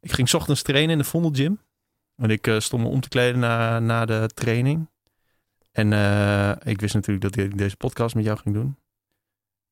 Ik 0.00 0.12
ging 0.12 0.34
ochtends 0.34 0.62
trainen 0.62 0.90
in 0.90 0.98
de 0.98 1.04
Vondel 1.04 1.30
Gym. 1.32 1.60
En 2.16 2.30
ik 2.30 2.46
eh, 2.46 2.60
stond 2.60 2.82
me 2.82 2.88
om 2.88 3.00
te 3.00 3.08
kleden 3.08 3.40
na, 3.40 3.78
na 3.78 4.04
de 4.04 4.30
training. 4.34 4.90
En 5.72 5.92
eh, 5.92 6.52
ik 6.72 6.80
wist 6.80 6.94
natuurlijk 6.94 7.34
dat 7.34 7.44
ik 7.44 7.58
deze 7.58 7.76
podcast 7.76 8.14
met 8.14 8.24
jou 8.24 8.38
ging 8.38 8.54
doen. 8.54 8.78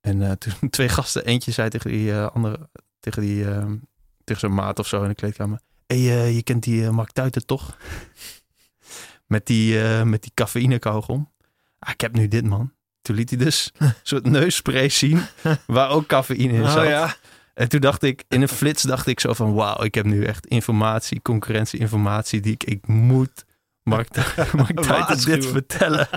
En 0.01 0.22
eh, 0.22 0.30
toen 0.61 0.71
twee 0.71 0.88
gasten, 0.88 1.25
eentje 1.25 1.51
zei 1.51 1.69
tegen 1.69 1.91
die 1.91 2.14
andere, 2.14 2.69
tegen 3.01 3.22
die, 3.22 3.45
ehm, 3.45 3.77
tegen 4.25 4.41
zijn 4.41 4.54
maat 4.54 4.79
of 4.79 4.87
zo 4.87 5.03
in 5.03 5.09
de 5.09 5.14
kleedkamer. 5.14 5.61
Hé, 5.87 6.03
hey, 6.03 6.33
je 6.33 6.43
kent 6.43 6.63
die 6.63 6.91
Mark 6.91 7.13
Tuiten 7.13 7.47
toch? 7.47 7.77
met 9.27 9.47
die, 9.47 9.79
met 10.05 10.23
die 10.23 10.33
cafeïne 10.35 10.79
kauwgom. 10.79 11.33
Ah, 11.79 11.93
ik 11.93 12.01
heb 12.01 12.13
nu 12.13 12.29
dit 12.29 12.45
man. 12.45 12.73
Toen 13.03 13.17
liet 13.17 13.31
hij 13.31 13.39
dus 13.39 13.73
een 13.79 13.95
soort 14.03 14.27
neusspray 14.27 14.89
zien 14.89 15.21
waar 15.67 15.91
ook 15.91 16.07
cafeïne 16.07 16.53
in 16.53 16.69
zat. 16.69 16.77
Oh 16.77 16.85
ja. 16.85 17.17
En 17.59 17.68
toen 17.68 17.80
dacht 17.80 18.02
ik, 18.02 18.25
in 18.29 18.43
een 18.43 18.48
flits 18.48 18.82
dacht 18.82 19.06
ik 19.06 19.20
zo 19.20 19.32
van... 19.32 19.54
wauw, 19.54 19.82
ik 19.82 19.95
heb 19.95 20.04
nu 20.04 20.25
echt 20.25 20.46
informatie, 20.46 21.22
concurrentie-informatie... 21.22 22.40
die 22.40 22.53
ik, 22.53 22.64
ik 22.64 22.86
moet 22.86 23.44
Mark, 23.82 24.08
Tu- 24.08 24.22
Mark 24.89 25.25
dit 25.25 25.46
vertellen. 25.46 26.08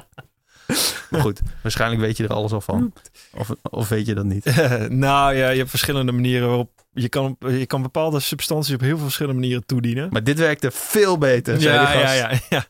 Maar 1.09 1.21
goed, 1.21 1.41
waarschijnlijk 1.63 2.01
weet 2.01 2.17
je 2.17 2.23
er 2.23 2.33
alles 2.33 2.51
al 2.51 2.61
van. 2.61 2.93
Of, 3.33 3.49
of 3.61 3.89
weet 3.89 4.05
je 4.05 4.13
dat 4.13 4.25
niet? 4.25 4.45
nou 4.89 5.35
ja, 5.35 5.49
je 5.49 5.57
hebt 5.57 5.69
verschillende 5.69 6.11
manieren 6.11 6.47
waarop 6.47 6.71
je 6.93 7.09
kan, 7.09 7.35
je 7.39 7.65
kan 7.65 7.81
bepaalde 7.81 8.19
substanties 8.19 8.73
op 8.73 8.81
heel 8.81 8.95
veel 8.95 9.03
verschillende 9.05 9.39
manieren 9.39 9.65
toedienen. 9.65 10.09
Maar 10.11 10.23
dit 10.23 10.39
werkte 10.39 10.71
veel 10.71 11.17
beter, 11.17 11.59
ja, 11.59 11.73
ja, 11.73 11.85
gast. 12.27 12.45
ja, 12.49 12.65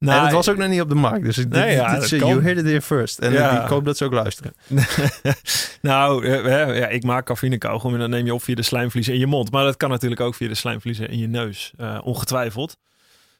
ja. 0.00 0.06
en 0.08 0.14
Nou, 0.16 0.24
het 0.24 0.32
was 0.34 0.48
ook 0.48 0.56
nog 0.56 0.68
niet 0.68 0.80
op 0.80 0.88
de 0.88 0.94
markt. 0.94 1.24
Dus 1.24 1.36
dit, 1.36 1.48
Nee, 1.48 1.74
ja, 1.74 1.98
dit- 1.98 2.08
you 2.10 2.42
heard 2.42 2.58
it 2.58 2.64
here 2.64 2.82
first. 2.82 3.18
En 3.18 3.32
Ja. 3.32 3.62
ik 3.62 3.68
hoop 3.68 3.84
dat 3.84 3.96
ze 3.96 4.04
ook 4.04 4.12
luisteren. 4.12 4.54
nou, 5.82 6.24
eh, 6.26 6.62
eh, 6.62 6.78
ja, 6.78 6.86
ik 6.86 7.02
maak 7.02 7.26
cafeïne 7.26 7.58
kauwgom 7.58 7.92
en 7.94 7.98
dan 8.00 8.10
neem 8.10 8.24
je 8.24 8.34
op 8.34 8.42
via 8.42 8.54
de 8.54 8.62
slijmvliezen 8.62 9.14
in 9.14 9.20
je 9.20 9.26
mond. 9.26 9.50
Maar 9.50 9.64
dat 9.64 9.76
kan 9.76 9.90
natuurlijk 9.90 10.20
ook 10.20 10.34
via 10.34 10.48
de 10.48 10.54
slijmvliezen 10.54 11.08
in 11.08 11.18
je 11.18 11.26
neus, 11.26 11.72
eh, 11.76 11.98
ongetwijfeld. 12.02 12.76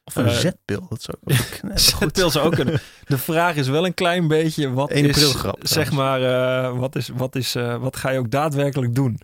Of 0.05 0.17
een 0.17 0.31
zetpil, 0.31 0.87
dat 0.89 1.03
zou 1.03 1.17
ook. 1.25 1.37
Zetpil 1.79 2.31
zou 2.31 2.47
ook 2.47 2.55
kunnen. 2.55 2.81
De 3.05 3.19
vraag 3.19 3.57
is 3.57 3.69
wel 3.69 3.87
een 3.87 3.95
klein 3.95 4.29
beetje, 4.29 4.73
wat 4.73 4.91
1 4.91 5.05
is, 5.09 5.35
grap, 5.35 5.59
zeg 5.63 5.93
maar, 5.93 6.21
wat, 6.79 6.97
is, 6.97 7.09
wat, 7.15 7.37
is, 7.37 7.53
wat 7.81 7.97
ga 7.97 8.11
je 8.11 8.19
ook 8.19 8.31
daadwerkelijk 8.31 8.95
doen? 8.95 9.21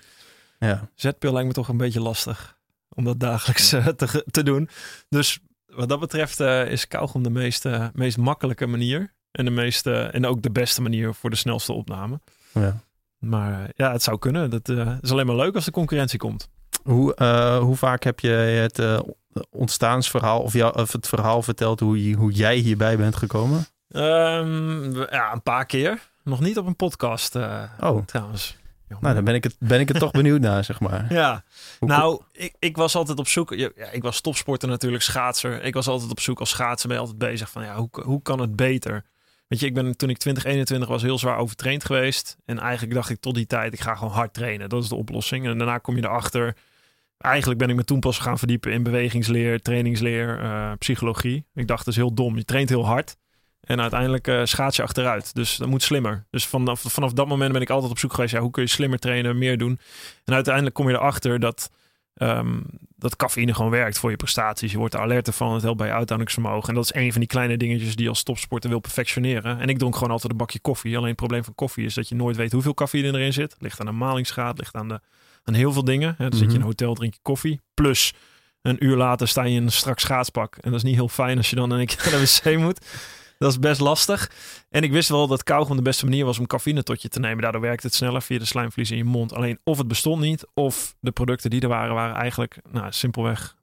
Ja. 0.58 0.88
Zetpil 0.94 1.32
lijkt 1.32 1.48
me 1.48 1.54
toch 1.54 1.68
een 1.68 1.76
beetje 1.76 2.00
lastig 2.00 2.56
om 2.94 3.04
dat 3.04 3.20
dagelijks 3.20 3.68
te, 3.68 4.24
te 4.30 4.42
doen. 4.42 4.68
Dus 5.08 5.38
wat 5.76 5.88
dat 5.88 6.00
betreft 6.00 6.40
eh, 6.40 6.70
is 6.70 6.88
kauwgom 6.88 7.22
de 7.22 7.30
meest, 7.30 7.64
eh, 7.64 7.86
meest 7.92 8.16
makkelijke 8.16 8.66
manier. 8.66 9.14
En, 9.32 9.44
de 9.44 9.50
meest, 9.50 9.86
eh, 9.86 10.14
en 10.14 10.26
ook 10.26 10.42
de 10.42 10.50
beste 10.50 10.82
manier 10.82 11.14
voor 11.14 11.30
de 11.30 11.36
snelste 11.36 11.72
opname. 11.72 12.20
Ja. 12.52 12.76
Maar 13.18 13.62
eh, 13.62 13.68
ja, 13.76 13.92
het 13.92 14.02
zou 14.02 14.18
kunnen. 14.18 14.50
Dat 14.50 14.68
is 15.00 15.10
alleen 15.10 15.26
maar 15.26 15.36
leuk 15.36 15.54
als 15.54 15.64
de 15.64 15.70
concurrentie 15.70 16.18
komt. 16.18 16.48
Hoe, 16.82 17.22
hoe 17.60 17.76
vaak 17.76 18.02
heb 18.02 18.20
je 18.20 18.28
het 18.28 19.02
ontstaansverhaal 19.50 20.40
of, 20.40 20.52
jou, 20.52 20.80
of 20.80 20.92
het 20.92 21.08
verhaal 21.08 21.42
verteld 21.42 21.80
hoe, 21.80 22.14
hoe 22.14 22.32
jij 22.32 22.56
hierbij 22.56 22.96
bent 22.96 23.16
gekomen? 23.16 23.66
Ehm, 23.88 25.00
ja, 25.00 25.32
een 25.32 25.42
paar 25.42 25.66
keer. 25.66 25.98
Nog 26.22 26.40
niet 26.40 26.58
op 26.58 26.66
een 26.66 26.76
podcast 26.76 27.36
Oh, 27.80 28.04
trouwens. 28.04 28.56
Nou 29.00 29.14
dan 29.14 29.24
ben 29.24 29.34
ik 29.34 29.44
het, 29.44 29.56
ben 29.58 29.80
ik 29.80 29.88
het 29.88 29.98
toch 29.98 30.10
benieuwd 30.10 30.40
naar, 30.40 30.64
zeg 30.64 30.80
maar. 30.80 31.12
Ja, 31.12 31.44
Hoe- 31.78 31.88
nou, 31.88 32.22
ik, 32.32 32.54
ik 32.58 32.76
was 32.76 32.94
altijd 32.94 33.18
op 33.18 33.28
zoek. 33.28 33.54
Ja, 33.54 33.70
ja, 33.76 33.90
ik 33.90 34.02
was 34.02 34.20
topsporter 34.20 34.68
natuurlijk, 34.68 35.02
schaatser. 35.02 35.62
Ik 35.62 35.74
was 35.74 35.88
altijd 35.88 36.10
op 36.10 36.20
zoek 36.20 36.40
als 36.40 36.50
schaatser. 36.50 36.88
Ben 36.88 36.96
je 36.96 37.02
altijd 37.02 37.30
bezig 37.30 37.50
van, 37.50 37.62
ja, 37.62 37.76
hoe, 37.76 37.88
hoe 38.02 38.22
kan 38.22 38.40
het 38.40 38.56
beter? 38.56 39.04
Weet 39.48 39.60
je, 39.60 39.66
ik 39.66 39.74
ben 39.74 39.96
toen 39.96 40.10
ik 40.10 40.18
2021 40.18 40.88
was 40.88 41.02
heel 41.02 41.18
zwaar 41.18 41.36
overtraind 41.38 41.84
geweest. 41.84 42.36
En 42.44 42.58
eigenlijk 42.58 42.94
dacht 42.94 43.10
ik 43.10 43.20
tot 43.20 43.34
die 43.34 43.46
tijd, 43.46 43.72
ik 43.72 43.80
ga 43.80 43.94
gewoon 43.94 44.12
hard 44.12 44.34
trainen. 44.34 44.68
Dat 44.68 44.82
is 44.82 44.88
de 44.88 44.94
oplossing. 44.94 45.46
En 45.46 45.58
daarna 45.58 45.78
kom 45.78 45.96
je 45.96 46.04
erachter. 46.04 46.56
Eigenlijk 47.18 47.58
ben 47.60 47.70
ik 47.70 47.76
me 47.76 47.84
toen 47.84 48.00
pas 48.00 48.18
gaan 48.18 48.38
verdiepen 48.38 48.72
in 48.72 48.82
bewegingsleer, 48.82 49.60
trainingsleer, 49.62 50.40
eh, 50.40 50.72
psychologie. 50.78 51.46
Ik 51.54 51.66
dacht, 51.66 51.84
dat 51.84 51.94
is 51.94 52.00
heel 52.00 52.14
dom. 52.14 52.36
Je 52.36 52.44
traint 52.44 52.68
heel 52.68 52.86
hard. 52.86 53.16
En 53.66 53.80
uiteindelijk 53.80 54.28
eh 54.28 54.40
schaats 54.44 54.76
je 54.76 54.82
achteruit. 54.82 55.34
Dus 55.34 55.56
dat 55.56 55.68
moet 55.68 55.82
slimmer. 55.82 56.26
Dus 56.30 56.46
vanaf, 56.46 56.80
vanaf 56.80 57.12
dat 57.12 57.28
moment 57.28 57.52
ben 57.52 57.60
ik 57.60 57.70
altijd 57.70 57.90
op 57.90 57.98
zoek 57.98 58.12
geweest. 58.14 58.32
Ja, 58.32 58.40
hoe 58.40 58.50
kun 58.50 58.62
je 58.62 58.68
slimmer 58.68 58.98
trainen, 58.98 59.38
meer 59.38 59.58
doen? 59.58 59.78
En 60.24 60.34
uiteindelijk 60.34 60.74
kom 60.74 60.88
je 60.88 60.94
erachter 60.94 61.40
dat, 61.40 61.70
ehm, 62.14 62.60
dat 62.96 63.16
cafeïne 63.16 63.54
gewoon 63.54 63.70
werkt 63.70 63.98
voor 63.98 64.10
je 64.10 64.16
prestaties. 64.16 64.72
Je 64.72 64.78
wordt 64.78 64.94
er 64.94 65.00
alerter 65.00 65.32
van. 65.32 65.52
Het 65.54 65.62
helpt 65.62 65.78
bij 65.78 65.86
je 65.86 65.92
uithoudingsvermogen. 65.92 66.68
En 66.68 66.74
dat 66.74 66.84
is 66.84 66.94
een 66.94 67.10
van 67.10 67.20
die 67.20 67.28
kleine 67.30 67.56
dingetjes 67.56 67.94
die 67.94 68.02
je 68.04 68.08
als 68.10 68.22
topsporter 68.22 68.70
wil 68.70 68.80
perfectioneren. 68.80 69.60
En 69.60 69.68
ik 69.68 69.78
dronk 69.78 69.94
gewoon 69.94 70.10
altijd 70.10 70.32
een 70.32 70.38
bakje 70.38 70.60
koffie. 70.60 70.94
Alleen 70.96 71.08
het 71.08 71.16
probleem 71.16 71.44
van 71.44 71.54
koffie 71.54 71.84
is 71.84 71.94
dat 71.94 72.08
je 72.08 72.14
nooit 72.14 72.36
weet 72.36 72.52
hoeveel 72.52 72.74
cafeïne 72.74 73.08
erin 73.18 73.32
zit. 73.32 73.56
Ligt 73.58 73.80
aan 73.80 73.86
de 73.86 73.92
malingsgraad, 73.92 74.58
ligt 74.58 74.74
aan, 74.74 74.88
de, 74.88 75.00
aan 75.44 75.54
heel 75.54 75.72
veel 75.72 75.84
dingen. 75.84 76.14
Hè. 76.18 76.28
Dan 76.28 76.38
zit 76.38 76.40
je 76.40 76.44
in 76.44 76.50
Mhm. 76.50 76.56
een 76.60 76.66
hotel, 76.66 76.94
drink 76.94 77.14
je 77.14 77.20
koffie. 77.22 77.60
Plus 77.74 78.12
een 78.62 78.84
uur 78.84 78.96
later 78.96 79.28
sta 79.28 79.42
je 79.44 79.56
in 79.56 79.62
een 79.62 79.72
strak 79.72 79.98
schaatspak. 79.98 80.54
En 80.56 80.70
dat 80.70 80.74
is 80.74 80.82
niet 80.86 80.94
heel 80.94 81.08
fijn 81.08 81.36
als 81.36 81.50
je 81.50 81.56
dan 81.56 81.72
in 81.72 81.78
één 81.78 81.86
keer 81.86 81.98
naar 82.10 82.20
de 82.20 82.40
wc 82.44 82.58
moet. 82.58 82.80
Dat 83.38 83.50
is 83.50 83.58
best 83.58 83.80
lastig. 83.80 84.30
En 84.70 84.82
ik 84.82 84.92
wist 84.92 85.08
wel 85.08 85.26
dat 85.26 85.42
kauwgom 85.42 85.76
de 85.76 85.82
beste 85.82 86.04
manier 86.04 86.24
was 86.24 86.38
om 86.38 86.46
cafeïne 86.46 86.82
tot 86.82 87.02
je 87.02 87.08
te 87.08 87.20
nemen. 87.20 87.42
Daardoor 87.42 87.60
werkt 87.60 87.82
het 87.82 87.94
sneller 87.94 88.22
via 88.22 88.38
de 88.38 88.44
slijmvlies 88.44 88.90
in 88.90 88.96
je 88.96 89.04
mond. 89.04 89.32
Alleen 89.32 89.58
of 89.64 89.78
het 89.78 89.88
bestond 89.88 90.20
niet, 90.20 90.46
of 90.54 90.94
de 91.00 91.10
producten 91.10 91.50
die 91.50 91.60
er 91.60 91.68
waren, 91.68 91.94
waren 91.94 92.14
eigenlijk 92.16 92.56
nou, 92.70 92.86
simpelweg 92.92 93.56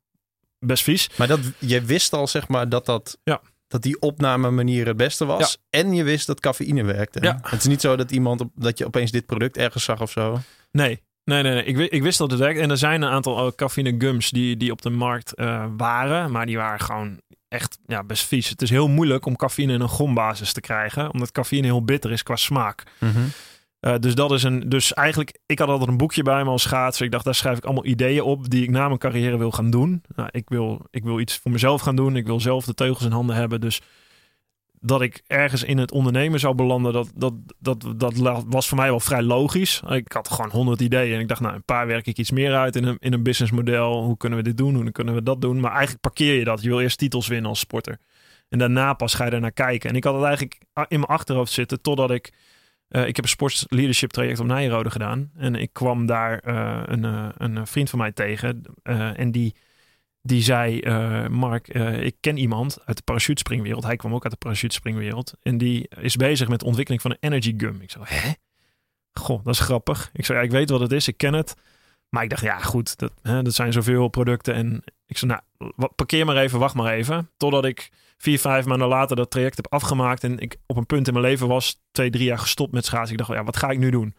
best 0.59 0.83
vies. 0.83 1.09
Maar 1.17 1.27
dat, 1.27 1.39
je 1.59 1.81
wist 1.81 2.13
al, 2.13 2.27
zeg 2.27 2.47
maar, 2.47 2.69
dat, 2.69 2.85
dat, 2.85 3.17
Ja. 3.23 3.41
dat 3.67 3.81
die 3.81 4.01
opname 4.01 4.49
manier 4.51 4.85
het 4.87 4.97
beste 4.97 5.25
was. 5.25 5.57
En 5.69 5.93
je 5.93 6.03
wist 6.03 6.27
dat 6.27 6.39
cafeïne 6.39 6.83
werkte. 6.83 7.21
Ja. 7.21 7.39
Het 7.41 7.59
is 7.59 7.67
niet 7.67 7.81
zo 7.81 7.95
dat 7.95 8.11
iemand, 8.11 8.41
op, 8.41 8.51
dat 8.55 8.77
je 8.77 8.85
opeens 8.85 9.11
dit 9.11 9.25
product 9.25 9.57
ergens 9.57 9.83
zag 9.83 10.01
of 10.01 10.11
zo. 10.11 10.39
Nee, 10.71 11.01
nee, 11.23 11.43
nee. 11.43 11.53
nee. 11.53 11.63
Ik, 11.63 11.91
ik 11.91 12.03
wist 12.03 12.17
dat 12.17 12.31
het 12.31 12.39
werkt. 12.39 12.59
En 12.59 12.69
er 12.69 12.77
zijn 12.77 13.01
een 13.01 13.09
aantal 13.09 13.45
eh, 13.45 13.51
cafeïne 13.55 13.95
gums 13.97 14.29
die, 14.29 14.57
die 14.57 14.71
op 14.71 14.81
de 14.81 14.89
markt 14.89 15.33
eh, 15.33 15.65
waren. 15.77 16.31
Maar 16.31 16.45
die 16.45 16.57
waren 16.57 16.79
gewoon 16.79 17.21
echt 17.53 17.77
ja, 17.87 18.03
best 18.03 18.25
vies. 18.27 18.49
Het 18.49 18.61
is 18.61 18.69
heel 18.69 18.87
moeilijk 18.87 19.25
om 19.25 19.35
cafeïne 19.35 19.73
in 19.73 19.81
een 19.81 19.89
gombasis 19.89 20.53
te 20.53 20.61
krijgen. 20.61 21.13
Omdat 21.13 21.31
cafeïne 21.31 21.65
heel 21.65 21.83
bitter 21.83 22.11
is 22.11 22.23
qua 22.23 22.35
smaak. 22.35 22.83
Eh, 23.79 23.95
dus 23.99 24.15
dat 24.15 24.31
is 24.31 24.43
een. 24.43 24.69
Dus 24.69 24.93
eigenlijk, 24.93 25.39
ik 25.45 25.59
had 25.59 25.67
altijd 25.67 25.89
een 25.89 25.97
boekje 25.97 26.23
bij 26.23 26.43
me 26.43 26.49
als 26.49 26.61
schaatser. 26.61 27.05
Ik 27.05 27.11
dacht, 27.11 27.25
daar 27.25 27.35
schrijf 27.35 27.57
ik 27.57 27.63
allemaal 27.63 27.85
ideeën 27.85 28.21
op 28.21 28.49
die 28.49 28.63
ik 28.63 28.69
na 28.69 28.87
mijn 28.87 28.99
carrière 28.99 29.37
wil 29.37 29.51
gaan 29.51 29.69
doen. 29.69 30.03
Nou, 30.15 30.29
ik, 30.31 30.49
wil, 30.49 30.85
ik 30.91 31.03
wil 31.03 31.19
iets 31.19 31.37
voor 31.37 31.51
mezelf 31.51 31.81
gaan 31.81 31.95
doen. 31.95 32.15
Ik 32.15 32.25
wil 32.25 32.39
zelf 32.39 32.65
de 32.65 32.73
teugels 32.73 33.05
in 33.05 33.11
handen 33.11 33.35
hebben. 33.35 33.61
Dus 33.61 33.81
dat 34.85 35.01
ik 35.01 35.23
ergens 35.27 35.63
in 35.63 35.77
het 35.77 35.91
ondernemen 35.91 36.39
zou 36.39 36.55
belanden, 36.55 36.93
dat, 36.93 37.11
dat, 37.15 37.33
dat, 37.59 37.85
dat 37.97 38.43
was 38.47 38.67
voor 38.67 38.77
mij 38.77 38.89
wel 38.89 38.99
vrij 38.99 39.21
logisch. 39.21 39.81
Ik 39.89 40.11
had 40.11 40.29
gewoon 40.29 40.51
honderd 40.51 40.81
ideeën 40.81 41.13
en 41.13 41.19
ik 41.19 41.27
dacht, 41.27 41.41
nou, 41.41 41.55
een 41.55 41.63
paar 41.63 41.87
werk 41.87 42.07
ik 42.07 42.17
iets 42.17 42.31
meer 42.31 42.55
uit 42.55 42.75
in 42.75 42.83
een, 42.83 42.97
in 42.99 43.13
een 43.13 43.23
businessmodel. 43.23 44.03
Hoe 44.03 44.17
kunnen 44.17 44.37
we 44.37 44.43
dit 44.43 44.57
doen? 44.57 44.75
Hoe 44.75 44.91
kunnen 44.91 45.13
we 45.13 45.23
dat 45.23 45.41
doen? 45.41 45.59
Maar 45.59 45.71
eigenlijk 45.71 46.01
parkeer 46.01 46.33
je 46.33 46.43
dat. 46.43 46.61
Je 46.61 46.69
wil 46.69 46.81
eerst 46.81 46.97
titels 46.97 47.27
winnen 47.27 47.49
als 47.49 47.59
sporter. 47.59 47.97
En 48.49 48.59
daarna 48.59 48.93
pas 48.93 49.13
ga 49.13 49.25
je 49.25 49.31
er 49.31 49.39
naar 49.39 49.51
kijken. 49.51 49.89
En 49.89 49.95
ik 49.95 50.03
had 50.03 50.13
het 50.13 50.23
eigenlijk 50.23 50.61
in 50.73 50.99
mijn 50.99 51.11
achterhoofd 51.11 51.51
zitten 51.51 51.81
totdat 51.81 52.11
ik 52.11 52.31
eh, 52.93 53.07
ik 53.07 53.15
heb 53.15 53.25
een 53.25 53.31
sports 53.31 53.65
leadership 53.69 54.11
traject 54.11 54.39
op 54.39 54.45
Nijrode 54.45 54.89
gedaan. 54.89 55.31
En 55.35 55.55
ik 55.55 55.73
kwam 55.73 56.05
daar 56.05 56.39
eh, 56.39 56.81
een, 56.85 57.03
eh, 57.05 57.27
een 57.37 57.67
vriend 57.67 57.89
van 57.89 57.99
mij 57.99 58.11
tegen. 58.11 58.61
en 59.15 59.31
die, 59.31 59.55
die 60.25 60.41
zei, 60.41 60.79
eh, 60.79 61.27
Mark, 61.27 61.67
eh, 61.67 62.03
ik 62.03 62.15
ken 62.19 62.37
iemand 62.37 62.77
uit 62.85 62.97
de 62.97 63.03
parachutespringwereld. 63.03 63.83
Hij 63.83 63.95
kwam 63.95 64.13
ook 64.13 64.23
uit 64.23 64.31
de 64.31 64.37
parachutespringwereld. 64.37 65.33
En 65.41 65.57
die 65.57 65.89
is 65.99 66.15
bezig 66.15 66.47
met 66.47 66.59
de 66.59 66.65
ontwikkeling 66.65 67.01
van 67.01 67.11
een 67.11 67.17
energy 67.19 67.53
gum. 67.57 67.81
Ik 67.81 67.91
zei, 67.91 68.03
hè? 68.07 68.31
Goh, 69.13 69.43
dat 69.43 69.53
is 69.53 69.59
grappig. 69.59 70.09
Ik 70.13 70.25
zei, 70.25 70.37
ja, 70.37 70.43
ik 70.43 70.51
weet 70.51 70.69
wat 70.69 70.79
het 70.79 70.91
is, 70.91 71.07
ik 71.07 71.17
ken 71.17 71.33
het. 71.33 71.55
Maar 72.09 72.23
ik 72.23 72.29
dacht, 72.29 72.41
ja 72.41 72.59
goed, 72.59 72.97
dat, 72.97 73.13
hè, 73.21 73.41
dat 73.41 73.53
zijn 73.53 73.73
zoveel 73.73 74.07
producten. 74.07 74.53
En 74.53 74.83
ik 75.05 75.17
zei, 75.17 75.31
nou, 75.31 75.89
parkeer 75.95 76.25
maar 76.25 76.37
even, 76.37 76.59
wacht 76.59 76.75
maar 76.75 76.93
even. 76.93 77.29
Totdat 77.37 77.65
ik 77.65 77.89
vier, 78.17 78.39
vijf 78.39 78.65
maanden 78.65 78.87
later 78.87 79.15
dat 79.15 79.31
traject 79.31 79.55
heb 79.55 79.73
afgemaakt. 79.73 80.23
En 80.23 80.39
ik 80.39 80.57
op 80.65 80.77
een 80.77 80.85
punt 80.85 81.07
in 81.07 81.13
mijn 81.13 81.25
leven 81.25 81.47
was, 81.47 81.81
twee, 81.91 82.09
drie 82.09 82.25
jaar 82.25 82.39
gestopt 82.39 82.73
met 82.73 82.85
schaatsen. 82.85 83.11
Ik 83.11 83.17
dacht, 83.17 83.31
ja, 83.31 83.43
wat 83.43 83.57
ga 83.57 83.69
ik 83.69 83.77
nu 83.77 83.89
doen? 83.89 84.15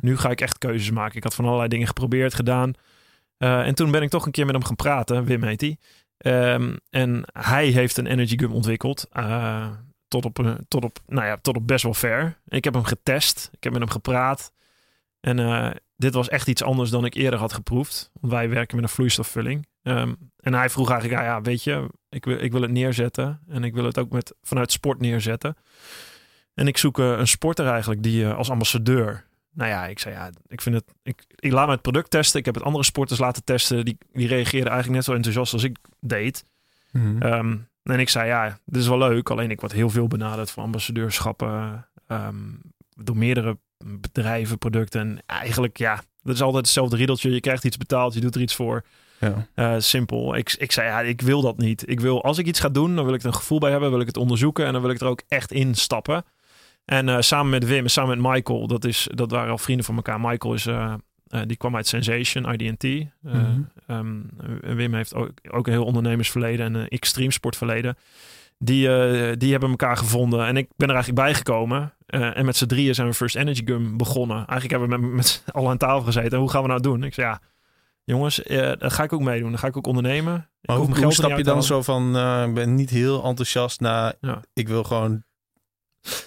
Nu 0.00 0.16
ga 0.16 0.30
ik 0.30 0.40
echt 0.40 0.58
keuzes 0.58 0.90
maken. 0.90 1.16
Ik 1.16 1.22
had 1.22 1.34
van 1.34 1.44
allerlei 1.44 1.68
dingen 1.68 1.86
geprobeerd, 1.86 2.34
gedaan. 2.34 2.72
Eh, 3.38 3.66
en 3.66 3.74
toen 3.74 3.90
ben 3.90 4.02
ik 4.02 4.10
toch 4.10 4.26
een 4.26 4.32
keer 4.32 4.44
met 4.46 4.54
hem 4.54 4.64
gaan 4.64 4.76
praten. 4.76 5.24
Wim 5.24 5.42
heet 5.42 5.60
hij. 5.60 5.76
Ehm, 6.18 6.76
en 6.90 7.22
hij 7.32 7.66
heeft 7.66 7.96
een 7.96 8.06
energy 8.06 8.38
gum 8.38 8.52
ontwikkeld. 8.52 9.06
eh, 9.12 9.70
tot, 10.08 10.24
op, 10.24 10.38
een- 10.38 10.64
tot, 10.68 10.84
op, 10.84 10.98
nou 11.06 11.26
ja, 11.26 11.36
tot 11.36 11.56
op 11.56 11.66
best 11.66 11.82
wel 11.82 11.94
ver. 11.94 12.38
Ik 12.48 12.64
heb 12.64 12.74
hem 12.74 12.84
getest. 12.84 13.48
Ik 13.52 13.64
heb 13.64 13.72
met 13.72 13.82
hem 13.82 13.90
gepraat. 13.90 14.52
En 15.20 15.38
eh, 15.38 15.70
dit 15.96 16.14
was 16.14 16.28
echt 16.28 16.48
iets 16.48 16.62
anders 16.62 16.90
dan 16.90 17.04
ik 17.04 17.14
eerder 17.14 17.38
had 17.38 17.52
geproefd. 17.52 18.10
Want 18.20 18.32
wij 18.32 18.48
werken 18.48 18.76
met 18.76 18.84
een 18.84 18.90
vloeistofvulling. 18.94 19.66
Ehm, 19.82 20.14
en 20.36 20.54
hij 20.54 20.70
vroeg 20.70 20.90
eigenlijk, 20.90 21.20
ja, 21.20 21.26
ja, 21.28 21.40
weet 21.40 21.62
je, 21.64 21.88
ik 22.08 22.24
wil, 22.24 22.38
ik 22.42 22.52
wil 22.52 22.62
het 22.62 22.70
neerzetten. 22.70 23.40
En 23.48 23.64
ik 23.64 23.74
wil 23.74 23.84
het 23.84 23.98
ook 23.98 24.10
met, 24.10 24.34
vanuit 24.42 24.72
sport 24.72 25.00
neerzetten. 25.00 25.56
En 26.54 26.66
ik 26.66 26.76
zoek 26.78 26.98
eh, 26.98 27.10
een 27.18 27.28
sporter 27.28 27.66
eigenlijk 27.66 28.02
die 28.02 28.24
eh, 28.24 28.36
als 28.36 28.50
ambassadeur. 28.50 29.26
Nou 29.52 29.70
ja, 29.70 29.86
ik 29.86 29.98
zei 29.98 30.14
ja, 30.14 30.30
ik 30.46 30.60
vind 30.60 30.74
het. 30.74 30.84
Ik, 31.02 31.24
ik 31.36 31.52
laat 31.52 31.66
me 31.66 31.72
het 31.72 31.82
product 31.82 32.10
testen. 32.10 32.38
Ik 32.38 32.44
heb 32.44 32.54
het 32.54 32.64
andere 32.64 32.84
sporters 32.84 33.18
laten 33.18 33.44
testen. 33.44 33.84
Die, 33.84 33.98
die 34.12 34.26
reageerden 34.26 34.70
eigenlijk 34.70 34.90
net 34.94 35.04
zo 35.04 35.14
enthousiast 35.14 35.52
als 35.52 35.62
ik 35.64 35.76
deed. 36.00 36.44
Mhm. 36.92 37.22
Ehm, 37.22 37.56
en 37.82 38.00
ik 38.00 38.08
zei 38.08 38.28
ja, 38.28 38.58
dit 38.64 38.82
is 38.82 38.88
wel 38.88 38.98
leuk. 38.98 39.30
Alleen 39.30 39.50
ik 39.50 39.60
word 39.60 39.72
heel 39.72 39.90
veel 39.90 40.06
benaderd 40.06 40.50
voor 40.50 40.62
ambassadeurschappen. 40.62 41.86
ehm, 42.06 42.34
door 42.96 43.16
meerdere 43.16 43.58
bedrijven, 43.84 44.58
producten. 44.58 45.00
En 45.00 45.22
eigenlijk 45.26 45.78
ja, 45.78 46.02
dat 46.22 46.34
is 46.34 46.42
altijd 46.42 46.64
hetzelfde 46.64 46.96
riedeltje. 46.96 47.30
Je 47.30 47.40
krijgt 47.40 47.64
iets 47.64 47.76
betaald, 47.76 48.14
je 48.14 48.20
doet 48.20 48.34
er 48.34 48.40
iets 48.40 48.54
voor. 48.54 48.84
Ja. 49.20 49.46
Eh, 49.54 49.74
simpel. 49.78 50.36
Ik, 50.36 50.54
ik 50.58 50.72
zei, 50.72 50.88
ja, 50.88 51.00
ik 51.00 51.20
wil 51.20 51.40
dat 51.40 51.58
niet. 51.58 51.88
Ik 51.88 52.00
wil, 52.00 52.24
als 52.24 52.38
ik 52.38 52.46
iets 52.46 52.60
ga 52.60 52.68
doen, 52.68 52.96
dan 52.96 53.04
wil 53.04 53.14
ik 53.14 53.20
er 53.20 53.26
een 53.26 53.34
gevoel 53.34 53.58
bij 53.58 53.70
hebben. 53.70 53.90
Wil 53.90 54.00
ik 54.00 54.06
het 54.06 54.16
onderzoeken 54.16 54.66
en 54.66 54.72
dan 54.72 54.82
wil 54.82 54.90
ik 54.90 55.00
er 55.00 55.06
ook 55.06 55.22
echt 55.28 55.52
in 55.52 55.74
stappen. 55.74 56.24
En 56.88 57.08
eh, 57.08 57.16
samen 57.20 57.50
met 57.50 57.66
Wim, 57.66 57.88
samen 57.88 58.20
met 58.22 58.32
Michael, 58.32 58.66
dat, 58.66 58.84
is, 58.84 59.08
dat 59.14 59.30
waren 59.30 59.50
al 59.50 59.58
vrienden 59.58 59.84
van 59.84 59.96
elkaar. 59.96 60.20
Michael 60.20 60.54
is, 60.54 60.66
eh, 60.66 60.94
eh, 61.26 61.40
die 61.46 61.56
kwam 61.56 61.76
uit 61.76 61.86
Sensation, 61.86 62.52
IDT. 62.52 63.06
Mhm. 63.20 63.60
ehm, 63.86 64.20
Wim 64.60 64.94
heeft 64.94 65.14
ook, 65.14 65.30
ook 65.50 65.66
een 65.66 65.72
heel 65.72 65.84
ondernemersverleden 65.84 66.66
en 66.66 66.74
een 66.74 66.88
extreem 66.88 67.30
sportverleden. 67.30 67.96
Die, 68.58 68.88
die 69.36 69.50
hebben 69.50 69.70
elkaar 69.70 69.96
gevonden 69.96 70.46
en 70.46 70.56
ik 70.56 70.68
ben 70.76 70.88
er 70.88 70.94
eigenlijk 70.94 71.24
bijgekomen. 71.24 71.94
Eh, 72.06 72.36
en 72.36 72.44
met 72.44 72.56
z'n 72.56 72.66
drieën 72.66 72.94
zijn 72.94 73.08
we 73.08 73.14
First 73.14 73.36
Energy 73.36 73.62
Gum 73.64 73.96
begonnen. 73.96 74.36
Eigenlijk 74.36 74.70
hebben 74.70 74.88
we 74.88 75.06
met, 75.06 75.14
met 75.14 75.44
allen 75.52 75.70
aan 75.70 75.76
tafel 75.76 76.02
gezeten. 76.02 76.38
Hoe 76.38 76.50
gaan 76.50 76.62
we 76.62 76.68
nou 76.68 76.80
doen? 76.80 77.02
Ik 77.02 77.14
zei, 77.14 77.26
ja, 77.26 77.40
jongens, 78.04 78.42
daar 78.46 78.90
ga 78.90 79.02
ik 79.02 79.12
ook 79.12 79.22
meedoen. 79.22 79.50
Dan 79.50 79.58
ga 79.58 79.66
ik 79.66 79.76
ook 79.76 79.86
ondernemen. 79.86 80.50
Maar 80.60 80.76
hoe, 80.76 81.02
hoe 81.02 81.12
stap 81.12 81.36
je 81.36 81.42
dan 81.42 81.62
zo 81.62 81.82
van, 81.82 82.06
ik 82.48 82.54
ben 82.54 82.74
niet 82.74 82.90
heel 82.90 83.24
enthousiast 83.24 83.80
naar, 83.80 84.14
Ja. 84.20 84.42
ik 84.52 84.68
wil 84.68 84.84
gewoon... 84.84 85.26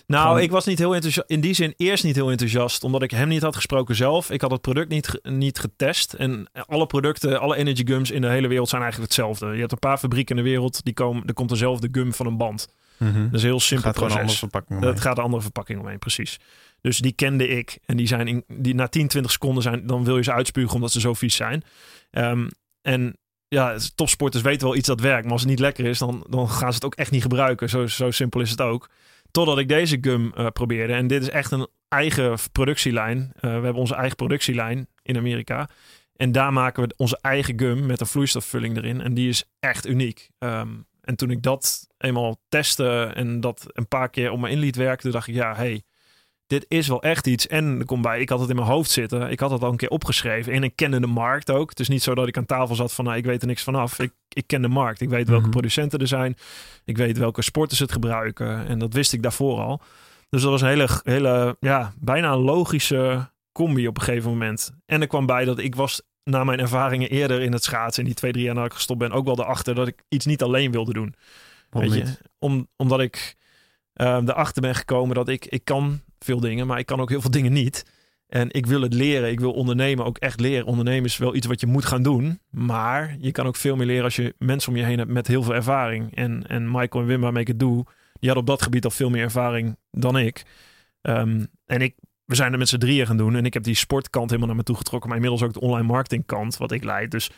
Nou, 0.07 0.27
Gewoon- 0.27 0.41
ik 0.41 0.51
was 0.51 0.65
niet 0.65 0.77
heel 0.79 0.93
enthousiast. 0.93 1.29
In 1.29 1.41
die 1.41 1.53
zin 1.53 1.73
eerst 1.77 2.03
niet 2.03 2.15
heel 2.15 2.29
enthousiast, 2.31 2.83
omdat 2.83 3.01
ik 3.01 3.11
hem 3.11 3.27
niet 3.27 3.41
had 3.41 3.55
gesproken 3.55 3.95
zelf. 3.95 4.29
Ik 4.29 4.41
had 4.41 4.51
het 4.51 4.61
product 4.61 4.89
niet, 4.89 5.19
niet 5.23 5.59
getest. 5.59 6.13
En 6.13 6.49
alle 6.65 6.85
producten, 6.85 7.39
alle 7.39 7.55
energy 7.55 7.85
gums 7.85 8.11
in 8.11 8.21
de 8.21 8.27
hele 8.29 8.47
wereld 8.47 8.69
zijn 8.69 8.81
eigenlijk 8.81 9.11
hetzelfde. 9.11 9.53
Je 9.53 9.59
hebt 9.59 9.71
een 9.71 9.79
paar 9.79 9.97
fabrieken 9.97 10.37
in 10.37 10.43
de 10.43 10.49
wereld, 10.49 10.83
die 10.83 10.93
komen, 10.93 11.23
er 11.25 11.33
komt 11.33 11.49
dezelfde 11.49 11.87
gum 11.91 12.13
van 12.13 12.25
een 12.25 12.37
band. 12.37 12.67
Dat 12.97 13.07
is 13.33 13.41
een 13.41 13.49
heel 13.49 13.59
simpel 13.59 13.85
gaat 13.89 13.99
proces. 13.99 14.17
anders 14.19 14.39
verpakken. 14.39 14.81
Dat 14.81 14.99
gaat 15.01 15.17
een 15.17 15.23
andere 15.23 15.41
verpakking 15.41 15.79
omheen, 15.79 15.99
precies. 15.99 16.39
Dus 16.81 16.97
die 16.99 17.11
kende 17.11 17.47
ik. 17.47 17.79
En 17.85 17.97
die 17.97 18.07
zijn 18.07 18.27
in, 18.27 18.43
die 18.47 18.75
na 18.75 18.87
10, 18.87 19.07
20 19.07 19.31
seconden 19.31 19.63
zijn, 19.63 19.87
dan 19.87 20.03
wil 20.03 20.17
je 20.17 20.23
ze 20.23 20.31
uitspugen 20.33 20.75
omdat 20.75 20.91
ze 20.91 20.99
zo 20.99 21.13
vies 21.13 21.35
zijn. 21.35 21.63
Ehm, 22.11 22.47
en 22.81 23.17
ja, 23.47 23.77
topsporters 23.95 24.43
weten 24.43 24.67
wel 24.67 24.75
iets 24.75 24.87
dat 24.87 24.99
werkt. 24.99 25.23
Maar 25.23 25.31
als 25.31 25.41
het 25.41 25.49
niet 25.49 25.59
lekker 25.59 25.85
is, 25.85 25.97
dan, 25.99 26.25
dan 26.29 26.49
gaan 26.49 26.69
ze 26.69 26.75
het 26.75 26.85
ook 26.85 26.95
echt 26.95 27.11
niet 27.11 27.21
gebruiken. 27.21 27.69
Zo, 27.69 27.87
zo 27.87 28.11
simpel 28.11 28.41
is 28.41 28.49
het 28.49 28.61
ook. 28.61 28.89
Totdat 29.31 29.57
ik 29.57 29.67
deze 29.67 29.97
gum 30.01 30.33
eh, 30.33 30.47
probeerde. 30.47 30.93
En 30.93 31.07
dit 31.07 31.21
is 31.21 31.29
echt 31.29 31.51
een 31.51 31.67
eigen 31.87 32.37
productielijn. 32.51 33.31
Eh, 33.35 33.41
we 33.41 33.47
hebben 33.47 33.73
onze 33.73 33.95
eigen 33.95 34.15
productielijn 34.15 34.87
in 35.03 35.17
Amerika. 35.17 35.69
En 36.15 36.31
daar 36.31 36.53
maken 36.53 36.83
we 36.83 36.93
onze 36.97 37.19
eigen 37.21 37.59
gum 37.59 37.85
met 37.85 37.99
een 37.99 38.07
vloeistofvulling 38.07 38.77
erin. 38.77 39.01
En 39.01 39.13
die 39.13 39.29
is 39.29 39.43
echt 39.59 39.87
uniek. 39.87 40.29
Ehm, 40.37 40.69
en 41.01 41.15
toen 41.15 41.31
ik 41.31 41.41
dat 41.41 41.87
eenmaal 41.97 42.41
testte 42.49 43.11
en 43.13 43.39
dat 43.39 43.65
een 43.67 43.87
paar 43.87 44.09
keer 44.09 44.31
om 44.31 44.39
me 44.39 44.49
in 44.49 44.59
liet 44.59 44.75
werken, 44.75 45.11
dacht 45.11 45.27
ik, 45.27 45.35
ja, 45.35 45.55
hey, 45.55 45.81
dit 46.51 46.65
is 46.67 46.87
wel 46.87 47.01
echt 47.01 47.27
iets. 47.27 47.47
En 47.47 47.79
er 47.79 47.85
komt 47.85 48.01
bij, 48.01 48.19
ik 48.19 48.29
had 48.29 48.39
het 48.39 48.49
in 48.49 48.55
mijn 48.55 48.67
hoofd 48.67 48.89
zitten. 48.89 49.29
Ik 49.29 49.39
had 49.39 49.51
het 49.51 49.63
al 49.63 49.71
een 49.71 49.77
keer 49.77 49.89
opgeschreven. 49.89 50.53
En 50.53 50.63
ik 50.63 50.75
kende 50.75 50.99
de 50.99 51.07
markt 51.07 51.51
ook. 51.51 51.69
Het 51.69 51.79
is 51.79 51.87
niet 51.87 52.03
zo 52.03 52.15
dat 52.15 52.27
ik 52.27 52.37
aan 52.37 52.45
tafel 52.45 52.75
zat 52.75 52.93
van, 52.93 53.05
nou, 53.05 53.17
ik 53.17 53.25
weet 53.25 53.41
er 53.41 53.47
niks 53.47 53.63
vanaf. 53.63 53.99
Ik, 53.99 54.11
ik 54.29 54.47
ken 54.47 54.61
de 54.61 54.67
markt. 54.67 55.01
Ik 55.01 55.09
weet 55.09 55.27
welke 55.27 55.41
Mhm. 55.41 55.51
producenten 55.51 55.99
er 55.99 56.07
zijn. 56.07 56.35
Ik 56.85 56.97
weet 56.97 57.17
welke 57.17 57.41
sporters 57.41 57.79
het 57.79 57.91
gebruiken. 57.91 58.67
En 58.67 58.79
dat 58.79 58.93
wist 58.93 59.13
ik 59.13 59.21
daarvoor 59.21 59.59
al. 59.59 59.81
Dus 60.29 60.41
dat 60.41 60.51
was 60.51 60.61
een 60.61 60.67
hele, 60.67 60.87
hele 61.03 61.57
ja, 61.59 61.93
bijna 61.99 62.31
een 62.31 62.39
logische 62.39 63.29
combi 63.51 63.87
op 63.87 63.97
een 63.97 64.03
gegeven 64.03 64.29
moment. 64.29 64.71
En 64.85 65.01
er 65.01 65.07
kwam 65.07 65.25
bij 65.25 65.45
dat 65.45 65.59
ik 65.59 65.75
was 65.75 66.01
na 66.23 66.43
mijn 66.43 66.59
ervaringen 66.59 67.09
eerder 67.09 67.41
in 67.41 67.53
het 67.53 67.63
schaatsen, 67.63 68.01
in 68.01 68.07
die 68.09 68.17
twee, 68.17 68.31
drie 68.31 68.43
jaar 68.45 68.53
nadat 68.53 68.69
ik 68.71 68.77
gestopt 68.77 68.99
ben, 68.99 69.11
ook 69.11 69.25
wel 69.25 69.39
erachter 69.39 69.75
dat 69.75 69.87
ik 69.87 70.03
iets 70.09 70.25
niet 70.25 70.43
alleen 70.43 70.71
wilde 70.71 70.93
doen. 70.93 71.13
Je? 71.71 72.17
Om, 72.39 72.67
omdat 72.75 72.99
ik 72.99 73.35
eh, 73.93 74.17
erachter 74.25 74.61
ben 74.61 74.75
gekomen 74.75 75.15
dat 75.15 75.29
ik, 75.29 75.45
ik 75.45 75.65
kan 75.65 76.01
veel 76.25 76.39
dingen, 76.39 76.67
maar 76.67 76.79
ik 76.79 76.85
kan 76.85 76.99
ook 76.99 77.09
heel 77.09 77.21
veel 77.21 77.31
dingen 77.31 77.53
niet. 77.53 77.85
En 78.31 78.51
ik 78.51 78.65
wil 78.65 78.81
het 78.81 78.93
leren. 78.93 79.29
Ik 79.29 79.39
wil 79.39 79.51
ondernemen 79.51 80.05
ook 80.05 80.17
echt 80.17 80.39
leren. 80.39 80.65
Ondernemen 80.65 81.05
is 81.05 81.17
wel 81.17 81.35
iets 81.35 81.47
wat 81.47 81.59
je 81.59 81.67
moet 81.67 81.85
gaan 81.85 82.03
doen. 82.03 82.39
Maar 82.49 83.15
je 83.19 83.31
kan 83.31 83.45
ook 83.45 83.55
veel 83.55 83.75
meer 83.75 83.85
leren 83.85 84.03
als 84.03 84.15
je 84.15 84.35
mensen 84.37 84.71
om 84.71 84.77
je 84.77 84.83
heen 84.83 84.97
hebt 84.97 85.11
met 85.11 85.27
heel 85.27 85.43
veel 85.43 85.53
ervaring. 85.53 86.15
En, 86.15 86.47
en 86.47 86.71
Michael 86.71 87.03
en 87.03 87.05
Wim, 87.05 87.21
waarmee 87.21 87.41
ik 87.41 87.47
het 87.47 87.59
doe, 87.59 87.83
die 88.19 88.29
hadden 88.29 88.37
op 88.37 88.45
dat 88.45 88.61
gebied 88.61 88.85
al 88.85 88.91
veel 88.91 89.09
meer 89.09 89.23
ervaring 89.23 89.77
dan 89.91 90.17
ik. 90.17 90.43
Ehm, 91.01 91.45
en 91.65 91.81
ik, 91.81 91.95
we 92.25 92.35
zijn 92.35 92.51
er 92.51 92.57
met 92.57 92.69
z'n 92.69 92.77
drieën 92.77 93.05
gaan 93.07 93.17
doen. 93.17 93.35
En 93.35 93.45
ik 93.45 93.53
heb 93.53 93.63
die 93.63 93.75
sportkant 93.75 94.25
helemaal 94.25 94.47
naar 94.47 94.57
me 94.57 94.63
toe 94.63 94.77
getrokken. 94.77 95.09
Maar 95.09 95.17
inmiddels 95.17 95.47
ook 95.47 95.53
de 95.53 95.61
online 95.61 95.87
marketingkant, 95.87 96.57
wat 96.57 96.71
ik 96.71 96.83
leid. 96.83 97.11
Dus 97.11 97.29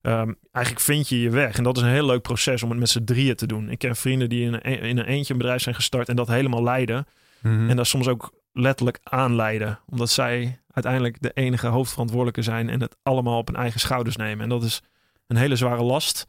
ehm, 0.00 0.32
eigenlijk 0.52 0.84
vind 0.84 1.08
je 1.08 1.20
je 1.20 1.30
weg. 1.30 1.56
En 1.56 1.64
dat 1.64 1.76
is 1.76 1.82
een 1.82 1.88
heel 1.88 2.06
leuk 2.06 2.22
proces 2.22 2.62
om 2.62 2.70
het 2.70 2.78
met 2.78 2.88
z'n 2.88 3.04
drieën 3.04 3.36
te 3.36 3.46
doen. 3.46 3.70
Ik 3.70 3.78
ken 3.78 3.96
vrienden 3.96 4.28
die 4.28 4.46
in 4.46 4.52
een, 4.52 4.62
in 4.62 4.98
een 4.98 5.06
eentje 5.06 5.32
een 5.32 5.38
bedrijf 5.38 5.62
zijn 5.62 5.74
gestart 5.74 6.08
en 6.08 6.16
dat 6.16 6.28
helemaal 6.28 6.62
leiden. 6.62 7.06
Mhm. 7.42 7.70
En 7.70 7.76
daar 7.76 7.86
soms 7.86 8.08
ook 8.08 8.32
letterlijk 8.52 8.98
aanleiden. 9.02 9.80
Omdat 9.86 10.10
zij 10.10 10.60
uiteindelijk 10.70 11.22
de 11.22 11.30
enige 11.34 11.66
hoofdverantwoordelijke 11.66 12.42
zijn 12.42 12.68
en 12.68 12.80
het 12.80 12.96
allemaal 13.02 13.38
op 13.38 13.46
hun 13.46 13.56
eigen 13.56 13.80
schouders 13.80 14.16
nemen. 14.16 14.42
En 14.42 14.48
dat 14.48 14.62
is 14.62 14.82
een 15.26 15.36
hele 15.36 15.56
zware 15.56 15.82
last. 15.82 16.26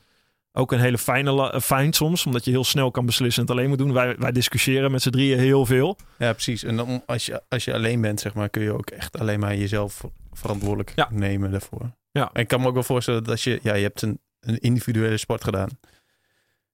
Ook 0.52 0.72
een 0.72 0.80
hele 0.80 0.98
fijne 0.98 1.52
eh, 1.52 1.60
fijn 1.60 1.94
soms, 1.94 2.26
omdat 2.26 2.46
je 2.46 2.52
heel 2.52 2.64
snel 2.64 2.92
kan 2.92 3.06
beslissen 3.06 3.42
en 3.44 3.48
het 3.50 3.58
alleen 3.58 3.70
moet 3.70 3.78
doen. 3.78 3.94
Wij, 3.94 4.16
wij 4.18 4.32
discussiëren 4.32 4.92
met 4.92 5.02
z'n 5.02 5.10
drieën 5.10 5.40
heel 5.40 5.66
veel. 5.66 5.98
Ja, 6.18 6.32
precies. 6.32 6.64
En 6.64 6.76
dan, 6.76 7.04
als, 7.06 7.26
je, 7.26 7.42
als 7.50 7.66
je 7.66 7.74
alleen 7.74 8.02
bent, 8.02 8.20
zeg 8.20 8.34
maar, 8.34 8.50
kun 8.50 8.62
je 8.64 8.72
ook 8.74 8.90
echt 8.90 9.20
alleen 9.20 9.40
maar 9.40 9.56
jezelf 9.56 10.04
verantwoordelijk 10.32 10.92
Ja. 10.96 11.08
nemen 11.12 11.52
daarvoor. 11.52 11.92
Ja. 12.12 12.30
En 12.34 12.42
ik 12.42 12.48
kan 12.48 12.62
me 12.62 12.68
ook 12.68 12.74
wel 12.74 12.84
voorstellen 12.84 13.24
dat 13.24 13.32
als 13.32 13.44
je, 13.44 13.60
ja, 13.64 13.74
je 13.74 13.84
hebt 13.84 14.02
een, 14.02 14.20
een 14.40 14.58
individuele 14.60 15.18
sport 15.18 15.44
gedaan. 15.44 15.70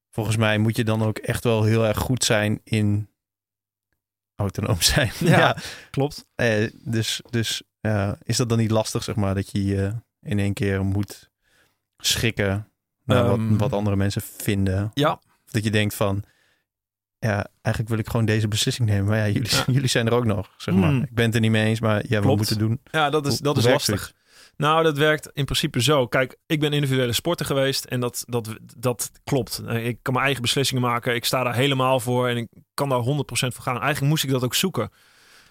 Volgens 0.09 0.37
mij 0.37 0.57
moet 0.57 0.75
je 0.75 0.83
dan 0.83 1.03
ook 1.03 1.17
echt 1.17 1.43
wel 1.43 1.63
heel 1.63 1.85
erg 1.85 1.97
goed 1.97 2.23
zijn 2.23 2.61
in 2.63 3.09
autonoom 4.39 4.81
zijn. 4.81 5.11
Ja. 5.19 5.57
Klopt. 5.91 6.25
Eh, 6.35 6.71
dus 6.83 7.21
dus 7.29 7.61
is 8.23 8.37
dat 8.37 8.49
dan 8.49 8.57
niet 8.57 8.71
lastig, 8.71 9.03
zeg 9.03 9.15
maar, 9.15 9.35
dat 9.35 9.51
je 9.51 9.65
je 9.65 9.93
in 10.21 10.39
één 10.39 10.53
keer 10.53 10.85
moet 10.85 11.29
schikken 11.97 12.67
naar 13.05 13.25
Ehm. 13.25 13.49
wat, 13.49 13.59
wat 13.59 13.73
andere 13.73 13.95
mensen 13.95 14.21
vinden? 14.21 14.91
Ja. 14.93 15.19
Dat 15.45 15.63
je 15.63 15.71
denkt 15.71 15.93
van, 15.95 16.23
ja, 17.19 17.47
eigenlijk 17.61 17.89
wil 17.95 17.97
ik 18.03 18.09
gewoon 18.09 18.25
deze 18.25 18.47
beslissing 18.47 18.89
nemen. 18.89 19.05
Maar 19.05 19.17
ja, 19.17 19.27
jullie, 19.27 19.55
Ja. 19.55 19.63
jullie 19.75 19.87
zijn 19.89 20.07
er 20.07 20.13
ook 20.13 20.25
nog, 20.25 20.53
zeg 20.57 20.75
maar. 20.75 20.89
Hmm. 20.89 21.01
Ik 21.03 21.13
ben 21.13 21.25
het 21.25 21.35
er 21.35 21.41
niet 21.41 21.51
mee 21.51 21.65
eens, 21.65 21.79
maar 21.79 22.03
ja, 22.07 22.15
we 22.15 22.21
Klopt. 22.21 22.37
moeten 22.37 22.57
doen. 22.57 22.81
Ja, 22.91 23.09
dat 23.09 23.27
is, 23.27 23.37
dat 23.39 23.57
is 23.57 23.65
lastig. 23.65 24.13
Nou, 24.61 24.83
dat 24.83 24.97
werkt 24.97 25.29
in 25.33 25.45
principe 25.45 25.81
zo. 25.81 26.07
Kijk, 26.07 26.37
ik 26.45 26.59
ben 26.59 26.73
individuele 26.73 27.13
sporter 27.13 27.45
geweest 27.45 27.85
en 27.85 27.99
dat, 27.99 28.23
dat, 28.27 28.55
dat 28.77 29.11
klopt. 29.23 29.61
Ik 29.67 29.99
kan 30.01 30.13
mijn 30.13 30.25
eigen 30.25 30.41
beslissingen 30.41 30.83
maken. 30.83 31.15
Ik 31.15 31.25
sta 31.25 31.43
daar 31.43 31.55
helemaal 31.55 31.99
voor 31.99 32.27
en 32.27 32.37
ik 32.37 32.47
kan 32.73 32.89
daar 32.89 33.03
100% 33.03 33.03
voor 33.31 33.63
gaan. 33.63 33.79
Eigenlijk 33.79 34.11
moest 34.11 34.23
ik 34.23 34.29
dat 34.29 34.43
ook 34.43 34.55
zoeken. 34.55 34.91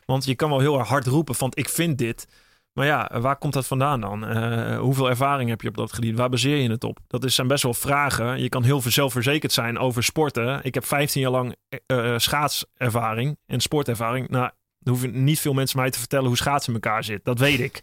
Want 0.04 0.24
je 0.24 0.34
kan 0.34 0.50
wel 0.50 0.60
heel 0.60 0.80
hard 0.80 1.06
roepen 1.06 1.34
van 1.34 1.52
ik 1.54 1.68
vind 1.68 1.98
dit. 1.98 2.26
Maar 2.72 2.86
ja, 2.86 3.20
waar 3.20 3.36
komt 3.36 3.52
dat 3.52 3.66
vandaan 3.66 4.00
dan? 4.00 4.26
Eh, 4.26 4.78
hoeveel 4.78 5.08
ervaring 5.08 5.50
heb 5.50 5.60
je 5.60 5.68
op 5.68 5.76
dat 5.76 5.92
gebied? 5.92 6.16
Waar 6.16 6.28
baseer 6.28 6.56
je 6.56 6.70
het 6.70 6.84
op? 6.84 6.98
Dat 7.06 7.24
is, 7.24 7.34
zijn 7.34 7.46
best 7.46 7.62
wel 7.62 7.74
vragen. 7.74 8.40
Je 8.40 8.48
kan 8.48 8.62
heel 8.62 8.80
zelfverzekerd 8.80 9.52
zijn 9.52 9.78
over 9.78 10.02
sporten. 10.02 10.60
Ik 10.62 10.74
heb 10.74 10.84
15 10.84 11.20
jaar 11.20 11.30
lang 11.30 11.56
eh, 11.68 12.12
eh, 12.12 12.18
schaatservaring 12.18 13.38
en 13.46 13.60
sportervaring. 13.60 14.28
Nou, 14.28 14.50
hoeven 14.88 15.24
niet 15.24 15.40
veel 15.40 15.52
mensen 15.52 15.78
mij 15.78 15.90
te 15.90 15.98
vertellen 15.98 16.26
hoe 16.26 16.36
schaatsen 16.36 16.74
in 16.74 16.80
elkaar 16.80 17.04
zit. 17.04 17.24
Dat 17.24 17.38
weet 17.38 17.60
ik. 17.60 17.82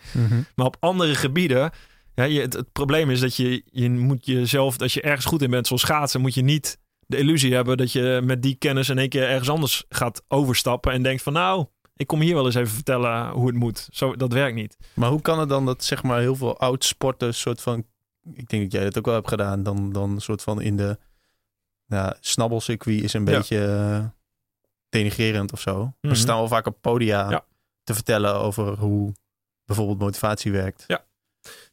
Maar 0.56 0.66
op 0.66 0.78
andere 0.80 1.16
gebieden, 1.16 1.72
ja, 2.16 2.24
je, 2.24 2.42
het, 2.42 2.54
het 2.54 2.72
probleem 2.72 3.10
is 3.10 3.20
dat 3.20 3.36
je, 3.36 3.64
je 3.72 3.90
moet 3.90 4.26
jezelf, 4.26 4.80
als 4.82 4.94
je 4.94 5.02
ergens 5.02 5.26
goed 5.26 5.42
in 5.42 5.50
bent, 5.50 5.68
zoals 5.68 5.82
schaatsen, 5.82 6.22
moet 6.22 6.34
je 6.34 6.42
niet 6.42 6.78
de 7.08 7.18
illusie 7.18 7.54
hebben 7.54 7.78
dat 7.78 7.92
je 7.92 8.22
met 8.24 8.42
die 8.42 8.56
kennis 8.56 8.90
in 8.90 8.98
één 8.98 9.10
keer 9.10 9.28
ergens 9.30 9.50
anders 9.50 9.84
gaat 9.90 10.24
overstappen 10.28 10.92
en 10.92 11.04
denkt 11.04 11.24
van 11.24 11.34
nou, 11.34 11.66
ik 11.96 12.08
kom 12.08 12.22
hier 12.22 12.34
wel 12.34 12.46
eens 12.46 12.56
even 12.56 12.74
vertellen 12.74 13.30
hoe 13.30 13.48
het 13.48 13.56
moet. 13.56 13.88
Zo, 13.92 14.16
dat 14.16 14.34
werkt 14.34 14.56
niet. 14.56 14.78
Maar 14.94 15.10
hoe 15.10 15.22
kan 15.22 15.40
het 15.40 15.50
dan 15.50 15.66
dat 15.66 15.84
zeg 15.84 16.04
maar 16.04 16.20
heel 16.20 16.36
veel 16.36 16.58
oud-sporters 16.60 17.40
soort 17.40 17.62
van... 17.62 17.86
Ik 18.34 18.50
denk 18.50 18.64
dat 18.64 18.72
jij 18.72 18.84
dat 18.84 18.98
ook 18.98 19.06
wel 19.06 19.14
hebt 19.14 19.28
gedaan. 19.28 19.64
Dan, 19.64 19.92
dan 19.92 20.22
soort 20.22 20.42
van 20.42 20.62
in 20.62 20.78
de 20.78 20.98
ja, 21.88 22.18
snabbelcircuit 22.20 23.04
is 23.04 23.14
een 23.14 23.26
Ja. 23.26 23.38
beetje 23.38 23.66
eh, 23.66 24.06
denigrerend 24.96 25.54
of 25.54 25.60
zo. 25.60 25.78
Mhm. 25.80 26.14
We 26.14 26.16
staan 26.16 26.38
wel 26.38 26.48
vaak 26.48 26.66
op 26.66 26.78
podia 26.82 27.30
Ja. 27.30 27.46
te 27.84 27.94
vertellen 27.94 28.36
over 28.36 28.78
hoe 28.78 29.14
bijvoorbeeld 29.66 30.00
motivatie 30.00 30.52
werkt. 30.52 30.84
Ja. 30.88 31.06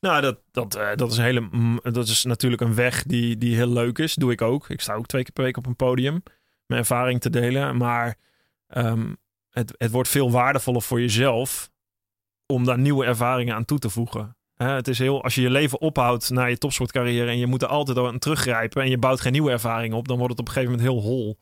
Nou, 0.00 0.20
dat, 0.20 0.38
dat, 0.50 0.74
eh, 0.74 0.88
dat, 0.96 1.10
is 1.10 1.16
een 1.16 1.24
hele, 1.24 1.40
mm, 1.40 1.80
dat 1.82 2.08
is 2.08 2.24
natuurlijk 2.24 2.62
een 2.62 2.74
weg 2.74 3.02
die, 3.02 3.38
die 3.38 3.56
heel 3.56 3.68
leuk 3.72 3.98
is. 3.98 4.14
Doe 4.14 4.32
ik 4.32 4.42
ook. 4.42 4.68
Ik 4.68 4.80
sta 4.80 4.94
ook 4.94 5.06
twee 5.06 5.22
keer 5.22 5.32
per 5.32 5.44
week 5.44 5.56
op 5.56 5.66
een 5.66 5.76
podium. 5.76 6.22
Mijn 6.66 6.80
ervaring 6.80 7.20
te 7.20 7.30
delen. 7.30 7.76
Maar 7.76 8.16
ehm, 8.66 9.12
het, 9.50 9.74
het 9.76 9.90
wordt 9.90 10.08
veel 10.08 10.30
waardevoller 10.30 10.82
voor 10.82 11.00
jezelf 11.00 11.70
om 12.46 12.64
daar 12.64 12.78
nieuwe 12.78 13.04
ervaringen 13.04 13.54
aan 13.54 13.64
toe 13.64 13.78
te 13.78 13.90
voegen. 13.90 14.36
Het 14.56 14.88
is 14.88 14.98
heel, 14.98 15.22
als 15.22 15.34
je 15.34 15.40
je 15.42 15.50
leven 15.50 15.80
ophoudt 15.80 16.30
na 16.30 16.44
je 16.44 16.58
topsportcarrière 16.58 17.30
en 17.30 17.38
je 17.38 17.46
moet 17.46 17.62
er 17.62 17.68
altijd 17.68 17.98
aan 17.98 18.18
teruggrijpen 18.18 18.82
en 18.82 18.90
je 18.90 18.98
bouwt 18.98 19.20
geen 19.20 19.32
nieuwe 19.32 19.50
ervaring 19.50 19.94
op, 19.94 20.08
dan 20.08 20.16
wordt 20.18 20.32
het 20.32 20.40
op 20.40 20.46
een 20.46 20.52
gegeven 20.52 20.76
moment 20.76 20.90
heel 20.92 21.02
hol. 21.10 21.38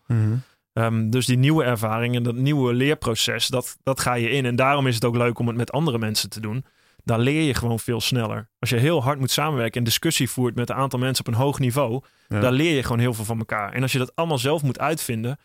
Ehm, 0.80 1.10
dus 1.10 1.26
die 1.26 1.38
nieuwe 1.38 1.64
ervaring 1.64 2.14
en 2.14 2.22
dat 2.22 2.34
nieuwe 2.34 2.72
leerproces, 2.75 3.46
dat, 3.46 3.76
dat 3.82 4.00
ga 4.00 4.14
je 4.14 4.30
in. 4.30 4.44
En 4.46 4.56
daarom 4.56 4.87
is 4.87 4.94
het 4.94 5.04
ook 5.04 5.16
leuk 5.16 5.38
om 5.38 5.46
het 5.46 5.56
met 5.56 5.72
andere 5.72 5.99
mensen 5.99 6.30
te 6.30 6.40
doen. 6.40 6.64
Daar 7.04 7.18
leer 7.18 7.42
je 7.42 7.54
gewoon 7.54 7.78
veel 7.78 8.00
sneller. 8.00 8.49
Als 8.58 8.70
je 8.70 8.76
heel 8.76 9.02
hard 9.02 9.18
moet 9.18 9.30
samenwerken 9.30 9.78
en 9.78 9.84
discussie 9.84 10.30
voert 10.30 10.54
met 10.54 10.70
een 10.70 10.76
aantal 10.76 10.99
mensen 10.99 11.26
op 11.26 11.32
een 11.32 11.40
hoog 11.40 11.58
niveau, 11.58 12.02
Ja. 12.28 12.40
daar 12.40 12.52
leer 12.52 12.75
je 12.76 12.82
gewoon 12.82 12.99
heel 12.99 13.14
veel 13.14 13.25
van 13.25 13.38
elkaar. 13.38 13.72
En 13.72 13.82
als 13.82 13.92
je 13.92 13.99
dat 13.99 14.16
allemaal 14.16 14.38
zelf 14.38 14.62
moet 14.62 14.78
uitvinden, 14.78 15.38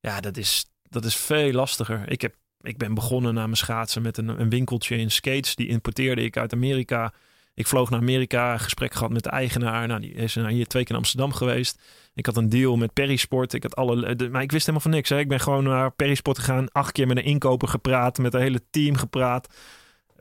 ja, 0.00 0.20
dat 0.20 0.36
is, 0.36 0.64
dat 0.82 1.04
is 1.04 1.16
veel 1.16 1.52
lastiger. 1.52 2.10
Ik, 2.10 2.20
heb, 2.20 2.34
ik 2.60 2.78
ben 2.78 2.94
begonnen 2.94 3.34
na 3.34 3.42
mijn 3.44 3.56
schaatsen 3.56 4.02
met 4.02 4.16
een, 4.18 4.40
een 4.40 4.50
winkeltje 4.50 4.96
in 4.96 5.10
skates. 5.10 5.54
Die 5.54 5.68
importeerde 5.68 6.22
ik 6.22 6.36
uit 6.36 6.52
Amerika. 6.52 7.12
Ik 7.54 7.66
vloog 7.66 7.90
naar 7.90 8.00
Amerika, 8.00 8.56
gesprek 8.56 8.94
gehad 8.94 9.12
met 9.12 9.22
de 9.22 9.30
eigenaar. 9.30 9.86
Nou, 9.86 10.00
die 10.00 10.12
is 10.12 10.34
hier 10.34 10.66
twee 10.66 10.82
keer 10.82 10.92
in 10.94 11.00
Amsterdam 11.00 11.32
geweest. 11.32 11.82
Ik 12.14 12.26
had 12.26 12.36
een 12.36 12.48
deal 12.48 12.76
met 12.76 12.92
Perisport. 12.92 13.52
Ik 13.52 13.62
had 13.62 13.76
alle, 13.76 14.16
de, 14.16 14.28
maar 14.30 14.42
ik 14.42 14.50
wist 14.52 14.66
helemaal 14.66 14.88
van 14.88 14.90
niks. 14.96 15.08
Hè. 15.08 15.18
Ik 15.18 15.28
ben 15.28 15.40
gewoon 15.40 15.64
naar 15.64 15.90
Perisport 15.92 16.38
gegaan. 16.38 16.70
Acht 16.72 16.92
keer 16.92 17.06
met 17.06 17.16
een 17.16 17.24
inkoper 17.24 17.68
gepraat. 17.68 18.18
Met 18.18 18.32
het 18.32 18.42
hele 18.42 18.60
team 18.70 18.96
gepraat. 18.96 19.48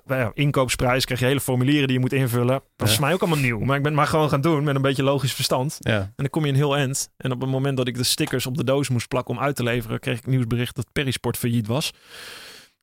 Ja, 0.08 0.32
inkoopsprijs 0.34 1.06
krijg 1.06 1.20
je 1.20 1.26
hele 1.26 1.40
formulieren 1.40 1.84
die 1.88 1.96
je 1.96 2.00
moet 2.02 2.14
invullen. 2.14 2.62
Dat 2.76 2.88
is 2.88 2.94
Ja. 2.94 3.00
mij 3.02 3.14
ook 3.14 3.22
allemaal 3.22 3.40
nieuw. 3.40 3.60
Maar 3.60 3.76
ik 3.76 3.82
ben 3.84 3.92
het 3.92 4.02
maar 4.02 4.08
gewoon 4.10 4.30
gaan 4.30 4.42
doen 4.42 4.64
met 4.64 4.76
een 4.76 4.82
beetje 4.82 5.04
logisch 5.04 5.34
verstand. 5.34 5.78
Ja. 5.80 5.98
En 6.00 6.14
dan 6.16 6.30
kom 6.30 6.44
je 6.44 6.50
een 6.50 6.56
heel 6.56 6.76
eind. 6.76 7.10
En 7.18 7.32
op 7.32 7.42
het 7.42 7.50
moment 7.50 7.78
dat 7.78 7.88
ik 7.88 7.96
de 7.96 8.04
stickers 8.04 8.46
op 8.46 8.58
de 8.58 8.64
doos 8.64 8.90
moest 8.90 9.08
plakken 9.08 9.36
om 9.36 9.42
uit 9.42 9.56
te 9.56 9.64
leveren, 9.64 10.00
kreeg 10.00 10.18
ik 10.18 10.28
nieuwsbericht 10.28 10.76
dat 10.76 10.88
Perisport 10.92 11.38
failliet 11.38 11.68
was. 11.68 11.92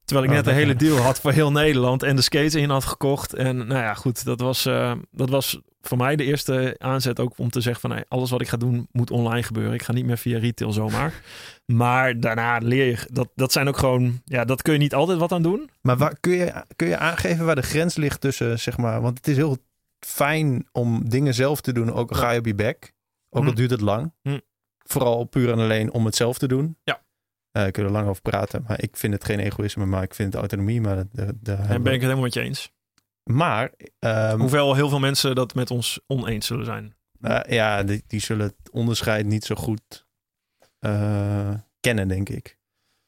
Terwijl 0.05 0.27
ik 0.27 0.33
Oh, 0.33 0.37
net 0.45 0.55
de 0.55 0.61
hele 0.61 0.77
deal 0.77 0.97
had 0.97 1.21
voor 1.21 1.33
heel 1.33 1.53
Nederland 1.53 2.03
en 2.03 2.17
de 2.17 2.23
skates 2.23 2.55
in 2.55 2.71
had 2.71 2.85
gekocht. 2.85 3.35
En 3.35 3.57
nou 3.57 3.81
ja, 3.81 3.95
goed, 3.95 4.25
dat 4.25 4.41
was, 4.41 4.67
eh, 4.67 4.93
dat 5.11 5.31
was 5.31 5.61
voor 5.89 5.97
mij 5.97 6.17
de 6.17 6.25
eerste 6.25 6.75
aanzet 6.79 7.21
ook 7.21 7.39
om 7.39 7.51
te 7.51 7.61
zeggen 7.61 7.81
van 7.81 7.91
hey, 7.91 8.05
alles 8.09 8.31
wat 8.31 8.41
ik 8.41 8.49
ga 8.49 8.57
doen 8.57 8.89
moet 8.93 9.11
online 9.11 9.43
gebeuren. 9.43 9.75
Ik 9.75 9.83
ga 9.83 9.93
niet 9.93 10.05
meer 10.05 10.19
via 10.19 10.39
retail 10.39 10.73
zomaar. 10.73 11.13
Maar 11.67 12.21
daarna 12.21 12.59
leer 12.59 12.85
je, 12.87 12.99
dat, 13.13 13.29
dat 13.35 13.53
zijn 13.53 13.69
ook 13.69 13.77
gewoon, 13.79 14.21
ja, 14.25 14.45
dat 14.45 14.63
kun 14.63 14.73
je 14.73 14.79
niet 14.79 14.95
altijd 14.95 15.19
wat 15.19 15.33
aan 15.33 15.43
doen. 15.43 15.71
Maar 15.81 15.97
waar, 15.97 16.17
kun, 16.21 16.33
je, 16.33 16.65
kun 16.77 16.89
je 16.89 16.99
aangeven 16.99 17.47
waar 17.47 17.55
de 17.55 17.63
grens 17.63 17.97
ligt 17.97 18.21
tussen, 18.21 18.59
zeg 18.59 18.77
maar... 18.77 19.01
Want 19.01 19.17
het 19.17 19.29
is 19.29 19.37
heel 19.37 19.57
fijn 20.07 20.67
om 20.73 21.09
dingen 21.09 21.35
zelf 21.35 21.61
te 21.61 21.73
doen, 21.73 21.93
ook 21.93 22.11
al 22.11 22.17
ga 22.17 22.31
je 22.31 22.39
op 22.39 22.47
je 22.47 22.55
bek. 22.55 22.93
Ook 23.31 23.45
al 23.45 23.51
Hm. 23.51 23.57
duurt 23.57 23.71
het 23.71 23.81
lang. 23.81 24.13
Hm. 24.23 24.39
Vooral 24.79 25.25
puur 25.25 25.51
en 25.53 25.59
alleen 25.59 25.93
om 25.93 26.05
het 26.05 26.17
zelf 26.17 26.39
te 26.39 26.49
doen. 26.49 26.77
Ja. 26.85 27.05
Eh, 27.51 27.67
ik 27.67 27.73
kunnen 27.73 27.93
er 27.93 27.99
lang 27.99 28.09
over 28.11 28.23
praten, 28.23 28.65
maar 28.69 28.83
ik 28.83 28.97
vind 28.97 29.13
het 29.13 29.25
geen 29.25 29.39
egoïsme, 29.39 29.87
maar 29.87 30.03
ik 30.03 30.15
vind 30.15 30.33
het 30.33 30.41
autonomie. 30.41 30.81
Maar, 30.81 30.97
de, 30.97 31.27
de, 31.27 31.33
Daar 31.43 31.67
ben 31.67 31.79
ik 31.79 31.85
het 31.85 32.01
helemaal 32.01 32.23
met 32.23 32.35
je 32.35 32.41
eens. 32.41 32.73
Maar 33.31 33.73
ehm, 33.99 34.39
Hoewel 34.39 34.75
heel 34.75 34.89
veel 34.89 34.99
mensen 34.99 35.35
dat 35.35 35.55
met 35.55 35.71
ons 35.71 36.01
oneens 36.07 36.47
zullen 36.47 36.65
zijn. 36.65 36.95
eh, 37.21 37.41
ja, 37.49 37.83
die, 37.83 38.05
die 38.07 38.21
zullen 38.21 38.47
het 38.47 38.71
onderscheid 38.71 39.27
niet 39.27 39.45
zo 39.45 39.55
goed 39.55 40.07
eh, 40.79 41.55
kennen, 41.81 42.09
denk 42.09 42.29
ik. 42.29 42.59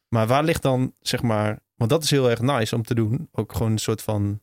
Maar 0.08 0.26
waar 0.26 0.44
ligt 0.44 0.62
dan, 0.62 0.94
zeg 1.00 1.22
maar, 1.22 1.60
want 1.74 1.90
dat 1.90 2.02
is 2.04 2.10
heel 2.10 2.30
erg 2.30 2.40
nice 2.40 2.74
om 2.74 2.82
te 2.82 2.94
doen. 2.94 3.28
Ook 3.32 3.52
gewoon 3.52 3.72
een 3.72 3.78
soort 3.78 4.02
van, 4.02 4.42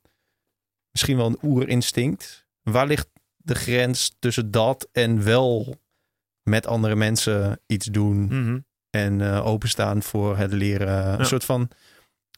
misschien 0.91 1.17
wel 1.17 1.25
een 1.25 1.39
oerinstinct. 1.43 2.47
Waar 2.61 2.87
ligt 2.87 3.09
de 3.37 3.55
grens 3.55 4.15
tussen 4.19 4.51
dat 4.51 4.89
en 4.91 5.23
wel 5.23 5.75
met 6.49 6.67
andere 6.67 6.95
mensen 6.95 7.59
iets 7.65 7.85
doen 7.85 8.25
Mhm. 8.25 8.59
en 8.89 9.21
eh, 9.21 9.45
openstaan 9.45 10.03
voor 10.03 10.37
het 10.37 10.51
leren? 10.53 10.87
Ja. 10.87 11.19
Een 11.19 11.25
soort 11.25 11.45
van 11.45 11.69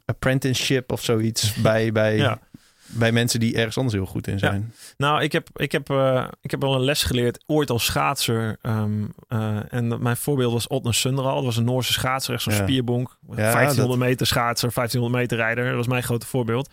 apprenticeship 0.06 0.91
of 0.91 1.03
zoiets 1.03 1.53
bij, 1.67 1.91
bij, 1.91 2.15
Ja. 2.17 2.39
Bij 2.88 3.12
mensen 3.12 3.39
die 3.39 3.56
ergens 3.56 3.77
anders 3.77 3.96
heel 3.96 4.06
goed 4.06 4.27
in 4.27 4.39
zijn. 4.39 4.74
Nou, 4.98 5.22
ik 5.22 5.32
heb, 5.32 5.48
ik, 5.56 5.72
heb, 5.72 5.89
eh, 5.89 6.27
ik 6.41 6.51
heb 6.51 6.62
wel 6.62 6.75
een 6.75 6.84
les 6.84 7.03
geleerd 7.03 7.44
ooit 7.46 7.70
als 7.70 7.86
schaatser. 7.86 8.58
ehm, 8.62 8.91
eh, 9.27 9.74
en 9.74 10.01
mijn 10.01 10.17
voorbeeld 10.17 10.53
was 10.53 10.67
Otner 10.67 10.94
Sundral. 10.94 11.36
Dat 11.36 11.44
was 11.44 11.58
een 11.58 11.63
Noorse 11.65 11.94
schaatser, 11.94 12.34
echt 12.34 12.44
zo'n 12.44 12.53
Ja. 12.53 12.62
spierbonk. 12.62 13.17
Ja, 13.29 13.36
1500 13.51 14.00
meter 14.00 14.27
schaatser, 14.27 14.72
1500 14.72 15.22
meter 15.22 15.38
rijder. 15.38 15.65
Dat 15.67 15.75
was 15.75 15.88
mijn 15.88 16.03
grote 16.03 16.25
voorbeeld. 16.25 16.70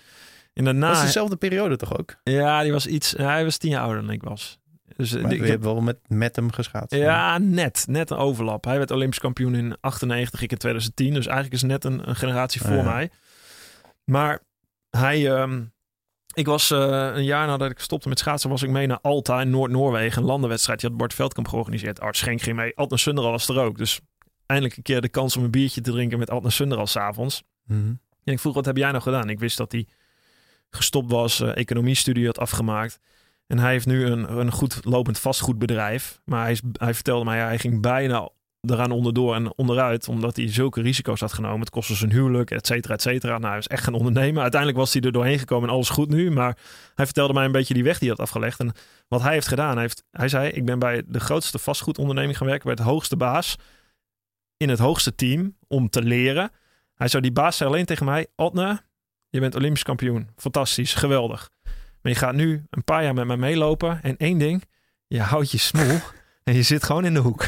En 0.53 0.65
daarna... 0.65 0.89
Dat 0.89 0.97
is 0.97 1.03
dezelfde 1.05 1.37
periode 1.37 1.77
toch 1.77 1.99
ook? 1.99 2.17
Ja, 2.23 2.63
die 2.63 2.73
was 2.73 2.87
iets... 2.87 3.13
Hij 3.17 3.45
was 3.45 3.57
tien 3.57 3.71
jaar 3.71 3.83
ouder 3.83 4.01
dan 4.03 4.11
ik 4.11 4.23
was. 4.23 4.59
Dus 4.97 5.13
eh, 5.15 5.21
Maar 5.21 5.31
die- 5.31 5.39
je 5.39 5.45
ik 5.45 5.51
hebt 5.51 5.65
wel 5.65 5.81
met, 5.81 5.99
met 6.07 6.37
hem 6.37 6.53
geschaatst. 6.53 6.95
ja, 6.95 7.39
net. 7.39 7.85
Net 7.89 8.11
een 8.11 8.17
overlap. 8.17 8.65
Hij 8.65 8.79
werd 8.79 8.91
Olympisch 8.91 9.19
kampioen 9.19 9.55
in 9.55 9.77
98, 9.81 10.43
ik 10.43 10.53
in 10.53 10.59
2010. 10.59 11.15
Dus 11.15 11.25
eigenlijk 11.27 11.55
is 11.55 11.63
net 11.63 11.85
een, 11.85 12.09
een 12.09 12.17
generatie 12.17 12.61
voor 12.61 12.73
Ja. 12.77 12.83
mij. 12.83 13.11
Maar 14.05 14.41
hij... 14.91 15.33
ehm, 15.33 15.63
ik 16.35 16.47
was 16.47 16.71
eh, 16.71 17.11
een 17.15 17.25
jaar 17.25 17.47
nadat 17.47 17.71
ik 17.71 17.79
stopte 17.79 18.09
met 18.09 18.19
schaatsen, 18.19 18.51
was 18.51 18.63
ik 18.63 18.71
mee 18.71 18.87
naar 18.87 18.99
Alta 19.03 19.41
in 19.41 19.51
Noord-Noorwegen. 19.51 20.23
Een 20.23 20.29
landenwedstrijd. 20.29 20.81
Die 20.81 20.89
had 20.89 20.99
Bart 20.99 21.15
Veldkamp 21.15 21.49
georganiseerd. 21.49 22.01
Art 22.01 22.17
Schenk 22.17 22.41
ging 22.43 22.57
mee. 22.57 22.77
Adna 22.77 22.97
Sunderal 22.97 23.31
was 23.31 23.49
er 23.49 23.59
ook. 23.59 23.79
Dus 23.79 24.01
eindelijk 24.47 24.77
een 24.77 24.83
keer 24.83 25.01
de 25.01 25.09
kans 25.09 25.37
om 25.37 25.45
een 25.45 25.51
biertje 25.51 25.81
te 25.81 25.91
drinken 25.91 26.19
met 26.19 26.31
Adna 26.31 26.51
Sunderal 26.51 26.87
s'avonds. 26.87 27.43
Mhm. 27.65 27.95
En 28.25 28.33
ik 28.33 28.39
vroeg, 28.39 28.55
wat 28.55 28.65
heb 28.65 28.77
jij 28.77 28.91
nou 28.91 29.03
gedaan? 29.03 29.31
Ik 29.31 29.39
wist 29.39 29.57
dat 29.57 29.73
hij 29.73 29.87
gestopt 30.71 31.11
was, 31.11 31.41
eh 31.41 31.57
economiestudie 31.57 32.27
had 32.27 32.39
afgemaakt. 32.39 33.01
En 33.47 33.59
hij 33.59 33.71
heeft 33.71 33.87
nu 33.87 34.07
een, 34.07 34.39
een 34.39 34.53
goed 34.53 34.85
lopend 34.85 35.19
vastgoedbedrijf. 35.19 36.21
Maar 36.25 36.43
hij, 36.43 36.53
is, 36.53 36.61
hij 36.73 36.95
vertelde 36.95 37.25
mij, 37.25 37.39
ja, 37.39 37.47
hij 37.47 37.59
ging 37.59 37.81
bijna 37.81 38.29
eraan 38.67 38.91
onderdoor 38.91 39.35
en 39.35 39.57
onderuit. 39.57 40.09
Omdat 40.09 40.37
hij 40.37 40.53
zulke 40.53 40.83
risico's 40.83 41.21
had 41.21 41.33
genomen. 41.33 41.61
Het 41.61 41.71
kostte 41.71 41.95
zijn 41.95 42.11
huwelijk, 42.11 42.51
et 42.51 42.67
cetera, 42.67 42.95
et 42.95 43.03
cetera. 43.03 43.39
Nou, 43.39 43.49
hij 43.49 43.59
is 43.59 43.67
echt 43.67 43.85
gaan 43.85 43.95
ondernemen. 43.95 44.43
Uiteindelijk 44.43 44.81
was 44.81 44.93
hij 44.93 45.03
er 45.03 45.13
doorheen 45.13 45.39
gekomen 45.39 45.69
en 45.69 45.75
alles 45.75 45.89
goed 45.89 46.09
nu. 46.09 46.31
Maar 46.31 46.57
hij 46.95 47.05
vertelde 47.05 47.33
mij 47.33 47.45
een 47.45 47.53
beetje 47.53 47.75
die 47.75 47.85
weg 47.85 47.99
die 47.99 48.09
hij 48.09 48.17
had 48.17 48.27
afgelegd. 48.27 48.61
En 48.61 48.73
wat 49.09 49.23
hij 49.23 49.33
heeft 49.33 49.49
gedaan, 49.49 49.73
hij, 49.73 49.81
heeft, 49.81 50.05
hij 50.11 50.29
zei, 50.29 50.51
ik 50.51 50.65
ben 50.65 50.79
bij 50.79 51.03
de 51.07 51.21
grootste 51.21 51.59
vastgoedonderneming 51.59 52.37
gaan 52.37 52.47
werken. 52.47 52.67
Bij 52.67 52.75
het 52.75 52.93
hoogste 52.93 53.17
baas. 53.17 53.57
In 54.57 54.69
het 54.69 54.79
hoogste 54.79 55.15
team 55.15 55.57
om 55.69 55.89
te 55.89 56.03
leren. 56.03 56.51
Hij 56.95 57.09
zou 57.09 57.23
die 57.23 57.33
baas 57.33 57.57
zei 57.57 57.71
alleen 57.71 57.85
tegen 57.85 58.05
mij: 58.05 58.27
Otne, 58.37 58.83
je 59.29 59.41
bent 59.41 59.55
Olympisch 59.55 59.83
kampioen. 59.83 60.29
Fantastisch, 60.37 60.95
geweldig. 60.95 61.51
Maar 62.03 62.13
je 62.13 62.19
gaat 62.19 62.35
nu 62.35 62.67
een 62.71 62.85
paar 62.85 63.03
jaar 63.03 63.15
met 63.15 63.27
mij 63.27 63.37
meelopen. 63.37 64.03
En 64.03 64.17
één 64.17 64.39
ding, 64.39 64.65
je 65.07 65.21
houdt 65.21 65.51
je 65.51 65.59
smoel 65.59 65.99
en 66.45 66.55
je 66.55 66.63
zit 66.63 66.85
gewoon 66.85 67.05
in 67.05 67.15
de 67.15 67.21
hoek. 67.21 67.47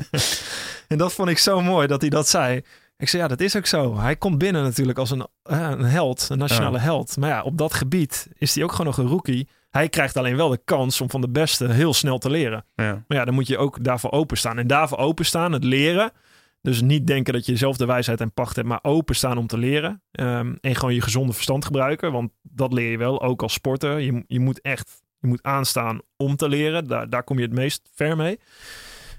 en 0.88 0.98
dat 0.98 1.12
vond 1.12 1.28
ik 1.28 1.38
zo 1.38 1.60
mooi 1.60 1.86
dat 1.86 2.00
hij 2.00 2.10
dat 2.10 2.28
zei. 2.28 2.60
Ik 2.96 3.08
zei, 3.08 3.22
ja, 3.22 3.28
dat 3.28 3.40
is 3.40 3.56
ook 3.56 3.66
zo. 3.66 3.98
Hij 3.98 4.16
komt 4.16 4.38
binnen 4.38 4.62
natuurlijk 4.62 4.98
als 4.98 5.10
een, 5.10 5.26
eh, 5.42 5.58
een 5.70 5.84
held, 5.84 6.26
een 6.30 6.38
nationale 6.38 6.76
Ja. 6.76 6.82
held. 6.82 7.16
Maar 7.16 7.28
ja, 7.28 7.42
op 7.42 7.58
dat 7.58 7.74
gebied 7.74 8.28
is 8.38 8.54
hij 8.54 8.64
ook 8.64 8.70
gewoon 8.70 8.86
nog 8.86 8.98
een 8.98 9.06
rookie. 9.06 9.48
Hij 9.70 9.88
krijgt 9.88 10.16
alleen 10.16 10.36
wel 10.36 10.48
de 10.48 10.60
kans 10.64 11.00
om 11.00 11.10
van 11.10 11.20
de 11.20 11.28
beste 11.28 11.68
heel 11.72 11.94
snel 11.94 12.18
te 12.18 12.30
leren. 12.30 12.64
Ja. 12.74 13.04
Maar 13.08 13.18
ja, 13.18 13.24
dan 13.24 13.34
moet 13.34 13.46
je 13.46 13.58
ook 13.58 13.84
daarvoor 13.84 14.10
openstaan. 14.10 14.58
En 14.58 14.66
daarvoor 14.66 14.98
openstaan, 14.98 15.52
het 15.52 15.64
leren. 15.64 16.12
Dus 16.60 16.80
niet 16.80 17.06
denken 17.06 17.32
dat 17.32 17.46
je 17.46 17.56
zelf 17.56 17.76
de 17.76 17.86
wijsheid 17.86 18.20
en 18.20 18.32
pacht 18.32 18.56
hebt, 18.56 18.68
maar 18.68 18.78
openstaan 18.82 19.38
om 19.38 19.46
te 19.46 19.58
leren. 19.58 20.02
Ehm, 20.12 20.54
en 20.60 20.74
gewoon 20.74 20.94
je 20.94 21.00
gezonde 21.00 21.32
verstand 21.32 21.64
gebruiken. 21.64 22.12
Want 22.12 22.30
dat 22.42 22.72
leer 22.72 22.90
je 22.90 22.98
wel, 22.98 23.22
ook 23.22 23.42
als 23.42 23.52
sporter. 23.52 23.98
Je, 23.98 24.24
je 24.26 24.40
moet 24.40 24.60
echt 24.60 25.02
je 25.22 25.28
moet 25.28 25.42
aanstaan 25.42 26.00
om 26.16 26.36
te 26.36 26.48
leren. 26.48 26.86
Daar, 26.86 27.08
daar 27.10 27.22
kom 27.22 27.38
je 27.38 27.44
het 27.44 27.54
meest 27.54 27.88
ver 27.94 28.16
mee. 28.16 28.38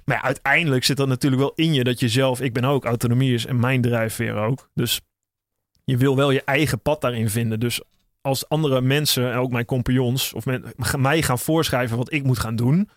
Maar 0.05 0.15
ja, 0.15 0.23
uiteindelijk 0.23 0.83
zit 0.83 0.97
dat 0.97 1.07
natuurlijk 1.07 1.41
wel 1.41 1.51
in 1.55 1.73
je 1.73 1.83
dat 1.83 1.99
je 1.99 2.09
zelf, 2.09 2.41
ik 2.41 2.53
ben 2.53 2.65
ook, 2.65 2.85
autonomie 2.85 3.33
is 3.33 3.45
en 3.45 3.59
mijn 3.59 3.81
drijfveer 3.81 4.35
ook. 4.35 4.69
Dus 4.73 5.01
je 5.83 5.97
wil 5.97 6.15
wel 6.15 6.31
je 6.31 6.41
eigen 6.45 6.79
pad 6.79 7.01
daarin 7.01 7.29
vinden. 7.29 7.59
Dus 7.59 7.81
als 8.21 8.49
andere 8.49 8.81
mensen, 8.81 9.31
en 9.31 9.37
ook 9.37 9.51
mijn 9.51 9.65
compagnons, 9.65 10.33
of 10.33 10.45
men, 10.45 10.65
mij 10.97 11.21
gaan 11.21 11.39
voorschrijven 11.39 11.97
wat 11.97 12.13
ik 12.13 12.23
moet 12.23 12.39
gaan 12.39 12.55
doen, 12.55 12.89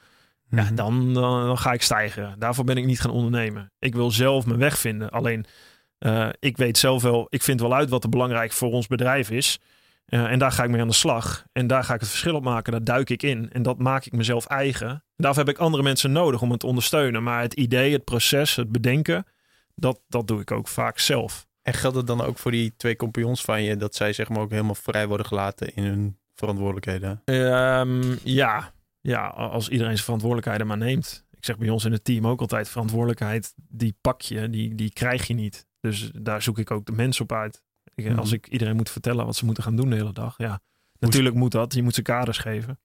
ja, 0.51 0.63
Mhm. 0.63 0.75
dan, 0.75 1.15
dan, 1.15 1.45
dan 1.47 1.59
ga 1.59 1.73
ik 1.73 1.83
stijgen. 1.83 2.35
Daarvoor 2.39 2.65
ben 2.65 2.77
ik 2.77 2.85
niet 2.85 3.01
gaan 3.01 3.11
ondernemen. 3.11 3.73
Ik 3.79 3.95
wil 3.95 4.11
zelf 4.11 4.47
mijn 4.47 4.59
weg 4.59 4.79
vinden. 4.79 5.11
Alleen, 5.11 5.45
eh, 5.99 6.29
ik 6.39 6.57
weet 6.57 6.79
zelf 6.79 7.03
wel, 7.03 7.27
ik 7.29 7.43
vind 7.43 7.61
wel 7.61 7.75
uit 7.75 7.89
wat 7.89 8.03
er 8.05 8.09
belangrijk 8.11 8.53
voor 8.53 8.73
ons 8.73 8.87
bedrijf 8.87 9.31
is. 9.31 9.59
Eh, 10.07 10.25
en 10.25 10.39
daar 10.39 10.53
ga 10.53 10.65
ik 10.65 10.71
mee 10.71 10.81
aan 10.81 10.89
de 10.89 10.95
slag. 10.95 11.45
En 11.53 11.67
daar 11.67 11.85
ga 11.85 11.95
ik 11.95 12.01
het 12.01 12.09
verschil 12.09 12.35
op 12.35 12.45
maken. 12.45 12.73
Daar 12.73 12.85
duik 12.85 13.11
ik 13.11 13.23
in. 13.23 13.53
En 13.53 13.63
dat 13.63 13.79
maak 13.79 14.05
ik 14.05 14.13
mezelf 14.13 14.47
eigen. 14.47 15.05
Daarvoor 15.17 15.45
heb 15.45 15.55
ik 15.55 15.61
andere 15.61 15.83
mensen 15.83 16.13
nodig 16.13 16.43
om 16.43 16.51
het 16.51 16.61
te 16.61 16.67
ondersteunen. 16.67 17.23
Maar 17.23 17.41
het 17.41 17.55
idee, 17.55 17.93
het 17.93 18.05
proces, 18.05 18.57
het 18.57 18.73
bedenken, 18.73 19.27
dat, 19.75 20.01
dat 20.09 20.27
doe 20.27 20.41
ik 20.41 20.51
ook 20.51 20.69
vaak 20.69 20.99
zelf. 20.99 21.47
En 21.63 21.75
geldt 21.75 21.97
het 21.97 22.07
dan 22.07 22.21
ook 22.21 22.39
voor 22.39 22.51
die 22.51 22.77
twee 22.77 22.97
compagnons 22.97 23.43
van 23.43 23.63
je, 23.63 23.77
dat 23.77 23.95
zij 23.95 24.13
zeg 24.13 24.29
maar 24.29 24.41
ook 24.41 24.51
helemaal 24.51 24.75
vrij 24.75 25.07
worden 25.07 25.27
gelaten 25.27 25.75
in 25.75 25.85
hun 25.85 26.19
verantwoordelijkheden? 26.35 27.23
Ehm, 27.25 28.17
ja. 28.23 28.73
ja, 29.01 29.27
als 29.27 29.69
iedereen 29.69 29.93
zijn 29.93 30.05
verantwoordelijkheden 30.05 30.67
maar 30.67 30.77
neemt. 30.77 31.27
Ik 31.31 31.45
zeg 31.45 31.59
bij 31.59 31.69
ons 31.69 31.85
in 31.85 31.93
het 31.93 32.05
team 32.05 32.27
ook 32.27 32.41
altijd: 32.41 32.69
verantwoordelijkheid, 32.69 33.55
die 33.57 33.97
pak 34.01 34.21
je, 34.21 34.51
die, 34.51 34.75
die 34.75 34.93
krijg 34.93 35.27
je 35.27 35.35
niet. 35.35 35.67
Dus 35.81 36.11
daar 36.15 36.43
zoek 36.43 36.59
ik 36.59 36.71
ook 36.71 36.87
de 36.87 36.93
mensen 36.93 37.23
op 37.23 37.33
uit. 37.33 37.63
Ik, 37.97 38.05
Mhm. 38.05 38.19
Als 38.19 38.33
ik 38.33 38.47
iedereen 38.49 38.77
moet 38.77 38.91
vertellen 38.91 39.27
wat 39.27 39.37
ze 39.37 39.45
moeten 39.45 39.63
gaan 39.63 39.77
doen 39.77 39.91
de 39.91 39.97
hele 39.97 40.13
dag, 40.13 40.35
ja. 40.39 40.61
Natuurlijk 40.99 41.35
moet 41.35 41.53
dat. 41.53 41.75
Je 41.75 41.83
moet 41.83 41.95
ze 41.95 42.03
kaders 42.03 42.39
geven. 42.39 42.79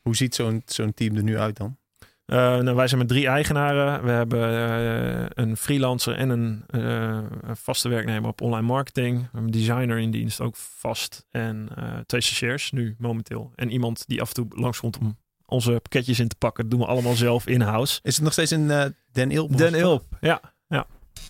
Hoe 0.00 0.16
ziet 0.16 0.34
zo'n 0.34 0.62
zo'n 0.66 0.94
team 0.94 1.16
er 1.16 1.22
nu 1.22 1.38
uit 1.38 1.56
dan? 1.56 1.76
Eh, 2.24 2.36
nou, 2.38 2.74
wij 2.76 2.86
zijn 2.86 3.00
met 3.00 3.08
drie 3.08 3.26
eigenaren. 3.26 4.04
We 4.04 4.10
hebben 4.10 4.48
eh, 4.48 5.26
een 5.44 5.56
freelancer 5.56 6.14
en 6.16 6.28
een, 6.28 6.64
eh, 6.66 7.20
een 7.40 7.56
vaste 7.56 7.88
werknemer 7.88 8.28
op 8.28 8.40
online 8.40 8.66
marketing. 8.66 9.16
We 9.16 9.22
hebben 9.22 9.42
een 9.42 9.50
designer 9.50 9.98
in 9.98 10.10
dienst, 10.10 10.40
ook 10.40 10.56
vast. 10.56 11.26
En 11.30 11.68
twee 12.06 12.20
stagiairs 12.20 12.70
nu 12.70 12.94
momenteel. 12.98 13.52
En 13.54 13.70
iemand 13.70 14.04
die 14.06 14.20
af 14.20 14.28
en 14.28 14.34
toe 14.34 14.46
langskomt 14.48 14.98
om 14.98 15.18
onze 15.46 15.70
pakketjes 15.70 16.20
in 16.20 16.28
te 16.28 16.36
pakken. 16.36 16.62
Dat 16.62 16.78
doen 16.78 16.80
we 16.80 16.92
allemaal 16.92 17.14
zelf 17.14 17.46
in-house. 17.46 18.00
Is 18.02 18.14
het 18.14 18.24
nog 18.24 18.32
steeds 18.32 18.52
in 18.52 18.70
eh 18.70 18.84
Den 19.12 19.30
Ilp? 19.30 19.56
Den 19.56 19.74
Ilp, 19.74 20.04
ja. 20.20 20.40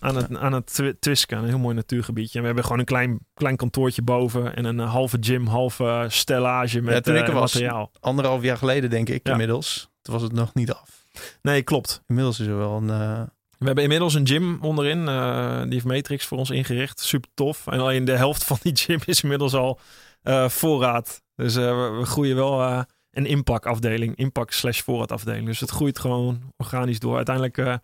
Ja. 0.03 0.09
Aan 0.09 0.15
het, 0.15 0.37
aan 0.37 0.53
het 0.53 0.95
Twiska, 0.99 1.37
een 1.37 1.47
heel 1.47 1.57
mooi 1.59 1.75
natuurgebiedje. 1.75 2.33
En 2.33 2.39
we 2.39 2.45
hebben 2.45 2.63
gewoon 2.63 2.79
een 2.79 2.85
klein, 2.85 3.19
klein 3.33 3.55
kantoortje 3.55 4.01
boven. 4.01 4.55
En 4.55 4.65
een 4.65 4.79
eh, 4.79 4.91
halve 4.91 5.17
gym, 5.19 5.47
halve 5.47 6.05
stellage 6.09 6.81
met 6.81 7.03
toen 7.03 7.15
ik 7.15 7.21
er 7.21 7.27
eh, 7.27 7.33
was- 7.33 7.53
materiaal. 7.53 7.91
Anderhalf 7.99 8.41
jaar 8.41 8.57
geleden 8.57 8.89
denk 8.89 9.09
ik 9.09 9.27
Ja. 9.27 9.31
inmiddels. 9.31 9.89
Toen 10.01 10.13
was 10.13 10.23
het 10.23 10.31
nog 10.33 10.53
niet 10.53 10.71
af. 10.71 11.05
Nee, 11.41 11.61
klopt. 11.63 12.03
Inmiddels 12.07 12.39
is 12.39 12.47
er 12.47 12.57
wel 12.57 12.77
een... 12.77 12.89
eh, 12.89 13.21
We 13.57 13.65
hebben 13.65 13.83
inmiddels 13.83 14.13
een 14.13 14.27
gym 14.27 14.57
onderin. 14.61 15.07
eh, 15.07 15.61
die 15.61 15.73
heeft 15.73 15.85
Matrix 15.85 16.25
voor 16.25 16.37
ons 16.37 16.49
ingericht. 16.49 16.99
Super 16.99 17.29
tof. 17.33 17.67
En 17.67 17.79
alleen 17.79 18.05
de 18.05 18.17
helft 18.17 18.43
van 18.43 18.57
die 18.61 18.75
gym 18.75 18.99
is 19.05 19.21
inmiddels 19.21 19.53
al 19.53 19.79
eh, 20.21 20.49
voorraad 20.49 21.21
Dus 21.35 21.55
eh, 21.55 21.63
we, 21.63 21.95
we 21.99 22.05
groeien 22.05 22.35
wel 22.35 22.61
eh, 22.61 22.81
een 23.11 23.25
impactafdeling, 23.25 24.15
impact 24.15 24.53
slash 24.53 24.81
voorraadafdeling. 24.81 25.45
Dus 25.45 25.59
het 25.59 25.69
groeit 25.69 25.99
gewoon 25.99 26.41
organisch 26.57 26.99
door. 26.99 27.15
Uiteindelijk 27.15 27.57
eh, 27.57 27.75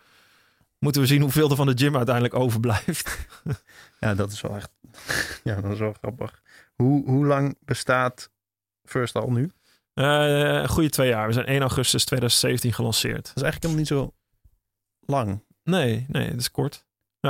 moeten 0.79 1.01
we 1.01 1.07
zien 1.07 1.21
hoeveel 1.21 1.49
er 1.49 1.55
van 1.55 1.67
de 1.67 1.77
gym 1.77 1.95
uiteindelijk 1.95 2.35
overblijft. 2.35 3.17
Ja, 3.99 4.15
dat 4.15 4.31
is 4.31 4.41
wel 4.41 4.55
echt. 4.55 4.69
Ja, 5.43 5.61
dat 5.61 5.71
is 5.71 5.79
wel 5.79 5.93
grappig. 5.93 6.41
Hoe, 6.75 7.05
hoe 7.05 7.25
lang 7.25 7.57
bestaat 7.65 8.29
First 8.83 9.15
al 9.15 9.31
nu? 9.31 9.51
Eh, 9.93 10.05
een 10.61 10.69
goede 10.69 10.89
twee 10.89 11.09
jaar. 11.09 11.27
We 11.27 11.33
zijn 11.33 11.45
1 11.45 11.61
augustus 11.61 12.05
2017 12.05 12.73
gelanceerd. 12.73 13.25
Dat 13.27 13.35
is 13.35 13.41
eigenlijk 13.41 13.63
helemaal 13.63 13.77
niet 13.79 13.87
zo 13.87 14.13
lang. 14.99 15.43
Nee, 15.63 16.05
nee, 16.07 16.29
dat 16.29 16.39
is 16.39 16.51
kort. 16.51 16.85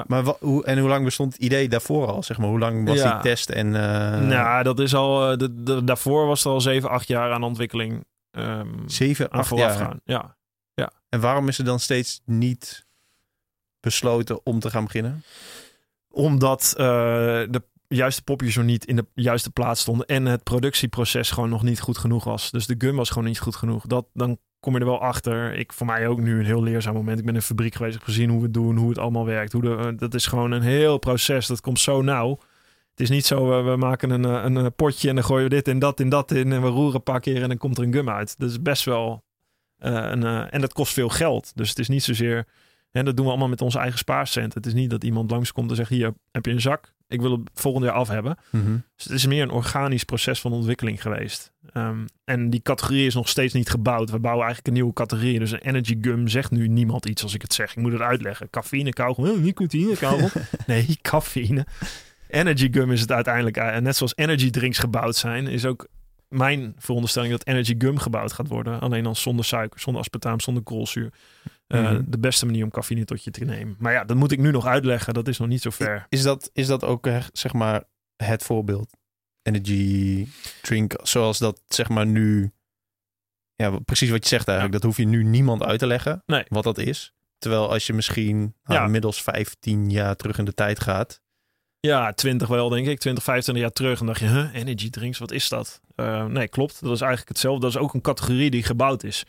Maar 0.08 0.24
wa- 0.24 0.36
hoe, 0.40 0.66
en 0.66 0.80
hoe 0.80 0.90
lang 0.90 1.04
bestond 1.04 1.34
het 1.34 1.42
idee 1.42 1.70
daarvoor 1.70 2.08
al? 2.08 2.24
Zeg 2.24 2.38
maar, 2.38 2.48
hoe 2.48 2.60
lang 2.60 2.88
was 2.88 2.98
Ja. 2.98 3.14
die 3.14 3.22
test? 3.22 3.50
En, 3.50 3.76
eh, 3.76 4.20
nou, 4.22 4.64
dat 4.64 4.80
is 4.80 4.96
al. 4.96 5.32
eh, 5.32 5.38
de, 5.38 5.64
de- 5.64 5.84
daarvoor 5.84 6.26
was 6.28 6.46
er 6.46 6.52
al 6.52 6.62
7, 6.62 6.90
8 6.90 7.08
jaar 7.08 7.32
aan 7.32 7.44
ontwikkeling. 7.44 8.06
aan 8.32 9.40
acht 9.40 9.48
vooraf 9.48 9.78
jaar. 9.78 9.86
gaan. 9.86 10.02
Ja. 10.04 10.38
En 11.10 11.20
waarom 11.20 11.48
is 11.48 11.58
er 11.58 11.66
dan 11.66 11.80
steeds 11.80 12.22
niet 12.26 12.86
besloten 13.80 14.46
om 14.46 14.60
te 14.60 14.70
gaan 14.70 14.84
beginnen? 14.84 15.24
Omdat 16.10 16.74
eh, 16.78 16.86
de 17.50 17.62
juiste 17.96 18.24
popjes 18.24 18.56
nog 18.56 18.66
niet 18.66 18.86
in 18.86 18.96
de 18.96 19.06
juiste 19.14 19.52
plaats 19.52 19.82
stonden. 19.82 20.06
En 20.06 20.26
het 20.26 20.44
productieproces 20.44 21.32
gewoon 21.32 21.50
nog 21.50 21.64
niet 21.64 21.80
goed 21.80 21.98
genoeg 21.98 22.24
was. 22.24 22.52
Dus 22.52 22.66
de 22.66 22.76
gum 22.78 22.96
was 22.96 23.10
gewoon 23.10 23.28
niet 23.28 23.40
goed 23.40 23.56
genoeg. 23.56 23.86
Dat, 23.88 24.08
dan 24.14 24.38
kom 24.60 24.74
je 24.74 24.80
er 24.80 24.86
wel 24.86 25.02
achter. 25.02 25.54
Ik, 25.54 25.74
voor 25.74 25.86
mij 25.86 26.08
ook 26.08 26.20
nu 26.20 26.40
een 26.40 26.46
heel 26.46 26.64
leerzaam 26.64 26.94
moment. 26.94 27.20
Ik 27.20 27.26
ben 27.26 27.34
in 27.34 27.40
een 27.40 27.46
fabriek 27.46 27.76
geweest. 27.76 27.96
Heb 27.96 28.04
gezien 28.04 28.30
hoe 28.30 28.38
we 28.38 28.44
het 28.44 28.54
doen. 28.54 28.78
Hoe 28.78 28.90
het 28.90 28.98
allemaal 28.98 29.26
werkt. 29.26 29.52
Hoe 29.52 29.62
de, 29.62 29.76
eh, 29.76 29.88
dat 29.98 30.14
is 30.14 30.26
gewoon 30.26 30.52
een 30.52 30.62
heel 30.62 30.98
proces. 30.98 31.48
Dat 31.48 31.62
komt 31.62 31.80
zo 31.80 32.02
nauw. 32.02 32.40
Het 32.90 33.00
is 33.00 33.10
niet 33.10 33.26
zo, 33.26 33.64
we 33.64 33.76
maken 33.76 34.10
een, 34.10 34.26
eh, 34.26 34.64
een, 34.64 34.74
potje 34.76 35.10
en 35.10 35.16
dan 35.16 35.24
gooien 35.24 35.44
we 35.44 35.56
dit 35.56 35.68
en 35.68 35.80
dat 35.80 36.00
en 36.00 36.10
dat 36.10 36.32
in. 36.32 36.52
En 36.52 36.62
we 36.62 36.68
roeren 36.68 36.96
een 36.96 37.04
paar 37.04 37.20
keer 37.20 37.42
en 37.42 37.48
dan 37.48 37.58
komt 37.58 37.78
er 37.78 37.84
een 37.84 37.94
gum 37.94 38.10
uit. 38.10 38.36
Dat 38.38 38.50
is 38.50 38.62
best 38.62 38.84
wel... 38.84 39.24
een, 39.78 40.24
en 40.24 40.62
dat 40.62 40.74
kost 40.74 40.94
veel 40.94 41.10
geld. 41.10 41.52
Dus 41.56 41.70
het 41.70 41.80
is 41.80 41.88
niet 41.88 42.04
zozeer... 42.04 42.46
En 42.92 43.06
dat 43.06 43.16
doen 43.16 43.26
we 43.26 43.32
allemaal 43.32 43.50
met 43.50 43.62
onze 43.62 43.80
eigen 43.80 43.98
spaarcent. 44.00 44.54
Het 44.54 44.66
is 44.66 44.74
niet 44.74 44.90
dat 44.90 45.04
iemand 45.04 45.32
langskomt 45.32 45.70
en 45.70 45.76
zegt: 45.76 45.90
Hier 45.90 46.14
heb 46.32 46.46
je 46.46 46.52
een 46.52 46.62
zak. 46.62 46.94
Ik 47.08 47.22
wil 47.22 47.32
het 47.32 47.50
volgend 47.54 47.86
jaar 47.86 47.94
af 47.94 48.08
hebben. 48.08 48.38
Dus 48.96 49.04
het 49.04 49.14
is 49.14 49.26
meer 49.26 49.44
een 49.44 49.50
organisch 49.52 50.04
proces 50.04 50.40
van 50.42 50.52
ontwikkeling 50.52 51.02
geweest. 51.02 51.52
Ehm, 51.74 52.06
en 52.26 52.50
die 52.50 52.62
categorie 52.62 53.06
is 53.06 53.14
nog 53.14 53.30
steeds 53.30 53.54
niet 53.54 53.70
gebouwd. 53.70 54.10
We 54.10 54.20
bouwen 54.20 54.46
eigenlijk 54.46 54.68
een 54.68 54.74
nieuwe 54.82 54.94
categorie. 54.94 55.40
Dus 55.40 55.52
een 55.52 55.60
energy 55.60 55.98
gum 56.02 56.28
zegt 56.28 56.52
nu 56.52 56.68
niemand 56.68 57.06
iets 57.06 57.24
als 57.24 57.34
ik 57.34 57.42
het 57.42 57.54
zeg. 57.54 57.72
Ik 57.72 57.82
moet 57.82 57.92
het 57.92 58.02
uitleggen. 58.02 58.50
Cafeïne, 58.50 58.94
kauwgom. 58.94 59.30
Oh, 59.30 59.38
nicotine, 59.38 59.96
kauwgom. 59.98 60.30
nee, 60.68 60.98
cafeïne. 61.02 61.66
Energy 62.28 62.68
gum 62.72 62.92
is 62.92 63.02
het 63.02 63.12
uiteindelijk. 63.12 63.58
eh, 63.58 63.78
net 63.78 63.96
zoals 63.96 64.14
energy 64.16 64.50
drinks 64.50 64.78
gebouwd 64.78 65.16
zijn, 65.16 65.48
is 65.48 65.66
ook 65.66 65.88
mijn 66.28 66.76
veronderstelling 66.78 67.32
dat 67.32 67.46
energy 67.48 67.76
gum 67.78 67.98
gebouwd 67.98 68.34
gaat 68.34 68.48
worden. 68.48 68.80
Alleen 68.80 69.04
dan 69.04 69.16
zonder 69.16 69.46
suiker, 69.46 69.80
zonder 69.80 70.02
aspartaam, 70.02 70.40
zonder 70.40 70.64
koolzuur. 70.64 71.12
Eh, 71.70 71.82
Mhm. 71.92 72.04
De 72.08 72.20
beste 72.20 72.46
manier 72.46 72.64
om 72.64 72.70
cafeïne 72.70 73.06
tot 73.06 73.24
je 73.24 73.32
te 73.32 73.44
nemen. 73.46 73.76
Maar 73.80 73.94
ja, 73.94 74.04
dat 74.04 74.18
moet 74.18 74.32
ik 74.32 74.40
nu 74.40 74.52
nog 74.52 74.66
uitleggen. 74.66 75.14
Dat 75.14 75.28
is 75.28 75.38
nog 75.38 75.48
niet 75.48 75.62
zo 75.62 75.70
ver. 75.70 76.06
Is 76.10 76.22
dat, 76.22 76.50
is 76.54 76.68
dat 76.68 76.84
ook 76.84 77.08
eh, 77.08 77.24
zeg 77.34 77.54
maar 77.54 77.84
het 78.16 78.44
voorbeeld? 78.44 78.98
Energy 79.42 80.28
drink, 80.62 80.94
zoals 81.04 81.38
dat 81.38 81.62
zeg 81.68 81.90
maar 81.90 82.06
nu... 82.06 82.52
Ja, 83.56 83.80
precies 83.80 84.10
wat 84.10 84.24
je 84.24 84.30
zegt 84.30 84.48
eigenlijk. 84.48 84.82
Dat 84.82 84.86
hoef 84.92 84.98
je 84.98 85.08
nu 85.08 85.24
niemand 85.24 85.64
uit 85.64 85.80
te 85.80 85.88
leggen, 85.88 86.24
Nee. 86.26 86.44
wat 86.48 86.64
dat 86.64 86.78
is. 86.78 87.14
Terwijl 87.38 87.70
als 87.72 87.88
je 87.88 87.94
misschien 87.94 88.38
nou, 88.40 88.80
Ja. 88.80 88.86
inmiddels 88.86 89.22
15 89.24 89.90
jaar 89.90 90.16
terug 90.16 90.38
in 90.38 90.46
de 90.46 90.54
tijd 90.54 90.80
gaat... 90.80 91.22
Ja, 91.80 92.14
20 92.14 92.48
wel, 92.48 92.70
denk 92.70 92.88
ik. 92.88 93.00
20, 93.00 93.24
25 93.24 93.64
jaar 93.64 93.74
terug. 93.74 94.00
En 94.00 94.06
dacht 94.06 94.20
je, 94.20 94.26
huh, 94.28 94.54
energy 94.54 94.90
drinks, 94.90 95.18
wat 95.18 95.32
is 95.32 95.50
dat? 95.50 95.82
Eh, 95.96 96.26
nee, 96.26 96.48
klopt. 96.48 96.82
Dat 96.82 96.92
is 96.92 97.00
eigenlijk 97.02 97.30
hetzelfde. 97.30 97.62
Dat 97.62 97.70
is 97.70 97.78
ook 97.78 97.94
een 97.94 98.02
categorie 98.02 98.50
die 98.50 98.64
gebouwd 98.64 99.04
is. 99.04 99.26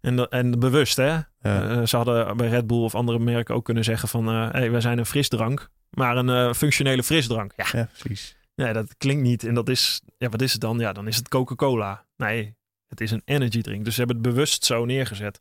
En, 0.00 0.28
en 0.28 0.58
bewust, 0.58 0.96
hè? 0.96 1.18
Ja. 1.40 1.68
Eh, 1.68 1.86
ze 1.86 1.96
hadden 1.96 2.36
bij 2.36 2.48
Red 2.48 2.66
Bull 2.66 2.82
of 2.82 2.94
andere 2.94 3.18
merken 3.18 3.54
ook 3.54 3.64
kunnen 3.64 3.84
zeggen 3.84 4.08
van... 4.08 4.28
eh 4.28 4.50
hey, 4.50 4.70
wij 4.70 4.80
zijn 4.80 4.98
een 4.98 5.06
frisdrank, 5.06 5.68
maar 5.90 6.16
een 6.16 6.28
eh, 6.28 6.52
functionele 6.52 7.02
frisdrank. 7.02 7.52
Ja, 7.56 7.66
ja, 7.72 7.88
precies. 7.98 8.36
nee, 8.54 8.72
dat 8.72 8.96
klinkt 8.96 9.22
niet. 9.22 9.44
En 9.44 9.54
dat 9.54 9.68
is, 9.68 10.00
ja, 10.18 10.28
wat 10.28 10.42
is 10.42 10.52
het 10.52 10.60
dan? 10.60 10.78
Ja, 10.78 10.92
dan 10.92 11.06
is 11.06 11.16
het 11.16 11.28
Coca-Cola. 11.28 12.06
Nee, 12.16 12.56
het 12.88 13.00
is 13.00 13.10
een 13.10 13.22
energy 13.24 13.60
drink. 13.60 13.84
Dus 13.84 13.94
ze 13.94 13.98
hebben 13.98 14.16
het 14.18 14.26
bewust 14.26 14.64
zo 14.64 14.84
neergezet. 14.84 15.40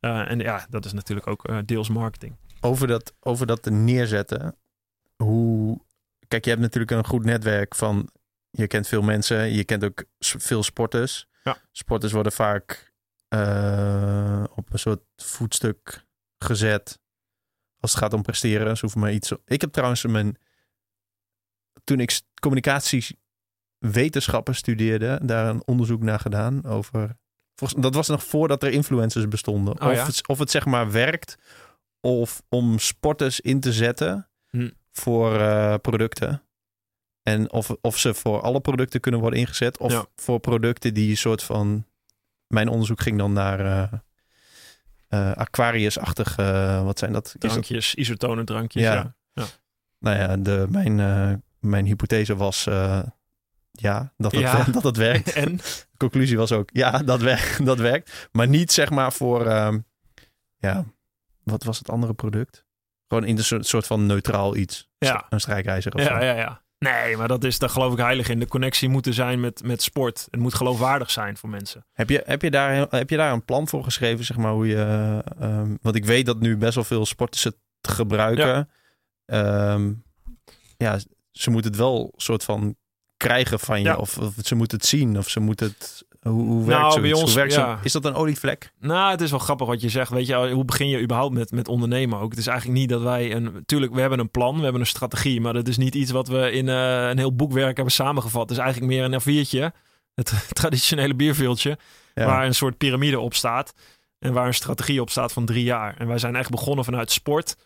En 0.00 0.38
ja, 0.38 0.66
dat 0.70 0.84
is 0.84 0.92
natuurlijk 0.92 1.26
ook 1.26 1.44
eh, 1.44 1.58
deels 1.64 1.88
marketing. 1.88 2.36
Over 2.60 2.86
dat, 2.86 3.14
over 3.20 3.46
dat 3.46 3.62
te 3.62 3.70
neerzetten. 3.70 4.56
Hoe... 5.16 5.80
Kijk, 6.28 6.44
je 6.44 6.50
hebt 6.50 6.62
natuurlijk 6.62 6.92
een 6.92 7.06
goed 7.06 7.24
netwerk 7.24 7.74
van... 7.74 8.08
Je 8.50 8.66
kent 8.66 8.88
veel 8.88 9.02
mensen, 9.02 9.52
je 9.52 9.64
kent 9.64 9.84
ook 9.84 10.04
veel 10.18 10.62
sporters. 10.62 11.26
Ja. 11.42 11.56
Sporters 11.72 12.12
worden 12.12 12.32
vaak 12.32 12.89
eh, 13.30 14.44
op 14.54 14.72
een 14.72 14.78
soort 14.78 15.02
voetstuk 15.16 16.06
gezet. 16.38 17.00
Als 17.80 17.90
het 17.90 18.00
gaat 18.00 18.12
om 18.12 18.22
presteren. 18.22 18.74
Ze 18.74 18.80
hoeven 18.80 19.00
maar 19.00 19.12
iets... 19.12 19.32
Ik 19.44 19.60
heb 19.60 19.72
trouwens 19.72 20.04
mijn... 20.04 20.38
Toen 21.84 22.00
ik 22.00 22.20
communicatiewetenschappen 22.40 24.54
studeerde... 24.54 25.20
daar 25.22 25.48
een 25.48 25.66
onderzoek 25.66 26.02
naar 26.02 26.20
gedaan 26.20 26.64
over... 26.64 27.18
Volgens, 27.54 27.82
dat 27.82 27.94
was 27.94 28.08
nog 28.08 28.24
voordat 28.24 28.62
er 28.62 28.70
influencers 28.70 29.28
bestonden. 29.28 29.80
Oh 29.80 29.88
of, 29.88 29.94
ja? 29.94 30.06
het, 30.06 30.28
of 30.28 30.38
het 30.38 30.50
zeg 30.50 30.66
maar 30.66 30.90
werkt... 30.90 31.38
of 32.00 32.42
om 32.48 32.78
sporters 32.78 33.40
in 33.40 33.60
te 33.60 33.72
zetten... 33.72 34.30
Hm. 34.50 34.70
voor 34.92 35.40
eh, 35.40 35.74
producten. 35.74 36.42
En 37.22 37.52
of, 37.52 37.70
of 37.80 37.98
ze 37.98 38.14
voor 38.14 38.40
alle 38.40 38.60
producten 38.60 39.00
kunnen 39.00 39.20
worden 39.20 39.38
ingezet... 39.38 39.78
of 39.78 39.92
Ja. 39.92 40.06
voor 40.14 40.40
producten 40.40 40.94
die 40.94 41.10
een 41.10 41.16
soort 41.16 41.42
van... 41.42 41.84
Mijn 42.50 42.68
onderzoek 42.68 43.00
ging 43.00 43.18
dan 43.18 43.32
naar... 43.32 43.60
eh 43.60 43.92
eh, 45.08 45.32
Aquarius-achtige... 45.32 46.42
eh, 46.42 46.82
wat 46.84 46.98
zijn 46.98 47.12
dat? 47.12 47.26
Is 47.26 47.32
dat- 47.38 47.50
Drankjes, 47.50 47.94
isotone 47.94 48.44
drankjes. 48.44 48.82
Ja. 48.82 49.14
Ja. 49.32 49.44
nou 49.98 50.16
ja, 50.16 50.36
de, 50.36 50.66
mijn, 50.70 50.94
mijn 51.60 51.84
hypothese 51.86 52.36
was 52.36 52.64
ja, 53.72 54.12
dat 54.16 54.32
het, 54.32 54.40
Ja. 54.40 54.64
dat 54.72 54.82
het 54.82 54.96
werkt. 54.96 55.32
en? 55.44 55.56
De 55.56 55.96
conclusie 55.96 56.36
was 56.36 56.52
ook 56.52 56.70
ja, 56.72 56.98
dat 56.98 57.20
werkt. 57.20 57.64
Dat 57.70 57.78
werkt. 57.78 58.28
Maar 58.32 58.48
niet 58.48 58.72
zeg 58.72 58.90
maar 58.90 59.12
voor, 59.12 59.46
ehm, 59.46 59.78
ja, 60.56 60.84
wat 61.42 61.64
was 61.64 61.78
het 61.78 61.90
andere 61.90 62.14
product? 62.14 62.64
Gewoon 63.08 63.24
in 63.24 63.38
een 63.38 63.64
soort, 63.64 63.86
van 63.86 64.06
neutraal 64.06 64.56
iets. 64.56 64.88
Ja. 64.98 65.26
Een 65.28 65.40
strijkijzer 65.40 65.94
of 65.94 66.02
zo. 66.02 66.08
Ja, 66.08 66.22
ja, 66.22 66.34
ja. 66.34 66.62
Nee, 66.84 67.16
maar 67.16 67.28
dat 67.28 67.44
is, 67.44 67.58
daar 67.58 67.68
geloof 67.68 67.92
ik 67.92 67.98
heilig 67.98 68.28
in. 68.28 68.38
De 68.38 68.46
connectie 68.48 68.88
moet 68.88 69.06
er 69.06 69.14
zijn 69.14 69.40
met, 69.40 69.62
met 69.64 69.82
sport. 69.82 70.26
Het 70.30 70.40
moet 70.40 70.54
geloofwaardig 70.54 71.10
zijn 71.10 71.36
voor 71.36 71.48
mensen. 71.48 71.86
Heb, 71.92 72.08
je, 72.10 72.22
heb, 72.24 72.42
je 72.42 72.50
daar, 72.50 72.86
heb 72.90 73.10
je 73.10 73.16
daar 73.16 73.32
een 73.32 73.44
plan 73.44 73.68
voor 73.68 73.84
geschreven, 73.84 74.24
zeg 74.24 74.36
maar, 74.36 74.52
hoe 74.52 74.66
je... 74.66 75.22
ehm, 75.40 75.76
want 75.82 75.96
ik 75.96 76.04
weet 76.04 76.26
dat 76.26 76.40
nu 76.40 76.56
best 76.56 76.74
wel 76.74 76.84
veel 76.84 77.06
sporters 77.06 77.44
het 77.44 77.56
gebruiken. 77.80 78.68
Ja, 79.24 79.78
ja 80.76 80.98
ze 81.32 81.50
moeten 81.50 81.70
het 81.70 81.80
wel 81.80 82.12
soort 82.16 82.44
van 82.44 82.76
krijgen 83.16 83.60
van 83.60 83.78
je. 83.78 83.84
Ja. 83.84 83.96
Of, 83.96 84.18
of 84.18 84.34
ze 84.42 84.54
moeten 84.54 84.78
het 84.78 84.86
zien. 84.86 85.18
Of 85.18 85.28
ze 85.28 85.40
moeten 85.40 85.66
het... 85.66 86.04
Hoe, 86.20 86.32
hoe 86.32 86.64
Nou, 86.64 86.66
werkt 86.66 86.92
zoiets? 86.92 87.00
bij 87.00 87.12
ons, 87.12 87.24
hoe 87.24 87.34
werkt 87.40 87.54
ja. 87.54 87.76
zo, 87.76 87.80
is 87.82 87.92
dat 87.92 88.04
een 88.04 88.14
olievlek? 88.14 88.72
Nou, 88.80 89.10
het 89.10 89.20
is 89.20 89.30
wel 89.30 89.38
grappig 89.38 89.66
wat 89.66 89.80
je 89.80 89.88
zegt. 89.88 90.10
Weet 90.10 90.26
je, 90.26 90.50
hoe 90.52 90.64
begin 90.64 90.88
je 90.88 91.00
überhaupt 91.00 91.34
met, 91.34 91.50
met 91.50 91.68
ondernemen 91.68 92.18
ook? 92.18 92.30
Het 92.30 92.38
is 92.38 92.46
eigenlijk 92.46 92.78
niet 92.78 92.88
dat 92.88 93.02
wij 93.02 93.34
een... 93.34 93.62
Tuurlijk, 93.66 93.94
we 93.94 94.00
hebben 94.00 94.18
een 94.18 94.30
plan, 94.30 94.56
we 94.56 94.62
hebben 94.62 94.80
een 94.80 94.86
strategie. 94.86 95.40
Maar 95.40 95.52
dat 95.52 95.68
is 95.68 95.76
niet 95.76 95.94
iets 95.94 96.10
wat 96.10 96.28
we 96.28 96.52
in 96.52 96.68
eh, 96.68 97.08
een 97.08 97.18
heel 97.18 97.34
boekwerk 97.34 97.76
hebben 97.76 97.94
samengevat. 97.94 98.42
Het 98.42 98.50
is 98.50 98.58
eigenlijk 98.58 98.92
meer 98.92 99.04
een 99.04 99.20
A4'tje. 99.20 99.76
Het 100.14 100.46
traditionele 100.60 101.14
bierveeltje. 101.14 101.78
Ja. 102.14 102.26
Waar 102.26 102.46
een 102.46 102.54
soort 102.54 102.76
piramide 102.76 103.20
op 103.20 103.34
staat. 103.34 103.74
En 104.18 104.32
waar 104.32 104.46
een 104.46 104.54
strategie 104.54 105.00
op 105.00 105.10
staat 105.10 105.32
van 105.32 105.44
drie 105.44 105.64
jaar. 105.64 105.94
En 105.98 106.06
wij 106.06 106.18
zijn 106.18 106.36
echt 106.36 106.50
begonnen 106.50 106.84
vanuit 106.84 107.10
sport. 107.10 107.56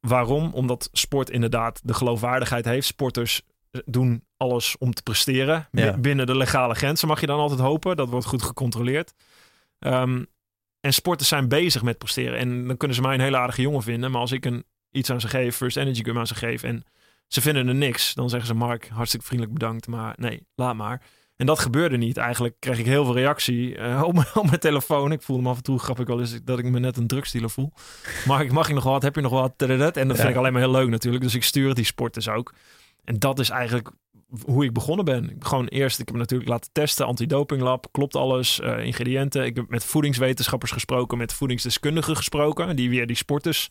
Waarom? 0.00 0.52
Omdat 0.52 0.88
sport 0.92 1.30
inderdaad 1.30 1.80
de 1.84 1.94
geloofwaardigheid 1.94 2.64
heeft. 2.64 2.86
Sporters 2.86 3.42
doen 3.86 4.24
alles 4.36 4.76
om 4.78 4.94
te 4.94 5.02
presteren. 5.02 5.68
Ja. 5.70 5.96
Binnen 5.96 6.26
de 6.26 6.36
legale 6.36 6.74
grenzen 6.74 7.08
mag 7.08 7.20
je 7.20 7.26
dan 7.26 7.38
altijd 7.38 7.60
hopen. 7.60 7.96
Dat 7.96 8.08
wordt 8.08 8.26
goed 8.26 8.42
gecontroleerd. 8.42 9.14
Ehm, 9.78 10.24
en 10.80 10.92
sporters 10.92 11.28
zijn 11.28 11.48
bezig 11.48 11.82
met 11.82 11.98
presteren. 11.98 12.38
En 12.38 12.66
dan 12.66 12.76
kunnen 12.76 12.96
ze 12.96 13.02
mij 13.02 13.14
een 13.14 13.20
hele 13.20 13.36
aardige 13.36 13.62
jongen 13.62 13.82
vinden. 13.82 14.10
Maar 14.10 14.20
als 14.20 14.32
ik 14.32 14.44
een, 14.44 14.64
iets 14.90 15.10
aan 15.10 15.20
ze 15.20 15.28
geef, 15.28 15.56
First 15.56 15.76
Energy 15.76 16.04
Gum 16.04 16.18
aan 16.18 16.26
ze 16.26 16.34
geef... 16.34 16.62
en 16.62 16.84
ze 17.26 17.40
vinden 17.40 17.68
er 17.68 17.74
niks, 17.74 18.14
dan 18.14 18.28
zeggen 18.28 18.48
ze... 18.48 18.54
Mark, 18.54 18.88
hartstikke 18.88 19.26
vriendelijk 19.26 19.58
bedankt, 19.58 19.86
maar 19.86 20.14
nee, 20.16 20.46
laat 20.54 20.74
maar. 20.74 21.02
En 21.36 21.46
dat 21.46 21.58
gebeurde 21.58 21.96
niet. 21.96 22.16
Eigenlijk 22.16 22.56
kreeg 22.58 22.78
ik 22.78 22.86
heel 22.86 23.04
veel 23.04 23.14
reactie 23.14 23.76
eh, 23.76 24.02
op, 24.06 24.14
mijn, 24.14 24.26
op 24.34 24.46
mijn 24.46 24.58
telefoon. 24.58 25.12
Ik 25.12 25.22
voelde 25.22 25.42
me 25.42 25.48
af 25.48 25.56
en 25.56 25.62
toe 25.62 25.78
grappig 25.78 26.06
wel 26.06 26.20
eens 26.20 26.38
dat 26.44 26.58
ik 26.58 26.64
me 26.64 26.78
net 26.78 26.96
een 26.96 27.06
drugsdealer 27.06 27.50
voel. 27.50 27.72
Mag 28.26 28.40
ik, 28.40 28.52
mag 28.52 28.68
ik 28.68 28.74
nog 28.74 28.84
wat? 28.84 29.02
Heb 29.02 29.14
je 29.14 29.20
nog 29.20 29.32
wat? 29.32 29.52
En 29.56 29.78
dat 29.78 29.96
Ja. 29.96 30.14
vind 30.14 30.28
ik 30.28 30.36
alleen 30.36 30.52
maar 30.52 30.62
heel 30.62 30.70
leuk 30.70 30.88
natuurlijk. 30.88 31.22
Dus 31.22 31.34
ik 31.34 31.42
stuur 31.44 31.74
die 31.74 31.84
sporters 31.84 32.28
ook. 32.28 32.54
En 33.08 33.18
dat 33.18 33.38
is 33.38 33.50
eigenlijk 33.50 33.90
hoe 34.44 34.64
ik 34.64 34.72
begonnen 34.72 35.04
ben. 35.04 35.36
Gewoon 35.38 35.66
eerst, 35.66 35.98
ik 35.98 36.08
heb 36.08 36.16
natuurlijk 36.16 36.50
laten 36.50 36.72
testen, 36.72 37.06
antidopinglab, 37.06 37.86
klopt 37.90 38.16
alles, 38.16 38.60
eh, 38.60 38.84
ingrediënten. 38.84 39.44
Ik 39.44 39.56
heb 39.56 39.68
met 39.68 39.84
voedingswetenschappers 39.84 40.70
gesproken, 40.70 41.18
met 41.18 41.32
voedingsdeskundigen 41.32 42.16
gesproken, 42.16 42.76
die 42.76 42.90
weer 42.90 43.06
die 43.06 43.16
sporters 43.16 43.70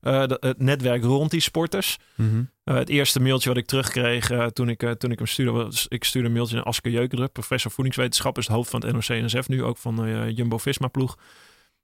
eh, 0.00 0.20
het 0.28 0.58
netwerk 0.58 1.02
rond 1.02 1.30
die 1.30 1.40
sporters. 1.40 1.98
Mhm. 2.14 2.36
Uh, 2.64 2.74
het 2.74 2.88
eerste 2.88 3.20
mailtje 3.20 3.48
wat 3.48 3.58
ik 3.58 3.66
terugkreeg 3.66 4.50
toen, 4.52 4.68
ik, 4.68 4.94
toen 4.98 5.10
ik 5.10 5.18
hem 5.18 5.26
stuurde, 5.26 5.50
was 5.50 5.86
ik 5.88 6.04
stuurde 6.04 6.28
een 6.28 6.34
mailtje 6.34 6.56
naar 6.56 6.64
Aske 6.64 6.90
Jeukerdruk, 6.90 7.32
professor 7.32 7.70
voedingswetenschap, 7.70 8.38
is 8.38 8.46
het 8.46 8.56
hoofd 8.56 8.70
van 8.70 8.84
het 8.84 8.92
NOC-NSF 8.92 9.48
nu, 9.48 9.62
ook 9.62 9.76
van 9.76 9.96
de 9.96 10.32
Jumbo-Visma-ploeg. 10.34 11.16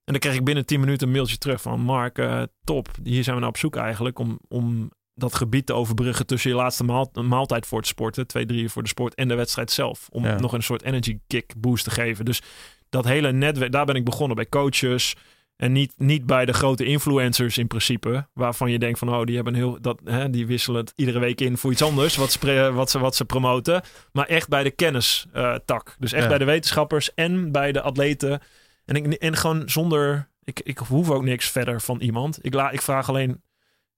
En 0.05 0.13
dan 0.13 0.19
kreeg 0.19 0.35
ik 0.35 0.45
binnen 0.45 0.67
10 0.67 0.81
minuten 0.81 1.07
een 1.07 1.13
mailtje 1.13 1.39
terug 1.39 1.63
van 1.63 1.81
Mark, 1.81 2.49
top, 2.65 2.89
hier 3.03 3.25
zijn 3.25 3.35
we 3.35 3.43
nou 3.43 3.53
op 3.53 3.59
zoek 3.59 3.77
eigenlijk 3.77 4.19
om, 4.19 4.39
om 4.49 4.91
dat 5.21 5.35
gebied 5.35 5.67
te 5.67 5.73
overbruggen 5.73 6.27
tussen 6.27 6.51
je 6.51 6.57
laatste 6.57 6.85
maal, 6.85 7.11
maaltijd 7.13 7.67
voor 7.67 7.79
het 7.79 7.87
sporten, 7.87 8.27
twee, 8.27 8.47
drie 8.47 8.63
uur 8.63 8.71
voor 8.71 8.83
de 8.83 8.89
sport 8.89 9.15
en 9.15 9.29
de 9.29 9.35
wedstrijd 9.35 9.71
zelf. 9.71 10.09
Om 10.11 10.25
Ja. 10.25 10.39
nog 10.41 10.53
een 10.53 10.63
soort 10.63 10.83
energy 10.83 11.19
kick 11.27 11.53
boost 11.57 11.85
te 11.85 11.91
geven. 11.91 12.25
Dus 12.25 12.43
dat 12.89 13.05
hele 13.05 13.33
netwerk, 13.33 13.73
daar 13.73 13.85
ben 13.87 13.95
ik 13.95 14.05
begonnen 14.05 14.37
bij 14.37 14.49
coaches. 14.49 15.15
En 15.57 15.73
niet, 15.73 15.93
niet 15.97 16.27
bij 16.27 16.45
de 16.45 16.53
grote 16.53 16.85
influencers 16.85 17.59
in 17.59 17.67
principe. 17.67 18.29
Waarvan 18.35 18.71
je 18.71 18.79
denkt 18.79 18.99
van 18.99 19.09
oh, 19.15 19.25
die 19.25 19.35
hebben 19.35 19.55
een 19.55 19.59
heel. 19.61 19.81
Dat, 19.81 20.01
hè, 20.05 20.31
die 20.31 20.47
wisselen 20.47 20.81
het 20.81 20.93
iedere 20.97 21.19
week 21.19 21.41
in 21.41 21.57
voor 21.59 21.71
iets 21.73 21.83
anders. 21.83 22.17
Wat 22.17 22.33
ze, 22.33 22.71
wat 22.73 22.91
ze, 22.91 22.99
wat 22.99 23.17
ze 23.17 23.25
promoten. 23.25 23.83
Maar 24.13 24.27
echt 24.27 24.49
bij 24.49 24.63
de 24.63 24.71
kennistak. 24.71 25.97
dus 25.99 26.13
echt 26.13 26.23
Ja. 26.23 26.29
bij 26.29 26.39
de 26.39 26.45
wetenschappers 26.45 27.15
en 27.15 27.53
bij 27.53 27.73
de 27.73 27.81
atleten. 27.81 28.41
En, 28.85 28.95
ik, 28.97 29.13
en 29.13 29.37
gewoon 29.37 29.69
zonder. 29.69 30.29
Ik, 30.45 30.61
ik 30.61 30.79
hoef 30.79 31.11
ook 31.11 31.23
niks 31.25 31.49
verder 31.51 31.81
van 31.81 32.01
iemand. 32.01 32.39
Ik, 32.43 32.55
la, 32.55 32.71
ik 32.71 32.81
vraag 32.83 33.09
alleen. 33.09 33.43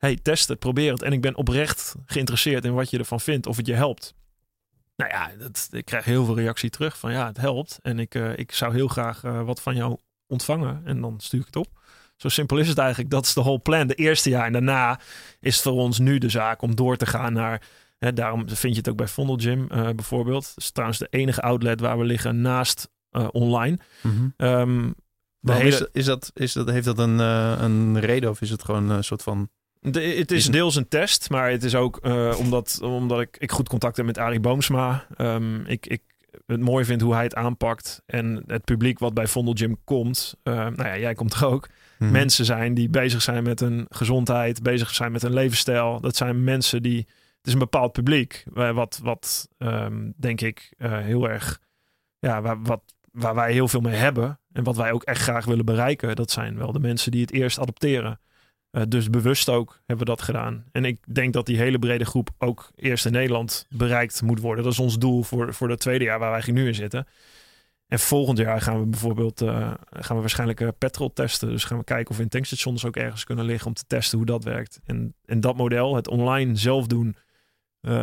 Hey, 0.03 0.19
test 0.23 0.49
het, 0.49 0.59
probeer 0.59 0.93
het. 0.93 1.03
En 1.03 1.13
ik 1.13 1.21
ben 1.21 1.37
oprecht 1.37 1.95
geïnteresseerd 2.07 2.65
in 2.65 2.75
wat 2.75 2.91
je 2.91 2.99
ervan 2.99 3.21
vindt. 3.21 3.47
Of 3.47 3.57
het 3.57 3.67
je 3.67 3.75
helpt. 3.75 4.15
Nou 4.97 5.11
ja, 5.11 5.31
dat, 5.39 5.69
ik 5.71 5.85
krijg 5.85 6.05
heel 6.05 6.25
veel 6.25 6.37
reactie 6.37 6.71
terug 6.71 6.99
van 6.99 7.13
ja, 7.13 7.27
het 7.27 7.37
helpt. 7.37 7.79
En 7.83 7.99
ik, 7.99 8.15
eh, 8.15 8.39
ik 8.39 8.53
zou 8.53 8.75
heel 8.75 8.89
graag 8.89 9.25
eh, 9.25 9.43
wat 9.43 9.61
van 9.61 9.75
jou 9.75 9.97
ontvangen. 10.27 10.83
En 10.85 11.01
dan 11.01 11.21
stuur 11.21 11.41
ik 11.41 11.47
het 11.47 11.57
op. 11.57 11.69
Zo 12.17 12.29
simpel 12.29 12.59
is 12.59 12.69
het 12.69 12.79
eigenlijk. 12.79 13.11
Dat 13.11 13.25
is 13.25 13.33
de 13.33 13.41
whole 13.41 13.59
plan. 13.59 13.87
De 13.87 13.95
eerste 13.95 14.31
jaar 14.31 14.47
en 14.47 14.53
daarna 14.53 15.01
is 15.41 15.55
het 15.55 15.63
voor 15.63 15.73
ons 15.73 15.99
nu 15.99 16.19
de 16.19 16.29
zaak 16.29 16.63
om 16.63 16.75
door 16.75 16.97
te 16.97 17.07
gaan 17.07 17.33
naar... 17.33 17.63
Hè, 17.99 18.13
daarom 18.13 18.49
vind 18.49 18.73
je 18.73 18.79
het 18.79 18.89
ook 18.89 18.97
bij 18.97 19.09
Vondel 19.09 19.37
Gym 19.37 19.67
eh, 19.71 19.91
bijvoorbeeld. 19.91 20.45
Dat 20.55 20.65
is 20.65 20.71
trouwens 20.71 20.99
de 21.01 21.07
enige 21.11 21.43
outlet 21.43 21.81
waar 21.81 21.99
we 21.99 22.05
liggen 22.05 22.41
naast 22.41 22.91
online. 23.31 23.79
De 25.39 25.53
hele- 25.53 25.69
is, 25.69 25.87
is 25.93 26.05
dat, 26.05 26.31
is 26.35 26.53
dat, 26.53 26.71
heeft 26.71 26.85
dat 26.85 26.99
een, 26.99 27.19
een 27.19 28.01
reden 28.01 28.31
of 28.31 28.41
is 28.41 28.51
het 28.51 28.65
gewoon 28.65 28.91
een 28.91 29.05
soort 29.05 29.23
van... 29.23 29.51
De, 29.91 30.01
het 30.01 30.31
is 30.31 30.47
deels 30.47 30.77
een 30.77 30.89
test, 30.89 31.31
maar 31.31 31.51
het 31.51 31.65
is 31.65 31.75
ook 31.75 31.97
eh, 31.97 32.35
omdat, 32.39 32.81
omdat 32.83 33.21
ik, 33.21 33.37
ik 33.39 33.53
goed 33.53 33.69
contact 33.69 33.97
heb 33.97 34.07
met 34.07 34.19
Arie 34.19 34.41
Boomsma. 34.41 35.07
Ehm, 35.17 35.61
ik, 35.65 35.87
ik 35.87 36.01
het 36.47 36.61
mooi 36.61 36.85
vind 36.85 37.01
hoe 37.01 37.15
hij 37.15 37.23
het 37.23 37.35
aanpakt. 37.35 38.03
En 38.07 38.43
het 38.47 38.65
publiek 38.65 38.99
wat 38.99 39.15
bij 39.15 39.27
Vondel 39.27 39.55
Gym 39.55 39.77
komt. 39.85 40.35
eh, 40.43 40.55
nou 40.55 40.85
ja, 40.89 40.99
jij 40.99 41.15
komt 41.15 41.35
er 41.35 41.47
ook. 41.47 41.69
Mhm. 41.99 42.11
Mensen 42.11 42.45
zijn 42.45 42.75
die 42.75 42.89
bezig 42.89 43.23
zijn 43.23 43.43
met 43.43 43.61
hun 43.61 43.87
gezondheid, 43.89 44.63
bezig 44.63 44.95
zijn 44.95 45.13
met 45.13 45.23
hun 45.23 45.33
levensstijl. 45.33 46.01
Dat 46.01 46.17
zijn 46.17 46.45
mensen 46.45 46.83
die. 46.83 46.99
Het 47.37 47.47
is 47.47 47.53
een 47.53 47.59
bepaald 47.59 47.93
publiek. 47.93 48.45
eh, 48.55 48.71
Wat, 48.75 49.01
wat 49.03 49.49
ehm, 49.59 50.11
denk 50.17 50.41
ik 50.41 50.73
eh, 50.79 50.99
heel 50.99 51.29
erg. 51.29 51.59
Ja, 52.19 52.43
waar, 52.43 52.63
wat, 52.63 52.83
waar 53.13 53.35
wij 53.35 53.53
heel 53.53 53.69
veel 53.69 53.81
mee 53.81 53.95
hebben. 53.95 54.41
En 54.53 54.65
wat 54.65 54.77
wij 54.77 54.93
ook 54.93 55.03
echt 55.03 55.23
graag 55.23 55.45
willen 55.45 55.65
bereiken. 55.65 56.17
Dat 56.17 56.31
zijn 56.31 56.57
wel 56.59 56.73
de 56.73 56.81
mensen 56.81 57.11
die 57.11 57.21
het 57.21 57.33
eerst 57.33 57.59
adopteren. 57.59 58.21
Eh, 58.73 58.83
dus 58.89 59.11
bewust 59.11 59.49
ook 59.49 59.81
hebben 59.87 60.07
we 60.07 60.13
dat 60.13 60.23
gedaan. 60.23 60.65
En 60.73 60.85
ik 60.85 61.15
denk 61.15 61.33
dat 61.33 61.47
die 61.47 61.57
hele 61.57 61.79
brede 61.79 62.05
groep 62.05 62.31
ook 62.39 62.71
eerst 62.77 63.07
in 63.07 63.13
Nederland 63.13 63.67
bereikt 63.69 64.23
moet 64.23 64.41
worden. 64.41 64.65
Dat 64.65 64.73
is 64.73 64.79
ons 64.79 64.99
doel 64.99 65.23
voor, 65.23 65.55
voor 65.55 65.71
het 65.71 65.81
tweede 65.81 66.05
jaar 66.05 66.19
waar 66.19 66.31
wij 66.31 66.55
nu 66.55 66.67
in 66.67 66.75
zitten. 66.75 67.07
En 67.87 67.99
volgend 67.99 68.39
jaar 68.39 68.61
gaan 68.61 68.81
we 68.81 68.87
bijvoorbeeld 68.87 69.41
eh, 69.41 69.73
gaan 69.91 70.17
we 70.17 70.21
waarschijnlijk 70.21 70.61
eh, 70.61 70.69
petrol 70.79 71.13
testen. 71.13 71.49
Dus 71.49 71.65
gaan 71.65 71.79
we 71.79 71.85
kijken 71.85 72.11
of 72.11 72.17
we 72.17 72.23
in 72.23 72.29
tankstations 72.29 72.85
ook 72.85 72.97
ergens 72.97 73.25
kunnen 73.25 73.45
liggen 73.45 73.67
om 73.67 73.75
te 73.75 73.85
testen 73.87 74.19
hoe 74.19 74.27
dat 74.27 74.45
werkt. 74.45 74.81
En, 74.85 75.15
en 75.25 75.41
dat 75.41 75.57
model, 75.57 75.95
het 75.95 76.09
online 76.09 76.57
zelf 76.57 76.87
doen 76.87 77.17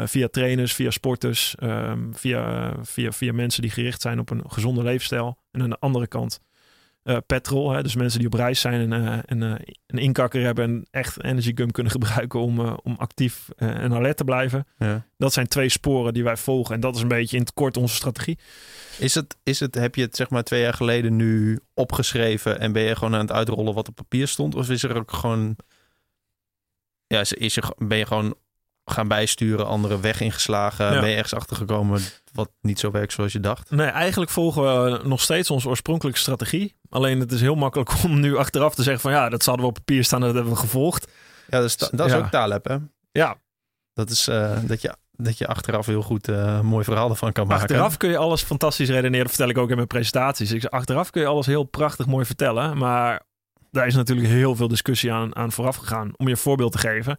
via 0.05 0.27
trainers, 0.27 0.73
via 0.73 0.89
sporters, 0.89 1.55
ehm, 1.55 2.11
via, 2.11 2.73
via, 2.81 3.11
via 3.11 3.33
mensen 3.33 3.61
die 3.61 3.71
gericht 3.71 4.01
zijn 4.01 4.19
op 4.19 4.29
een 4.29 4.43
gezonde 4.47 4.83
leefstijl. 4.83 5.37
En 5.51 5.61
aan 5.61 5.69
de 5.69 5.79
andere 5.79 6.07
kant 6.07 6.39
eh, 7.03 7.17
petrol, 7.25 7.71
hè, 7.71 7.83
dus 7.83 7.95
mensen 7.95 8.19
die 8.19 8.27
op 8.27 8.33
reis 8.33 8.59
zijn 8.59 8.91
en, 8.91 9.05
eh, 9.05 9.19
en 9.25 9.43
eh, 9.43 9.73
een 9.87 9.97
inkakker 9.97 10.41
hebben 10.41 10.63
en 10.63 10.87
echt 10.91 11.23
energy 11.23 11.51
gum 11.55 11.71
kunnen 11.71 11.91
gebruiken 11.99 12.39
om, 12.39 12.59
om 12.59 12.95
actief 12.97 13.49
en 13.55 13.93
alert 13.93 14.17
te 14.17 14.23
blijven. 14.23 14.67
Ja. 14.77 15.05
Dat 15.17 15.33
zijn 15.33 15.47
twee 15.47 15.69
sporen 15.69 16.13
die 16.13 16.23
wij 16.23 16.37
volgen 16.37 16.75
en 16.75 16.81
dat 16.81 16.95
is 16.95 17.01
een 17.01 17.07
beetje 17.07 17.35
in 17.35 17.41
het 17.41 17.53
kort 17.53 17.77
onze 17.77 17.95
strategie. 17.95 18.37
Is 18.97 19.15
het, 19.15 19.37
is 19.43 19.59
het, 19.59 19.75
heb 19.75 19.95
je 19.95 20.01
het 20.01 20.15
zeg 20.15 20.29
maar 20.29 20.43
twee 20.43 20.61
jaar 20.61 20.73
geleden 20.73 21.15
nu 21.15 21.59
opgeschreven 21.73 22.59
en 22.59 22.71
ben 22.71 22.83
je 22.83 22.95
gewoon 22.95 23.13
aan 23.13 23.19
het 23.19 23.31
uitrollen 23.31 23.73
wat 23.73 23.87
op 23.87 23.95
papier 23.95 24.27
stond? 24.27 24.55
Of 24.55 24.69
is 24.69 24.83
er 24.83 24.95
ook 24.95 25.11
gewoon, 25.11 25.55
ja, 27.07 27.19
is, 27.19 27.33
is 27.33 27.57
er, 27.57 27.73
ben 27.77 27.97
je 27.97 28.05
gewoon 28.05 28.35
gaan 28.89 29.07
bijsturen, 29.07 29.67
andere 29.67 29.99
weg 29.99 30.21
ingeslagen? 30.21 30.93
Ja. 30.93 30.99
Ben 30.99 31.09
je 31.09 31.15
ergens 31.15 31.33
achtergekomen 31.33 32.01
wat 32.33 32.49
niet 32.61 32.79
zo 32.79 32.91
werkt 32.91 33.13
zoals 33.13 33.31
je 33.31 33.39
dacht? 33.39 33.71
Nee, 33.71 33.87
eigenlijk 33.87 34.31
volgen 34.31 34.83
we 34.83 34.99
nog 35.03 35.21
steeds 35.21 35.49
onze 35.51 35.67
oorspronkelijke 35.69 36.19
strategie. 36.19 36.75
Alleen 36.89 37.19
het 37.19 37.31
is 37.31 37.41
heel 37.41 37.55
makkelijk 37.55 38.03
om 38.03 38.19
nu 38.19 38.37
achteraf 38.37 38.75
te 38.75 38.83
zeggen 38.83 39.01
van 39.01 39.11
ja, 39.11 39.29
dat 39.29 39.45
hadden 39.45 39.63
we 39.63 39.69
op 39.71 39.77
papier 39.77 40.03
staan, 40.03 40.21
dat 40.21 40.33
hebben 40.33 40.53
we 40.53 40.59
gevolgd. 40.59 41.11
Ja, 41.47 41.57
dat 41.59 41.63
is, 41.69 41.77
dat 41.77 42.05
is 42.05 42.11
Ja. 42.11 42.17
ook 42.17 42.29
Taleb, 42.29 42.65
hè? 42.67 42.77
Ja, 43.11 43.35
Dat 43.93 44.09
is 44.09 44.27
eh, 44.27 44.57
dat, 44.65 44.81
je, 44.81 44.95
dat 45.11 45.37
je 45.37 45.47
achteraf 45.47 45.85
heel 45.85 46.01
goed 46.01 46.27
eh, 46.27 46.61
mooi 46.61 46.83
verhaal 46.83 47.09
ervan 47.09 47.31
kan 47.31 47.47
maken. 47.47 47.61
achteraf 47.63 47.97
kun 47.97 48.09
je 48.09 48.17
alles 48.17 48.41
fantastisch 48.43 48.89
redeneren. 48.89 49.25
Dat 49.25 49.35
vertel 49.35 49.49
ik 49.49 49.57
ook 49.57 49.69
in 49.69 49.75
mijn 49.75 49.87
presentaties. 49.87 50.51
Ik 50.51 50.61
zeg, 50.61 50.71
achteraf 50.71 51.09
kun 51.09 51.21
je 51.21 51.27
alles 51.27 51.45
heel 51.45 51.63
prachtig 51.63 52.05
mooi 52.05 52.25
vertellen. 52.25 52.77
Maar 52.77 53.21
daar 53.71 53.87
is 53.87 53.95
natuurlijk 53.95 54.27
heel 54.27 54.55
veel 54.55 54.67
discussie 54.67 55.11
aan, 55.13 55.35
aan 55.35 55.51
vooraf 55.51 55.75
gegaan. 55.75 56.11
Om 56.17 56.25
je 56.25 56.31
een 56.31 56.37
voorbeeld 56.37 56.71
te 56.71 56.77
geven. 56.77 57.17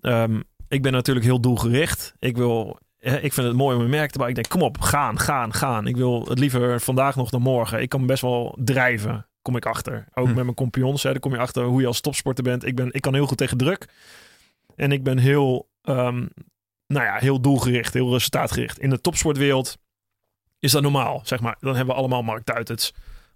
Ehm, 0.00 0.40
ik 0.70 0.82
ben 0.82 0.92
natuurlijk 0.92 1.26
heel 1.26 1.40
doelgericht. 1.40 2.14
Ik 2.18 2.36
wil... 2.36 2.78
Ik 2.98 3.32
vind 3.32 3.46
het 3.46 3.56
mooi 3.56 3.76
om 3.76 3.82
een 3.82 3.90
merk 3.90 4.10
te 4.10 4.18
bouwen. 4.18 4.38
Ik 4.38 4.42
denk, 4.42 4.60
kom 4.60 4.68
op, 4.68 4.80
gaan, 4.80 5.18
gaan, 5.18 5.54
gaan. 5.54 5.86
Ik 5.86 5.96
wil 5.96 6.26
het 6.28 6.38
liever 6.38 6.80
vandaag 6.80 7.16
nog 7.16 7.30
dan 7.30 7.42
morgen. 7.42 7.80
Ik 7.80 7.88
kan 7.88 8.06
best 8.06 8.22
wel 8.22 8.58
drijven, 8.64 9.26
kom 9.42 9.56
ik 9.56 9.66
achter. 9.66 10.04
Ook 10.14 10.26
Hm. 10.26 10.34
met 10.34 10.44
mijn 10.44 10.54
compagnons. 10.54 11.02
Hè, 11.02 11.10
dan 11.10 11.20
kom 11.20 11.32
je 11.32 11.38
achter 11.38 11.64
hoe 11.64 11.80
je 11.80 11.86
als 11.86 12.00
topsporter 12.00 12.44
bent. 12.44 12.64
Ik, 12.66 12.76
ben, 12.76 12.92
ik 12.92 13.00
kan 13.00 13.14
heel 13.14 13.26
goed 13.26 13.36
tegen 13.36 13.56
druk. 13.56 13.88
En 14.76 14.92
ik 14.92 15.02
ben 15.02 15.18
heel, 15.18 15.68
ehm, 15.82 16.26
nou 16.86 17.04
ja, 17.04 17.16
heel 17.16 17.40
doelgericht, 17.40 17.94
heel 17.94 18.12
resultaatgericht. 18.12 18.78
In 18.78 18.90
de 18.90 19.00
topsportwereld 19.00 19.78
is 20.58 20.72
dat 20.72 20.82
normaal, 20.82 21.20
zeg 21.24 21.40
maar. 21.40 21.56
Dan 21.60 21.76
hebben 21.76 21.94
we 21.94 22.00
allemaal 22.00 22.22
Mark. 22.22 22.50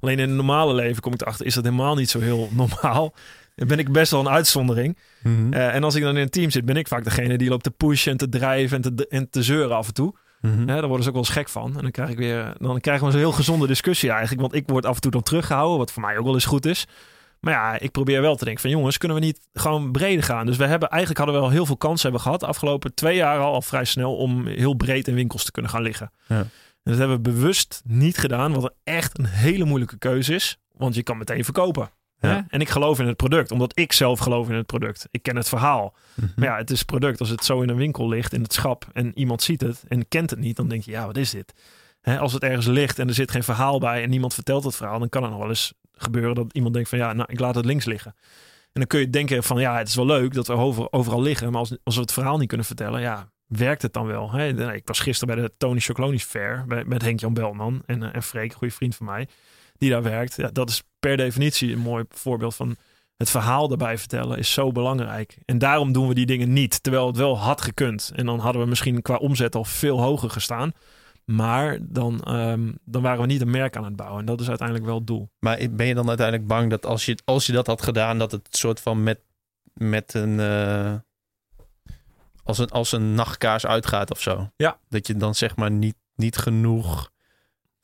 Alleen 0.00 0.18
in 0.18 0.28
het 0.28 0.36
normale 0.36 0.74
leven 0.74 1.02
kom 1.02 1.12
ik 1.12 1.20
erachter, 1.20 1.46
is 1.46 1.54
dat 1.54 1.64
helemaal 1.64 1.94
niet 1.94 2.10
zo 2.10 2.20
heel 2.20 2.48
normaal. 2.62 3.14
Dan 3.54 3.68
ben 3.68 3.78
ik 3.78 3.92
best 3.92 4.10
wel 4.10 4.20
een 4.20 4.28
uitzondering. 4.28 4.98
Mhm. 5.22 5.52
Eh, 5.52 5.74
en 5.74 5.84
als 5.84 5.94
ik 5.94 6.02
dan 6.02 6.16
in 6.16 6.22
een 6.22 6.30
team 6.30 6.50
zit, 6.50 6.64
ben 6.64 6.76
ik 6.76 6.88
vaak 6.88 7.04
degene 7.04 7.38
die 7.38 7.48
loopt 7.48 7.62
te 7.62 7.70
pushen 7.70 8.12
en 8.12 8.18
te 8.18 8.28
drijven 8.28 8.82
en 8.82 8.94
te, 8.94 9.06
en 9.08 9.30
te 9.30 9.42
zeuren 9.42 9.76
af 9.76 9.86
en 9.86 9.94
toe. 9.94 10.14
Ja, 10.40 10.64
daar 10.64 10.86
worden 10.86 11.02
ze 11.02 11.08
ook 11.08 11.14
wel 11.14 11.24
eens 11.24 11.32
gek 11.32 11.48
van. 11.48 11.76
En 11.76 11.82
dan, 11.82 11.90
krijg 11.90 12.10
ik 12.10 12.16
weer, 12.16 12.54
dan 12.58 12.80
krijgen 12.80 13.04
we 13.04 13.10
zo'n 13.10 13.20
heel 13.20 13.32
gezonde 13.32 13.66
discussie 13.66 14.10
eigenlijk. 14.10 14.40
Want 14.40 14.54
ik 14.54 14.62
word 14.66 14.86
af 14.86 14.94
en 14.94 15.00
toe 15.00 15.10
dan 15.10 15.22
teruggehouden, 15.22 15.78
wat 15.78 15.92
voor 15.92 16.02
mij 16.02 16.18
ook 16.18 16.24
wel 16.24 16.34
eens 16.34 16.44
goed 16.44 16.66
is. 16.66 16.86
Maar 17.40 17.52
ja, 17.52 17.78
ik 17.78 17.90
probeer 17.90 18.20
wel 18.20 18.36
te 18.36 18.44
denken 18.44 18.62
van 18.62 18.70
jongens, 18.70 18.98
kunnen 18.98 19.18
we 19.18 19.24
niet 19.24 19.40
gewoon 19.52 19.92
breder 19.92 20.24
gaan? 20.24 20.46
Dus 20.46 20.56
we 20.56 20.66
hebben 20.66 20.88
eigenlijk 20.88 21.20
hadden 21.20 21.36
we 21.36 21.42
wel 21.42 21.52
heel 21.52 21.66
veel 21.66 21.76
kansen 21.76 22.02
hebben 22.02 22.20
gehad 22.20 22.40
de 22.40 22.46
afgelopen 22.46 22.94
twee 22.94 23.16
jaar 23.16 23.38
al, 23.38 23.52
al 23.52 23.62
vrij 23.62 23.84
snel 23.84 24.16
om 24.16 24.46
heel 24.46 24.74
breed 24.74 25.08
in 25.08 25.14
winkels 25.14 25.44
te 25.44 25.52
kunnen 25.52 25.70
gaan 25.70 25.82
liggen. 25.82 26.10
Ja. 26.26 26.38
En 26.38 26.48
dat 26.82 26.98
hebben 26.98 27.16
we 27.16 27.30
bewust 27.30 27.82
niet 27.84 28.18
gedaan, 28.18 28.52
wat 28.52 28.74
echt 28.84 29.18
een 29.18 29.26
hele 29.26 29.64
moeilijke 29.64 29.98
keuze 29.98 30.34
is. 30.34 30.58
Want 30.72 30.94
je 30.94 31.02
kan 31.02 31.18
meteen 31.18 31.44
verkopen. 31.44 31.90
Ja. 32.28 32.46
En 32.48 32.60
ik 32.60 32.68
geloof 32.68 32.98
in 32.98 33.06
het 33.06 33.16
product, 33.16 33.50
omdat 33.50 33.78
ik 33.78 33.92
zelf 33.92 34.18
geloof 34.18 34.48
in 34.48 34.54
het 34.54 34.66
product. 34.66 35.08
Ik 35.10 35.22
ken 35.22 35.36
het 35.36 35.48
verhaal. 35.48 35.94
Mhm. 36.14 36.28
Maar 36.36 36.48
ja, 36.48 36.56
het 36.56 36.70
is 36.70 36.82
product. 36.82 37.20
Als 37.20 37.28
het 37.28 37.44
zo 37.44 37.60
in 37.60 37.68
een 37.68 37.76
winkel 37.76 38.08
ligt, 38.08 38.32
in 38.32 38.42
het 38.42 38.52
schap, 38.52 38.86
en 38.92 39.18
iemand 39.18 39.42
ziet 39.42 39.60
het 39.60 39.84
en 39.88 40.08
kent 40.08 40.30
het 40.30 40.38
niet, 40.38 40.56
dan 40.56 40.68
denk 40.68 40.82
je, 40.82 40.90
ja, 40.90 41.06
wat 41.06 41.16
is 41.16 41.30
dit? 41.30 41.54
Hè, 42.00 42.18
als 42.18 42.32
het 42.32 42.42
ergens 42.42 42.66
ligt 42.66 42.98
en 42.98 43.08
er 43.08 43.14
zit 43.14 43.30
geen 43.30 43.44
verhaal 43.44 43.78
bij 43.78 44.02
en 44.02 44.10
niemand 44.10 44.34
vertelt 44.34 44.64
het 44.64 44.76
verhaal, 44.76 44.98
dan 44.98 45.08
kan 45.08 45.22
het 45.22 45.30
nog 45.30 45.40
wel 45.40 45.48
eens 45.48 45.74
gebeuren 45.92 46.34
dat 46.34 46.52
iemand 46.52 46.74
denkt 46.74 46.88
van, 46.88 46.98
ja, 46.98 47.12
nou, 47.12 47.32
ik 47.32 47.40
laat 47.40 47.54
het 47.54 47.64
links 47.64 47.84
liggen. 47.84 48.14
En 48.74 48.80
dan 48.80 48.86
kun 48.86 49.00
je 49.00 49.10
denken 49.10 49.42
van, 49.42 49.60
ja, 49.60 49.78
het 49.78 49.88
is 49.88 49.94
wel 49.94 50.06
leuk 50.06 50.34
dat 50.34 50.46
we 50.46 50.52
over, 50.52 50.92
overal 50.92 51.22
liggen, 51.22 51.50
maar 51.50 51.60
als, 51.60 51.76
als 51.82 51.94
we 51.94 52.00
het 52.00 52.12
verhaal 52.12 52.38
niet 52.38 52.48
kunnen 52.48 52.66
vertellen, 52.66 53.00
ja, 53.00 53.28
werkt 53.46 53.82
het 53.82 53.92
dan 53.92 54.06
wel? 54.06 54.32
Hè? 54.32 54.72
Ik 54.74 54.86
was 54.86 55.00
gisteren 55.00 55.34
bij 55.34 55.44
de 55.44 55.52
Tony 55.58 55.80
Chocolonis 55.80 56.24
Fair 56.24 56.64
bij, 56.66 56.84
met 56.84 57.02
Henk-Jan 57.02 57.34
Belman 57.34 57.82
en, 57.86 58.02
eh, 58.02 58.14
en 58.14 58.22
Freek, 58.22 58.50
een 58.50 58.58
goede 58.58 58.74
vriend 58.74 58.96
van 58.96 59.06
mij, 59.06 59.28
die 59.84 59.92
daar 59.92 60.02
werkt. 60.02 60.36
Ja, 60.36 60.50
dat 60.52 60.68
is 60.68 60.82
per 60.98 61.16
definitie 61.16 61.72
een 61.72 61.78
mooi 61.78 62.04
voorbeeld 62.08 62.54
van 62.54 62.76
het 63.16 63.30
verhaal 63.30 63.70
erbij 63.70 63.98
vertellen 63.98 64.38
is 64.38 64.52
zo 64.52 64.72
belangrijk. 64.72 65.38
En 65.44 65.58
daarom 65.58 65.92
doen 65.92 66.08
we 66.08 66.14
die 66.14 66.26
dingen 66.26 66.52
niet. 66.52 66.82
Terwijl 66.82 67.06
het 67.06 67.16
wel 67.16 67.38
had 67.38 67.60
gekund. 67.60 68.12
En 68.14 68.26
dan 68.26 68.38
hadden 68.38 68.62
we 68.62 68.68
misschien 68.68 69.02
qua 69.02 69.16
omzet 69.16 69.54
al 69.54 69.64
veel 69.64 70.00
hoger 70.00 70.30
gestaan. 70.30 70.72
Maar 71.24 71.78
dan, 71.80 72.22
ehm, 72.22 72.72
dan 72.84 73.02
waren 73.02 73.20
we 73.20 73.26
niet 73.26 73.40
een 73.40 73.50
merk 73.50 73.76
aan 73.76 73.84
het 73.84 73.96
bouwen. 73.96 74.20
En 74.20 74.26
dat 74.26 74.40
is 74.40 74.48
uiteindelijk 74.48 74.86
wel 74.86 74.96
het 74.96 75.06
doel. 75.06 75.30
Maar 75.38 75.58
ben 75.70 75.86
je 75.86 75.94
dan 75.94 76.08
uiteindelijk 76.08 76.48
bang 76.48 76.70
dat 76.70 76.86
als 76.86 77.04
je, 77.04 77.18
als 77.24 77.46
je 77.46 77.52
dat 77.52 77.66
had 77.66 77.82
gedaan, 77.82 78.18
dat 78.18 78.32
het 78.32 78.48
soort 78.50 78.80
van 78.80 79.02
met, 79.02 79.20
met 79.72 80.14
een, 80.14 80.40
eh, 80.40 80.94
als 82.44 82.58
een. 82.58 82.70
als 82.70 82.92
een 82.92 83.14
nachtkaars 83.14 83.66
uitgaat 83.66 84.10
of 84.10 84.20
zo? 84.20 84.50
Ja. 84.56 84.78
Dat 84.88 85.06
je 85.06 85.16
dan 85.16 85.34
zeg 85.34 85.56
maar 85.56 85.70
niet, 85.70 85.96
niet 86.14 86.36
genoeg 86.36 87.12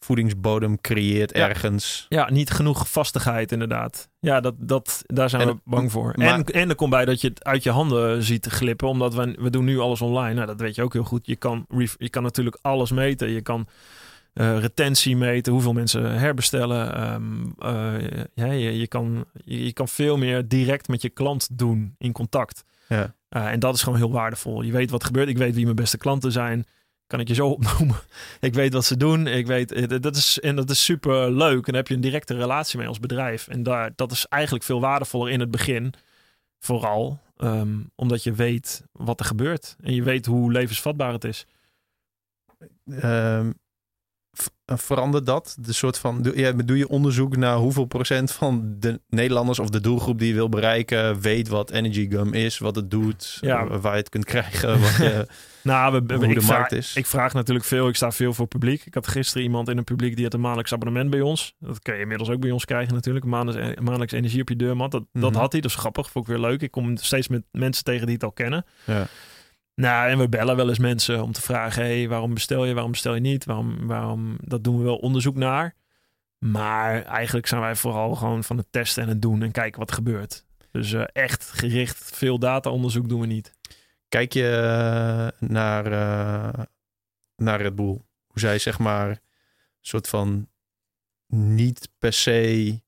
voedingsbodem 0.04 0.80
creëert 0.80 1.36
Ja. 1.36 1.48
ergens. 1.48 2.06
Ja, 2.08 2.30
niet 2.30 2.50
genoeg 2.50 2.88
vastigheid 2.90 3.52
inderdaad. 3.52 4.08
Ja, 4.20 4.40
dat, 4.40 4.54
dat, 4.58 5.02
daar 5.06 5.30
zijn 5.30 5.42
En- 5.42 5.48
we 5.48 5.56
bang 5.64 5.90
voor. 5.92 6.12
maar- 6.16 6.26
en, 6.34 6.44
en 6.44 6.68
er 6.68 6.74
komt 6.74 6.90
bij 6.90 7.04
dat 7.04 7.20
je 7.20 7.28
het 7.28 7.44
uit 7.44 7.62
je 7.62 7.70
handen 7.70 8.22
ziet 8.22 8.46
glippen. 8.46 8.88
Omdat 8.88 9.14
we, 9.14 9.36
we 9.38 9.50
doen 9.50 9.64
nu 9.64 9.78
alles 9.78 10.00
online. 10.00 10.34
Nou, 10.34 10.46
dat 10.46 10.60
weet 10.60 10.74
je 10.74 10.82
ook 10.82 10.92
heel 10.92 11.04
goed. 11.04 11.26
Je 11.26 11.36
kan, 11.36 11.66
je 11.98 12.08
kan 12.10 12.22
natuurlijk 12.22 12.58
alles 12.62 12.90
meten. 12.90 13.28
Je 13.30 13.40
kan 13.42 13.66
eh, 14.32 14.58
retentie 14.58 15.16
meten. 15.16 15.52
Hoeveel 15.52 15.72
mensen 15.72 16.18
herbestellen. 16.18 16.94
Ehm, 16.94 17.44
eh, 17.58 18.22
ja, 18.34 18.46
je, 18.52 18.78
je, 18.78 18.86
kan, 18.86 19.24
je, 19.44 19.64
je 19.64 19.72
kan 19.72 19.88
veel 19.88 20.16
meer 20.16 20.48
direct 20.48 20.88
met 20.88 21.02
je 21.02 21.08
klant 21.08 21.48
doen 21.58 21.94
in 21.98 22.12
contact. 22.12 22.64
Ja. 22.88 23.14
Eh, 23.28 23.46
en 23.52 23.60
dat 23.60 23.74
is 23.74 23.82
gewoon 23.82 23.98
heel 23.98 24.12
waardevol. 24.12 24.62
Je 24.62 24.72
weet 24.72 24.90
wat 24.90 25.04
gebeurt. 25.04 25.28
Ik 25.28 25.38
weet 25.38 25.54
wie 25.54 25.64
mijn 25.64 25.76
beste 25.76 25.98
klanten 25.98 26.32
zijn. 26.32 26.66
Kan 27.10 27.20
ik 27.20 27.28
je 27.28 27.34
zo 27.34 27.48
opnoemen. 27.48 27.96
ik 28.40 28.54
weet 28.54 28.72
wat 28.72 28.84
ze 28.84 28.96
doen. 28.96 29.26
Ik 29.26 29.46
weet, 29.46 29.72
eh, 29.72 30.00
dat 30.00 30.16
is, 30.16 30.40
en 30.40 30.56
dat 30.56 30.70
is 30.70 30.84
super 30.84 31.32
leuk. 31.32 31.66
En 31.66 31.74
heb 31.74 31.88
je 31.88 31.94
een 31.94 32.00
directe 32.00 32.34
relatie 32.34 32.78
mee 32.78 32.88
als 32.88 33.00
bedrijf. 33.00 33.48
En 33.48 33.62
daar, 33.62 33.92
dat 33.96 34.12
is 34.12 34.26
eigenlijk 34.26 34.64
veel 34.64 34.80
waardevoller 34.80 35.32
in 35.32 35.40
het 35.40 35.50
begin. 35.50 35.92
Vooral 36.58 37.18
ehm, 37.36 37.78
omdat 37.94 38.22
je 38.22 38.32
weet 38.32 38.84
wat 38.92 39.20
er 39.20 39.26
gebeurt. 39.26 39.76
En 39.80 39.94
je 39.94 40.02
weet 40.02 40.26
hoe 40.26 40.52
levensvatbaar 40.52 41.12
het 41.12 41.24
is. 41.24 41.46
Eh, 42.84 43.46
verandert 44.66 45.26
dat? 45.26 45.56
De 45.60 45.72
soort 45.72 45.98
van, 45.98 46.22
doe, 46.22 46.36
ja, 46.38 46.52
doe 46.52 46.76
je 46.78 46.88
onderzoek 46.88 47.36
naar 47.36 47.56
hoeveel 47.56 47.84
procent 47.84 48.32
van 48.32 48.74
de 48.78 49.00
Nederlanders 49.08 49.58
of 49.58 49.68
de 49.70 49.80
doelgroep 49.80 50.18
die 50.18 50.28
je 50.28 50.34
wil 50.34 50.48
bereiken 50.48 51.20
weet 51.20 51.48
wat 51.48 51.70
Energy 51.70 52.10
Gum 52.10 52.34
is, 52.34 52.58
wat 52.58 52.74
het 52.76 52.90
doet, 52.90 53.38
Ja. 53.40 53.66
eh, 53.66 53.76
waar 53.80 53.92
je 53.92 53.98
het 53.98 54.08
kunt 54.08 54.24
krijgen, 54.24 54.80
wat 54.80 54.96
je, 54.96 55.26
Nou, 55.62 55.92
we, 55.92 56.02
we- 56.06 56.14
hoe 56.14 56.26
ik, 56.28 56.34
de 56.34 56.40
vraag, 56.40 56.58
markt 56.58 56.72
is. 56.72 56.96
ik 56.96 57.06
vraag 57.06 57.32
natuurlijk 57.32 57.66
veel. 57.66 57.88
Ik 57.88 57.96
sta 57.96 58.12
veel 58.12 58.34
voor 58.34 58.46
publiek. 58.46 58.86
Ik 58.86 58.94
had 58.94 59.06
gisteren 59.08 59.42
iemand 59.42 59.68
in 59.68 59.78
een 59.78 59.84
publiek 59.84 60.14
die 60.14 60.24
had 60.24 60.34
een 60.34 60.40
maandelijks 60.40 60.72
abonnement 60.72 61.10
bij 61.10 61.20
ons. 61.20 61.54
Dat 61.58 61.78
kun 61.82 61.94
je 61.94 62.00
inmiddels 62.00 62.30
ook 62.30 62.40
bij 62.40 62.50
ons 62.50 62.64
krijgen 62.64 62.94
natuurlijk. 62.94 63.24
Maandelijks, 63.24 63.80
maandelijks 63.80 64.12
energie 64.12 64.40
op 64.40 64.48
je 64.48 64.56
deurmat. 64.56 64.90
Dat, 64.90 65.04
dat 65.12 65.30
Mhm. 65.30 65.40
had 65.40 65.52
hij. 65.52 65.60
Dat 65.60 65.70
is 65.70 65.76
grappig. 65.76 66.10
Vond 66.10 66.28
ik 66.28 66.32
weer 66.34 66.40
leuk. 66.40 66.62
Ik 66.62 66.70
kom 66.70 66.96
steeds 66.96 67.28
met 67.28 67.42
mensen 67.52 67.84
tegen 67.84 68.06
die 68.06 68.14
het 68.14 68.24
al 68.24 68.32
kennen. 68.32 68.64
Ja. 68.84 69.06
Nou, 69.74 70.10
en 70.10 70.18
we 70.18 70.28
bellen 70.28 70.56
wel 70.56 70.68
eens 70.68 70.78
mensen 70.78 71.22
om 71.22 71.32
te 71.32 71.42
vragen: 71.42 71.82
hey, 71.82 72.08
waarom 72.08 72.34
bestel 72.34 72.64
je, 72.64 72.72
waarom 72.74 72.92
bestel 72.92 73.14
je 73.14 73.20
niet? 73.20 73.44
Waarom, 73.44 73.86
waarom, 73.86 74.36
dat 74.40 74.64
doen 74.64 74.78
we 74.78 74.84
wel 74.84 74.96
onderzoek 74.96 75.36
naar. 75.36 75.74
Maar 76.38 77.02
eigenlijk 77.02 77.46
zijn 77.46 77.60
wij 77.60 77.76
vooral 77.76 78.14
gewoon 78.14 78.44
van 78.44 78.56
het 78.56 78.66
testen 78.70 79.02
en 79.02 79.08
het 79.08 79.22
doen 79.22 79.42
en 79.42 79.50
kijken 79.50 79.80
wat 79.80 79.88
er 79.88 79.94
gebeurt. 79.94 80.44
Dus 80.70 80.92
eh, 80.92 81.04
echt 81.12 81.50
gericht, 81.50 82.16
veel 82.16 82.38
data-onderzoek 82.38 83.08
doen 83.08 83.20
we 83.20 83.26
niet. 83.26 83.54
Kijk 84.08 84.32
je 84.32 84.48
eh, 84.48 85.48
naar, 85.48 85.86
eh, 85.86 86.64
naar 87.36 87.60
Red 87.60 87.74
Bull? 87.74 88.00
Hoe 88.26 88.40
zij 88.40 88.58
zeg 88.58 88.78
maar 88.78 89.08
een 89.08 89.18
soort 89.80 90.08
van 90.08 90.48
niet 91.26 91.88
per 91.98 92.12
se 92.12 92.80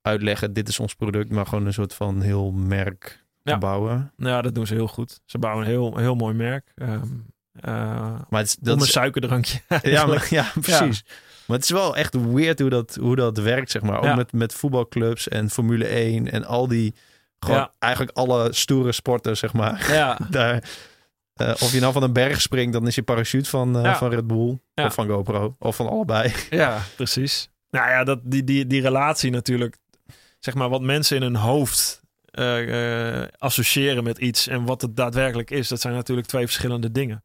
uitleggen 0.00 0.52
dit 0.52 0.68
is 0.68 0.80
ons 0.80 0.94
product, 0.94 1.30
maar 1.30 1.46
gewoon 1.46 1.66
een 1.66 1.72
soort 1.72 1.94
van 1.94 2.20
heel 2.20 2.52
merk 2.52 3.25
Ja. 3.50 3.58
bouwen. 3.58 4.12
Nou, 4.16 4.32
ja, 4.34 4.42
dat 4.42 4.54
doen 4.54 4.66
ze 4.66 4.74
heel 4.74 4.88
goed. 4.88 5.20
Ze 5.24 5.38
bouwen 5.38 5.64
een 5.64 5.70
heel, 5.70 5.96
heel 5.96 6.14
mooi 6.14 6.34
merk. 6.34 6.72
Ehm 6.74 7.02
eh, 7.60 7.72
Maar 8.28 8.40
het 8.40 8.48
is, 8.48 8.56
om 8.58 8.64
dat 8.64 8.76
een 8.76 8.84
is, 8.86 8.92
suikerdrankje. 8.92 9.60
ja, 9.82 10.06
maar, 10.06 10.26
ja, 10.38 10.52
precies. 10.60 11.04
Maar 11.46 11.56
het 11.56 11.64
is 11.64 11.70
wel 11.70 11.96
echt 11.96 12.14
weird 12.32 12.58
hoe 12.60 12.70
dat, 12.70 12.98
hoe 13.00 13.16
dat 13.16 13.38
werkt, 13.38 13.70
zeg 13.70 13.82
maar. 13.82 13.98
Ook 13.98 14.04
Ja. 14.04 14.14
met, 14.14 14.32
met 14.32 14.54
voetbalclubs 14.54 15.28
en 15.28 15.50
Formule 15.50 15.86
1 15.86 16.30
en 16.30 16.44
al 16.44 16.68
die... 16.68 16.94
Gewoon 17.38 17.68
eigenlijk 17.78 18.16
alle 18.16 18.52
stoere 18.52 18.92
sporten, 18.92 19.36
zeg 19.36 19.52
maar. 19.52 19.92
ja, 19.92 20.18
Daar, 20.30 20.62
eh, 21.34 21.48
of 21.48 21.72
je 21.72 21.80
nou 21.80 21.92
van 21.92 22.02
een 22.02 22.12
berg 22.12 22.40
springt, 22.40 22.72
dan 22.72 22.86
is 22.86 22.94
je 22.94 23.02
parachute 23.02 23.50
van, 23.50 23.78
eh, 23.84 23.94
van 23.96 24.10
Red 24.10 24.26
Bull. 24.26 24.58
Of 24.74 24.94
van 24.94 25.08
GoPro. 25.08 25.56
Of 25.58 25.76
van 25.76 25.88
allebei. 25.88 26.32
ja, 26.50 26.82
precies. 26.96 27.48
Nou 27.70 27.88
ja, 27.90 28.04
dat, 28.04 28.20
die, 28.22 28.44
die, 28.44 28.66
die 28.66 28.80
relatie 28.80 29.30
natuurlijk. 29.30 29.76
Zeg 30.38 30.54
maar 30.54 30.68
wat 30.68 30.82
mensen 30.82 31.16
in 31.16 31.22
hun 31.22 31.36
hoofd 31.36 32.02
eh, 32.36 33.28
associëren 33.38 34.04
met 34.04 34.18
iets 34.18 34.46
en 34.46 34.64
wat 34.64 34.80
het 34.82 34.96
daadwerkelijk 34.96 35.50
is. 35.50 35.68
Dat 35.68 35.80
zijn 35.80 35.94
natuurlijk 35.94 36.26
twee 36.26 36.44
verschillende 36.44 36.90
dingen. 36.92 37.24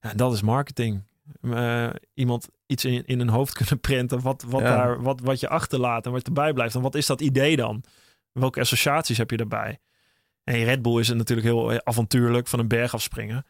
Ja, 0.00 0.10
en 0.10 0.16
dat 0.16 0.32
is 0.32 0.42
marketing. 0.42 1.02
Eh, 1.42 1.88
iemand 2.14 2.48
iets 2.66 2.84
in, 2.84 3.06
in 3.06 3.18
hun 3.18 3.28
hoofd 3.28 3.54
kunnen 3.58 3.80
printen. 3.80 4.20
Wat, 4.20 4.44
wat, 4.46 4.60
Ja. 4.60 4.76
daar, 4.76 5.02
wat, 5.02 5.20
wat 5.20 5.40
je 5.40 5.48
achterlaat 5.48 6.06
en 6.06 6.12
wat 6.12 6.26
erbij 6.26 6.52
blijft. 6.52 6.74
En 6.74 6.80
wat 6.80 6.94
is 6.94 7.06
dat 7.06 7.20
idee 7.20 7.56
dan? 7.56 7.82
Welke 8.32 8.60
associaties 8.60 9.18
heb 9.18 9.30
je 9.30 9.36
daarbij? 9.36 9.78
En 10.44 10.64
Red 10.64 10.82
Bull 10.82 10.98
is 11.00 11.08
het 11.08 11.16
natuurlijk 11.16 11.46
heel 11.46 11.84
avontuurlijk 11.84 12.46
van 12.46 12.58
een 12.58 12.68
berg 12.68 12.94
afspringen. 12.94 13.46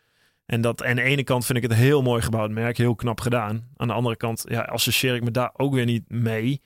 En 0.46 0.60
dat, 0.60 0.84
aan 0.84 0.96
de 0.96 1.02
ene 1.02 1.24
kant 1.24 1.46
vind 1.46 1.58
ik 1.58 1.64
het 1.64 1.72
een 1.72 1.78
heel 1.84 2.02
mooi 2.02 2.22
gebouwd 2.22 2.50
merk, 2.50 2.76
heel 2.76 2.94
knap 2.94 3.20
gedaan. 3.20 3.68
Aan 3.76 3.88
de 3.88 3.94
andere 3.94 4.16
kant 4.16 4.44
ja, 4.48 4.60
associeer 4.60 5.14
ik 5.14 5.24
me 5.24 5.30
daar 5.30 5.50
ook 5.56 5.74
weer 5.74 5.84
niet 5.84 6.08
mee. 6.08 6.62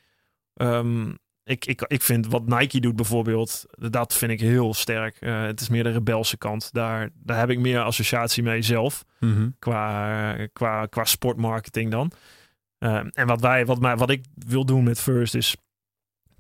Ehm, 0.55 1.12
ik, 1.44 1.66
ik, 1.66 1.83
ik 1.87 2.02
vind 2.02 2.26
wat 2.26 2.46
Nike 2.46 2.81
doet 2.81 2.96
bijvoorbeeld, 2.96 3.64
dat 3.90 4.14
vind 4.14 4.33
ik 4.33 4.40
heel 4.40 4.74
sterk. 4.74 5.16
Eh, 5.20 5.42
het 5.42 5.61
is 5.61 5.68
meer 5.68 5.83
de 5.83 5.90
rebelse 5.90 6.37
kant. 6.37 6.72
Daar, 6.72 7.11
daar 7.14 7.38
heb 7.38 7.50
ik 7.50 7.59
meer 7.59 7.81
associatie 7.81 8.42
mee 8.42 8.62
zelf, 8.62 9.05
qua, 9.59 10.37
qua, 10.52 10.87
qua 10.87 11.05
sportmarketing 11.05 11.90
dan. 11.90 12.12
Ehm, 12.78 13.09
en 13.12 13.26
wat, 13.26 13.40
wij, 13.40 13.66
wat, 13.66 13.81
mij, 13.81 13.96
wat 13.96 14.11
ik 14.11 14.24
wil 14.35 14.64
doen 14.64 14.85
met 14.85 15.00
First 15.00 15.35
is 15.35 15.57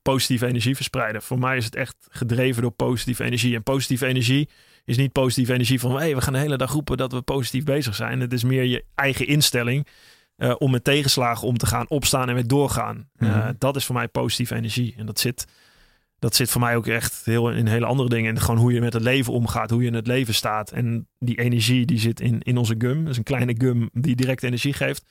positieve 0.02 0.46
energie 0.46 0.76
verspreiden. 0.76 1.22
Voor 1.22 1.38
mij 1.38 1.56
is 1.56 1.64
het 1.64 1.74
echt 1.74 1.96
gedreven 2.10 2.62
door 2.62 2.70
positieve 2.70 3.24
energie. 3.24 3.54
En 3.54 3.62
positieve 3.62 4.06
energie 4.06 4.48
is 4.84 4.96
niet 4.96 5.12
positieve 5.12 5.52
energie 5.52 5.80
van... 5.80 5.96
hey, 5.96 6.14
we 6.14 6.20
gaan 6.20 6.32
de 6.32 6.38
hele 6.38 6.56
dag 6.56 6.72
roepen 6.72 6.96
dat 6.96 7.12
we 7.12 7.22
positief 7.22 7.64
bezig 7.64 7.94
zijn. 7.94 8.20
Het 8.20 8.32
is 8.32 8.44
meer 8.44 8.64
je 8.64 8.84
eigen 8.94 9.26
instelling 9.26 9.86
eh, 10.36 10.54
om 10.58 10.70
met 10.70 10.84
tegenslagen 10.84 11.48
om 11.48 11.56
te 11.58 11.66
gaan, 11.66 11.88
opstaan 11.88 12.28
en 12.28 12.34
weer 12.34 12.46
doorgaan. 12.46 13.08
Eh, 13.16 13.28
Mhm. 13.28 13.52
dat 13.58 13.76
is 13.76 13.84
voor 13.84 13.94
mij 13.94 14.08
positieve 14.08 14.54
energie. 14.54 14.94
En 14.96 15.06
dat 15.06 15.20
zit, 15.20 15.44
dat 16.18 16.34
zit 16.34 16.50
voor 16.50 16.60
mij 16.60 16.76
ook 16.76 16.86
echt 16.86 17.24
heel 17.24 17.50
in 17.50 17.66
hele 17.66 17.86
andere 17.86 18.08
dingen. 18.08 18.34
En 18.34 18.40
gewoon 18.40 18.60
hoe 18.60 18.72
je 18.72 18.80
met 18.80 18.92
het 18.92 19.02
leven 19.02 19.32
omgaat, 19.32 19.70
hoe 19.70 19.80
je 19.82 19.86
in 19.88 19.94
het 19.94 20.06
leven 20.06 20.34
staat. 20.34 20.70
En 20.70 21.08
die 21.18 21.38
energie 21.40 21.86
die 21.86 21.98
zit 21.98 22.20
in, 22.20 22.40
in 22.42 22.56
onze 22.56 22.74
gum. 22.78 23.02
Dat 23.02 23.10
is 23.12 23.16
een 23.18 23.22
kleine 23.22 23.54
gum 23.58 23.90
die 23.92 24.16
direct 24.16 24.42
energie 24.42 24.72
geeft. 24.72 25.04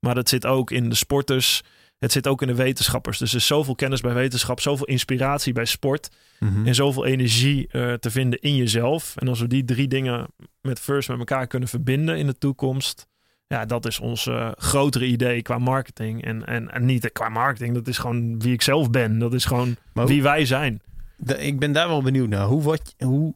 Maar 0.00 0.14
dat 0.14 0.28
zit 0.28 0.46
ook 0.46 0.70
in 0.70 0.88
de 0.88 0.94
sporters. 0.94 1.62
Het 1.98 2.12
zit 2.12 2.26
ook 2.26 2.42
in 2.42 2.48
de 2.48 2.54
wetenschappers. 2.54 3.18
Dus 3.18 3.30
er 3.30 3.36
is 3.36 3.46
zoveel 3.46 3.74
kennis 3.74 4.00
bij 4.00 4.14
wetenschap, 4.14 4.60
zoveel 4.60 4.86
inspiratie 4.86 5.52
bij 5.52 5.64
sport. 5.64 6.08
Mhm. 6.38 6.66
En 6.66 6.74
zoveel 6.74 7.04
energie 7.06 7.68
eh, 7.68 7.92
te 7.92 8.10
vinden 8.10 8.40
in 8.40 8.56
jezelf. 8.56 9.16
En 9.16 9.28
als 9.28 9.40
we 9.40 9.46
die 9.46 9.64
drie 9.64 9.88
dingen 9.88 10.26
met 10.60 10.80
First 10.80 11.08
met 11.08 11.18
elkaar 11.18 11.46
kunnen 11.46 11.68
verbinden 11.68 12.18
in 12.18 12.26
de 12.26 12.38
toekomst. 12.38 13.06
Ja, 13.54 13.64
dat 13.66 13.86
is 13.86 13.98
ons 14.00 14.26
eh, 14.26 14.50
grotere 14.56 15.06
idee 15.06 15.42
qua 15.42 15.58
marketing. 15.58 16.24
En, 16.24 16.46
en, 16.46 16.70
en 16.70 16.84
niet 16.84 17.12
qua 17.12 17.28
marketing, 17.28 17.74
dat 17.74 17.86
is 17.88 17.98
gewoon 17.98 18.38
wie 18.40 18.52
ik 18.52 18.62
zelf 18.62 18.90
ben. 18.90 19.18
Dat 19.18 19.34
is 19.34 19.44
gewoon 19.44 19.76
Maar 19.92 20.04
hoe- 20.04 20.12
wie 20.12 20.22
wij 20.22 20.44
zijn. 20.46 20.82
De- 21.16 21.38
ik 21.38 21.58
ben 21.58 21.72
daar 21.72 21.88
wel 21.88 22.02
benieuwd 22.02 22.28
naar. 22.28 22.46
Hoe 22.46 22.62
wat, 22.62 22.94
hoe... 22.98 23.34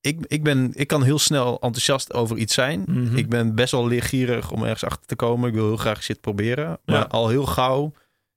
Ik, 0.00 0.24
ik, 0.26 0.42
ben, 0.42 0.70
ik 0.74 0.86
kan 0.86 1.02
heel 1.02 1.18
snel 1.18 1.52
enthousiast 1.52 2.12
over 2.12 2.36
iets 2.36 2.54
zijn. 2.54 2.84
Mhm. 2.86 3.16
Ik 3.16 3.28
ben 3.28 3.54
best 3.54 3.72
wel 3.72 3.86
leergierig 3.86 4.50
om 4.50 4.62
ergens 4.62 4.84
achter 4.84 5.06
te 5.06 5.16
komen. 5.16 5.48
Ik 5.48 5.54
wil 5.54 5.66
heel 5.66 5.76
graag 5.76 6.02
shit 6.02 6.20
proberen. 6.20 6.78
Maar 6.84 6.96
Ja. 6.96 7.02
al 7.02 7.28
heel 7.28 7.46
gauw 7.46 7.92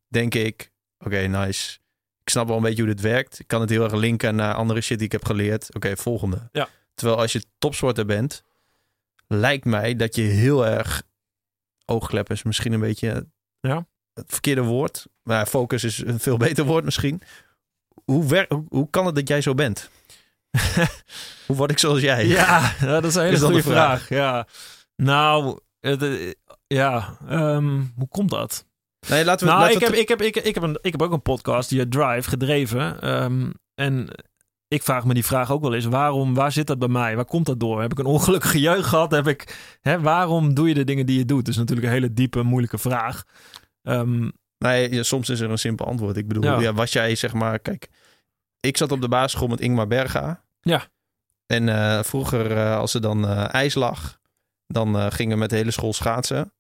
denk 0.08 0.34
ik... 0.36 0.72
Oké, 1.06 1.18
nice. 1.20 1.78
Ik 2.24 2.30
snap 2.30 2.48
wel 2.48 2.58
een 2.58 2.64
beetje 2.64 2.84
hoe 2.84 2.94
dit 2.94 3.02
werkt. 3.02 3.40
Ik 3.40 3.48
kan 3.48 3.62
het 3.62 3.70
heel 3.70 3.84
erg 3.84 3.94
linken 3.94 4.36
naar 4.36 4.54
andere 4.54 4.82
shit 4.82 4.98
die 4.98 5.06
ik 5.06 5.12
heb 5.12 5.26
geleerd. 5.26 5.76
Oké, 5.76 5.98
volgende. 5.98 6.50
Ja. 6.52 6.68
Terwijl 6.94 7.20
als 7.20 7.32
je 7.32 7.44
topsporter 7.58 8.06
bent... 8.06 8.44
lijkt 9.28 9.66
mij 9.66 9.96
dat 9.96 10.16
je 10.16 10.22
heel 10.22 10.66
erg... 10.66 11.04
Oogklep 11.86 12.30
is 12.32 12.44
misschien 12.44 12.74
een 12.74 12.80
beetje 12.80 13.28
Ja. 13.60 13.86
het 14.14 14.26
verkeerde 14.28 14.62
woord. 14.64 15.06
Maar 15.24 15.46
focus 15.46 15.84
is 15.84 15.98
een 16.06 16.20
veel 16.20 16.38
beter 16.38 16.66
woord 16.66 16.84
misschien. 16.86 17.22
Hoe, 18.06 18.26
wer- 18.26 18.46
hoe, 18.50 18.66
hoe 18.70 18.90
kan 18.90 19.06
het 19.06 19.16
dat 19.16 19.28
jij 19.28 19.42
zo 19.42 19.54
bent? 19.54 19.90
hoe 21.48 21.56
word 21.56 21.72
ik 21.72 21.80
zoals 21.80 22.00
jij? 22.02 22.26
Ja, 22.28 22.74
dat 22.82 23.04
is 23.04 23.16
een 23.16 23.22
hele 23.32 23.36
Is 23.36 23.42
goede 23.42 23.56
de 23.56 23.64
vraag? 23.64 24.06
vraag. 24.06 24.10
Ja. 24.10 24.48
Nou, 24.96 25.60
het, 25.80 26.02
eh, 26.04 26.32
ja, 26.68 27.18
ehm, 27.28 27.82
hoe 27.96 28.08
komt 28.10 28.30
dat? 28.30 28.66
Nee, 29.10 29.26
laten 29.26 29.46
we, 29.48 29.54
Nou, 29.54 29.64
laten 29.64 29.82
ik 29.82 29.88
we 29.88 29.94
heb, 29.94 30.02
ik, 30.02 30.08
heb, 30.08 30.22
ik, 30.22 30.36
ik, 30.36 30.54
heb 30.54 30.64
een, 30.64 30.80
ik 30.82 30.92
heb 30.92 31.02
ook 31.02 31.12
een 31.12 31.22
podcast, 31.22 31.70
die 31.70 31.88
Drive, 31.88 32.30
gedreven. 32.30 33.02
Ehm, 33.02 33.52
en 33.76 34.08
ik 34.68 34.84
vraag 34.84 35.06
me 35.06 35.14
die 35.14 35.26
vraag 35.26 35.52
ook 35.52 35.62
wel 35.62 35.74
eens. 35.74 35.86
Waarom, 35.86 36.34
waar 36.34 36.52
zit 36.52 36.68
dat 36.68 36.80
bij 36.80 36.88
mij? 36.88 37.16
Waar 37.16 37.26
komt 37.26 37.46
dat 37.46 37.60
door? 37.60 37.82
Heb 37.82 37.92
ik 37.92 38.00
een 38.00 38.06
ongelukkige 38.06 38.60
jeugd 38.70 38.88
gehad? 38.88 39.12
Heb 39.12 39.28
ik, 39.28 39.78
hè, 39.82 40.00
waarom 40.02 40.54
doe 40.54 40.68
je 40.68 40.74
de 40.74 40.84
dingen 40.84 41.06
die 41.06 41.18
je 41.18 41.26
doet? 41.26 41.46
Dat 41.46 41.54
is 41.54 41.58
natuurlijk 41.60 41.88
een 41.88 41.94
hele 41.94 42.14
diepe, 42.14 42.44
moeilijke 42.44 42.78
vraag. 42.78 43.24
Ehm, 43.84 44.30
Nee, 44.58 44.94
ja, 44.94 45.04
soms 45.04 45.30
is 45.30 45.40
er 45.40 45.50
een 45.50 45.58
simpel 45.58 45.86
antwoord. 45.86 46.18
Ik 46.18 46.28
bedoel, 46.28 46.44
Ja. 46.44 46.60
ja. 46.60 46.74
was 46.74 46.92
jij 46.92 47.16
zeg 47.16 47.34
maar... 47.34 47.60
Kijk, 47.60 47.88
ik 48.60 48.78
zat 48.78 48.92
op 48.92 49.02
de 49.02 49.08
basisschool 49.08 49.48
met 49.48 49.60
Ingmar 49.60 49.88
Berga. 49.88 50.44
Ja. 50.62 50.88
En 51.46 51.70
eh, 51.70 52.04
vroeger, 52.04 52.58
eh, 52.58 52.78
als 52.78 52.94
er 52.94 53.02
dan 53.02 53.28
eh, 53.28 53.54
ijs 53.54 53.74
lag... 53.74 54.20
dan 54.68 55.12
gingen 55.12 55.34
we 55.34 55.40
met 55.40 55.50
de 55.50 55.56
hele 55.56 55.72
school 55.72 55.94
schaatsen. 55.94 56.54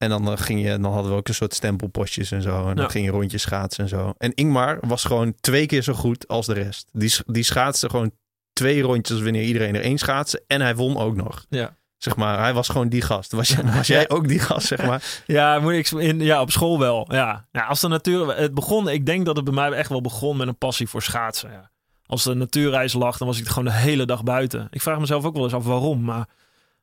En 0.00 0.08
dan, 0.08 0.30
eh, 0.30 0.38
ging 0.38 0.62
je, 0.62 0.78
dan 0.78 0.92
hadden 0.92 1.10
we 1.12 1.16
ook 1.18 1.28
een 1.28 1.34
soort 1.34 1.54
stempelpostjes 1.54 2.30
en 2.30 2.42
zo. 2.42 2.68
En 2.68 2.74
dan 2.76 2.84
Ja. 2.84 2.90
ging 2.90 3.04
je 3.04 3.10
rondjes 3.10 3.42
schaatsen 3.42 3.82
en 3.84 3.90
zo. 3.90 4.14
En 4.18 4.34
Ingmar 4.34 4.78
was 4.80 5.04
gewoon 5.04 5.34
twee 5.40 5.66
keer 5.66 5.82
zo 5.82 5.92
goed 5.92 6.28
als 6.28 6.46
de 6.46 6.52
rest. 6.52 6.88
Die, 6.92 7.14
die 7.26 7.42
schaatste 7.42 7.90
gewoon 7.90 8.10
twee 8.52 8.82
rondjes 8.82 9.20
wanneer 9.20 9.42
iedereen 9.42 9.74
er 9.74 9.80
één 9.82 9.98
schaatste. 9.98 10.42
En 10.46 10.60
hij 10.60 10.76
won 10.76 10.96
ook 10.96 11.16
nog. 11.16 11.46
ja. 11.48 11.78
Zeg 11.96 12.16
maar, 12.16 12.38
hij 12.38 12.54
was 12.54 12.68
gewoon 12.68 12.88
die 12.88 13.02
gast. 13.02 13.32
Was, 13.32 13.48
jij, 13.48 13.64
was 13.76 13.86
jij 13.86 14.08
ook 14.08 14.28
die 14.28 14.38
gast, 14.38 14.66
zeg 14.66 14.86
maar? 14.86 15.02
Ja, 15.26 15.58
moet 15.58 15.72
ik, 15.72 15.90
in, 15.90 16.20
ja, 16.20 16.40
op 16.40 16.50
school 16.50 16.78
wel. 16.78 17.06
Ja. 17.12 17.46
ja, 17.52 17.64
als 17.66 17.80
de 17.80 17.88
natuur... 17.88 18.36
Het 18.36 18.54
begon, 18.54 18.88
ik 18.88 19.06
denk 19.06 19.24
dat 19.26 19.36
het 19.36 19.44
bij 19.44 19.54
mij 19.54 19.70
echt 19.70 19.88
wel 19.88 20.00
begon 20.00 20.36
met 20.36 20.48
een 20.48 20.58
passie 20.58 20.88
voor 20.88 21.02
schaatsen. 21.02 21.50
Ja. 21.50 21.70
Als 22.06 22.24
de 22.24 22.34
natuurreis 22.34 22.92
lag, 22.92 23.16
dan 23.18 23.26
was 23.26 23.38
ik 23.40 23.48
gewoon 23.48 23.64
de 23.64 23.72
hele 23.72 24.06
dag 24.06 24.22
buiten. 24.22 24.68
Ik 24.70 24.82
vraag 24.82 24.98
mezelf 24.98 25.24
ook 25.24 25.34
wel 25.34 25.44
eens 25.44 25.52
af 25.54 25.64
waarom, 25.64 26.02
maar... 26.04 26.26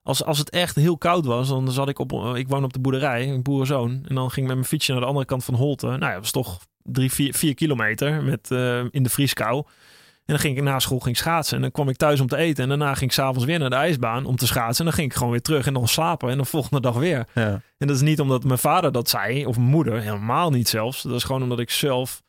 Als, 0.07 0.23
als 0.23 0.37
het 0.37 0.49
echt 0.49 0.75
heel 0.75 0.97
koud 0.97 1.25
was, 1.25 1.47
dan 1.47 1.71
zat 1.71 1.89
ik 1.89 1.99
op... 1.99 2.11
Ik 2.35 2.47
woon 2.47 2.63
op 2.63 2.73
de 2.73 2.79
boerderij, 2.79 3.29
een 3.29 3.41
boerenzoon. 3.41 4.05
En 4.07 4.15
dan 4.15 4.31
ging 4.31 4.35
ik 4.35 4.47
met 4.47 4.55
mijn 4.55 4.65
fietsje 4.65 4.91
naar 4.91 5.01
de 5.01 5.07
andere 5.07 5.25
kant 5.25 5.43
van 5.43 5.53
Holte. 5.53 5.85
Nou 5.85 5.99
ja, 5.99 6.11
dat 6.11 6.19
was 6.19 6.31
toch 6.31 6.59
drie, 6.83 7.11
vier, 7.11 7.33
vier 7.33 7.53
kilometer 7.53 8.23
met, 8.23 8.49
uh, 8.51 8.83
in 8.91 9.03
de 9.03 9.09
vrieskou. 9.09 9.57
En 9.57 10.33
dan 10.33 10.39
ging 10.39 10.57
ik 10.57 10.63
na 10.63 10.79
school 10.79 10.99
ging 10.99 11.17
schaatsen. 11.17 11.55
En 11.55 11.61
dan 11.61 11.71
kwam 11.71 11.89
ik 11.89 11.95
thuis 11.95 12.19
om 12.19 12.27
te 12.27 12.37
eten. 12.37 12.63
En 12.63 12.69
daarna 12.69 12.93
ging 12.93 13.09
ik 13.09 13.11
s'avonds 13.11 13.45
weer 13.45 13.59
naar 13.59 13.69
de 13.69 13.75
ijsbaan 13.75 14.25
om 14.25 14.35
te 14.35 14.47
schaatsen. 14.47 14.77
En 14.77 14.85
dan 14.85 14.93
ging 14.93 15.11
ik 15.11 15.17
gewoon 15.17 15.31
weer 15.31 15.41
terug 15.41 15.67
en 15.67 15.73
dan 15.73 15.87
slapen. 15.87 16.29
En 16.29 16.37
de 16.37 16.45
volgende 16.45 16.81
dag 16.81 16.95
weer. 16.95 17.27
Ja. 17.33 17.61
En 17.77 17.87
dat 17.87 17.95
is 17.95 18.01
niet 18.01 18.19
omdat 18.19 18.43
mijn 18.43 18.59
vader 18.59 18.91
dat 18.91 19.09
zei, 19.09 19.45
of 19.45 19.57
mijn 19.57 19.69
moeder, 19.69 20.01
helemaal 20.01 20.49
niet 20.49 20.69
zelfs. 20.69 21.01
Dat 21.01 21.15
is 21.15 21.23
gewoon 21.23 21.43
omdat 21.43 21.59
ik 21.59 21.69
zelf. 21.69 22.21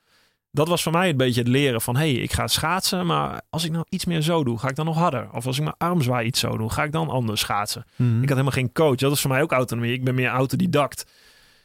Dat 0.51 0.69
was 0.69 0.83
voor 0.83 0.93
mij 0.93 1.09
een 1.09 1.17
beetje 1.17 1.41
het 1.41 1.49
leren 1.49 1.81
van: 1.81 1.97
hé, 1.97 2.13
hey, 2.13 2.23
ik 2.23 2.33
ga 2.33 2.47
schaatsen. 2.47 3.07
Maar 3.07 3.41
als 3.51 3.65
ik 3.65 3.73
nou 3.73 3.85
iets 3.89 4.05
meer 4.05 4.21
zo 4.21 4.45
doe, 4.45 4.59
ga 4.59 4.69
ik 4.69 4.77
dan 4.77 4.85
nog 4.85 4.97
harder. 4.97 5.29
Of 5.33 5.47
als 5.47 5.57
ik 5.57 5.63
mijn 5.63 5.75
arm 5.79 6.03
zwaai 6.03 6.27
iets 6.27 6.41
zo 6.41 6.57
doe, 6.57 6.71
ga 6.71 6.83
ik 6.83 6.93
dan 6.93 7.09
anders 7.09 7.41
schaatsen. 7.41 7.85
Mhm. 7.97 8.13
Ik 8.13 8.19
had 8.19 8.29
helemaal 8.29 8.51
geen 8.51 8.73
coach. 8.73 8.97
Dat 8.97 9.13
is 9.13 9.21
voor 9.21 9.31
mij 9.31 9.43
ook 9.43 9.53
autonomie. 9.53 9.93
Ik 9.93 10.05
ben 10.05 10.15
meer 10.15 10.29
autodidact. 10.29 11.05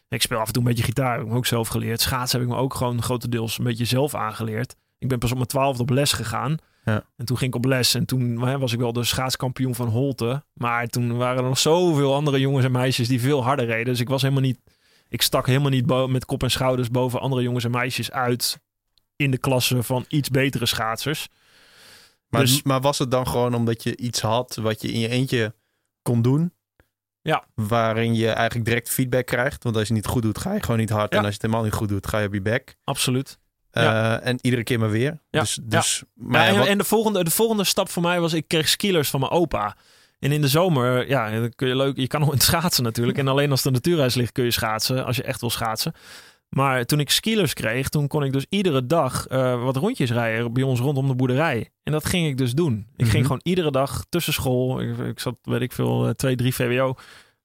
Ik 0.10 0.22
speel 0.22 0.38
af 0.38 0.48
en 0.48 0.54
toe 0.54 0.62
een 0.62 0.70
beetje 0.70 0.84
gitaar. 0.84 1.14
Heb 1.14 1.22
ik 1.22 1.32
me 1.32 1.36
ook 1.36 1.46
zelf 1.46 1.68
geleerd. 1.68 2.02
Schaatsen 2.02 2.40
heb 2.40 2.48
ik 2.48 2.56
me 2.56 2.62
ook 2.62 2.74
gewoon 2.74 3.02
grotendeels 3.02 3.58
een 3.58 3.64
beetje 3.64 3.86
zelf 3.86 4.16
aangeleerd. 4.16 4.76
Ik 4.98 5.08
ben 5.08 5.20
pas 5.20 5.30
op 5.30 5.36
mijn 5.36 5.48
twaalfde 5.48 5.82
op 5.82 5.90
les 5.90 6.14
gegaan. 6.14 6.58
Ja. 6.86 7.04
En 7.18 7.26
toen 7.26 7.38
ging 7.38 7.50
ik 7.50 7.58
op 7.58 7.66
les 7.66 7.94
en 7.94 8.06
toen 8.06 8.42
hè, 8.42 8.60
was 8.60 8.74
ik 8.74 8.80
wel 8.80 8.94
de 8.94 9.04
schaatskampioen 9.04 9.76
van 9.76 9.88
Holte. 9.88 10.44
Maar 10.54 10.88
toen 10.88 11.18
waren 11.18 11.38
er 11.38 11.50
nog 11.50 11.58
zoveel 11.58 12.14
andere 12.14 12.40
jongens 12.40 12.66
en 12.66 12.72
meisjes 12.72 13.08
die 13.08 13.22
veel 13.22 13.44
harder 13.44 13.66
reden. 13.66 13.86
Dus 13.86 14.00
ik 14.00 14.10
was 14.10 14.22
helemaal 14.22 14.44
niet, 14.44 14.60
ik 15.10 15.22
stak 15.22 15.48
helemaal 15.48 15.70
niet 15.70 16.08
met 16.08 16.26
kop 16.26 16.44
en 16.44 16.52
schouders 16.52 16.90
boven 16.90 17.20
andere 17.20 17.42
jongens 17.42 17.64
en 17.64 17.72
meisjes 17.72 18.12
uit 18.12 18.60
in 19.16 19.32
de 19.32 19.38
klasse 19.38 19.84
van 19.84 20.06
iets 20.08 20.30
betere 20.30 20.66
schaatsers. 20.66 21.28
Maar, 22.28 22.42
Dus- 22.42 22.64
maar 22.64 22.82
was 22.82 23.00
het 23.00 23.12
dan 23.12 23.28
gewoon 23.28 23.54
omdat 23.54 23.84
je 23.84 23.98
iets 23.98 24.22
had 24.22 24.56
wat 24.62 24.82
je 24.82 24.92
in 24.92 25.00
je 25.00 25.08
eentje 25.10 25.54
kon 26.02 26.22
doen? 26.22 26.54
Ja. 27.22 27.44
Waarin 27.56 28.16
je 28.16 28.30
eigenlijk 28.30 28.66
direct 28.66 28.90
feedback 28.90 29.26
krijgt. 29.26 29.64
Want 29.64 29.76
als 29.76 29.88
je 29.88 29.94
het 29.94 30.04
niet 30.04 30.12
goed 30.14 30.22
doet, 30.22 30.38
ga 30.38 30.54
je 30.54 30.62
gewoon 30.62 30.80
niet 30.80 30.90
hard. 30.90 31.12
Ja. 31.12 31.18
En 31.20 31.26
als 31.26 31.28
je 31.28 31.34
het 31.34 31.42
helemaal 31.42 31.64
niet 31.64 31.74
goed 31.74 31.90
doet, 31.90 32.08
ga 32.08 32.20
je 32.20 32.28
op 32.28 32.34
je 32.34 32.42
bek. 32.42 32.76
Absoluut. 32.84 33.38
Eh, 33.72 34.26
en 34.28 34.38
iedere 34.42 34.64
keer 34.64 34.80
maar 34.80 34.90
weer. 34.90 35.20
Ja. 35.30 35.40
Dus, 35.40 35.60
dus, 35.64 36.04
maar 36.14 36.48
en, 36.48 36.58
wat- 36.58 36.68
en 36.68 36.78
de, 36.78 36.84
volgende, 36.84 37.24
de 37.24 37.32
volgende 37.32 37.64
stap 37.64 37.90
voor 37.90 38.02
mij 38.02 38.20
was, 38.20 38.34
ik 38.34 38.48
kreeg 38.48 38.68
skilers 38.70 39.10
van 39.10 39.20
mijn 39.20 39.32
opa. 39.32 39.76
En 40.20 40.32
in 40.32 40.42
de 40.42 40.48
zomer, 40.48 41.08
ja, 41.08 41.30
dan 41.40 41.54
kun 41.56 41.68
je 41.68 41.76
leuk, 41.76 41.98
je 41.98 42.08
kan 42.08 42.20
nog 42.20 42.30
in 42.30 42.36
het 42.36 42.44
schaatsen 42.44 42.84
natuurlijk. 42.84 43.18
En 43.18 43.28
alleen 43.28 43.52
als 43.52 43.62
de 43.62 43.72
natuurreis 43.72 44.14
ligt 44.16 44.32
kun 44.32 44.44
je 44.44 44.52
schaatsen, 44.52 45.06
als 45.06 45.16
je 45.16 45.24
echt 45.24 45.40
wil 45.40 45.50
schaatsen. 45.50 45.94
Maar 46.54 46.86
toen 46.86 47.00
ik 47.00 47.10
skilers 47.10 47.54
kreeg, 47.54 47.90
toen 47.90 48.08
kon 48.08 48.24
ik 48.24 48.32
dus 48.34 48.46
iedere 48.50 48.86
dag 48.86 49.28
eh, 49.28 49.64
wat 49.64 49.76
rondjes 49.76 50.12
rijden 50.12 50.54
bij 50.54 50.64
ons 50.64 50.80
rondom 50.80 51.08
de 51.08 51.16
boerderij. 51.16 51.70
En 51.84 51.92
dat 51.92 52.06
ging 52.06 52.28
ik 52.28 52.38
dus 52.38 52.54
doen. 52.54 52.88
Ik 52.96 53.02
Mhm. 53.02 53.10
ging 53.10 53.24
gewoon 53.26 53.40
iedere 53.44 53.72
dag 53.72 54.06
tussen 54.10 54.34
school, 54.34 54.82
ik, 54.82 54.98
ik 54.98 55.20
zat, 55.20 55.36
weet 55.42 55.62
ik 55.62 55.72
veel, 55.72 56.06
eh, 56.08 56.10
twee, 56.12 56.36
drie 56.36 56.54
VWO. 56.54 56.96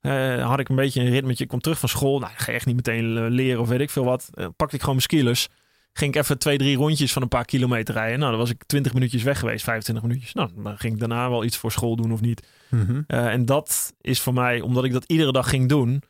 eh, 0.01 0.47
had 0.49 0.59
ik 0.59 0.69
een 0.69 0.77
beetje 0.77 1.01
een 1.01 1.11
ritmetje. 1.11 1.45
Ik 1.45 1.51
kom 1.51 1.61
terug 1.61 1.79
van 1.79 1.89
school. 1.89 2.19
Nou, 2.19 2.33
ik 2.33 2.39
ga 2.39 2.53
echt 2.53 2.67
niet 2.67 2.77
meteen 2.77 3.29
leren 3.29 3.61
of 3.61 3.69
weet 3.69 3.81
ik 3.81 3.91
veel 3.91 4.05
wat. 4.05 4.31
Pakte 4.57 4.75
ik 4.75 4.81
gewoon 4.81 4.97
mijn 4.97 5.01
skilers 5.01 5.49
ging 5.93 6.15
ik 6.15 6.21
even 6.23 6.39
twee, 6.39 6.59
drie 6.59 6.77
rondjes 6.77 7.13
van 7.13 7.23
een 7.23 7.29
paar 7.29 7.45
kilometer 7.45 7.95
rijden. 7.95 8.19
Nou, 8.19 8.31
dan 8.31 8.41
was 8.41 8.51
ik 8.51 8.65
20 8.67 8.95
minuutjes 8.95 9.23
weg 9.23 9.39
geweest, 9.39 9.65
25 9.65 10.05
minuutjes. 10.07 10.33
Nou, 10.35 10.51
dan 10.63 10.79
ging 10.79 10.93
ik 10.93 10.99
daarna 10.99 11.31
wel 11.31 11.45
iets 11.45 11.57
voor 11.57 11.73
school 11.73 11.97
doen 11.97 12.13
of 12.13 12.21
niet. 12.21 12.47
Mhm. 12.71 13.01
En 13.07 13.45
dat 13.45 13.93
is 14.01 14.21
voor 14.21 14.33
mij, 14.35 14.61
omdat 14.61 14.85
ik 14.85 14.93
dat 14.93 15.05
iedere 15.07 15.33
dag 15.33 15.49
ging 15.49 15.69
doen 15.69 16.03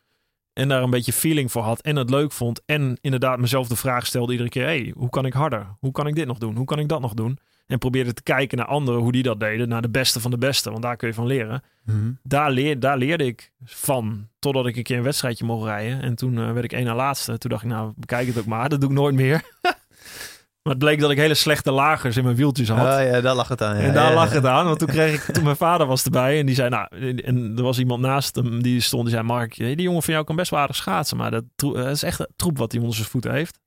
en 0.58 0.68
daar 0.68 0.82
een 0.82 0.90
beetje 0.90 1.12
feeling 1.12 1.52
voor 1.52 1.62
had 1.62 1.80
en 1.80 1.96
het 1.96 2.10
leuk 2.10 2.32
vond 2.32 2.62
en 2.66 2.98
inderdaad 3.00 3.38
mezelf 3.38 3.68
de 3.68 3.76
vraag 3.76 4.06
stelde 4.06 4.32
iedere 4.32 4.50
keer, 4.50 4.64
hey, 4.64 4.92
hoe 4.96 5.10
kan 5.10 5.26
ik 5.26 5.32
harder? 5.32 5.66
Hoe 5.80 5.92
kan 5.92 6.06
ik 6.06 6.14
dit 6.14 6.26
nog 6.26 6.38
doen? 6.38 6.56
Hoe 6.56 6.64
kan 6.64 6.78
ik 6.78 6.88
dat 6.88 7.00
nog 7.00 7.14
doen? 7.14 7.38
En 7.66 7.78
probeerde 7.78 8.12
te 8.12 8.22
kijken 8.22 8.58
naar 8.58 8.66
anderen, 8.66 9.00
hoe 9.00 9.12
die 9.12 9.22
dat 9.22 9.40
deden, 9.40 9.68
naar 9.68 9.82
de 9.82 9.88
beste 9.88 10.20
van 10.20 10.30
de 10.30 10.38
beste, 10.38 10.70
want 10.70 10.82
daar 10.82 10.96
kun 10.96 11.08
je 11.08 11.14
van 11.14 11.26
leren. 11.26 11.62
Mhm. 11.84 12.10
Daar, 12.22 12.50
leer, 12.50 12.80
daar 12.80 12.98
leerde 12.98 13.24
ik 13.24 13.52
van, 13.64 14.28
totdat 14.38 14.66
ik 14.66 14.76
een 14.76 14.82
keer 14.82 14.96
een 14.96 15.02
wedstrijdje 15.02 15.44
mocht 15.44 15.64
rijden. 15.64 16.02
En 16.02 16.14
toen 16.14 16.38
eh, 16.38 16.52
werd 16.52 16.64
ik 16.64 16.72
één 16.72 16.84
na 16.84 16.94
laatste. 16.94 17.38
Toen 17.38 17.50
dacht 17.50 17.62
ik, 17.62 17.68
nou, 17.68 17.92
bekijk 17.96 18.26
het 18.26 18.38
ook 18.38 18.46
maar, 18.46 18.68
dat 18.68 18.80
doe 18.80 18.90
ik 18.90 18.96
nooit 18.96 19.14
meer. 19.14 19.42
maar 20.68 20.76
het 20.76 20.86
bleek 20.86 21.00
dat 21.00 21.10
ik 21.10 21.18
hele 21.18 21.34
slechte 21.34 21.70
lagers 21.70 22.16
in 22.16 22.24
mijn 22.24 22.36
wieltjes 22.36 22.68
had. 22.68 22.78
Oh 22.78 23.04
ja, 23.04 23.20
daar 23.20 23.34
lag 23.34 23.48
het 23.48 23.62
aan. 23.62 23.76
Ja. 23.76 23.82
En 23.82 23.94
daar 23.94 24.08
Ja, 24.08 24.14
lag 24.14 24.28
ja. 24.28 24.34
het 24.34 24.44
aan. 24.44 24.64
Want 24.66 24.78
toen 24.78 24.88
kreeg 24.88 25.28
ik, 25.28 25.34
toen 25.34 25.44
mijn 25.44 25.56
vader 25.56 25.86
was 25.86 26.04
erbij 26.04 26.38
en 26.38 26.46
die 26.46 26.54
zei, 26.54 26.68
nou, 26.68 27.14
en 27.22 27.52
er 27.56 27.62
was 27.62 27.78
iemand 27.78 28.00
naast 28.00 28.34
hem 28.34 28.62
die 28.62 28.80
stond, 28.80 29.02
die 29.02 29.12
zei, 29.12 29.26
Mark, 29.26 29.56
die 29.56 29.82
jongen 29.82 30.02
van 30.02 30.12
jou 30.12 30.26
kan 30.26 30.36
best 30.36 30.50
wel 30.50 30.60
aardig 30.60 30.76
schaatsen, 30.76 31.16
maar 31.16 31.30
dat, 31.30 31.44
dat 31.56 31.86
is 31.86 32.02
echt 32.02 32.20
een 32.20 32.28
troep 32.36 32.58
wat 32.58 32.72
hij 32.72 32.80
onder 32.80 32.96
zijn 32.96 33.08
voeten 33.08 33.32
heeft. 33.32 33.58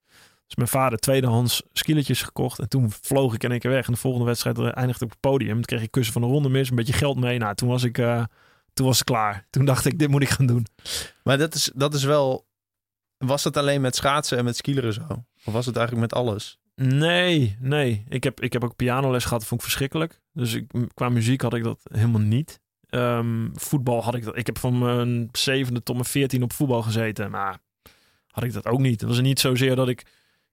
Dus 0.46 0.56
mijn 0.56 0.68
vader 0.82 1.00
tweedehands 1.00 1.64
skilletjes 1.74 2.22
gekocht 2.22 2.60
en 2.60 2.70
toen 2.70 2.92
vloog 3.02 3.34
ik 3.34 3.44
in 3.44 3.52
één 3.52 3.60
keer 3.60 3.72
weg. 3.72 3.88
En 3.88 3.94
de 3.94 4.00
volgende 4.00 4.26
wedstrijd 4.26 4.58
eindigde 4.58 5.06
ik 5.06 5.12
op 5.12 5.22
het 5.22 5.32
podium. 5.32 5.54
Toen 5.54 5.62
kreeg 5.66 5.82
ik 5.82 5.92
kussen 5.92 6.14
van 6.14 6.22
de 6.22 6.28
ronde 6.28 6.50
mis, 6.50 6.70
een 6.70 6.76
beetje 6.76 6.94
geld 6.94 7.20
mee. 7.20 7.38
Nou, 7.38 7.56
toen 7.56 7.70
was 7.70 7.84
ik, 7.84 7.98
eh, 7.98 8.24
toen 8.74 8.86
was 8.86 8.98
het 8.98 9.08
klaar. 9.08 9.48
Toen 9.50 9.66
dacht 9.66 9.86
ik, 9.86 10.00
dit 10.00 10.10
moet 10.10 10.22
ik 10.22 10.30
gaan 10.30 10.46
doen. 10.46 10.66
Maar 11.24 11.38
dat 11.38 11.56
is, 11.56 11.72
dat 11.76 11.94
is 11.94 12.04
wel... 12.04 12.46
Was 13.18 13.44
het 13.44 13.58
alleen 13.58 13.82
met 13.82 13.96
schaatsen 13.96 14.38
en 14.38 14.44
met 14.44 14.56
skileren 14.56 14.94
zo? 14.94 15.26
Of 15.46 15.54
was 15.54 15.66
het 15.66 15.76
eigenlijk 15.78 16.12
met 16.12 16.20
alles? 16.22 16.60
Nee, 16.76 17.58
nee. 17.60 18.04
Ik 18.10 18.24
heb, 18.24 18.42
ik 18.42 18.54
heb 18.54 18.64
ook 18.64 18.76
pianoles 18.76 19.24
gehad, 19.24 19.40
dat 19.40 19.48
vond 19.48 19.62
ik 19.62 19.68
verschrikkelijk. 19.68 20.22
Dus 20.34 20.54
ik, 20.54 20.72
qua 20.94 21.10
muziek 21.10 21.42
had 21.42 21.54
ik 21.54 21.64
dat 21.64 21.80
helemaal 21.92 22.22
niet. 22.22 22.60
Ehm, 22.90 23.50
voetbal 23.54 24.04
had 24.04 24.16
ik 24.16 24.24
dat. 24.24 24.38
Ik 24.38 24.46
heb 24.46 24.58
van 24.58 24.78
mijn 24.78 25.30
zevende 25.32 25.84
tot 25.84 25.96
mijn 25.96 26.08
veertien 26.08 26.44
op 26.44 26.54
voetbal 26.54 26.82
gezeten. 26.82 27.32
Maar 27.32 27.60
had 28.28 28.44
ik 28.44 28.54
dat 28.54 28.68
ook 28.68 28.80
niet. 28.80 29.02
Het 29.02 29.10
was 29.10 29.22
niet 29.22 29.40
zozeer 29.40 29.76
dat 29.76 29.90
ik 29.90 30.06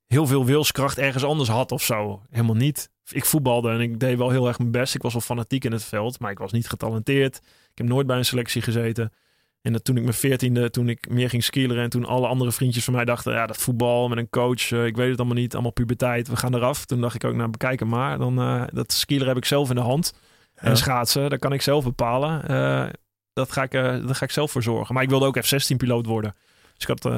heel 0.07 0.27
veel 0.27 0.45
wilskracht 0.45 0.99
ergens 0.99 1.25
anders 1.25 1.49
had 1.49 1.73
of 1.73 1.83
zo. 1.83 2.23
Helemaal 2.31 2.55
niet. 2.55 2.91
Ik 3.11 3.25
voetbalde 3.25 3.71
en 3.71 3.81
ik 3.81 4.01
deed 4.01 4.19
wel 4.19 4.31
heel 4.31 4.47
erg 4.47 4.59
mijn 4.59 4.71
best. 4.71 4.95
Ik 4.95 5.03
was 5.03 5.13
wel 5.13 5.23
fanatiek 5.23 5.65
in 5.65 5.73
het 5.73 5.85
veld, 5.85 6.21
maar 6.21 6.31
ik 6.31 6.39
was 6.39 6.53
niet 6.53 6.69
getalenteerd. 6.69 7.37
Ik 7.71 7.79
heb 7.79 7.87
nooit 7.87 8.07
bij 8.07 8.17
een 8.17 8.25
selectie 8.25 8.63
gezeten. 8.63 9.13
En 9.63 9.73
dat 9.73 9.85
toen 9.85 9.97
ik 9.97 10.03
mijn 10.03 10.15
veertiende, 10.15 10.71
toen 10.71 10.89
ik 10.89 11.09
meer 11.09 11.29
ging 11.29 11.45
skileren 11.45 11.83
en 11.83 11.91
toen 11.91 12.05
alle 12.05 12.27
andere 12.27 12.53
vriendjes 12.53 12.85
van 12.85 12.95
mij 12.95 13.05
dachten, 13.05 13.33
ja, 13.33 13.47
dat 13.47 13.57
voetbal 13.57 14.09
met 14.09 14.19
een 14.19 14.31
coach, 14.31 14.73
eh, 14.73 14.87
ik 14.87 14.97
weet 14.97 15.11
het 15.11 15.19
allemaal 15.19 15.37
niet, 15.37 15.53
allemaal 15.53 15.73
puberteit, 15.73 16.29
we 16.29 16.37
gaan 16.37 16.55
eraf. 16.55 16.85
Toen 16.85 17.01
dacht 17.01 17.15
ik 17.15 17.25
ook, 17.25 17.35
nou 17.35 17.51
bekijken 17.51 17.89
maar, 17.89 18.19
dan 18.19 18.39
eh, 18.41 18.63
dat 18.73 18.93
skileren 18.93 19.29
heb 19.29 19.37
ik 19.37 19.45
zelf 19.45 19.69
in 19.69 19.75
de 19.75 19.81
hand. 19.81 20.13
Ja. 20.55 20.63
En 20.63 20.77
schaatsen, 20.77 21.31
dat 21.31 21.39
kan 21.39 21.53
ik 21.53 21.63
zelf 21.63 21.85
bepalen. 21.85 22.49
Eh, 22.49 22.87
dat, 23.33 23.53
ga 23.53 23.63
ik, 23.63 23.71
daar 23.73 24.15
ga 24.15 24.25
ik 24.25 24.31
zelf 24.31 24.51
voor 24.51 24.63
zorgen. 24.63 24.95
Maar 24.95 25.03
ik 25.03 25.09
wilde 25.09 25.27
ook 25.27 25.45
F-16-piloot 25.45 26.07
worden. 26.07 26.35
Dus 26.75 26.89
ik 26.89 27.03
had, 27.03 27.13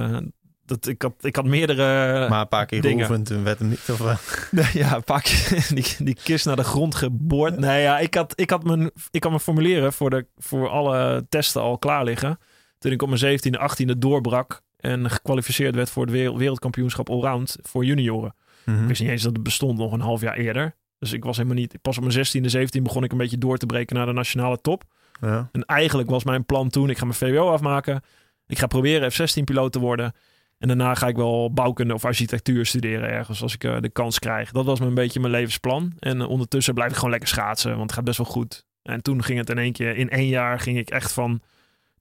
dat, 0.71 0.87
ik 0.87 1.03
had, 1.03 1.13
ik 1.21 1.37
had 1.37 1.45
meerdere... 1.45 2.29
maar 2.29 2.41
een 2.41 2.49
paar 2.49 2.67
keer 2.67 2.81
dingen. 2.83 3.07
geoefend 3.07 3.31
en 3.31 3.45
werd 3.45 3.59
hem 3.59 3.69
niet. 3.69 3.89
Of, 3.91 4.49
Nee, 4.51 4.71
ja, 4.73 4.95
een 4.95 5.05
paar 5.05 5.23
keer 5.23 5.67
die, 5.75 5.85
die 5.99 6.17
kist 6.23 6.47
naar 6.47 6.57
de 6.57 6.65
grond 6.65 6.95
geboord. 6.95 7.59
Nee, 7.59 7.83
ja, 7.83 7.99
ik 7.99 8.15
had, 8.15 8.33
ik 8.41 8.51
had, 8.51 8.65
mijn, 8.65 8.91
ik 9.11 9.23
had 9.23 9.33
mijn 9.33 9.43
formulieren 9.45 9.93
voor, 9.93 10.11
de, 10.11 10.27
voor 10.37 10.69
alle 10.69 11.27
testen 11.29 11.61
al 11.63 11.79
klaar 11.79 12.05
liggen. 12.05 12.39
Toen 12.79 12.93
ik 12.93 13.03
op 13.03 13.09
mijn 13.09 13.39
17e, 13.39 13.61
18e 13.61 13.99
doorbrak 13.99 14.63
en 14.77 15.11
gekwalificeerd 15.11 15.75
werd 15.75 15.91
voor 15.91 16.03
het 16.03 16.13
wereld- 16.13 16.39
wereldkampioenschap 16.39 17.11
allround 17.11 17.57
voor 17.63 17.85
junioren. 17.85 18.35
mhm. 18.65 18.83
Ik 18.83 18.89
wist 18.89 19.01
niet 19.01 19.11
eens 19.11 19.23
dat 19.23 19.33
het 19.33 19.43
bestond 19.43 19.79
nog 19.79 19.93
een 19.93 20.01
half 20.01 20.21
jaar 20.21 20.37
eerder. 20.37 20.75
Dus 20.99 21.13
ik 21.13 21.25
was 21.25 21.37
helemaal 21.37 21.59
niet... 21.59 21.79
Pas 21.83 21.99
op 21.99 22.05
mijn 22.05 22.27
16e, 22.27 22.45
17 22.45 22.83
begon 22.83 23.05
ik 23.05 23.13
een 23.13 23.19
beetje 23.19 23.39
door 23.39 23.57
te 23.57 23.67
breken 23.67 23.97
naar 23.97 24.07
de 24.07 24.13
nationale 24.13 24.61
top. 24.61 24.85
ja. 25.21 25.49
En 25.53 25.65
eigenlijk 25.65 26.11
was 26.11 26.25
mijn 26.25 26.45
plan 26.45 26.69
toen, 26.69 26.91
ik 26.91 26.99
ga 26.99 27.05
mijn 27.05 27.17
VWO 27.17 27.51
afmaken. 27.51 28.03
Ik 28.47 28.59
ga 28.59 28.67
proberen 28.67 29.13
F-16-piloot 29.13 29.73
te 29.73 29.79
worden. 29.79 30.13
En 30.61 30.69
daarna 30.69 30.95
ga 30.95 31.09
ik 31.09 31.17
wel 31.17 31.53
bouwkunde 31.53 31.95
of 31.95 32.05
architectuur 32.05 32.67
studeren 32.67 33.09
ergens 33.09 33.43
als 33.43 33.55
ik 33.55 33.65
eh, 33.65 33.81
de 33.81 33.89
kans 33.89 34.19
krijg. 34.19 34.53
Dat 34.53 34.65
was 34.65 34.81
een 34.81 34.95
beetje 34.95 35.21
mijn 35.21 35.33
levensplan. 35.33 35.93
En 35.99 36.21
eh, 36.21 36.29
ondertussen 36.29 36.75
blijf 36.75 36.91
ik 36.91 36.97
gewoon 36.97 37.11
lekker 37.11 37.29
schaatsen, 37.29 37.71
want 37.71 37.83
het 37.83 37.93
gaat 37.93 38.05
best 38.05 38.19
wel 38.19 38.27
goed. 38.27 38.67
En 38.83 39.03
toen 39.03 39.23
ging 39.23 39.39
het 39.39 39.51
in 39.51 39.59
één 39.59 39.73
keer, 39.73 39.97
in 39.97 40.11
één 40.11 40.27
jaar 40.27 40.61
ging 40.61 40.79
ik 40.79 40.91
echt 40.91 41.13
van, 41.13 41.41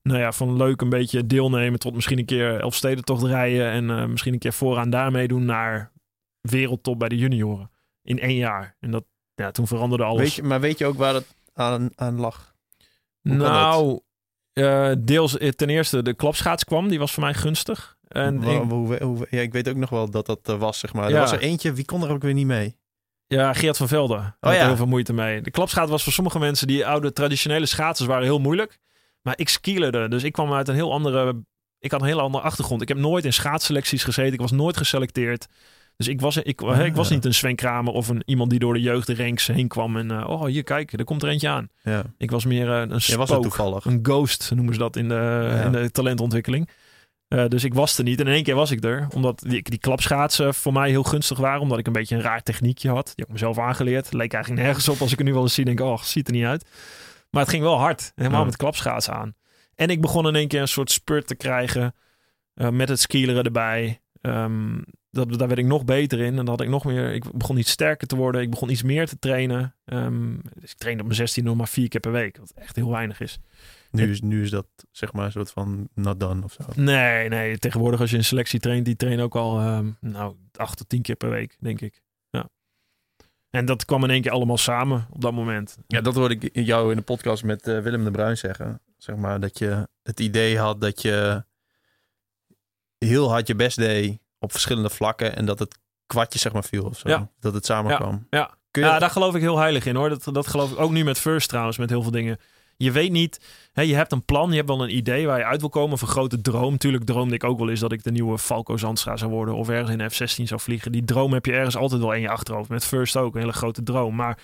nou 0.02 0.20
ja, 0.20 0.32
van 0.32 0.58
leuk 0.58 0.82
een 0.82 0.90
beetje 0.90 1.26
deelnemen 1.26 1.80
tot 1.80 1.94
misschien 1.94 2.18
een 2.18 2.26
keer 2.26 2.60
Elfstedentocht 2.60 3.24
rijden. 3.24 3.72
En 3.72 3.90
eh, 3.90 4.06
misschien 4.06 4.34
een 4.34 4.40
keer 4.40 4.54
vooraan 4.54 4.90
daar 4.90 5.12
meedoen 5.12 5.46
naar 5.46 5.92
wereldtop 6.42 7.00
bij 7.00 7.10
de 7.10 7.18
junioren. 7.18 7.72
In 8.04 8.20
één 8.20 8.38
jaar. 8.38 8.76
En 8.80 8.92
dat, 8.92 9.04
ja, 9.36 9.52
toen 9.52 9.68
veranderde 9.68 10.04
alles. 10.04 10.22
Weet 10.22 10.34
je, 10.34 10.44
maar 10.44 10.60
weet 10.60 10.78
je 10.78 10.86
ook 10.86 10.98
waar 10.98 11.14
het 11.14 11.36
aan, 11.54 11.90
aan 11.96 12.20
lag? 12.20 12.56
Hoe 13.22 13.34
nou, 13.34 14.00
deels 15.04 15.38
ten 15.56 15.70
eerste 15.70 16.02
de 16.02 16.14
klapschaats 16.14 16.64
kwam. 16.64 16.88
Die 16.88 17.00
was 17.00 17.14
voor 17.14 17.24
mij 17.24 17.34
gunstig. 17.34 17.98
En 18.10 18.44
ik- 18.44 18.62
hoe- 18.70 19.04
hoe- 19.04 19.28
ja, 19.30 19.42
ik 19.42 19.52
weet 19.52 19.70
ook 19.70 19.76
nog 19.76 19.90
wel 19.90 20.10
dat 20.10 20.26
dat 20.26 20.48
er 20.48 20.58
was, 20.58 20.80
zeg 20.80 20.94
maar. 20.94 21.06
Er 21.06 21.12
Ja. 21.12 21.20
was 21.20 21.32
er 21.32 21.40
eentje, 21.40 21.74
wie 21.74 21.86
kon 21.86 22.04
er 22.04 22.10
ook 22.12 22.22
weer 22.22 22.34
niet 22.34 22.46
mee? 22.46 22.78
ja, 23.28 23.54
Geert 23.54 23.78
van 23.78 23.88
Velde 23.88 24.16
had 24.16 24.34
Oh 24.40 24.52
ja. 24.54 24.60
er 24.60 24.66
heel 24.66 24.76
veel 24.76 24.86
moeite 24.86 25.14
mee. 25.14 25.42
De 25.42 25.52
klapschaat 25.52 25.90
was 25.90 26.04
voor 26.04 26.14
sommige 26.14 26.40
mensen, 26.40 26.68
die 26.68 26.86
oude 26.86 27.14
traditionele 27.14 27.66
schaatsers 27.66 28.08
waren 28.08 28.24
heel 28.24 28.40
moeilijk. 28.40 28.78
Maar 29.22 29.34
ik 29.38 29.50
skilerde, 29.50 30.08
dus 30.08 30.24
ik 30.24 30.32
kwam 30.32 30.54
uit 30.54 30.68
een 30.68 30.76
heel 30.76 30.92
andere... 30.94 31.44
Ik 31.80 31.92
had 31.92 32.02
een 32.02 32.08
heel 32.08 32.20
andere 32.20 32.44
achtergrond. 32.44 32.82
Ik 32.82 32.88
heb 32.88 32.98
nooit 32.98 33.26
in 33.26 33.34
schaatsselecties 33.34 34.04
gezeten. 34.04 34.34
Ik 34.34 34.40
was 34.40 34.52
nooit 34.52 34.78
geselecteerd. 34.78 35.48
Dus 35.98 36.08
ik 36.08 36.22
was, 36.22 36.38
ik, 36.38 36.62
ik 36.62 36.96
was 36.96 37.10
niet 37.10 37.26
een 37.26 37.34
Sven 37.34 37.56
Kramer 37.56 37.94
of 37.94 38.08
een, 38.08 38.22
iemand 38.26 38.50
die 38.50 38.60
door 38.60 38.74
de 38.74 38.82
jeugdranks 38.82 39.48
heen 39.48 39.68
kwam. 39.68 39.98
En 39.98 40.12
eh, 40.12 40.30
oh, 40.30 40.46
hier 40.46 40.64
kijk, 40.64 40.94
er 40.94 41.04
komt 41.04 41.24
er 41.24 41.30
eentje 41.30 41.50
aan. 41.50 41.70
Ja. 41.84 42.04
Ik 42.18 42.32
was 42.32 42.46
meer 42.46 42.70
eh, 42.70 42.80
een 42.90 42.98
Jij 42.98 43.18
was 43.18 43.30
spook. 43.30 43.42
toevallig. 43.42 43.86
Een 43.86 44.00
ghost 44.02 44.52
noemen 44.56 44.74
ze 44.74 44.80
dat 44.80 44.96
in 44.96 45.08
de, 45.10 45.62
in 45.66 45.72
de 45.72 45.92
talentontwikkeling. 45.92 46.70
Eh, 47.30 47.46
dus 47.48 47.64
ik 47.64 47.74
was 47.74 47.98
er 47.98 48.04
niet. 48.04 48.20
En 48.20 48.28
in 48.28 48.34
één 48.34 48.44
keer 48.44 48.56
was 48.56 48.72
ik 48.72 48.84
er. 48.84 49.08
Omdat 49.16 49.44
die, 49.48 49.62
die 49.62 49.80
klapschaatsen 49.80 50.54
voor 50.54 50.74
mij 50.74 50.90
heel 50.90 51.04
gunstig 51.04 51.38
waren. 51.38 51.62
Omdat 51.62 51.78
ik 51.78 51.88
een 51.88 51.94
beetje 51.94 52.16
een 52.16 52.22
raar 52.22 52.44
techniekje 52.44 52.90
had. 52.90 53.06
Die 53.06 53.14
heb 53.16 53.26
ik 53.28 53.32
mezelf 53.34 53.58
aangeleerd. 53.58 54.14
Leek 54.14 54.34
eigenlijk 54.34 54.64
nergens 54.64 54.90
op. 54.90 55.00
Als 55.02 55.12
ik 55.12 55.18
er 55.20 55.24
nu 55.26 55.34
wel 55.34 55.42
eens 55.42 55.54
zie, 55.54 55.66
denk 55.66 55.80
ik, 55.80 55.86
oh, 55.86 56.02
ziet 56.02 56.28
er 56.28 56.34
niet 56.34 56.46
uit. 56.46 56.66
Maar 57.30 57.42
het 57.42 57.52
ging 57.52 57.64
wel 57.64 57.78
hard. 57.80 58.12
Helemaal 58.16 58.40
Ja. 58.40 58.46
met 58.46 58.56
klapschaatsen 58.58 59.14
aan. 59.14 59.36
En 59.76 59.90
ik 59.90 60.02
begon 60.02 60.28
in 60.28 60.36
één 60.36 60.48
keer 60.48 60.62
een 60.62 60.68
soort 60.68 60.92
spurt 60.92 61.28
te 61.28 61.36
krijgen. 61.36 61.94
eh, 62.54 62.70
met 62.70 62.90
het 62.90 63.00
skileren 63.00 63.44
erbij. 63.44 64.02
Ehm, 64.22 64.78
dat, 65.12 65.40
daar 65.40 65.48
werd 65.48 65.60
ik 65.60 65.66
nog 65.66 65.86
beter 65.86 66.20
in. 66.20 66.26
En 66.26 66.36
dan 66.36 66.48
had 66.48 66.62
ik 66.62 66.70
nog 66.70 66.86
meer. 66.86 67.14
Ik 67.14 67.32
begon 67.34 67.58
iets 67.58 67.72
sterker 67.72 68.08
te 68.08 68.16
worden. 68.16 68.42
Ik 68.42 68.50
begon 68.50 68.70
iets 68.70 68.84
meer 68.84 69.08
te 69.08 69.20
trainen. 69.20 69.76
Ehm, 69.86 70.34
dus 70.60 70.72
ik 70.72 70.78
trainde 70.78 71.02
op 71.02 71.08
mijn 71.08 71.20
16 71.20 71.44
nog 71.44 71.56
maar 71.56 71.68
vier 71.68 71.88
keer 71.88 72.00
per 72.00 72.12
week. 72.12 72.38
Wat 72.38 72.52
echt 72.56 72.76
heel 72.76 72.90
weinig 72.90 73.20
is. 73.20 73.40
Nu 73.92 74.10
is, 74.12 74.22
nu 74.22 74.44
is 74.44 74.50
dat 74.50 74.68
zeg 74.92 75.14
maar 75.14 75.26
een 75.26 75.32
soort 75.32 75.52
van 75.52 75.90
not 75.94 76.20
done 76.20 76.44
of 76.44 76.54
zo. 76.54 76.64
Nee, 76.76 77.30
nee. 77.30 77.58
Tegenwoordig 77.58 78.00
als 78.00 78.12
je 78.12 78.18
een 78.18 78.26
selectie 78.26 78.60
traint, 78.60 78.86
die 78.86 78.96
trainen 78.96 79.26
ook 79.26 79.36
al 79.36 79.60
ehm, 79.60 79.92
nou, 80.00 80.36
acht 80.56 80.78
tot 80.78 80.90
tien 80.90 81.02
keer 81.02 81.16
per 81.16 81.30
week, 81.30 81.58
denk 81.60 81.82
ik. 81.82 82.02
Ja. 82.30 82.50
En 83.50 83.66
dat 83.66 83.86
kwam 83.86 84.04
in 84.04 84.10
één 84.10 84.22
keer 84.22 84.32
allemaal 84.32 84.58
samen 84.58 85.08
op 85.12 85.22
dat 85.22 85.34
moment. 85.34 85.78
Ja, 85.88 86.02
dat 86.02 86.16
hoorde 86.16 86.36
ik 86.36 86.66
jou 86.66 86.92
in 86.92 86.98
de 86.98 87.04
podcast 87.04 87.44
met 87.44 87.68
eh, 87.68 87.80
Willem 87.80 88.04
de 88.04 88.12
Bruin 88.12 88.38
zeggen. 88.38 88.82
Zeg 88.98 89.16
maar 89.16 89.40
dat 89.40 89.58
je 89.58 89.88
het 90.04 90.20
idee 90.20 90.58
had 90.58 90.82
dat 90.82 91.02
je 91.02 91.44
heel 92.98 93.30
hard 93.30 93.48
je 93.48 93.56
best 93.56 93.78
deed 93.78 94.20
op 94.40 94.52
verschillende 94.52 94.90
vlakken 94.90 95.36
en 95.36 95.46
dat 95.46 95.60
het 95.60 95.78
kwartje 96.06 96.40
zeg 96.40 96.54
maar 96.54 96.64
viel 96.64 96.86
of 96.86 96.98
zo. 96.98 97.10
Ja. 97.10 97.30
Dat 97.40 97.54
het 97.54 97.66
samenkwam. 97.66 98.28
Ja. 98.30 98.58
Kun 98.72 98.84
je 98.84 98.88
Ja, 98.88 99.00
daar 99.00 99.10
geloof 99.10 99.36
ik 99.36 99.42
heel 99.42 99.58
heilig 99.58 99.86
in 99.86 99.96
hoor. 99.96 100.10
Dat, 100.10 100.24
dat 100.32 100.48
geloof 100.48 100.72
ik 100.72 100.80
ook 100.80 100.92
nu 100.92 101.04
met 101.04 101.20
First 101.20 101.50
trouwens, 101.50 101.78
met 101.78 101.90
heel 101.90 102.02
veel 102.02 102.12
dingen. 102.12 102.40
Je 102.84 102.92
weet 102.92 103.12
niet, 103.12 103.40
hè, 103.74 103.82
je 103.82 103.96
hebt 103.96 104.12
een 104.12 104.26
plan, 104.26 104.50
je 104.50 104.56
hebt 104.56 104.68
wel 104.68 104.84
een 104.84 104.96
idee 104.96 105.28
waar 105.28 105.38
je 105.38 105.46
uit 105.46 105.60
wil 105.60 105.70
komen, 105.70 105.94
of 105.94 106.02
een 106.02 106.08
grote 106.08 106.42
droom. 106.42 106.78
Tuurlijk 106.78 107.04
droomde 107.04 107.36
ik 107.36 107.44
ook 107.44 107.60
wel 107.60 107.70
eens 107.70 107.80
dat 107.80 107.92
ik 107.92 108.04
de 108.04 108.12
nieuwe 108.12 108.38
Falco 108.38 108.78
Zandstra 108.78 109.18
zou 109.18 109.32
worden 109.32 109.56
of 109.56 109.70
ergens 109.70 109.90
in 109.90 110.10
F-16 110.10 110.44
zou 110.44 110.62
vliegen. 110.62 110.92
Die 110.92 111.06
droom 111.06 111.34
heb 111.34 111.46
je 111.46 111.52
ergens 111.52 111.78
altijd 111.78 112.02
wel 112.02 112.14
in 112.14 112.22
je 112.22 112.30
achterhoofd. 112.30 112.70
Met 112.70 112.86
First 112.86 113.18
ook, 113.18 113.34
een 113.34 113.40
hele 113.40 113.54
grote 113.54 113.84
droom. 113.84 114.16
Maar 114.16 114.38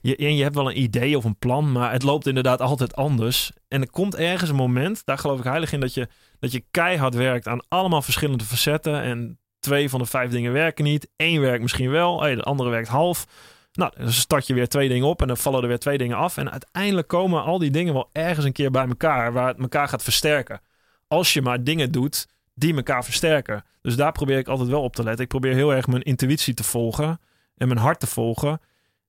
je, 0.00 0.34
je 0.34 0.42
hebt 0.42 0.54
wel 0.54 0.70
een 0.70 0.80
idee 0.80 1.16
of 1.16 1.24
een 1.24 1.38
plan, 1.38 1.72
maar 1.72 1.92
het 1.92 2.02
loopt 2.02 2.26
inderdaad 2.26 2.60
altijd 2.60 2.96
anders. 2.96 3.52
En 3.68 3.80
er 3.80 3.90
komt 3.90 4.14
ergens 4.14 4.50
een 4.50 4.56
moment, 4.56 5.02
daar 5.04 5.18
geloof 5.18 5.38
ik 5.38 5.44
heilig 5.44 5.72
in, 5.72 5.80
dat 5.80 5.94
je, 5.94 6.08
dat 6.38 6.52
je 6.52 6.64
keihard 6.70 7.14
werkt 7.14 7.48
aan 7.48 7.64
allemaal 7.68 8.02
verschillende 8.02 8.44
facetten. 8.44 9.02
En 9.02 9.38
twee 9.60 9.90
van 9.90 10.00
de 10.00 10.06
vijf 10.06 10.30
dingen 10.30 10.52
werken 10.52 10.84
niet. 10.84 11.08
Eén 11.16 11.40
werkt 11.40 11.62
misschien 11.62 11.90
wel, 11.90 12.18
de 12.18 12.42
andere 12.42 12.70
werkt 12.70 12.88
half. 12.88 13.26
Nou, 13.78 13.92
dan 13.96 14.12
start 14.12 14.46
je 14.46 14.54
weer 14.54 14.68
twee 14.68 14.88
dingen 14.88 15.06
op 15.06 15.20
en 15.20 15.26
dan 15.26 15.36
vallen 15.36 15.62
er 15.62 15.68
weer 15.68 15.78
twee 15.78 15.98
dingen 15.98 16.16
af. 16.16 16.36
En 16.36 16.50
uiteindelijk 16.50 17.08
komen 17.08 17.42
al 17.42 17.58
die 17.58 17.70
dingen 17.70 17.94
wel 17.94 18.08
ergens 18.12 18.44
een 18.44 18.52
keer 18.52 18.70
bij 18.70 18.86
elkaar, 18.86 19.32
waar 19.32 19.48
het 19.48 19.58
elkaar 19.58 19.88
gaat 19.88 20.02
versterken. 20.02 20.60
Als 21.08 21.32
je 21.32 21.42
maar 21.42 21.64
dingen 21.64 21.92
doet 21.92 22.28
die 22.54 22.74
elkaar 22.74 23.04
versterken. 23.04 23.64
Dus 23.82 23.96
daar 23.96 24.12
probeer 24.12 24.38
ik 24.38 24.48
altijd 24.48 24.68
wel 24.68 24.82
op 24.82 24.94
te 24.94 25.02
letten. 25.02 25.22
Ik 25.22 25.28
probeer 25.28 25.54
heel 25.54 25.74
erg 25.74 25.86
mijn 25.86 26.02
intuïtie 26.02 26.54
te 26.54 26.64
volgen 26.64 27.20
en 27.56 27.68
mijn 27.68 27.80
hart 27.80 28.00
te 28.00 28.06
volgen. 28.06 28.60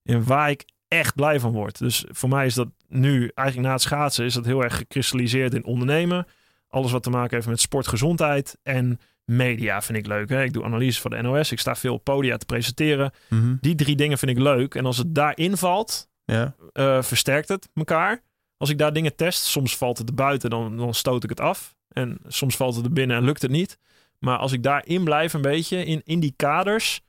En 0.04 0.24
waar 0.24 0.50
ik 0.50 0.66
echt 0.88 1.16
blij 1.16 1.40
van 1.40 1.52
word. 1.52 1.78
Dus 1.78 2.06
voor 2.10 2.30
mij 2.30 2.46
is 2.46 2.54
dat 2.54 2.68
nu, 2.88 3.32
eigenlijk 3.34 3.68
na 3.68 3.74
het 3.74 3.84
schaatsen, 3.84 4.26
is 4.26 4.34
dat 4.34 4.46
heel 4.46 4.64
erg 4.64 4.76
gekristalliseerd 4.76 5.54
in 5.54 5.66
ondernemen. 5.66 6.28
Alles 6.68 6.92
wat 6.92 7.04
te 7.04 7.10
maken 7.10 7.36
heeft 7.36 7.48
met 7.48 7.62
sport, 7.62 7.88
gezondheid 7.88 8.58
en 8.64 9.00
media 9.30 9.82
vind 9.82 9.98
ik 9.98 10.08
leuk. 10.08 10.30
Hè? 10.30 10.44
Ik 10.44 10.54
doe 10.54 10.64
analyses 10.64 11.00
voor 11.00 11.10
de 11.10 11.22
NOS. 11.22 11.52
Ik 11.52 11.60
sta 11.60 11.76
veel 11.76 11.94
op 11.94 12.04
podia 12.04 12.38
te 12.38 12.46
presenteren. 12.46 13.12
Mhm. 13.30 13.56
Die 13.62 13.76
drie 13.76 13.96
dingen 13.96 14.18
vind 14.18 14.32
ik 14.32 14.38
leuk. 14.40 14.76
En 14.76 14.86
als 14.86 14.98
het 14.98 15.16
daarin 15.16 15.58
valt, 15.58 16.10
Ja. 16.26 16.56
eh, 16.74 17.02
versterkt 17.02 17.48
het 17.50 17.70
elkaar. 17.74 18.22
Als 18.58 18.70
ik 18.70 18.78
daar 18.78 18.94
dingen 18.94 19.16
test, 19.16 19.44
soms 19.44 19.78
valt 19.78 19.98
het 19.98 20.10
er 20.10 20.16
buiten, 20.16 20.50
dan, 20.50 20.78
dan 20.78 20.94
stoot 20.94 21.24
ik 21.24 21.30
het 21.30 21.40
af. 21.40 21.76
En 21.90 22.18
soms 22.28 22.56
valt 22.56 22.76
het 22.76 22.86
er 22.86 22.94
binnen 22.94 23.18
en 23.18 23.24
lukt 23.24 23.42
het 23.42 23.52
niet. 23.52 23.78
Maar 24.20 24.38
als 24.38 24.52
ik 24.52 24.64
daarin 24.64 25.04
blijf 25.04 25.34
een 25.34 25.42
beetje, 25.42 25.86
in, 25.86 26.02
in 26.06 26.20
die 26.20 26.34
kaders, 26.36 27.02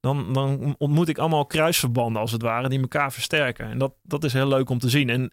dan, 0.00 0.32
dan 0.32 0.74
ontmoet 0.78 1.08
ik 1.08 1.18
allemaal 1.18 1.46
kruisverbanden 1.46 2.20
als 2.20 2.32
het 2.32 2.42
ware, 2.42 2.68
die 2.68 2.80
elkaar 2.80 3.12
versterken. 3.12 3.66
En 3.70 3.78
dat, 3.78 3.94
dat 4.02 4.24
is 4.24 4.32
heel 4.32 4.48
leuk 4.48 4.68
om 4.70 4.78
te 4.78 4.88
zien. 4.88 5.10
En 5.10 5.30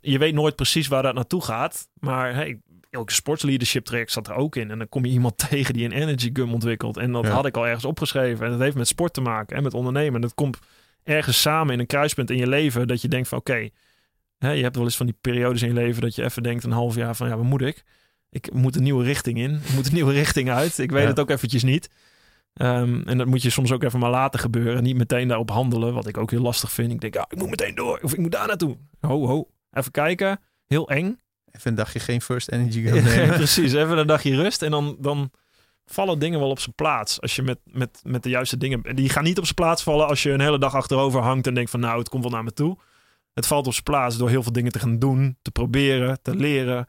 je 0.00 0.18
weet 0.18 0.34
nooit 0.34 0.56
precies 0.56 0.88
waar 0.88 1.02
dat 1.02 1.14
naartoe 1.14 1.42
gaat. 1.44 1.88
Maar 1.94 2.34
hey, 2.34 2.60
elke 2.90 3.12
sportsleadership 3.12 3.84
traject 3.84 4.12
zat 4.12 4.28
er 4.28 4.34
ook 4.34 4.56
in. 4.56 4.70
En 4.70 4.78
dan 4.78 4.88
kom 4.88 5.04
je 5.04 5.12
iemand 5.12 5.38
tegen 5.48 5.74
die 5.74 5.84
een 5.84 5.92
energy 5.92 6.30
gum 6.32 6.52
ontwikkelt. 6.52 6.96
En 6.96 7.12
dat 7.12 7.24
Ja. 7.24 7.30
had 7.30 7.46
ik 7.46 7.56
al 7.56 7.66
ergens 7.66 7.84
opgeschreven. 7.84 8.44
En 8.44 8.50
dat 8.50 8.60
heeft 8.60 8.76
met 8.76 8.88
sport 8.88 9.12
te 9.12 9.20
maken 9.20 9.56
en 9.56 9.62
met 9.62 9.74
ondernemen. 9.74 10.14
En 10.14 10.20
dat 10.20 10.34
komt 10.34 10.58
ergens 11.02 11.40
samen 11.40 11.72
in 11.74 11.78
een 11.80 11.86
kruispunt 11.86 12.30
in 12.30 12.36
je 12.36 12.48
leven. 12.48 12.88
Dat 12.88 13.02
je 13.02 13.08
denkt 13.08 13.28
van 13.28 13.38
oké, 13.38 13.68
hè, 14.38 14.50
je 14.50 14.62
hebt 14.62 14.76
wel 14.76 14.84
eens 14.84 14.96
van 14.96 15.06
die 15.06 15.16
periodes 15.20 15.62
in 15.62 15.68
je 15.68 15.74
leven 15.74 16.02
dat 16.02 16.14
je 16.14 16.24
even 16.24 16.42
denkt 16.42 16.64
een 16.64 16.70
half 16.72 16.94
jaar 16.94 17.16
van 17.16 17.28
ja, 17.28 17.36
wat 17.36 17.44
moet 17.44 17.62
ik? 17.62 17.82
Ik 18.30 18.52
moet 18.52 18.76
een 18.76 18.82
nieuwe 18.82 19.04
richting 19.04 19.38
in. 19.38 19.54
Ik 19.54 19.72
moet 19.74 19.86
een 19.86 19.94
nieuwe 19.94 20.12
richting 20.22 20.50
uit. 20.50 20.78
Ik 20.78 20.90
weet 20.90 21.02
Ja. 21.02 21.08
het 21.08 21.20
ook 21.20 21.30
eventjes 21.30 21.62
niet. 21.62 21.90
Ehm, 22.54 23.02
en 23.04 23.18
dat 23.18 23.26
moet 23.26 23.42
je 23.42 23.50
soms 23.50 23.72
ook 23.72 23.82
even 23.82 23.98
maar 23.98 24.10
laten 24.10 24.40
gebeuren. 24.40 24.82
Niet 24.82 24.96
meteen 24.96 25.28
daarop 25.28 25.50
handelen, 25.50 25.94
wat 25.94 26.06
ik 26.06 26.16
ook 26.16 26.30
heel 26.30 26.40
lastig 26.42 26.72
vind. 26.72 26.92
Ik 26.92 27.00
denk, 27.00 27.14
ja, 27.14 27.26
ik 27.28 27.38
moet 27.38 27.50
meteen 27.50 27.74
door. 27.74 27.98
Of 28.02 28.12
ik 28.12 28.18
moet 28.18 28.32
daar 28.32 28.46
naartoe. 28.46 28.76
Ho, 29.00 29.26
ho. 29.26 29.48
Even 29.72 29.90
kijken. 29.90 30.40
Heel 30.66 30.88
eng. 30.90 31.18
Even 31.52 31.70
een 31.70 31.74
dagje 31.76 31.98
geen 32.00 32.20
First 32.22 32.50
Energy 32.50 32.82
gaan 32.86 32.94
Ja, 32.94 33.02
nemen. 33.02 33.36
precies. 33.36 33.72
Even 33.72 33.98
een 33.98 34.06
dagje 34.06 34.36
rust. 34.36 34.62
En 34.62 34.70
dan, 34.70 34.96
dan 34.98 35.30
vallen 35.86 36.18
dingen 36.18 36.38
wel 36.40 36.50
op 36.50 36.60
zijn 36.60 36.74
plaats. 36.74 37.20
Als 37.20 37.36
je 37.36 37.42
met, 37.42 37.58
met, 37.64 38.00
met 38.04 38.22
de 38.22 38.28
juiste 38.28 38.56
dingen... 38.56 38.96
Die 38.96 39.08
gaan 39.08 39.24
niet 39.24 39.38
op 39.38 39.44
zijn 39.44 39.54
plaats 39.54 39.82
vallen 39.82 40.06
als 40.06 40.22
je 40.22 40.30
een 40.30 40.40
hele 40.40 40.58
dag 40.58 40.74
achterover 40.74 41.20
hangt... 41.20 41.46
en 41.46 41.54
denkt 41.54 41.70
van, 41.70 41.80
nou, 41.80 41.98
het 41.98 42.08
komt 42.08 42.22
wel 42.22 42.32
naar 42.32 42.44
me 42.44 42.52
toe. 42.52 42.78
Het 43.34 43.46
valt 43.46 43.66
op 43.66 43.72
zijn 43.72 43.84
plaats 43.84 44.16
door 44.16 44.28
heel 44.28 44.42
veel 44.42 44.52
dingen 44.52 44.72
te 44.72 44.78
gaan 44.78 44.98
doen. 44.98 45.36
Te 45.42 45.50
proberen, 45.50 46.18
te 46.22 46.34
leren. 46.36 46.86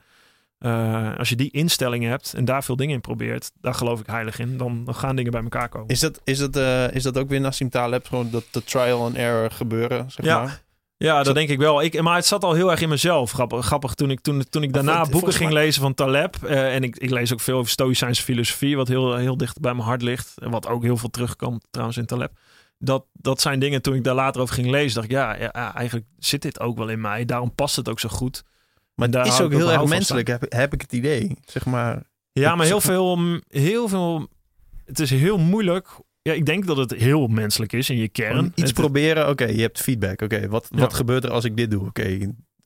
Eh, 0.57 1.17
als 1.17 1.29
je 1.29 1.35
die 1.35 1.51
instelling 1.51 2.03
hebt 2.03 2.33
en 2.33 2.45
daar 2.45 2.63
veel 2.63 2.75
dingen 2.75 2.95
in 2.95 3.01
probeert... 3.01 3.51
daar 3.61 3.73
geloof 3.73 3.99
ik 3.99 4.05
heilig 4.07 4.39
in. 4.39 4.57
Dan, 4.57 4.85
dan 4.85 4.95
gaan 4.95 5.15
dingen 5.15 5.31
bij 5.31 5.41
elkaar 5.43 5.69
komen. 5.69 5.87
Is 5.87 5.99
dat, 5.99 6.21
is, 6.23 6.37
dat, 6.37 6.55
eh, 6.55 6.91
is 6.95 7.03
dat 7.03 7.17
ook 7.17 7.29
weer 7.29 7.41
Nassim 7.41 7.69
Taleb? 7.69 8.05
Gewoon 8.07 8.29
dat 8.31 8.43
de 8.51 8.63
trial 8.63 9.03
and 9.05 9.15
error 9.15 9.51
gebeuren, 9.51 10.11
zeg 10.11 10.25
Ja. 10.25 10.39
maar? 10.43 10.61
Ja, 11.01 11.23
dat 11.23 11.35
denk 11.35 11.49
ik 11.49 11.57
wel. 11.57 11.81
Ik, 11.81 12.01
maar 12.01 12.15
het 12.15 12.25
zat 12.25 12.43
al 12.43 12.53
heel 12.53 12.71
erg 12.71 12.81
in 12.81 12.89
mezelf. 12.89 13.31
Grappig, 13.31 13.65
grappig 13.65 13.93
toen, 13.93 14.11
ik, 14.11 14.19
toen, 14.19 14.43
toen 14.49 14.63
ik 14.63 14.73
daarna 14.73 15.05
boeken 15.05 15.33
ging 15.33 15.51
mij- 15.51 15.63
lezen 15.63 15.81
van 15.81 15.93
Taleb. 15.93 16.35
eh, 16.43 16.75
en 16.75 16.83
ik, 16.83 16.97
ik 16.97 17.09
lees 17.09 17.33
ook 17.33 17.39
veel 17.39 17.57
over 17.57 17.71
Stoïcijnse 17.71 18.23
filosofie, 18.23 18.75
wat 18.75 18.87
heel, 18.87 19.15
heel 19.15 19.37
dicht 19.37 19.59
bij 19.59 19.73
mijn 19.73 19.87
hart 19.87 20.01
ligt. 20.01 20.33
En 20.35 20.49
wat 20.51 20.67
ook 20.67 20.83
heel 20.83 20.97
veel 20.97 21.09
terugkomt 21.09 21.65
trouwens 21.69 21.97
in 21.97 22.05
Taleb. 22.05 22.31
Dat, 22.77 23.05
dat 23.13 23.41
zijn 23.41 23.59
dingen 23.59 23.81
toen 23.81 23.95
ik 23.95 24.03
daar 24.03 24.15
later 24.15 24.41
over 24.41 24.55
ging 24.55 24.69
lezen. 24.69 24.93
Dacht 24.93 25.05
ik, 25.05 25.11
ja, 25.11 25.73
eigenlijk 25.73 26.05
zit 26.17 26.41
dit 26.41 26.59
ook 26.59 26.77
wel 26.77 26.87
in 26.89 27.01
mij. 27.01 27.25
Daarom 27.25 27.55
past 27.55 27.75
het 27.75 27.89
ook 27.89 27.99
zo 27.99 28.09
goed. 28.09 28.43
Maar 28.95 29.09
Daar 29.11 29.23
het 29.23 29.33
is 29.33 29.41
ook 29.41 29.51
heel 29.51 29.71
erg 29.71 29.85
menselijk, 29.85 30.27
heb, 30.27 30.45
heb 30.49 30.73
ik 30.73 30.81
het 30.81 30.93
idee. 30.93 31.37
Zeg 31.45 31.65
maar, 31.65 32.03
Ja, 32.31 32.55
maar 32.55 32.65
heel 32.65 32.81
veel, 32.81 33.39
heel 33.47 33.87
veel... 33.87 34.27
Het 34.85 34.99
is 34.99 35.09
heel 35.09 35.37
moeilijk. 35.37 35.87
Ja, 36.21 36.33
ik 36.33 36.45
denk 36.45 36.65
dat 36.67 36.77
het 36.77 36.91
heel 36.95 37.27
menselijk 37.27 37.73
is 37.73 37.89
in 37.89 37.97
je 37.97 38.07
kern. 38.09 38.45
iets 38.45 38.61
Het- 38.61 38.73
proberen. 38.73 39.29
Oké, 39.29 39.45
je 39.45 39.61
hebt 39.61 39.81
feedback. 39.81 40.21
Oké, 40.21 40.47
wat, 40.47 40.67
Ja. 40.69 40.79
wat 40.79 40.93
gebeurt 40.93 41.23
er 41.23 41.31
als 41.31 41.45
ik 41.45 41.57
dit 41.57 41.71
doe? 41.71 41.85
Oké, 41.87 42.17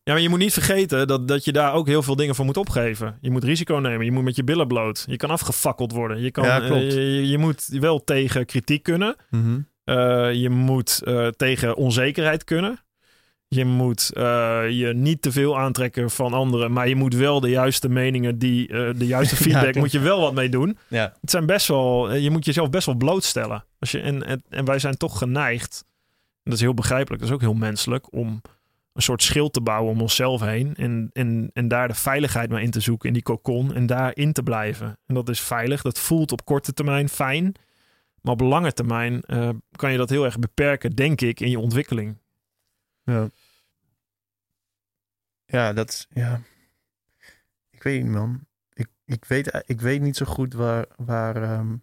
Ja, 0.04 0.14
maar 0.14 0.22
je 0.22 0.30
moet 0.30 0.40
niet 0.40 0.54
vergeten 0.54 1.08
dat, 1.08 1.28
dat 1.28 1.46
je 1.46 1.52
daar 1.52 1.74
ook 1.74 1.88
heel 1.88 2.04
veel 2.04 2.16
dingen 2.16 2.36
voor 2.36 2.46
moet 2.46 2.58
opgeven. 2.58 3.18
Je 3.22 3.32
moet 3.32 3.44
risico 3.44 3.76
nemen. 3.76 4.06
Je 4.06 4.12
moet 4.12 4.24
met 4.24 4.36
je 4.36 4.44
billen 4.44 4.68
bloot. 4.68 5.06
Je 5.08 5.16
kan 5.18 5.30
afgefakkeld 5.30 5.92
worden. 5.92 6.22
Je, 6.22 6.32
kan, 6.32 6.44
Ja, 6.44 6.60
klopt. 6.60 6.82
eh, 6.82 6.92
je, 6.92 7.28
je 7.28 7.38
moet 7.38 7.66
wel 7.68 8.04
tegen 8.04 8.46
kritiek 8.46 8.84
kunnen. 8.84 9.16
mhm. 9.30 9.60
Eh, 9.84 10.34
je 10.34 10.50
moet 10.50 11.02
eh, 11.04 11.28
tegen 11.28 11.76
onzekerheid 11.76 12.44
kunnen. 12.44 12.80
Je 13.56 13.66
moet 13.66 14.12
eh, 14.14 14.70
je 14.70 14.94
niet 14.94 15.22
te 15.22 15.32
veel 15.32 15.60
aantrekken 15.60 16.10
van 16.10 16.34
anderen. 16.34 16.72
Maar 16.72 16.88
je 16.88 16.96
moet 16.96 17.14
wel 17.16 17.40
de 17.40 17.50
juiste 17.50 17.90
meningen, 17.90 18.38
die, 18.38 18.68
eh, 18.68 18.90
de 18.96 19.06
juiste 19.06 19.36
feedback, 19.44 19.76
moet 19.76 19.92
je 19.92 20.00
wel 20.00 20.22
wat 20.22 20.34
mee 20.34 20.50
doen. 20.50 20.78
ja. 20.88 21.14
Het 21.22 21.30
zijn 21.30 21.46
best 21.46 21.68
wel, 21.68 22.10
eh, 22.10 22.24
je 22.24 22.30
moet 22.30 22.46
jezelf 22.46 22.70
best 22.70 22.86
wel 22.86 22.96
blootstellen. 22.96 23.66
Als 23.80 23.92
je, 23.92 24.00
en, 24.00 24.24
en, 24.24 24.44
en 24.50 24.66
wij 24.66 24.80
zijn 24.80 24.98
toch 24.98 25.18
geneigd, 25.18 25.86
en 25.88 26.42
dat 26.44 26.54
is 26.54 26.60
heel 26.60 26.74
begrijpelijk, 26.74 27.22
dat 27.22 27.30
is 27.30 27.36
ook 27.36 27.42
heel 27.42 27.54
menselijk, 27.54 28.14
om 28.14 28.42
een 28.94 29.02
soort 29.02 29.24
schild 29.24 29.54
te 29.54 29.62
bouwen 29.62 29.92
om 29.92 30.02
onszelf 30.02 30.42
heen. 30.42 30.76
En, 30.76 31.10
en, 31.14 31.50
en 31.54 31.68
daar 31.68 31.88
de 31.88 31.94
veiligheid 31.94 32.50
maar 32.50 32.62
in 32.62 32.72
te 32.72 32.80
zoeken, 32.80 33.08
in 33.08 33.14
die 33.14 33.24
cocon, 33.24 33.74
en 33.74 33.86
daarin 33.86 34.34
te 34.34 34.44
blijven. 34.44 34.98
En 35.06 35.16
dat 35.16 35.30
is 35.30 35.40
veilig, 35.40 35.82
dat 35.82 36.00
voelt 36.00 36.32
op 36.32 36.46
korte 36.46 36.74
termijn 36.74 37.10
fijn. 37.10 37.56
Maar 38.22 38.34
op 38.34 38.42
lange 38.42 38.74
termijn 38.74 39.22
kan 39.72 39.92
je 39.92 39.98
dat 39.98 40.10
heel 40.10 40.26
erg 40.26 40.40
beperken, 40.40 40.92
denk 40.92 41.22
ik, 41.22 41.40
in 41.40 41.50
je 41.50 41.60
ontwikkeling. 41.60 42.18
Ja. 43.04 43.30
Ja, 45.46 45.74
dat 45.74 45.90
is. 45.90 46.08
Ja. 46.10 46.42
Ik 47.70 47.84
weet 47.84 48.04
niet, 48.04 48.12
man. 48.12 48.48
Ik, 48.74 48.88
ik, 49.06 49.26
weet, 49.26 49.64
ik 49.66 49.82
weet 49.82 50.02
niet 50.02 50.18
zo 50.18 50.26
goed 50.26 50.54
waar, 50.54 50.86
waar, 50.96 51.44
ehm, 51.44 51.76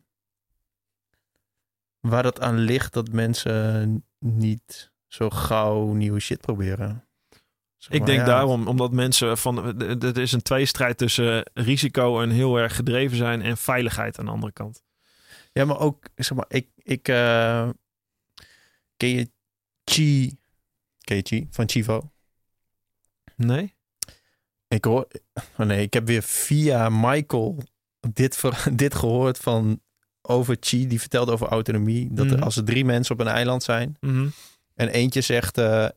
waar 2.01 2.23
dat 2.23 2.41
aan 2.41 2.59
ligt 2.59 2.93
dat 2.93 3.13
mensen 3.13 4.05
niet 4.19 4.93
zo 5.07 5.31
gauw 5.31 5.93
nieuwe 5.93 6.21
shit 6.21 6.41
proberen. 6.41 7.07
Zeg 7.77 7.93
Ik 7.93 8.07
denk 8.07 8.19
ja. 8.19 8.25
daarom, 8.25 8.69
omdat 8.69 8.93
mensen 8.93 9.39
van. 9.39 9.79
Het 9.79 10.17
is 10.17 10.33
een 10.33 10.43
tweestrijd 10.43 10.99
tussen 10.99 11.51
risico 11.55 12.21
en 12.21 12.31
heel 12.31 12.57
erg 12.57 12.77
gedreven 12.77 13.17
zijn 13.17 13.43
en 13.43 13.57
veiligheid 13.57 14.19
aan 14.19 14.25
de 14.25 14.31
andere 14.31 14.53
kant. 14.53 14.85
Ja, 15.53 15.65
maar 15.65 15.79
ook, 15.79 16.09
zeg 16.15 16.37
maar, 16.37 16.47
ik, 16.49 16.69
ik 16.77 17.09
eh, 17.09 17.69
ken 18.97 19.09
je 19.09 19.31
Chi, 19.85 20.39
ken 20.99 21.17
je 21.17 21.23
Chi 21.23 21.47
van 21.51 21.69
Chivo? 21.69 22.12
Nee? 23.37 23.75
Ik 24.69 24.85
hoor, 24.85 25.09
oh 25.59 25.67
nee, 25.67 25.83
ik 25.83 25.93
heb 25.93 26.07
weer 26.07 26.23
via 26.23 26.89
Michael 26.89 27.59
dit, 28.13 28.37
ver- 28.37 28.69
dit 28.77 28.95
gehoord 28.95 29.39
van 29.39 29.81
over 30.23 30.57
Chi, 30.61 30.87
die 30.87 31.01
vertelt 31.01 31.31
over 31.31 31.47
autonomie. 31.49 32.09
Dat 32.13 32.27
er, 32.27 32.33
Mhm. 32.37 32.43
als 32.43 32.57
er 32.57 32.65
drie 32.65 32.85
mensen 32.85 33.15
op 33.15 33.21
een 33.21 33.27
eiland 33.33 33.63
zijn 33.63 33.97
Mhm. 34.01 34.29
en 34.75 34.89
eentje 34.89 35.21
zegt, 35.21 35.59
eh, 35.59 35.89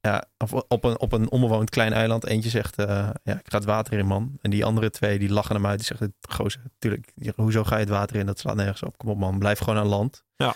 ja, 0.00 0.24
of 0.38 0.52
op 0.52 0.84
een, 0.84 0.98
op 1.00 1.12
een 1.12 1.30
onbewoond 1.30 1.70
klein 1.70 1.92
eiland, 1.92 2.24
eentje 2.26 2.50
zegt, 2.50 2.78
eh, 2.78 3.10
ja, 3.22 3.38
ik 3.38 3.50
ga 3.50 3.56
het 3.56 3.64
water 3.64 3.98
in, 3.98 4.06
man. 4.06 4.38
En 4.40 4.50
die 4.50 4.64
andere 4.64 4.90
twee, 4.90 5.18
die 5.18 5.28
lachen 5.32 5.54
hem 5.54 5.66
uit, 5.66 5.78
die 5.78 5.86
zeggen, 5.86 6.14
gozer, 6.28 6.62
tuurlijk, 6.78 7.12
hoezo 7.36 7.64
ga 7.64 7.74
je 7.74 7.80
het 7.80 7.88
water 7.88 8.16
in? 8.16 8.26
Dat 8.26 8.38
slaat 8.38 8.56
nergens 8.56 8.82
op. 8.82 8.98
Kom 8.98 9.08
op, 9.08 9.18
man, 9.18 9.38
blijf 9.38 9.58
gewoon 9.58 9.78
aan 9.78 9.86
land. 9.86 10.24
Ja. 10.36 10.54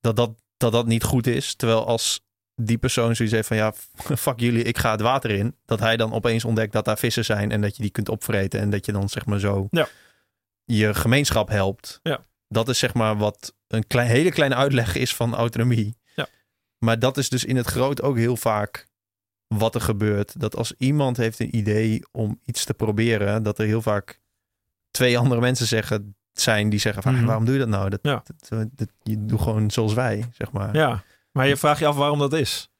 Dat 0.00 0.16
dat, 0.16 0.30
dat 0.56 0.72
dat 0.72 0.86
niet 0.86 1.04
goed 1.04 1.26
is. 1.26 1.54
Terwijl 1.54 1.86
als 1.86 2.25
die 2.62 2.78
persoon 2.78 3.16
zoiets 3.16 3.34
heeft 3.34 3.48
van, 3.48 3.56
ja, 3.56 3.72
fuck 4.26 4.40
jullie, 4.40 4.62
ik 4.62 4.78
ga 4.78 4.90
het 4.90 5.00
water 5.00 5.30
in. 5.30 5.54
Dat 5.64 5.80
hij 5.80 5.96
dan 5.96 6.12
opeens 6.12 6.44
ontdekt 6.44 6.72
dat 6.72 6.84
daar 6.84 6.98
vissen 6.98 7.24
zijn 7.24 7.50
en 7.50 7.60
dat 7.60 7.76
je 7.76 7.82
die 7.82 7.90
kunt 7.90 8.08
opvreten. 8.08 8.60
En 8.60 8.70
dat 8.70 8.86
je 8.86 8.92
dan, 8.92 9.08
zeg 9.08 9.26
maar, 9.26 9.38
zo 9.38 9.66
Ja. 9.70 9.88
je 10.64 10.94
gemeenschap 10.94 11.48
helpt. 11.48 12.00
Ja. 12.02 12.20
Dat 12.48 12.68
is, 12.68 12.78
zeg 12.78 12.94
maar, 12.94 13.16
wat 13.16 13.54
een 13.68 13.86
klein, 13.86 14.08
hele 14.08 14.30
kleine 14.30 14.54
uitleg 14.54 14.94
is 14.94 15.14
van 15.14 15.34
autonomie. 15.34 15.96
Ja. 16.14 16.26
Maar 16.78 16.98
dat 16.98 17.16
is 17.16 17.28
dus 17.28 17.44
in 17.44 17.56
het 17.56 17.66
groot 17.66 18.02
ook 18.02 18.16
heel 18.16 18.36
vaak 18.36 18.88
wat 19.46 19.74
er 19.74 19.80
gebeurt. 19.80 20.40
Dat 20.40 20.56
als 20.56 20.72
iemand 20.78 21.16
heeft 21.16 21.38
een 21.40 21.56
idee 21.56 22.02
om 22.12 22.40
iets 22.44 22.64
te 22.64 22.74
proberen, 22.74 23.42
dat 23.42 23.58
er 23.58 23.66
heel 23.66 23.82
vaak 23.82 24.20
twee 24.90 25.18
andere 25.18 25.40
mensen 25.40 25.66
zeggen, 25.66 26.16
zijn 26.32 26.68
die 26.68 26.78
zeggen 26.80 27.02
van, 27.02 27.14
Mhm. 27.14 27.24
waarom 27.24 27.44
doe 27.44 27.54
je 27.54 27.60
dat 27.60 27.68
nou? 27.68 27.90
Dat, 27.90 27.98
Ja. 28.02 28.22
dat, 28.48 28.68
dat- 28.72 28.92
je 29.02 29.24
doet 29.24 29.40
gewoon 29.40 29.70
zoals 29.70 29.94
wij, 29.94 30.24
zeg 30.32 30.52
maar. 30.52 30.74
Ja. 30.76 31.02
Maar 31.36 31.48
je 31.48 31.56
vraagt 31.56 31.78
je 31.78 31.86
af 31.86 31.96
waarom 31.96 32.18
dat 32.18 32.32
is. 32.32 32.70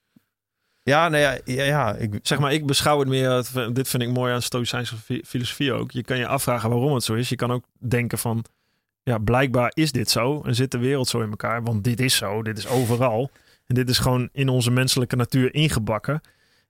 Ja, 0.82 1.08
nou 1.08 1.22
ja, 1.22 1.38
ja, 1.44 1.64
ja 1.64 1.94
ik, 1.94 2.18
Zeg 2.22 2.38
maar, 2.38 2.52
ik 2.52 2.66
beschouw 2.66 2.98
het 2.98 3.08
meer, 3.08 3.44
dit 3.72 3.88
vind 3.88 4.02
ik 4.02 4.08
mooi 4.08 4.32
aan 4.32 4.42
Stoïcijnse 4.42 4.96
fi- 4.96 5.22
filosofie 5.24 5.72
ook. 5.72 5.90
Je 5.90 6.02
kan 6.02 6.18
je 6.18 6.26
afvragen 6.26 6.70
waarom 6.70 6.94
het 6.94 7.04
zo 7.04 7.14
is. 7.14 7.28
Je 7.28 7.36
kan 7.36 7.52
ook 7.52 7.64
denken 7.78 8.18
van, 8.18 8.44
ja, 9.02 9.18
blijkbaar 9.18 9.70
is 9.74 9.92
dit 9.92 10.10
zo 10.10 10.42
en 10.42 10.54
zit 10.54 10.70
de 10.70 10.78
wereld 10.78 11.08
zo 11.08 11.20
in 11.20 11.30
elkaar. 11.30 11.62
Want 11.62 11.84
dit 11.84 12.00
is 12.00 12.16
zo, 12.16 12.42
dit 12.42 12.58
is 12.58 12.66
overal. 12.66 13.30
En 13.66 13.74
dit 13.74 13.88
is 13.88 13.98
gewoon 13.98 14.28
in 14.32 14.48
onze 14.48 14.70
menselijke 14.70 15.16
natuur 15.16 15.54
ingebakken. 15.54 16.20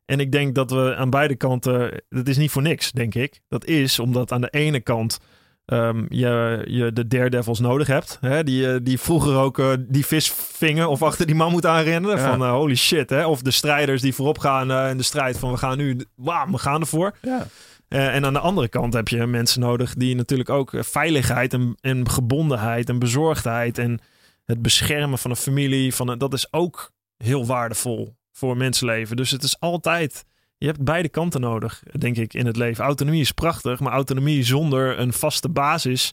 En 0.04 0.20
ik 0.20 0.32
denk 0.32 0.54
dat 0.54 0.70
we 0.70 0.94
aan 0.96 1.10
beide 1.10 1.36
kanten, 1.36 2.02
dat 2.08 2.28
is 2.28 2.36
niet 2.36 2.50
voor 2.50 2.62
niks, 2.62 2.92
denk 2.92 3.14
ik. 3.14 3.40
Dat 3.48 3.64
is 3.64 3.98
omdat 3.98 4.32
aan 4.32 4.40
de 4.40 4.50
ene 4.50 4.80
kant 4.80 5.18
ehm, 5.66 6.04
je, 6.08 6.62
je 6.68 6.92
de 6.92 7.06
daredevils 7.06 7.60
nodig 7.60 7.86
hebt. 7.86 8.18
Hè? 8.20 8.44
Die, 8.44 8.72
eh, 8.72 8.78
die 8.82 9.00
vroeger 9.00 9.36
ook 9.36 9.58
eh, 9.58 9.72
die 9.78 10.06
vis 10.06 10.32
vingen 10.32 10.88
of 10.88 11.02
achter 11.02 11.26
die 11.26 11.34
man 11.34 11.50
moet 11.50 11.66
aanrennen. 11.66 12.16
Ja. 12.16 12.30
Van 12.30 12.42
eh, 12.42 12.50
holy 12.50 12.74
shit. 12.74 13.10
Hè? 13.10 13.26
Of 13.26 13.42
de 13.42 13.50
strijders 13.50 14.02
die 14.02 14.14
voorop 14.14 14.38
gaan 14.38 14.90
in 14.90 14.96
de 14.96 15.02
strijd 15.02 15.38
van 15.38 15.50
we 15.50 15.56
gaan 15.56 15.76
nu, 15.76 16.04
wauw, 16.14 16.50
we 16.50 16.58
gaan 16.58 16.80
ervoor. 16.80 17.16
ja. 17.20 17.46
En 17.88 18.24
aan 18.24 18.32
de 18.32 18.38
andere 18.38 18.68
kant 18.68 18.94
heb 18.94 19.08
je 19.08 19.26
mensen 19.26 19.60
nodig 19.60 19.94
die 19.94 20.14
natuurlijk 20.14 20.50
ook 20.50 20.72
veiligheid 20.78 21.52
en, 21.52 21.76
en 21.80 22.10
gebondenheid 22.10 22.88
en 22.88 22.98
bezorgdheid 22.98 23.78
en 23.78 24.00
het 24.44 24.62
beschermen 24.62 25.18
van 25.18 25.30
een 25.30 25.36
familie, 25.36 25.94
van 25.94 26.08
een, 26.08 26.18
dat 26.18 26.32
is 26.32 26.52
ook 26.52 26.92
heel 27.16 27.46
waardevol 27.46 28.16
voor 28.32 28.56
mensenleven. 28.56 29.16
Dus 29.16 29.30
het 29.30 29.42
is 29.42 29.60
altijd, 29.60 30.24
je 30.58 30.66
hebt 30.66 30.84
beide 30.84 31.08
kanten 31.08 31.40
nodig, 31.40 31.82
denk 31.98 32.16
ik, 32.16 32.34
in 32.34 32.46
het 32.46 32.56
leven. 32.56 32.84
Autonomie 32.84 33.20
is 33.20 33.32
prachtig, 33.32 33.80
maar 33.80 33.92
autonomie 33.92 34.44
zonder 34.44 34.98
een 34.98 35.12
vaste 35.12 35.48
basis 35.48 36.12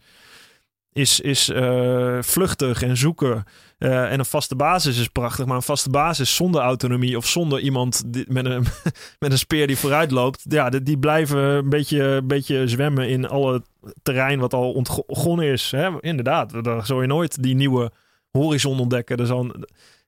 is, 0.94 1.20
is 1.20 1.50
eh, 1.50 2.18
vluchtig 2.22 2.82
en 2.82 2.98
zoeken. 2.98 3.44
Eh, 3.78 4.12
en 4.12 4.20
een 4.20 4.26
vaste 4.26 4.56
basis 4.56 5.00
is 5.00 5.08
prachtig, 5.08 5.46
maar 5.46 5.56
een 5.56 5.62
vaste 5.62 5.90
basis 5.90 6.36
zonder 6.36 6.62
autonomie 6.62 7.18
of 7.18 7.26
zonder 7.28 7.60
iemand 7.60 8.04
met, 8.28 8.46
een, 8.46 8.66
met 9.20 9.32
een 9.32 9.38
speer 9.38 9.68
die 9.68 9.78
vooruit 9.78 10.12
loopt, 10.12 10.46
ja, 10.50 10.70
die, 10.70 10.84
die 10.84 10.98
blijven 10.98 11.40
een 11.40 11.70
beetje, 11.70 12.04
een 12.04 12.28
beetje 12.28 12.68
zwemmen 12.68 13.10
in 13.10 13.28
alle 13.28 13.64
terrein 14.04 14.40
wat 14.40 14.54
al 14.54 14.72
ontgonnen 14.72 15.46
is. 15.46 15.72
Hè? 15.72 16.02
Inderdaad, 16.02 16.64
daar 16.64 16.86
zou 16.86 17.02
je 17.02 17.08
nooit 17.08 17.44
die 17.44 17.56
nieuwe 17.56 17.92
horizon 18.32 18.80
ontdekken. 18.80 19.18
Er 19.18 19.26
zal, 19.26 19.52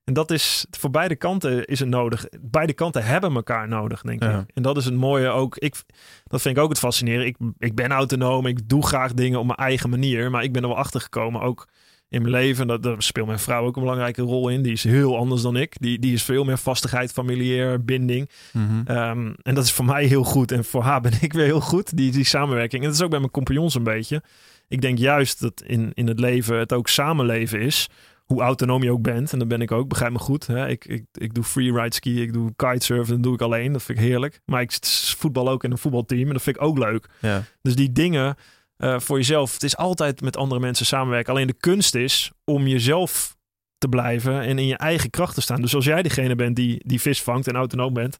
en 0.05 0.13
dat 0.13 0.31
is 0.31 0.65
voor 0.71 0.89
beide 0.89 1.15
kanten 1.15 1.65
is 1.65 1.79
het 1.79 1.89
nodig. 1.89 2.25
Beide 2.41 2.73
kanten 2.73 3.03
hebben 3.05 3.35
elkaar 3.35 3.67
nodig, 3.67 4.01
denk 4.01 4.23
Ja. 4.23 4.39
ik. 4.39 4.51
En 4.53 4.61
dat 4.63 4.77
is 4.77 4.85
het 4.85 4.93
mooie 4.95 5.27
ook. 5.29 5.57
Ik, 5.57 5.75
dat 6.23 6.41
vind 6.41 6.57
ik 6.57 6.63
ook 6.63 6.69
het 6.69 6.79
fascinerende. 6.79 7.25
Ik, 7.25 7.35
ik 7.57 7.75
ben 7.75 7.91
autonoom, 7.91 8.45
ik 8.45 8.69
doe 8.69 8.85
graag 8.87 9.13
dingen 9.13 9.39
op 9.39 9.45
mijn 9.45 9.57
eigen 9.57 9.89
manier, 9.89 10.31
maar 10.31 10.43
ik 10.43 10.51
ben 10.53 10.61
er 10.61 10.67
wel 10.67 10.77
achter 10.77 11.01
gekomen 11.01 11.41
ook 11.41 11.67
in 12.09 12.21
mijn 12.21 12.33
leven. 12.33 12.67
Dat, 12.67 12.83
daar 12.83 13.01
speelt 13.03 13.27
mijn 13.27 13.39
vrouw 13.39 13.65
ook 13.65 13.75
een 13.75 13.81
belangrijke 13.81 14.21
rol 14.21 14.49
in. 14.49 14.61
Die 14.61 14.71
is 14.71 14.83
heel 14.83 15.17
anders 15.17 15.41
dan 15.41 15.55
ik. 15.55 15.75
Die, 15.79 15.99
die 15.99 16.13
is 16.13 16.23
veel 16.23 16.43
meer 16.43 16.57
vastigheid, 16.57 17.11
familiair, 17.11 17.83
binding. 17.83 18.29
Mhm. 18.53 18.81
Ehm, 18.85 19.33
en 19.41 19.55
dat 19.55 19.63
is 19.63 19.71
voor 19.71 19.85
mij 19.85 20.05
heel 20.05 20.23
goed. 20.23 20.51
En 20.51 20.65
voor 20.65 20.81
haar 20.83 21.01
ben 21.07 21.13
ik 21.21 21.33
weer 21.33 21.45
heel 21.45 21.61
goed. 21.61 21.97
Die, 21.97 22.11
die 22.11 22.23
samenwerking. 22.25 22.81
En 22.81 22.87
dat 22.87 22.97
is 22.97 23.03
ook 23.03 23.09
bij 23.09 23.19
mijn 23.19 23.31
compagnons 23.31 23.75
een 23.75 23.83
beetje. 23.83 24.21
Ik 24.67 24.81
denk 24.81 24.97
juist 24.97 25.39
dat 25.39 25.61
in, 25.65 25.91
in 25.93 26.07
het 26.07 26.19
leven 26.19 26.57
het 26.59 26.73
ook 26.73 26.87
samenleven 26.87 27.59
is. 27.61 27.89
Hoe 28.25 28.41
autonoom 28.41 28.83
je 28.83 28.91
ook 28.91 29.01
bent. 29.01 29.33
En 29.33 29.39
dat 29.39 29.47
ben 29.47 29.61
ik 29.61 29.71
ook. 29.71 29.87
Begrijp 29.87 30.11
me 30.11 30.19
goed. 30.19 30.47
Hè? 30.47 30.67
Ik, 30.67 30.85
ik, 30.85 31.05
ik 31.13 31.33
doe 31.33 31.43
freeride 31.43 31.93
ski. 31.93 32.21
Ik 32.21 32.33
doe 32.33 32.53
kitesurfen. 32.55 33.13
Dat 33.13 33.23
doe 33.23 33.33
ik 33.33 33.41
alleen. 33.41 33.71
Dat 33.71 33.83
vind 33.83 33.97
ik 33.97 34.03
heerlijk. 34.03 34.41
Maar 34.45 34.61
ik 34.61 34.77
voetbal 35.17 35.49
ook 35.49 35.63
in 35.63 35.71
een 35.71 35.77
voetbalteam. 35.77 36.27
En 36.27 36.33
dat 36.33 36.41
vind 36.41 36.55
ik 36.55 36.61
ook 36.61 36.77
leuk. 36.77 37.09
ja. 37.19 37.43
Dus 37.61 37.75
die 37.75 37.91
dingen 37.91 38.35
eh, 38.77 38.99
voor 38.99 39.17
jezelf. 39.17 39.53
Het 39.53 39.63
is 39.63 39.77
altijd 39.77 40.21
met 40.21 40.37
andere 40.37 40.61
mensen 40.61 40.85
samenwerken. 40.85 41.33
Alleen 41.33 41.47
de 41.47 41.53
kunst 41.53 41.95
is 41.95 42.31
om 42.43 42.67
jezelf 42.67 43.35
te 43.77 43.87
blijven 43.87 44.41
en 44.41 44.59
in 44.59 44.67
je 44.67 44.77
eigen 44.77 45.09
kracht 45.09 45.33
te 45.35 45.41
staan. 45.41 45.61
Dus 45.61 45.75
als 45.75 45.85
jij 45.85 46.01
degene 46.01 46.35
bent 46.35 46.55
die, 46.55 46.81
die 46.85 47.01
vis 47.01 47.21
vangt 47.21 47.47
en 47.47 47.55
autonoom 47.55 47.93
bent, 47.93 48.19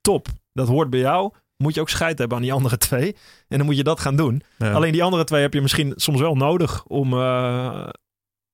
top. 0.00 0.28
Dat 0.52 0.68
hoort 0.68 0.90
bij 0.90 1.00
jou. 1.00 1.32
Moet 1.56 1.74
je 1.74 1.80
ook 1.80 1.88
scheid 1.88 2.18
hebben 2.18 2.36
aan 2.36 2.42
die 2.42 2.52
andere 2.52 2.78
twee. 2.78 3.16
En 3.48 3.56
dan 3.58 3.66
moet 3.66 3.76
je 3.76 3.84
dat 3.84 4.00
gaan 4.00 4.16
doen. 4.16 4.42
Ja. 4.58 4.72
Alleen 4.72 4.92
die 4.92 5.02
andere 5.02 5.24
twee 5.24 5.42
heb 5.42 5.54
je 5.54 5.60
misschien 5.60 5.92
soms 5.96 6.20
wel 6.20 6.34
nodig 6.34 6.84
om, 6.84 7.12
eh, 7.12 7.88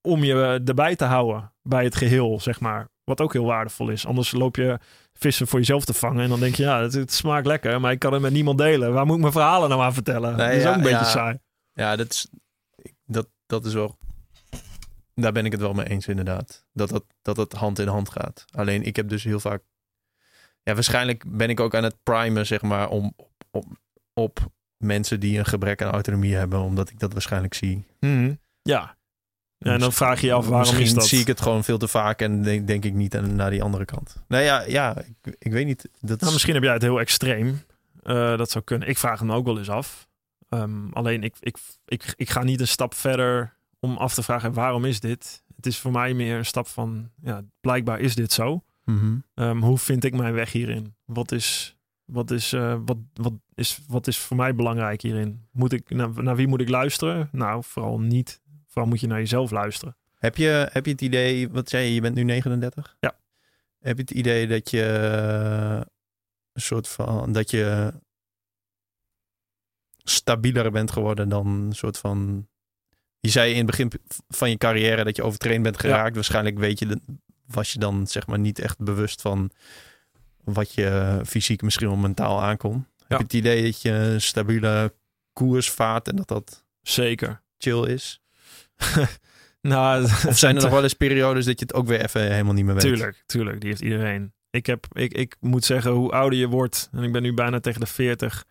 om 0.07 0.25
je 0.25 0.63
erbij 0.65 0.97
te 0.97 1.05
houden 1.05 1.53
bij 1.63 1.85
het 1.85 1.97
geheel, 1.97 2.41
zeg 2.41 2.61
maar. 2.61 2.89
Wat 3.05 3.21
ook 3.21 3.33
heel 3.33 3.45
waardevol 3.45 3.89
is. 3.89 4.07
Anders 4.07 4.33
loop 4.33 4.57
je 4.57 4.79
vissen 5.13 5.47
voor 5.47 5.59
jezelf 5.59 5.85
te 5.85 5.95
vangen. 5.95 6.23
En 6.23 6.29
dan 6.29 6.41
denk 6.41 6.55
je, 6.55 6.63
ja, 6.63 6.83
het, 6.83 6.93
het 6.93 7.13
smaakt 7.13 7.47
lekker, 7.47 7.81
maar 7.81 7.93
ik 7.93 7.99
kan 7.99 8.13
het 8.13 8.23
met 8.23 8.33
niemand 8.33 8.59
delen. 8.59 8.93
Waar 8.93 9.07
moet 9.07 9.15
ik 9.15 9.21
mijn 9.21 9.33
verhalen 9.33 9.69
nou 9.69 9.83
aan 9.83 9.95
vertellen? 9.95 10.37
Nee, 10.37 10.47
dat 10.47 10.57
is 10.57 10.63
ja, 10.63 10.69
ook 10.69 10.77
een 10.77 10.83
beetje 10.83 10.97
ja. 10.99 11.05
saai. 11.05 11.39
Ja, 11.73 11.97
dat 11.97 12.11
is, 12.11 12.29
dat, 13.05 13.29
dat 13.47 13.65
is 13.65 13.75
wel. 13.75 13.97
Daar 15.15 15.33
ben 15.33 15.45
ik 15.45 15.53
het 15.53 15.61
wel 15.61 15.73
mee 15.73 15.89
eens, 15.89 16.07
inderdaad. 16.07 16.67
Dat 16.73 16.89
dat, 16.89 17.05
dat 17.23 17.37
het 17.37 17.53
hand 17.53 17.79
in 17.79 17.89
hand 17.89 18.11
gaat. 18.11 18.45
Alleen 18.51 18.83
ik 18.83 18.97
heb 18.97 19.09
dus 19.09 19.25
heel 19.25 19.41
vaak. 19.41 19.63
Ja, 20.63 20.75
waarschijnlijk 20.75 21.25
ben 21.27 21.51
ik 21.51 21.61
ook 21.61 21.75
aan 21.75 21.85
het 21.85 22.03
primen, 22.03 22.47
zeg 22.47 22.63
maar, 22.63 22.89
om 22.89 23.13
op, 23.17 23.33
op, 23.51 23.67
op 24.13 24.39
mensen 24.77 25.21
die 25.21 25.39
een 25.39 25.47
gebrek 25.47 25.83
aan 25.83 25.93
autonomie 25.93 26.35
hebben, 26.35 26.61
omdat 26.61 26.91
ik 26.91 26.99
dat 26.99 27.13
waarschijnlijk 27.13 27.55
zie. 27.55 27.85
Ja. 28.63 28.97
Ja, 29.59 29.73
en 29.73 29.79
dan 29.81 29.93
vraag 29.93 30.21
je 30.21 30.27
je 30.27 30.33
af, 30.33 30.43
waarom 30.47 30.61
Misschien 30.61 30.83
is 30.87 30.95
dat? 30.95 31.07
zie 31.07 31.21
ik 31.21 31.27
het 31.27 31.41
gewoon 31.41 31.65
veel 31.65 31.79
te 31.79 31.89
vaak 31.89 32.21
en 32.21 32.43
denk, 32.43 32.67
denk 32.67 32.85
ik 32.85 32.95
niet 32.95 33.17
aan, 33.17 33.35
naar 33.37 33.51
die 33.51 33.63
andere 33.63 33.85
kant. 33.85 34.17
Nou 34.29 34.43
ja, 34.43 34.63
ja 34.63 34.97
ik, 35.23 35.37
ik 35.39 35.53
weet 35.53 35.67
niet. 35.67 35.89
Dat 36.01 36.17
Nou, 36.21 36.27
is- 36.27 36.33
misschien 36.33 36.55
heb 36.55 36.63
jij 36.63 36.73
het 36.73 36.83
heel 36.83 37.01
extreem. 37.01 37.61
Eh, 38.03 38.37
dat 38.37 38.51
zou 38.51 38.65
kunnen. 38.65 38.89
Ik 38.89 38.99
vraag 38.99 39.19
hem 39.19 39.33
ook 39.33 39.45
wel 39.47 39.59
eens 39.59 39.71
af. 39.71 40.09
Ehm, 40.49 40.89
alleen 40.93 41.23
ik, 41.23 41.37
ik, 41.41 41.59
ik, 41.85 42.13
ik 42.17 42.31
ga 42.31 42.43
niet 42.43 42.61
een 42.61 42.69
stap 42.69 42.95
verder 42.95 43.57
om 43.81 43.97
af 43.97 44.15
te 44.15 44.23
vragen 44.23 44.53
waarom 44.53 44.85
is 44.85 45.01
dit. 45.01 45.43
Het 45.57 45.67
is 45.67 45.79
voor 45.79 45.93
mij 45.93 46.15
meer 46.15 46.37
een 46.37 46.45
stap 46.45 46.69
van, 46.69 47.11
ja, 47.23 47.43
blijkbaar 47.61 48.01
is 48.01 48.15
dit 48.15 48.33
zo. 48.33 48.63
Mhm. 48.85 49.17
Ehm, 49.35 49.59
hoe 49.61 49.79
vind 49.79 50.05
ik 50.05 50.17
mijn 50.17 50.35
weg 50.35 50.53
hierin? 50.53 50.95
Wat 51.05 51.33
is, 51.33 51.77
wat 52.05 52.31
is, 52.31 52.53
eh, 52.53 52.77
wat, 52.85 52.97
wat 53.15 53.33
is, 53.55 53.79
wat 53.89 54.07
is 54.07 54.19
voor 54.19 54.37
mij 54.37 54.55
belangrijk 54.55 55.03
hierin? 55.03 55.47
Moet 55.53 55.73
ik, 55.73 55.91
naar, 55.91 56.23
naar 56.23 56.37
wie 56.37 56.47
moet 56.49 56.61
ik 56.61 56.69
luisteren? 56.69 57.29
Nou, 57.33 57.63
vooral 57.67 58.01
niet. 58.01 58.41
Vooral 58.77 58.95
moet 58.95 59.01
je 59.01 59.07
naar 59.07 59.19
jezelf 59.19 59.51
luisteren. 59.51 59.97
Heb 60.19 60.37
je, 60.37 60.69
heb 60.73 60.85
je 60.85 60.93
het 60.93 61.01
idee, 61.01 61.49
wat 61.51 61.69
zei 61.69 61.85
je, 61.87 61.95
je 61.95 62.01
bent 62.01 62.15
nu 62.15 62.23
39? 62.23 62.97
Ja. 63.01 63.17
Heb 63.79 63.97
je 63.97 64.03
het 64.03 64.11
idee 64.11 64.47
dat 64.47 64.71
je 64.71 64.83
eh, 64.83 65.81
een 66.53 66.61
soort 66.61 66.89
van, 66.89 67.33
dat 67.33 67.51
je 67.51 67.93
stabieler 69.97 70.71
bent 70.71 70.91
geworden 70.91 71.29
dan 71.29 71.47
een 71.47 71.73
soort 71.73 71.99
van, 71.99 72.49
je 73.21 73.29
zei 73.29 73.51
in 73.51 73.57
het 73.57 73.67
begin 73.67 73.93
van 74.29 74.51
je 74.51 74.57
carrière 74.57 75.05
dat 75.05 75.17
je 75.17 75.23
overtraind 75.23 75.63
bent 75.63 75.81
geraakt. 75.81 76.15
Waarschijnlijk 76.15 76.59
weet 76.59 76.79
je, 76.79 77.01
was 77.47 77.73
je 77.73 77.79
dan 77.79 78.07
zeg 78.07 78.27
maar 78.27 78.39
niet 78.39 78.59
echt 78.59 78.79
bewust 78.79 79.21
van 79.21 79.51
wat 80.45 80.75
je 80.75 81.21
fysiek 81.27 81.63
misschien 81.63 81.89
wel 81.89 81.97
mentaal 81.97 82.43
aankon. 82.43 82.87
Heb 83.07 83.19
je 83.19 83.25
het 83.25 83.33
idee 83.33 83.63
dat 83.63 83.83
je 83.83 83.91
een 83.91 84.21
stabiele 84.21 84.95
koers 85.33 85.71
vaart 85.71 86.09
en 86.09 86.17
dat 86.17 86.29
dat 86.29 86.65
Zeker. 86.83 87.43
chill 87.59 87.87
is? 87.87 88.21
Nou, 89.69 90.03
Of 90.03 90.39
zijn 90.39 90.57
er 90.57 90.63
nog 90.63 90.71
wel 90.71 90.83
eens 90.83 90.95
periodes 90.95 91.45
dat 91.45 91.59
je 91.59 91.67
het 91.67 91.75
ook 91.75 91.87
weer 91.87 92.05
even 92.05 92.31
helemaal 92.31 92.55
niet 92.55 92.65
meer 92.65 92.75
weet? 92.75 92.83
Tuurlijk, 92.83 93.23
tuurlijk. 93.27 93.61
Die 93.61 93.69
heeft 93.69 93.83
iedereen. 93.83 94.33
Ik, 94.51 94.67
heb, 94.67 94.87
ik, 94.93 95.15
ik 95.15 95.37
moet 95.41 95.65
zeggen, 95.65 95.91
hoe 95.91 96.11
ouder 96.11 96.39
je 96.39 96.49
wordt, 96.49 96.89
en 96.93 97.03
ik 97.03 97.13
ben 97.13 97.23
nu 97.23 97.35
bijna 97.35 97.61
tegen 97.61 97.81
de 97.81 97.87
40, 97.87 98.45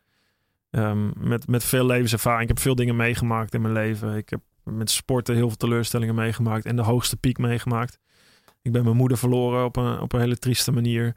ehm, 0.71 1.27
met, 1.29 1.47
met 1.47 1.63
veel 1.63 1.85
levenservaring. 1.85 2.41
Ik 2.41 2.47
heb 2.47 2.59
veel 2.59 2.75
dingen 2.75 2.95
meegemaakt 2.95 3.53
in 3.53 3.61
mijn 3.61 3.73
leven. 3.73 4.15
Ik 4.15 4.29
heb 4.29 4.39
met 4.63 4.91
sporten 4.91 5.35
heel 5.35 5.47
veel 5.47 5.57
teleurstellingen 5.57 6.15
meegemaakt 6.15 6.65
en 6.65 6.75
de 6.75 6.81
hoogste 6.81 7.17
piek 7.17 7.37
meegemaakt. 7.37 7.99
Ik 8.61 8.71
ben 8.71 8.83
mijn 8.83 8.95
moeder 8.95 9.17
verloren 9.17 9.65
op 9.65 9.75
een, 9.75 9.99
op 9.99 10.13
een 10.13 10.19
hele 10.19 10.37
trieste 10.37 10.71
manier. 10.71 11.15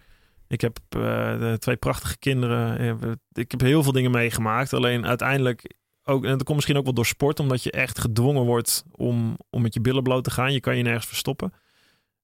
Ik 0.48 0.60
heb 0.60 0.78
uh, 0.96 1.52
twee 1.52 1.76
prachtige 1.76 2.18
kinderen. 2.18 2.98
Ik 3.32 3.50
heb 3.50 3.60
heel 3.60 3.82
veel 3.82 3.92
dingen 3.92 4.10
meegemaakt. 4.10 4.72
Alleen 4.72 5.06
uiteindelijk 5.06 5.74
ook, 6.08 6.24
en 6.24 6.30
dat 6.30 6.42
komt 6.42 6.54
misschien 6.54 6.76
ook 6.76 6.84
wel 6.84 6.94
door 6.94 7.06
sport, 7.06 7.40
omdat 7.40 7.62
je 7.62 7.70
echt 7.70 7.98
gedwongen 7.98 8.44
wordt 8.44 8.84
om, 8.90 9.36
om 9.50 9.62
met 9.62 9.74
je 9.74 9.80
billen 9.80 10.02
bloot 10.02 10.24
te 10.24 10.30
gaan. 10.30 10.52
Je 10.52 10.60
kan 10.60 10.76
je 10.76 10.82
nergens 10.82 11.06
verstoppen. 11.06 11.52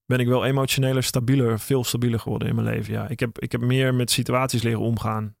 Ben 0.05 0.19
ik 0.19 0.27
wel 0.27 0.45
emotioneler, 0.45 1.03
stabieler, 1.03 1.59
veel 1.59 1.83
stabieler 1.83 2.19
geworden 2.19 2.47
in 2.47 2.55
mijn 2.55 2.67
leven. 2.67 2.93
Ja, 2.93 3.07
ik 3.07 3.19
heb, 3.19 3.39
ik 3.39 3.51
heb 3.51 3.61
meer 3.61 3.93
met 3.93 4.11
situaties 4.11 4.61
leren 4.61 4.79
omgaan. 4.79 5.35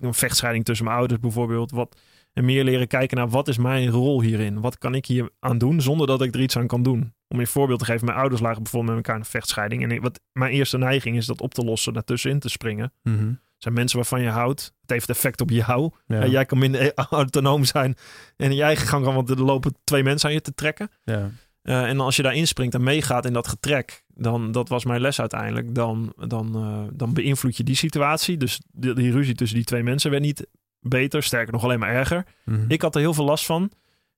een 0.00 0.14
vechtscheiding 0.14 0.64
tussen 0.64 0.86
mijn 0.86 0.96
ouders 0.96 1.20
bijvoorbeeld. 1.20 1.70
Wat, 1.70 2.00
en 2.32 2.44
meer 2.44 2.64
leren 2.64 2.86
kijken 2.86 3.16
naar 3.16 3.28
wat 3.28 3.48
is 3.48 3.58
mijn 3.58 3.90
rol 3.90 4.22
hierin? 4.22 4.60
Wat 4.60 4.78
kan 4.78 4.94
ik 4.94 5.06
hier 5.06 5.30
aan 5.38 5.58
doen 5.58 5.80
zonder 5.80 6.06
dat 6.06 6.22
ik 6.22 6.34
er 6.34 6.40
iets 6.40 6.56
aan 6.56 6.66
kan 6.66 6.82
doen? 6.82 7.00
Om 7.28 7.36
je 7.36 7.40
een 7.40 7.46
voorbeeld 7.46 7.78
te 7.78 7.84
geven, 7.84 8.06
mijn 8.06 8.18
ouders 8.18 8.40
lagen 8.40 8.62
bijvoorbeeld 8.62 8.96
met 8.96 9.06
elkaar 9.06 9.20
een 9.20 9.30
vechtscheiding. 9.30 9.82
En 9.82 10.00
wat 10.00 10.20
mijn 10.32 10.52
eerste 10.52 10.78
neiging 10.78 11.16
is 11.16 11.26
dat 11.26 11.40
op 11.40 11.54
te 11.54 11.64
lossen, 11.64 11.92
daartussenin 11.92 12.38
te 12.38 12.48
springen. 12.48 12.92
Mhm. 13.02 13.32
Zijn 13.62 13.74
mensen 13.74 13.96
waarvan 13.96 14.22
je 14.22 14.28
houdt. 14.28 14.72
Het 14.80 14.90
heeft 14.90 15.08
effect 15.08 15.40
op 15.40 15.50
jou. 15.50 15.90
Ja. 16.06 16.26
jij 16.26 16.44
kan 16.44 16.58
minder 16.58 16.94
autonoom 17.10 17.64
zijn 17.64 17.96
en 18.36 18.50
in 18.50 18.56
je 18.56 18.62
eigen 18.62 18.88
gang 18.88 19.04
gaan, 19.04 19.14
want 19.14 19.30
er 19.30 19.42
lopen 19.42 19.74
twee 19.84 20.02
mensen 20.02 20.28
aan 20.28 20.34
je 20.34 20.40
te 20.40 20.54
trekken. 20.54 20.90
Ja. 21.04 21.30
Uh, 21.62 21.88
en 21.88 22.00
als 22.00 22.16
je 22.16 22.22
daar 22.22 22.34
inspringt 22.34 22.74
en 22.74 22.82
meegaat 22.82 23.24
in 23.24 23.32
dat 23.32 23.48
getrek, 23.48 24.04
dan, 24.14 24.52
dat 24.52 24.68
was 24.68 24.84
mijn 24.84 25.00
les 25.00 25.20
uiteindelijk, 25.20 25.74
dan, 25.74 26.12
dan, 26.26 26.56
uh, 26.56 26.88
dan 26.92 27.14
beïnvloed 27.14 27.56
je 27.56 27.64
die 27.64 27.74
situatie. 27.74 28.36
Dus 28.36 28.60
die, 28.72 28.94
die, 28.94 29.12
ruzie 29.12 29.34
tussen 29.34 29.56
die 29.56 29.66
twee 29.66 29.82
mensen 29.82 30.10
werd 30.10 30.22
niet 30.22 30.46
beter, 30.80 31.22
sterker 31.22 31.52
nog 31.52 31.64
alleen 31.64 31.78
maar 31.78 31.94
erger. 31.94 32.24
Mhm. 32.44 32.64
Ik 32.68 32.82
had 32.82 32.94
er 32.94 33.00
heel 33.00 33.14
veel 33.14 33.24
last 33.24 33.46
van. 33.46 33.70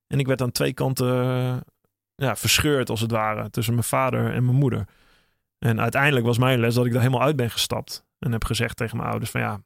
En 0.06 0.18
ik 0.18 0.26
werd 0.26 0.42
aan 0.42 0.52
twee 0.52 0.72
kanten 0.72 1.24
uh, 1.24 1.56
ja, 2.14 2.36
verscheurd, 2.36 2.90
als 2.90 3.00
het 3.00 3.10
ware, 3.10 3.50
tussen 3.50 3.74
mijn 3.74 3.86
vader 3.86 4.32
en 4.32 4.44
mijn 4.44 4.56
moeder. 4.56 4.86
En 5.58 5.80
uiteindelijk 5.80 6.26
was 6.26 6.38
mijn 6.38 6.60
les 6.60 6.74
dat 6.74 6.86
ik 6.86 6.92
er 6.92 6.98
helemaal 6.98 7.22
uit 7.22 7.36
ben 7.36 7.50
gestapt. 7.50 8.04
En 8.22 8.32
heb 8.32 8.44
gezegd 8.44 8.76
tegen 8.76 8.96
mijn 8.96 9.08
ouders 9.08 9.30
van 9.30 9.40
ja... 9.40 9.60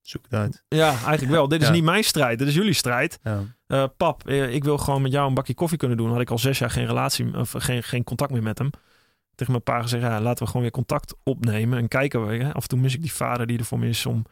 Zoek 0.00 0.22
het 0.22 0.34
uit. 0.34 0.64
Ja, 0.68 0.88
eigenlijk 0.88 1.30
wel. 1.30 1.48
Dit 1.48 1.62
is 1.62 1.70
niet 1.70 1.84
mijn 1.84 2.04
strijd. 2.04 2.38
Dit 2.38 2.48
is 2.48 2.54
jullie 2.54 2.72
strijd. 2.72 3.18
Ja. 3.22 3.40
Uh, 3.66 3.84
pap, 3.96 4.28
ik 4.28 4.64
wil 4.64 4.78
gewoon 4.78 5.02
met 5.02 5.12
jou 5.12 5.28
een 5.28 5.34
bakje 5.34 5.54
koffie 5.54 5.78
kunnen 5.78 5.96
doen. 5.96 6.10
Had 6.10 6.20
ik 6.20 6.30
al 6.30 6.38
zes 6.38 6.58
jaar 6.58 6.70
geen 6.70 6.86
relatie 6.86 7.36
of 7.36 7.54
geen, 7.56 7.82
geen 7.82 8.04
contact 8.04 8.30
meer 8.30 8.42
met 8.42 8.58
hem. 8.58 8.70
Tegen 9.34 9.52
mijn 9.52 9.64
pa 9.64 9.82
gezegd, 9.82 10.02
ja, 10.02 10.20
laten 10.20 10.38
we 10.38 10.46
gewoon 10.46 10.62
weer 10.62 10.70
contact 10.70 11.14
opnemen. 11.22 11.78
En 11.78 11.88
kijken 11.88 12.26
we. 12.26 12.52
Af 12.52 12.62
en 12.62 12.68
toe 12.68 12.78
mis 12.78 12.94
ik 12.94 13.00
die 13.00 13.12
vader 13.12 13.46
die 13.46 13.58
er 13.58 13.64
voor 13.64 13.78
me 13.78 13.88
is 13.88 14.06
om 14.06 14.24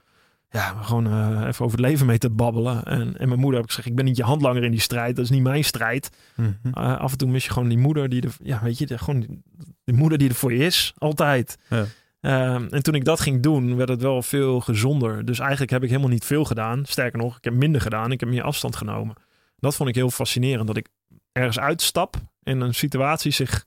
ja, 0.50 0.82
gewoon 0.82 1.06
uh, 1.06 1.46
even 1.46 1.64
over 1.64 1.78
het 1.78 1.86
leven 1.86 2.06
mee 2.06 2.18
te 2.18 2.30
babbelen. 2.30 2.84
En, 2.84 3.18
en 3.18 3.28
mijn 3.28 3.40
moeder 3.40 3.60
heb 3.60 3.64
ik 3.64 3.74
gezegd, 3.74 3.88
ik 3.88 3.96
ben 3.96 4.04
niet 4.04 4.16
je 4.16 4.22
handlanger 4.22 4.64
in 4.64 4.70
die 4.70 4.80
strijd. 4.80 5.16
Dat 5.16 5.24
is 5.24 5.30
niet 5.30 5.42
mijn 5.42 5.64
strijd. 5.64 6.10
Mm 6.36 6.58
-hmm. 6.62 6.72
uh, 6.78 6.98
af 6.98 7.12
en 7.12 7.18
toe 7.18 7.28
mis 7.28 7.44
je 7.44 7.50
gewoon 7.50 7.68
die 7.68 7.78
moeder 7.78 8.08
die 8.08 8.22
er, 8.22 8.36
ja, 8.42 8.62
weet 8.62 8.78
je, 8.78 8.86
de, 8.86 8.98
gewoon 8.98 9.20
die, 9.20 9.42
die, 9.84 9.94
moeder 9.94 10.18
die 10.18 10.28
er 10.28 10.34
voor 10.34 10.52
je 10.52 10.64
is. 10.64 10.94
Altijd. 10.98 11.58
Ja. 11.68 11.84
Uh, 12.26 12.54
en 12.54 12.82
toen 12.82 12.94
ik 12.94 13.04
dat 13.04 13.20
ging 13.20 13.42
doen, 13.42 13.76
werd 13.76 13.88
het 13.88 14.02
wel 14.02 14.22
veel 14.22 14.60
gezonder. 14.60 15.24
Dus 15.24 15.38
eigenlijk 15.38 15.70
heb 15.70 15.82
ik 15.82 15.88
helemaal 15.88 16.10
niet 16.10 16.24
veel 16.24 16.44
gedaan. 16.44 16.84
Sterker 16.84 17.18
nog, 17.18 17.36
ik 17.36 17.44
heb 17.44 17.54
minder 17.54 17.80
gedaan. 17.80 18.12
Ik 18.12 18.20
heb 18.20 18.28
meer 18.28 18.42
afstand 18.42 18.76
genomen. 18.76 19.16
Dat 19.58 19.74
vond 19.74 19.88
ik 19.88 19.94
heel 19.94 20.10
fascinerend. 20.10 20.66
Dat 20.66 20.76
ik 20.76 20.88
ergens 21.32 21.58
uitstap 21.58 22.16
en 22.42 22.60
een 22.60 22.74
situatie 22.74 23.30
zich 23.30 23.64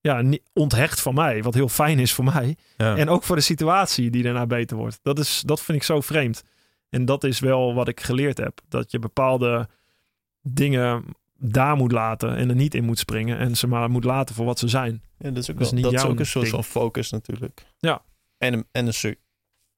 ja, 0.00 0.22
onthecht 0.52 1.00
van 1.00 1.14
mij. 1.14 1.42
Wat 1.42 1.54
heel 1.54 1.68
fijn 1.68 1.98
is 1.98 2.12
voor 2.12 2.24
mij. 2.24 2.56
Ja. 2.76 2.96
En 2.96 3.08
ook 3.08 3.22
voor 3.22 3.36
de 3.36 3.42
situatie 3.42 4.10
die 4.10 4.22
daarna 4.22 4.46
beter 4.46 4.76
wordt. 4.76 4.98
Dat, 5.02 5.18
is, 5.18 5.42
dat 5.46 5.60
vind 5.60 5.78
ik 5.78 5.84
zo 5.84 6.00
vreemd. 6.00 6.42
En 6.88 7.04
dat 7.04 7.24
is 7.24 7.40
wel 7.40 7.74
wat 7.74 7.88
ik 7.88 8.00
geleerd 8.00 8.38
heb. 8.38 8.60
Dat 8.68 8.90
je 8.90 8.98
bepaalde 8.98 9.68
dingen 10.42 11.04
daar 11.40 11.76
moet 11.76 11.92
laten 11.92 12.36
en 12.36 12.48
er 12.48 12.54
niet 12.54 12.74
in 12.74 12.84
moet 12.84 12.98
springen. 12.98 13.38
En 13.38 13.56
ze 13.56 13.66
maar 13.66 13.90
moet 13.90 14.04
laten 14.04 14.34
voor 14.34 14.44
wat 14.44 14.58
ze 14.58 14.68
zijn. 14.68 15.02
Ja, 15.18 15.30
dat 15.30 15.42
is 15.42 15.50
ook, 15.50 15.56
Dat 15.58 15.66
is 15.66 15.72
wel, 15.72 15.74
niet 15.80 15.82
dat 15.84 15.92
is 15.92 16.00
jouw 16.02 16.10
ook 16.10 16.18
een 16.18 16.26
soort 16.26 16.48
van 16.48 16.64
focus 16.64 17.10
natuurlijk. 17.10 17.66
Ja. 17.78 18.02
En, 18.38 18.52
een- 18.52 18.66
en 18.72 18.86
een 18.86 19.16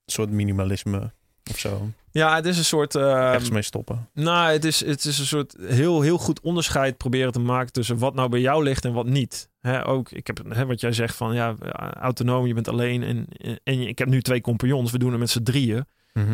soort, 0.06 0.30
minimalisme 0.30 1.12
of 1.50 1.58
zo. 1.58 1.90
Ja, 2.12 2.34
het 2.34 2.46
is 2.46 2.58
een 2.58 2.64
soort... 2.64 2.94
Ergens 2.96 3.50
mee 3.50 3.62
stoppen. 3.62 4.08
Nou, 4.14 4.52
het 4.52 4.64
is, 4.64 4.84
het 4.84 5.04
is 5.04 5.18
een 5.18 5.26
soort 5.26 5.56
heel, 5.60 6.00
heel 6.00 6.18
goed 6.18 6.40
onderscheid 6.40 6.96
proberen 6.96 7.32
te 7.32 7.40
maken 7.40 7.72
tussen 7.72 7.98
wat 7.98 8.14
nou 8.14 8.28
bij 8.28 8.40
jou 8.40 8.62
ligt 8.62 8.84
en 8.84 8.92
wat 8.92 9.06
niet. 9.06 9.50
Hè, 9.60 9.86
ook, 9.86 10.10
ik 10.10 10.26
heb 10.26 10.40
hè, 10.48 10.66
wat 10.66 10.80
jij 10.80 10.92
zegt 10.92 11.16
van 11.16 11.34
ja, 11.34 11.54
autonoom, 12.00 12.46
je 12.46 12.54
bent 12.54 12.68
alleen 12.68 13.02
en, 13.02 13.26
en 13.62 13.80
ik 13.88 13.98
heb 13.98 14.08
nu 14.08 14.22
twee 14.22 14.40
compagnons, 14.40 14.90
we 14.90 14.98
doen 14.98 15.10
het 15.10 15.18
met 15.20 15.30
z'n 15.30 15.42
drieën. 15.42 15.86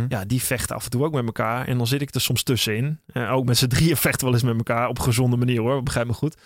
Ja, 0.09 0.25
die 0.25 0.43
vechten 0.43 0.77
af 0.77 0.85
en 0.85 0.91
toe 0.91 1.05
ook 1.05 1.13
met 1.13 1.27
elkaar 1.27 1.67
en 1.67 1.77
dan 1.77 1.87
zit 1.87 2.01
ik 2.01 2.15
er 2.15 2.21
soms 2.21 2.43
tussenin. 2.43 3.01
Eh, 3.07 3.33
ook 3.33 3.45
met 3.45 3.57
z'n 3.57 3.67
drieën 3.67 3.97
vechten 4.07 4.25
wel 4.25 4.35
eens 4.35 4.43
met 4.43 4.57
elkaar 4.57 4.89
op 4.89 4.99
gezonde 4.99 5.37
manier 5.37 5.61
hoor, 5.61 5.83
begrijp 5.83 6.07
me 6.07 6.13
goed. 6.13 6.37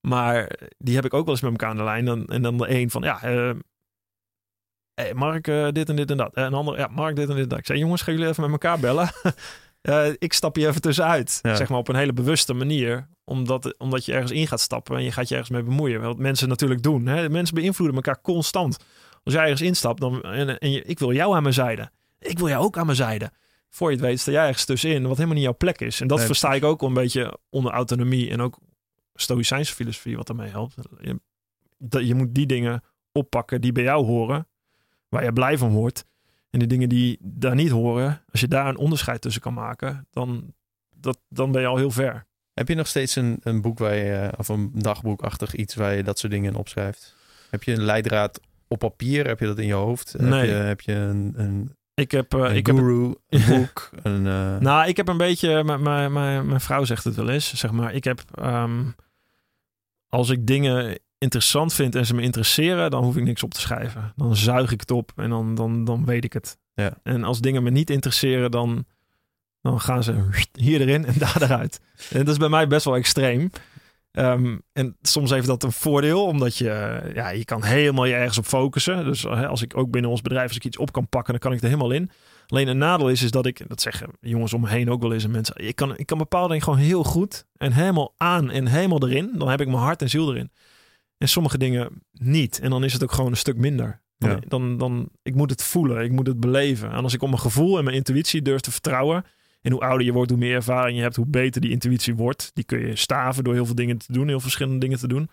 Maar 0.00 0.58
die 0.78 0.94
heb 0.94 1.04
ik 1.04 1.14
ook 1.14 1.24
wel 1.24 1.34
eens 1.34 1.42
met 1.42 1.50
elkaar 1.50 1.70
aan 1.70 1.76
de 1.76 1.82
lijn. 1.82 2.04
Dan, 2.04 2.26
en 2.26 2.42
dan 2.42 2.58
de 2.58 2.70
een 2.70 2.90
van 2.90 3.02
ja, 3.02 3.18
hey, 4.98 5.14
Mark 5.14 5.48
eh, 5.48 5.68
dit 5.72 5.88
en 5.88 5.96
dit 5.96 6.10
en 6.10 6.16
dat. 6.16 6.34
En 6.34 6.44
een 6.44 6.54
ander, 6.54 6.78
ja, 6.78 6.88
Mark 6.92 7.16
dit 7.16 7.28
en 7.28 7.34
dit 7.34 7.42
en 7.42 7.48
dat. 7.48 7.58
Ik 7.58 7.66
zei 7.66 7.78
jongens, 7.78 8.02
gaan 8.02 8.14
jullie 8.14 8.28
even 8.28 8.42
met 8.42 8.52
elkaar 8.52 8.78
bellen? 8.78 9.10
Ik 10.18 10.32
stap 10.32 10.56
je 10.56 10.66
even 10.66 10.80
tussenuit. 10.80 11.38
Ja. 11.42 11.54
Zeg 11.54 11.68
maar 11.68 11.78
op 11.78 11.88
een 11.88 11.96
hele 11.96 12.12
bewuste 12.12 12.54
manier. 12.54 13.08
Omdat, 13.24 13.78
omdat 13.78 14.04
je 14.04 14.12
ergens 14.12 14.32
in 14.32 14.46
gaat 14.46 14.60
stappen 14.60 14.96
en 14.96 15.02
je 15.02 15.12
gaat 15.12 15.28
je 15.28 15.34
ergens 15.34 15.52
mee 15.52 15.62
bemoeien. 15.62 16.00
Wat 16.00 16.18
mensen 16.18 16.48
natuurlijk 16.48 16.82
doen. 16.82 17.06
Hè? 17.06 17.28
Mensen 17.28 17.54
beïnvloeden 17.54 17.96
elkaar 17.96 18.20
constant. 18.20 18.76
Als 19.22 19.34
jij 19.34 19.42
ergens 19.42 19.60
instapt 19.60 20.00
dan, 20.00 20.22
en, 20.22 20.58
en 20.58 20.70
je, 20.70 20.82
ik 20.82 20.98
wil 20.98 21.12
jou 21.12 21.34
aan 21.34 21.42
mijn 21.42 21.54
zijde. 21.54 21.90
Ik 22.18 22.38
wil 22.38 22.48
jou 22.48 22.64
ook 22.64 22.76
aan 22.76 22.86
mijn 22.86 22.96
zijde. 22.96 23.30
Voor 23.70 23.90
je 23.90 23.96
het 23.96 24.04
weet 24.04 24.20
sta 24.20 24.32
jij 24.32 24.46
ergens 24.46 24.64
tussenin 24.64 25.02
wat 25.02 25.16
helemaal 25.16 25.34
niet 25.34 25.44
jouw 25.44 25.56
plek 25.56 25.80
is. 25.80 26.00
En 26.00 26.06
dat 26.06 26.18
Nee, 26.18 26.26
versta 26.26 26.54
ik 26.54 26.64
ook 26.64 26.80
wel 26.80 26.88
een 26.88 26.94
beetje 26.94 27.38
onder 27.50 27.72
autonomie. 27.72 28.30
En 28.30 28.40
ook 28.40 28.58
stoïcijnse 29.14 29.74
filosofie 29.74 30.16
wat 30.16 30.26
daarmee 30.26 30.50
helpt. 30.50 30.74
Je, 31.00 31.20
dat, 31.78 32.06
je 32.06 32.14
moet 32.14 32.34
die 32.34 32.46
dingen 32.46 32.82
oppakken 33.12 33.60
die 33.60 33.72
bij 33.72 33.82
jou 33.82 34.04
horen. 34.04 34.48
Waar 35.08 35.24
je 35.24 35.32
blij 35.32 35.58
van 35.58 35.70
wordt. 35.70 36.04
En 36.50 36.58
de 36.58 36.66
dingen 36.66 36.88
die 36.88 37.18
daar 37.20 37.54
niet 37.54 37.70
horen, 37.70 38.22
als 38.30 38.40
je 38.40 38.48
daar 38.48 38.68
een 38.68 38.76
onderscheid 38.76 39.20
tussen 39.20 39.42
kan 39.42 39.54
maken, 39.54 40.06
dan, 40.10 40.54
dat, 40.90 41.18
dan 41.28 41.52
ben 41.52 41.60
je 41.60 41.66
al 41.66 41.76
heel 41.76 41.90
ver. 41.90 42.26
Heb 42.54 42.68
je 42.68 42.74
nog 42.74 42.86
steeds 42.86 43.16
een, 43.16 43.38
een 43.42 43.60
boek 43.60 43.78
waar 43.78 43.94
je, 43.94 44.12
eh, 44.12 44.38
of 44.38 44.48
een 44.48 44.70
dagboekachtig 44.74 45.54
iets 45.54 45.74
waar 45.74 45.94
je 45.94 46.02
dat 46.02 46.18
soort 46.18 46.32
dingen 46.32 46.52
in 46.52 46.58
opschrijft? 46.58 47.16
Heb 47.50 47.62
je 47.62 47.72
een 47.72 47.82
leidraad 47.82 48.40
op 48.68 48.78
papier? 48.78 49.26
Heb 49.26 49.40
je 49.40 49.46
dat 49.46 49.58
in 49.58 49.66
je 49.66 49.72
hoofd? 49.72 50.14
Nee. 50.18 50.32
Heb 50.32 50.46
je, 50.48 50.52
heb 50.54 50.80
je 50.80 50.92
een, 50.92 51.32
een, 51.36 51.76
Ik 51.98 52.10
heb, 52.10 52.32
een 52.32 52.54
ik 52.56 52.66
heb 52.66 52.76
een 52.78 53.16
boek? 53.48 53.90
Een, 54.02 54.26
eh, 54.26 54.56
Nou, 54.58 54.88
ik 54.88 54.96
heb 54.96 55.08
een 55.08 55.16
beetje, 55.16 55.64
mijn- 55.64 55.82
mijn 55.82 56.12
mijn- 56.12 56.46
mijn 56.46 56.60
vrouw 56.60 56.84
zegt 56.84 57.04
het 57.04 57.14
wel 57.16 57.28
eens, 57.28 57.54
zeg 57.54 57.70
maar, 57.70 57.94
ik 57.94 58.04
heb, 58.04 58.22
ehm, 58.34 58.82
als 60.08 60.30
ik 60.30 60.46
dingen 60.46 60.98
interessant 61.18 61.74
vind 61.74 61.94
en 61.94 62.06
ze 62.06 62.14
me 62.14 62.22
interesseren, 62.22 62.90
dan 62.90 63.04
hoef 63.04 63.16
ik 63.16 63.22
niks 63.24 63.42
op 63.42 63.54
te 63.54 63.60
schrijven. 63.60 64.12
Dan 64.16 64.36
zuig 64.36 64.72
ik 64.72 64.80
het 64.80 64.90
op 64.90 65.12
en 65.16 65.30
dan, 65.30 65.54
dan, 65.54 65.84
dan 65.84 66.04
weet 66.04 66.24
ik 66.24 66.32
het. 66.32 66.58
Ja. 66.74 66.98
En 67.02 67.24
als 67.24 67.40
dingen 67.40 67.62
me 67.62 67.70
niet 67.70 67.90
interesseren, 67.90 68.50
dan, 68.50 68.84
dan 69.62 69.80
gaan 69.80 70.02
ze 70.02 70.28
hier 70.52 70.80
erin 70.80 71.04
en 71.06 71.14
daar 71.18 71.42
eruit. 71.42 71.80
En 72.10 72.18
dat 72.18 72.28
is 72.28 72.36
bij 72.36 72.48
mij 72.48 72.66
best 72.66 72.84
wel 72.84 72.96
extreem. 72.96 73.50
Ehm, 74.18 74.58
en 74.72 74.96
soms 75.02 75.30
heeft 75.30 75.46
dat 75.46 75.62
een 75.62 75.72
voordeel, 75.72 76.24
omdat 76.24 76.56
je, 76.56 77.00
ja, 77.14 77.28
je 77.28 77.44
kan 77.44 77.64
helemaal 77.64 78.04
je 78.04 78.14
ergens 78.14 78.38
op 78.38 78.44
focussen. 78.44 79.04
Dus 79.04 79.22
hè, 79.22 79.48
als 79.48 79.62
ik 79.62 79.76
ook 79.76 79.90
binnen 79.90 80.10
ons 80.10 80.20
bedrijf, 80.20 80.48
als 80.48 80.56
ik 80.56 80.64
iets 80.64 80.76
op 80.76 80.92
kan 80.92 81.08
pakken, 81.08 81.32
dan 81.32 81.40
kan 81.40 81.52
ik 81.52 81.58
er 81.60 81.68
helemaal 81.68 81.90
in. 81.90 82.10
Alleen 82.46 82.68
een 82.68 82.78
nadeel 82.78 83.10
is, 83.10 83.22
is 83.22 83.30
dat 83.30 83.46
ik, 83.46 83.68
dat 83.68 83.80
zeggen 83.80 84.10
jongens 84.20 84.52
om 84.52 84.60
me 84.60 84.68
heen 84.68 84.90
ook 84.90 85.02
wel 85.02 85.12
eens 85.12 85.24
en 85.24 85.30
mensen, 85.30 85.56
ik 85.56 85.76
kan, 85.76 85.96
ik 85.96 86.06
kan 86.06 86.18
bepaalde 86.18 86.48
dingen 86.48 86.62
gewoon 86.64 86.78
heel 86.78 87.04
goed 87.04 87.44
en 87.56 87.72
helemaal 87.72 88.14
aan 88.16 88.50
en 88.50 88.66
helemaal 88.66 89.08
erin. 89.08 89.34
Dan 89.36 89.48
heb 89.48 89.60
ik 89.60 89.66
mijn 89.66 89.78
hart 89.78 90.02
en 90.02 90.10
ziel 90.10 90.30
erin. 90.30 90.50
En 91.18 91.28
sommige 91.28 91.58
dingen 91.58 92.02
niet. 92.12 92.60
En 92.60 92.70
dan 92.70 92.84
is 92.84 92.92
het 92.92 93.02
ook 93.02 93.12
gewoon 93.12 93.30
een 93.30 93.36
stuk 93.36 93.56
minder. 93.56 94.02
Dan, 94.18 94.30
Ja. 94.30 94.38
dan, 94.48 94.78
dan, 94.78 95.08
ik 95.22 95.34
moet 95.34 95.50
het 95.50 95.62
voelen, 95.62 96.04
ik 96.04 96.12
moet 96.12 96.26
het 96.26 96.40
beleven. 96.40 96.90
En 96.90 97.02
als 97.02 97.14
ik 97.14 97.22
op 97.22 97.28
mijn 97.28 97.40
gevoel 97.40 97.78
en 97.78 97.84
mijn 97.84 97.96
intuïtie 97.96 98.42
durf 98.42 98.60
te 98.60 98.70
vertrouwen. 98.70 99.24
En 99.60 99.72
hoe 99.72 99.80
ouder 99.80 100.06
je 100.06 100.12
wordt, 100.12 100.30
hoe 100.30 100.38
meer 100.38 100.54
ervaring 100.54 100.96
je 100.96 101.02
hebt, 101.02 101.16
hoe 101.16 101.26
beter 101.26 101.60
die 101.60 101.70
intuïtie 101.70 102.14
wordt. 102.14 102.50
Die 102.54 102.64
kun 102.64 102.78
je 102.78 102.96
staven 102.96 103.44
door 103.44 103.54
heel 103.54 103.66
veel 103.66 103.74
dingen 103.74 103.98
te 103.98 104.12
doen, 104.12 104.28
heel 104.28 104.40
verschillende 104.40 104.78
dingen 104.78 104.98
te 104.98 105.08
doen. 105.08 105.30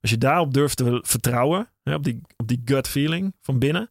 Als 0.00 0.10
je 0.10 0.18
daarop 0.18 0.54
durft 0.54 0.76
te 0.76 1.00
vertrouwen, 1.02 1.70
hè, 1.82 1.94
op, 1.94 2.04
die, 2.04 2.20
op 2.36 2.48
die 2.48 2.62
gut 2.64 2.88
feeling 2.88 3.34
van 3.40 3.58
binnen. 3.58 3.90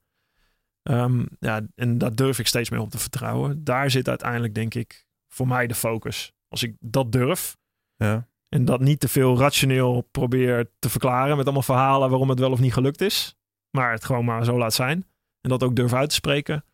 Ehm, 0.83 1.25
ja, 1.39 1.61
en 1.75 1.97
daar 1.97 2.15
durf 2.15 2.39
ik 2.39 2.47
steeds 2.47 2.69
meer 2.69 2.79
op 2.79 2.89
te 2.89 2.97
vertrouwen. 2.97 3.63
Daar 3.63 3.91
zit 3.91 4.09
uiteindelijk, 4.09 4.55
denk 4.55 4.73
ik, 4.73 5.05
voor 5.27 5.47
mij 5.47 5.67
de 5.67 5.75
focus. 5.75 6.33
Als 6.47 6.63
ik 6.63 6.75
dat 6.79 7.11
durf, 7.11 7.57
ja. 7.95 8.27
en 8.49 8.65
dat 8.65 8.79
niet 8.79 8.99
te 8.99 9.07
veel 9.07 9.37
rationeel 9.37 10.07
probeer 10.11 10.71
te 10.79 10.89
verklaren 10.89 11.35
met 11.35 11.45
allemaal 11.45 11.63
verhalen 11.63 12.09
waarom 12.09 12.29
het 12.29 12.39
wel 12.39 12.51
of 12.51 12.59
niet 12.59 12.73
gelukt 12.73 13.01
is. 13.01 13.35
Maar 13.69 13.91
het 13.91 14.05
gewoon 14.05 14.25
maar 14.25 14.45
zo 14.45 14.57
laat 14.57 14.73
zijn. 14.73 15.05
En 15.41 15.49
dat 15.49 15.63
ook 15.63 15.75
durf 15.75 15.93
uit 15.93 16.09
te 16.09 16.15
spreken. 16.15 16.65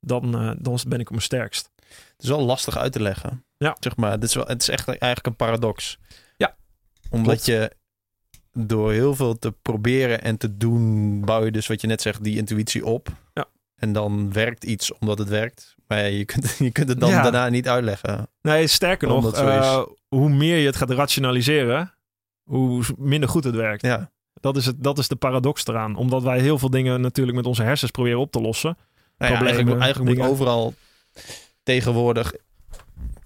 Dan, 0.00 0.34
eh, 0.38 0.52
dan 0.58 0.78
ben 0.88 1.00
ik 1.00 1.06
op 1.06 1.10
mijn 1.10 1.22
sterkst. 1.22 1.70
Het 1.88 2.22
is 2.24 2.28
wel 2.28 2.40
lastig 2.40 2.76
uit 2.76 2.92
te 2.92 3.02
leggen. 3.02 3.44
Ja. 3.56 3.76
Zeg 3.80 3.96
maar, 3.96 4.10
het 4.10 4.22
is, 4.22 4.34
wel, 4.34 4.46
het 4.46 4.62
is 4.62 4.68
echt 4.68 4.88
eigenlijk 4.88 5.26
een 5.26 5.36
paradox. 5.36 5.98
Ja, 6.36 6.56
Omdat 7.10 7.26
klopt. 7.42 7.46
je 7.46 7.70
door 8.52 8.92
heel 8.92 9.14
veel 9.14 9.38
te 9.38 9.52
proberen 9.62 10.22
en 10.22 10.36
te 10.36 10.56
doen, 10.56 11.20
bouw 11.24 11.44
je 11.44 11.50
dus 11.50 11.66
wat 11.66 11.80
je 11.80 11.86
net 11.86 12.02
zegt, 12.02 12.24
die 12.24 12.36
intuïtie 12.36 12.84
op. 12.86 13.08
Ja. 13.34 13.46
En 13.76 13.92
dan 13.92 14.32
werkt 14.32 14.64
iets 14.64 14.92
omdat 14.98 15.18
het 15.18 15.28
werkt. 15.28 15.74
Maar 15.86 15.98
ja, 15.98 16.04
je 16.04 16.24
kunt, 16.24 16.56
je 16.58 16.70
kunt 16.70 16.88
het 16.88 17.00
dan 17.00 17.10
Ja. 17.10 17.22
daarna 17.22 17.48
niet 17.48 17.68
uitleggen. 17.68 18.28
Nee, 18.42 18.66
sterker 18.66 19.08
nog, 19.08 19.32
eh, 19.34 19.82
hoe 20.08 20.28
meer 20.28 20.58
je 20.58 20.66
het 20.66 20.76
gaat 20.76 20.90
rationaliseren, 20.90 21.94
hoe 22.42 22.84
minder 22.98 23.28
goed 23.28 23.44
het 23.44 23.54
werkt. 23.54 23.82
Ja. 23.82 24.10
Dat, 24.40 24.56
is 24.56 24.66
het, 24.66 24.82
dat 24.82 24.98
is 24.98 25.08
de 25.08 25.16
paradox 25.16 25.66
eraan. 25.66 25.96
Omdat 25.96 26.22
wij 26.22 26.40
heel 26.40 26.58
veel 26.58 26.70
dingen 26.70 27.00
natuurlijk 27.00 27.36
met 27.36 27.46
onze 27.46 27.62
hersens 27.62 27.90
proberen 27.90 28.18
op 28.18 28.32
te 28.32 28.40
lossen. 28.40 28.76
Nou 29.18 29.32
ja, 29.32 29.42
eigenlijk, 29.44 29.80
eigenlijk 29.80 30.18
moet 30.18 30.28
overal 30.28 30.74
tegenwoordig... 31.66 32.32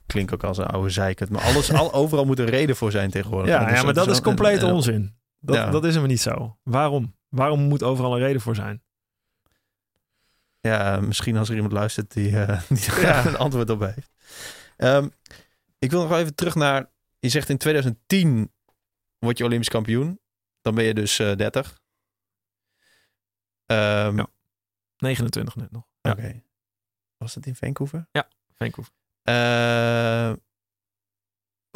Klinkt 0.06 0.32
ook 0.34 0.44
als 0.44 0.58
een 0.58 0.66
oude 0.66 0.90
zeikert. 0.90 1.30
Maar 1.30 1.42
alles, 1.42 1.72
al, 1.72 1.92
overal 1.92 2.24
moet 2.24 2.38
een 2.38 2.46
reden 2.46 2.76
voor 2.76 2.90
zijn 2.90 3.10
tegenwoordig. 3.10 3.50
Ja, 3.50 3.60
maar 3.82 3.94
dat 3.94 4.08
is 4.08 4.20
en- 4.20 4.22
en- 4.68 4.72
onzin. 4.74 5.14
Dat, 5.38 5.56
Ja. 5.56 5.70
dat 5.70 5.84
is 5.84 5.94
hem 5.94 6.06
niet 6.06 6.20
zo. 6.20 6.58
Waarom? 6.62 7.16
Waarom 7.28 7.60
moet 7.60 7.82
overal 7.82 8.12
een 8.14 8.18
reden 8.18 8.40
voor 8.40 8.54
zijn? 8.54 8.82
Ja, 10.60 11.00
misschien 11.00 11.36
als 11.36 11.48
er 11.48 11.54
iemand 11.54 11.72
luistert 11.72 12.12
die, 12.12 12.40
eh, 12.44 12.62
die 12.68 12.86
daar 12.86 13.00
Ja. 13.00 13.26
een 13.26 13.36
antwoord 13.36 13.70
op 13.70 13.80
heeft. 13.80 14.10
Ehm, 14.76 15.08
ik 15.78 15.90
wil 15.90 16.02
nog 16.02 16.12
even 16.12 16.34
terug 16.34 16.54
naar... 16.54 16.90
Je 17.18 17.28
zegt 17.28 17.48
in 17.48 17.58
2010 17.58 18.52
word 19.18 19.38
je 19.38 19.44
Olympisch 19.44 19.68
kampioen. 19.68 20.20
Dan 20.60 20.74
ben 20.74 20.84
je 20.84 20.94
dus 20.94 21.18
eh 21.18 21.36
30. 21.36 21.80
Ehm, 23.66 24.16
Ja. 24.16 24.26
29 24.96 25.56
net 25.56 25.70
nog. 25.70 25.84
Oké. 26.02 26.42
Was 27.24 27.34
dat 27.34 27.46
in 27.46 27.56
Vancouver? 27.56 28.08
Vancouver. 28.56 28.92
Eh, 29.22 30.32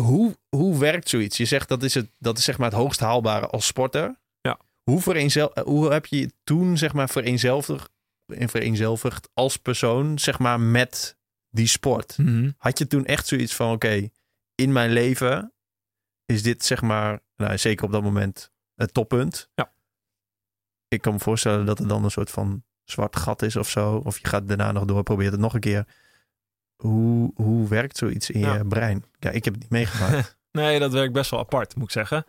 hoe, 0.03 0.39
hoe 0.49 0.79
werkt 0.79 1.09
zoiets? 1.09 1.37
Je 1.37 1.45
zegt 1.45 1.69
dat 1.69 1.83
is, 1.83 1.95
het, 1.95 2.11
dat 2.19 2.39
is 2.39 2.45
zeg 2.45 2.59
maar 2.59 2.71
het 2.71 2.79
hoogst 2.79 3.01
haalbare 3.01 3.47
als 3.47 3.67
sporter. 3.67 4.21
Ja. 4.41 4.59
Hoe, 4.83 5.01
vereenzel, 5.01 5.55
eh, 5.55 5.65
hoe 5.65 5.93
heb 5.93 6.07
je 6.07 6.33
toen 6.45 6.79
zeg 6.79 6.93
maar 6.93 7.09
vereenzelvigd, 7.09 7.91
vereenzelvigd 8.27 9.29
als 9.33 9.57
persoon 9.57 10.19
zeg 10.19 10.39
maar 10.39 10.61
met 10.61 11.17
die 11.51 11.67
sport? 11.67 12.19
Mhm. 12.19 12.51
Had 12.57 12.79
je 12.79 12.87
toen 12.87 13.05
echt 13.05 13.27
zoiets 13.27 13.55
van 13.55 13.73
oké, 13.73 14.09
in 14.55 14.73
mijn 14.73 14.91
leven 14.91 15.53
is 16.25 16.43
dit 16.43 16.65
zeg 16.65 16.83
maar, 16.83 17.21
nou, 17.37 17.59
zeker 17.59 17.85
op 17.85 17.93
dat 17.93 18.03
moment 18.03 18.53
het 18.75 18.95
toppunt. 18.95 19.51
Ja. 19.55 19.73
Ik 20.89 21.01
kan 21.01 21.13
me 21.13 21.19
voorstellen 21.19 21.67
dat 21.67 21.79
het 21.79 21.89
dan 21.89 22.05
een 22.05 22.11
soort 22.11 22.31
van 22.31 22.65
zwart 22.85 23.17
gat 23.17 23.43
is 23.43 23.57
of 23.57 23.69
zo. 23.69 24.01
Of 24.05 24.19
je 24.19 24.27
gaat 24.29 24.49
daarna 24.49 24.73
nog 24.73 24.85
door, 24.85 25.03
probeert 25.03 25.33
het 25.33 25.41
nog 25.41 25.55
een 25.55 25.61
keer. 25.61 25.85
Hoe, 26.77 27.33
hoe 27.35 27.69
werkt 27.69 27.97
zoiets 27.97 28.31
in 28.31 28.41
Ja. 28.41 28.55
je 28.55 28.65
brein? 28.67 29.05
Ja, 29.19 29.31
ik 29.31 29.45
heb 29.45 29.55
het 29.55 29.63
niet 29.63 29.73
meegemaakt. 29.73 30.37
Nee, 30.53 30.79
dat 30.79 30.93
werkt 30.93 31.13
best 31.13 31.31
wel 31.31 31.41
apart, 31.41 31.75
moet 31.77 31.85
ik 31.85 31.91
zeggen. 31.91 32.25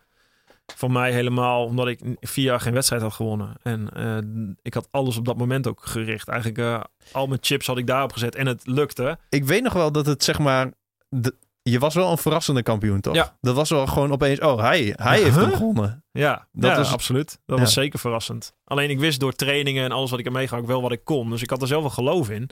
Voor 0.75 0.91
mij 0.91 1.11
helemaal 1.11 1.65
omdat 1.65 1.87
ik 1.87 1.99
vier 2.19 2.45
jaar 2.45 2.59
geen 2.59 2.73
wedstrijd 2.73 3.01
had 3.01 3.13
gewonnen. 3.13 3.55
En 3.61 3.89
eh, 3.93 4.53
ik 4.61 4.73
had 4.73 4.87
alles 4.91 5.17
op 5.17 5.25
dat 5.25 5.37
moment 5.37 5.67
ook 5.67 5.85
gericht. 5.85 6.27
Eigenlijk 6.27 6.59
eh, 6.59 6.81
al 7.11 7.27
mijn 7.27 7.39
chips 7.43 7.67
had 7.67 7.77
ik 7.77 7.87
daarop 7.87 8.11
gezet 8.13 8.35
en 8.35 8.47
het 8.47 8.67
lukte. 8.67 9.17
ik 9.29 9.43
weet 9.45 9.63
nog 9.63 9.73
wel 9.73 9.91
dat 9.91 10.05
het 10.05 10.23
zeg 10.23 10.39
maar... 10.39 10.71
de- 11.09 11.35
je 11.71 11.79
was 11.79 11.93
wel 11.93 12.11
een 12.11 12.17
verrassende 12.17 12.63
kampioen, 12.63 13.01
toch? 13.01 13.15
Ja. 13.15 13.37
Dat 13.41 13.55
was 13.55 13.69
wel 13.69 13.87
gewoon 13.87 14.11
opeens... 14.11 14.39
Oh, 14.39 14.59
hij, 14.59 14.93
hij 14.95 15.17
Ja, 15.17 15.23
heeft 15.23 15.35
hem 15.35 15.45
huh? 15.45 15.55
gewonnen. 15.57 16.03
Ja, 16.11 16.47
Dat 16.51 16.71
ja 16.71 16.77
was- 16.77 16.91
absoluut. 16.93 17.39
Dat 17.45 17.59
was 17.59 17.73
zeker 17.73 17.99
verrassend. 17.99 18.53
Alleen 18.65 18.89
ik 18.89 18.99
wist 18.99 19.19
door 19.19 19.33
trainingen 19.33 19.83
en 19.83 19.91
alles 19.91 20.09
wat 20.09 20.19
ik 20.19 20.25
heb 20.25 20.33
meegemaakt 20.33 20.67
wel 20.67 20.81
wat 20.81 20.91
ik 20.91 21.03
kon. 21.03 21.29
Dus 21.29 21.41
ik 21.41 21.49
had 21.49 21.61
er 21.61 21.67
zelf 21.67 21.81
wel 21.81 21.91
geloof 21.91 22.29
in. 22.29 22.49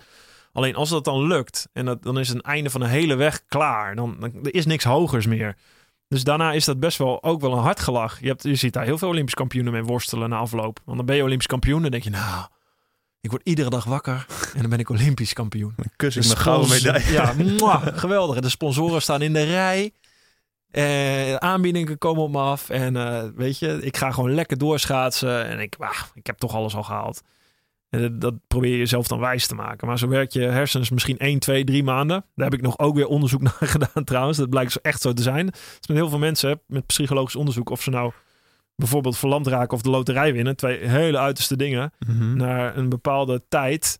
Alleen 0.52 0.76
als 0.76 0.90
dat 0.90 1.04
dan 1.06 1.28
lukt 1.28 1.68
en 1.74 1.86
dat, 1.86 2.04
dan 2.04 2.20
is 2.20 2.30
het 2.30 2.42
einde 2.42 2.70
van 2.70 2.82
een 2.82 2.90
hele 2.90 3.16
weg 3.16 3.46
klaar. 3.46 3.96
Dan, 3.96 4.16
dan 4.20 4.32
er 4.44 4.54
is 4.54 4.66
niks 4.66 4.84
hogers 4.84 5.26
meer. 5.26 5.56
Dus 6.08 6.24
daarna 6.24 6.52
is 6.52 6.66
dat 6.66 6.80
best 6.80 6.98
wel 6.98 7.24
ook 7.24 7.42
wel 7.42 7.52
een 7.52 7.58
hard 7.64 7.80
gelach. 7.80 8.20
Je, 8.20 8.28
hebt, 8.28 8.44
je 8.44 8.56
ziet 8.56 8.74
daar 8.74 8.84
heel 8.86 8.98
veel 8.98 9.08
Olympisch 9.10 9.34
kampioenen 9.34 9.74
mee 9.74 9.84
worstelen 9.84 10.30
na 10.30 10.38
afloop. 10.38 10.80
Want 10.86 10.98
dan 10.98 11.06
ben 11.06 11.16
je 11.16 11.24
Olympisch 11.24 11.48
kampioen. 11.48 11.82
Dan 11.82 11.92
denk 11.92 12.04
je, 12.04 12.10
nou, 12.10 12.46
ik 13.24 13.30
word 13.30 13.42
iedere 13.44 13.70
dag 13.70 13.84
wakker 13.84 14.26
en 14.54 14.62
dan 14.62 14.70
ben 14.70 14.80
ik 14.80 14.90
Olympisch 14.90 15.34
kampioen. 15.34 15.74
Dan 15.76 15.90
kus 15.96 16.16
ik 16.16 16.24
mijn 16.24 16.38
gouden 16.38 16.70
medaille. 16.70 17.12
Ja, 17.12 17.34
mwah, 17.34 17.88
geweldig. 17.88 18.40
De 18.40 18.50
sponsoren 18.50 19.02
staan 19.02 19.22
in 19.22 19.34
de 19.34 19.44
rij. 19.44 19.92
Eh, 20.72 21.36
aanbiedingen 21.36 21.98
komen 21.98 22.24
op 22.24 22.32
me 22.32 22.40
af. 22.40 22.70
En 22.70 22.96
eh, 22.96 23.24
weet 23.36 23.60
je, 23.60 23.80
ik 23.82 23.98
ga 23.98 24.12
gewoon 24.12 24.34
lekker 24.34 24.58
doorschaatsen. 24.58 25.46
En 25.48 25.60
ik, 25.60 25.76
ah, 25.80 26.00
ik 26.14 26.28
heb 26.28 26.38
toch 26.38 26.56
alles 26.56 26.76
al 26.76 26.84
gehaald. 26.84 27.22
En 27.90 28.02
dat, 28.02 28.22
dat 28.22 28.34
probeer 28.48 28.72
je 28.72 28.78
jezelf 28.78 29.08
dan 29.08 29.20
wijs 29.20 29.48
te 29.48 29.56
maken. 29.56 29.88
Maar 29.88 30.00
zo 30.00 30.08
werkt 30.08 30.34
je 30.34 30.42
hersens 30.42 30.90
misschien 30.90 31.18
1, 31.18 31.40
2, 31.40 31.64
3 31.64 31.84
maanden. 31.84 32.26
Daar 32.36 32.50
heb 32.50 32.60
ik 32.60 32.66
nog 32.66 32.80
ook 32.80 32.96
weer 32.96 33.08
onderzoek 33.08 33.42
naar 33.48 33.58
gedaan 33.60 34.04
trouwens. 34.04 34.38
Dat 34.38 34.50
blijkt 34.50 34.72
zo 34.72 34.80
echt 34.82 35.02
zo 35.02 35.14
te 35.14 35.22
zijn. 35.22 35.48
Is 35.48 35.88
met 35.88 35.98
heel 35.98 36.10
veel 36.10 36.20
mensen 36.20 36.62
met 36.68 36.86
psychologisch 36.86 37.36
onderzoek. 37.36 37.70
Of 37.70 37.82
ze 37.82 37.90
nou 37.90 38.12
bijvoorbeeld 38.76 39.18
verlamd 39.18 39.48
raken 39.48 39.74
of 39.76 39.82
de 39.82 39.90
loterij 39.90 40.34
winnen. 40.34 40.56
Twee 40.56 40.88
hele 40.88 41.18
uiterste 41.20 41.56
dingen 41.56 41.92
Mhm. 42.08 42.36
naar 42.38 42.78
een 42.78 42.90
bepaalde 42.90 43.44
tijd 43.48 44.00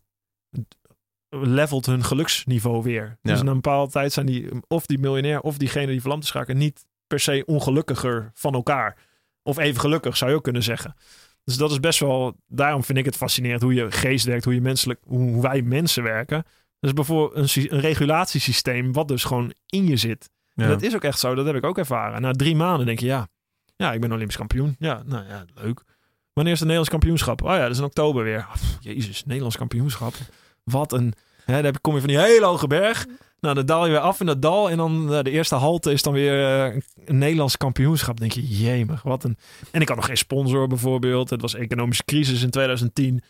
levelt 1.28 1.86
hun 1.86 2.04
geluksniveau 2.04 2.82
weer. 2.82 3.18
Ja. 3.22 3.32
Dus 3.32 3.42
na 3.42 3.48
een 3.48 3.54
bepaalde 3.60 3.92
tijd 3.92 4.12
zijn 4.12 4.26
die 4.26 4.48
of 4.68 4.86
die 4.86 4.98
miljonair 4.98 5.40
of 5.40 5.56
diegene 5.58 5.86
die 5.86 6.00
verlamd 6.00 6.22
is 6.22 6.30
geraken 6.30 6.56
niet 6.56 6.86
per 7.06 7.20
se 7.20 7.42
ongelukkiger 7.46 8.30
van 8.34 8.54
elkaar. 8.54 8.96
Of 9.42 9.58
even 9.58 9.80
gelukkig 9.80 10.16
zou 10.16 10.30
je 10.30 10.36
ook 10.36 10.42
kunnen 10.42 10.62
zeggen. 10.62 10.94
Dus 11.44 11.56
dat 11.56 11.70
is 11.70 11.80
best 11.80 12.00
wel, 12.00 12.36
daarom 12.46 12.84
vind 12.84 12.98
ik 12.98 13.04
het 13.04 13.16
fascinerend 13.16 13.62
hoe 13.62 13.74
je 13.74 13.90
geest 13.90 14.24
werkt, 14.24 14.44
hoe 14.44 14.54
je 14.54 14.60
menselijk, 14.60 15.00
hoe 15.06 15.42
wij 15.42 15.62
mensen 15.62 16.02
werken. 16.02 16.44
Dus 16.80 16.92
bijvoorbeeld 16.92 17.34
een, 17.36 17.48
sy- 17.48 17.66
een 17.70 17.80
regulatiesysteem 17.80 18.92
wat 18.92 19.08
dus 19.08 19.24
gewoon 19.24 19.52
in 19.66 19.86
je 19.86 19.96
zit. 19.96 20.30
En 20.54 20.68
dat 20.68 20.82
is 20.82 20.94
ook 20.94 21.04
echt 21.04 21.18
zo, 21.18 21.34
dat 21.34 21.46
heb 21.46 21.54
ik 21.54 21.64
ook 21.64 21.78
ervaren. 21.78 22.20
Na 22.22 22.32
drie 22.32 22.56
maanden 22.56 22.86
denk 22.86 22.98
je, 22.98 23.06
ja, 23.06 23.28
ja, 23.76 23.92
ik 23.92 24.00
ben 24.00 24.12
Olympisch 24.12 24.36
kampioen. 24.36 24.76
Ja, 24.78 25.02
nou 25.06 25.26
ja, 25.28 25.44
leuk. 25.54 25.82
Wanneer 26.32 26.52
is 26.52 26.58
het 26.58 26.68
Nederlands 26.68 26.90
kampioenschap? 26.90 27.42
Oh 27.42 27.50
ja, 27.50 27.60
dat 27.60 27.70
is 27.70 27.78
in 27.78 27.84
oktober 27.84 28.24
weer. 28.24 28.46
Pff, 28.52 28.76
jezus, 28.80 29.24
Nederlands 29.24 29.56
kampioenschap. 29.56 30.14
Wat 30.64 30.92
een... 30.92 31.14
Hè, 31.44 31.62
dan 31.62 31.74
kom 31.80 31.94
je 31.94 32.00
van 32.00 32.08
die 32.08 32.18
hele 32.18 32.46
hoge 32.46 32.66
berg. 32.66 33.06
Nou, 33.40 33.54
dan 33.54 33.66
daal 33.66 33.84
je 33.84 33.90
weer 33.90 34.00
af 34.00 34.20
in 34.20 34.26
dat 34.26 34.42
dal. 34.42 34.70
En 34.70 34.76
dan 34.76 35.14
eh, 35.14 35.22
de 35.22 35.30
eerste 35.30 35.54
halte 35.54 35.92
is 35.92 36.02
dan 36.02 36.12
weer 36.12 36.64
eh, 36.64 36.80
een 37.04 37.18
Nederlands 37.18 37.56
kampioenschap. 37.56 38.18
Dan 38.18 38.28
denk 38.28 38.46
je, 38.46 38.56
jemig, 38.56 39.02
wat 39.02 39.24
een... 39.24 39.36
En 39.70 39.80
ik 39.80 39.88
had 39.88 39.96
nog 39.96 40.06
geen 40.06 40.16
sponsor 40.16 40.66
bijvoorbeeld. 40.66 41.30
Het 41.30 41.40
was 41.40 41.54
economische 41.54 42.04
crisis 42.04 42.42
in 42.42 42.50
2010. 42.50 43.22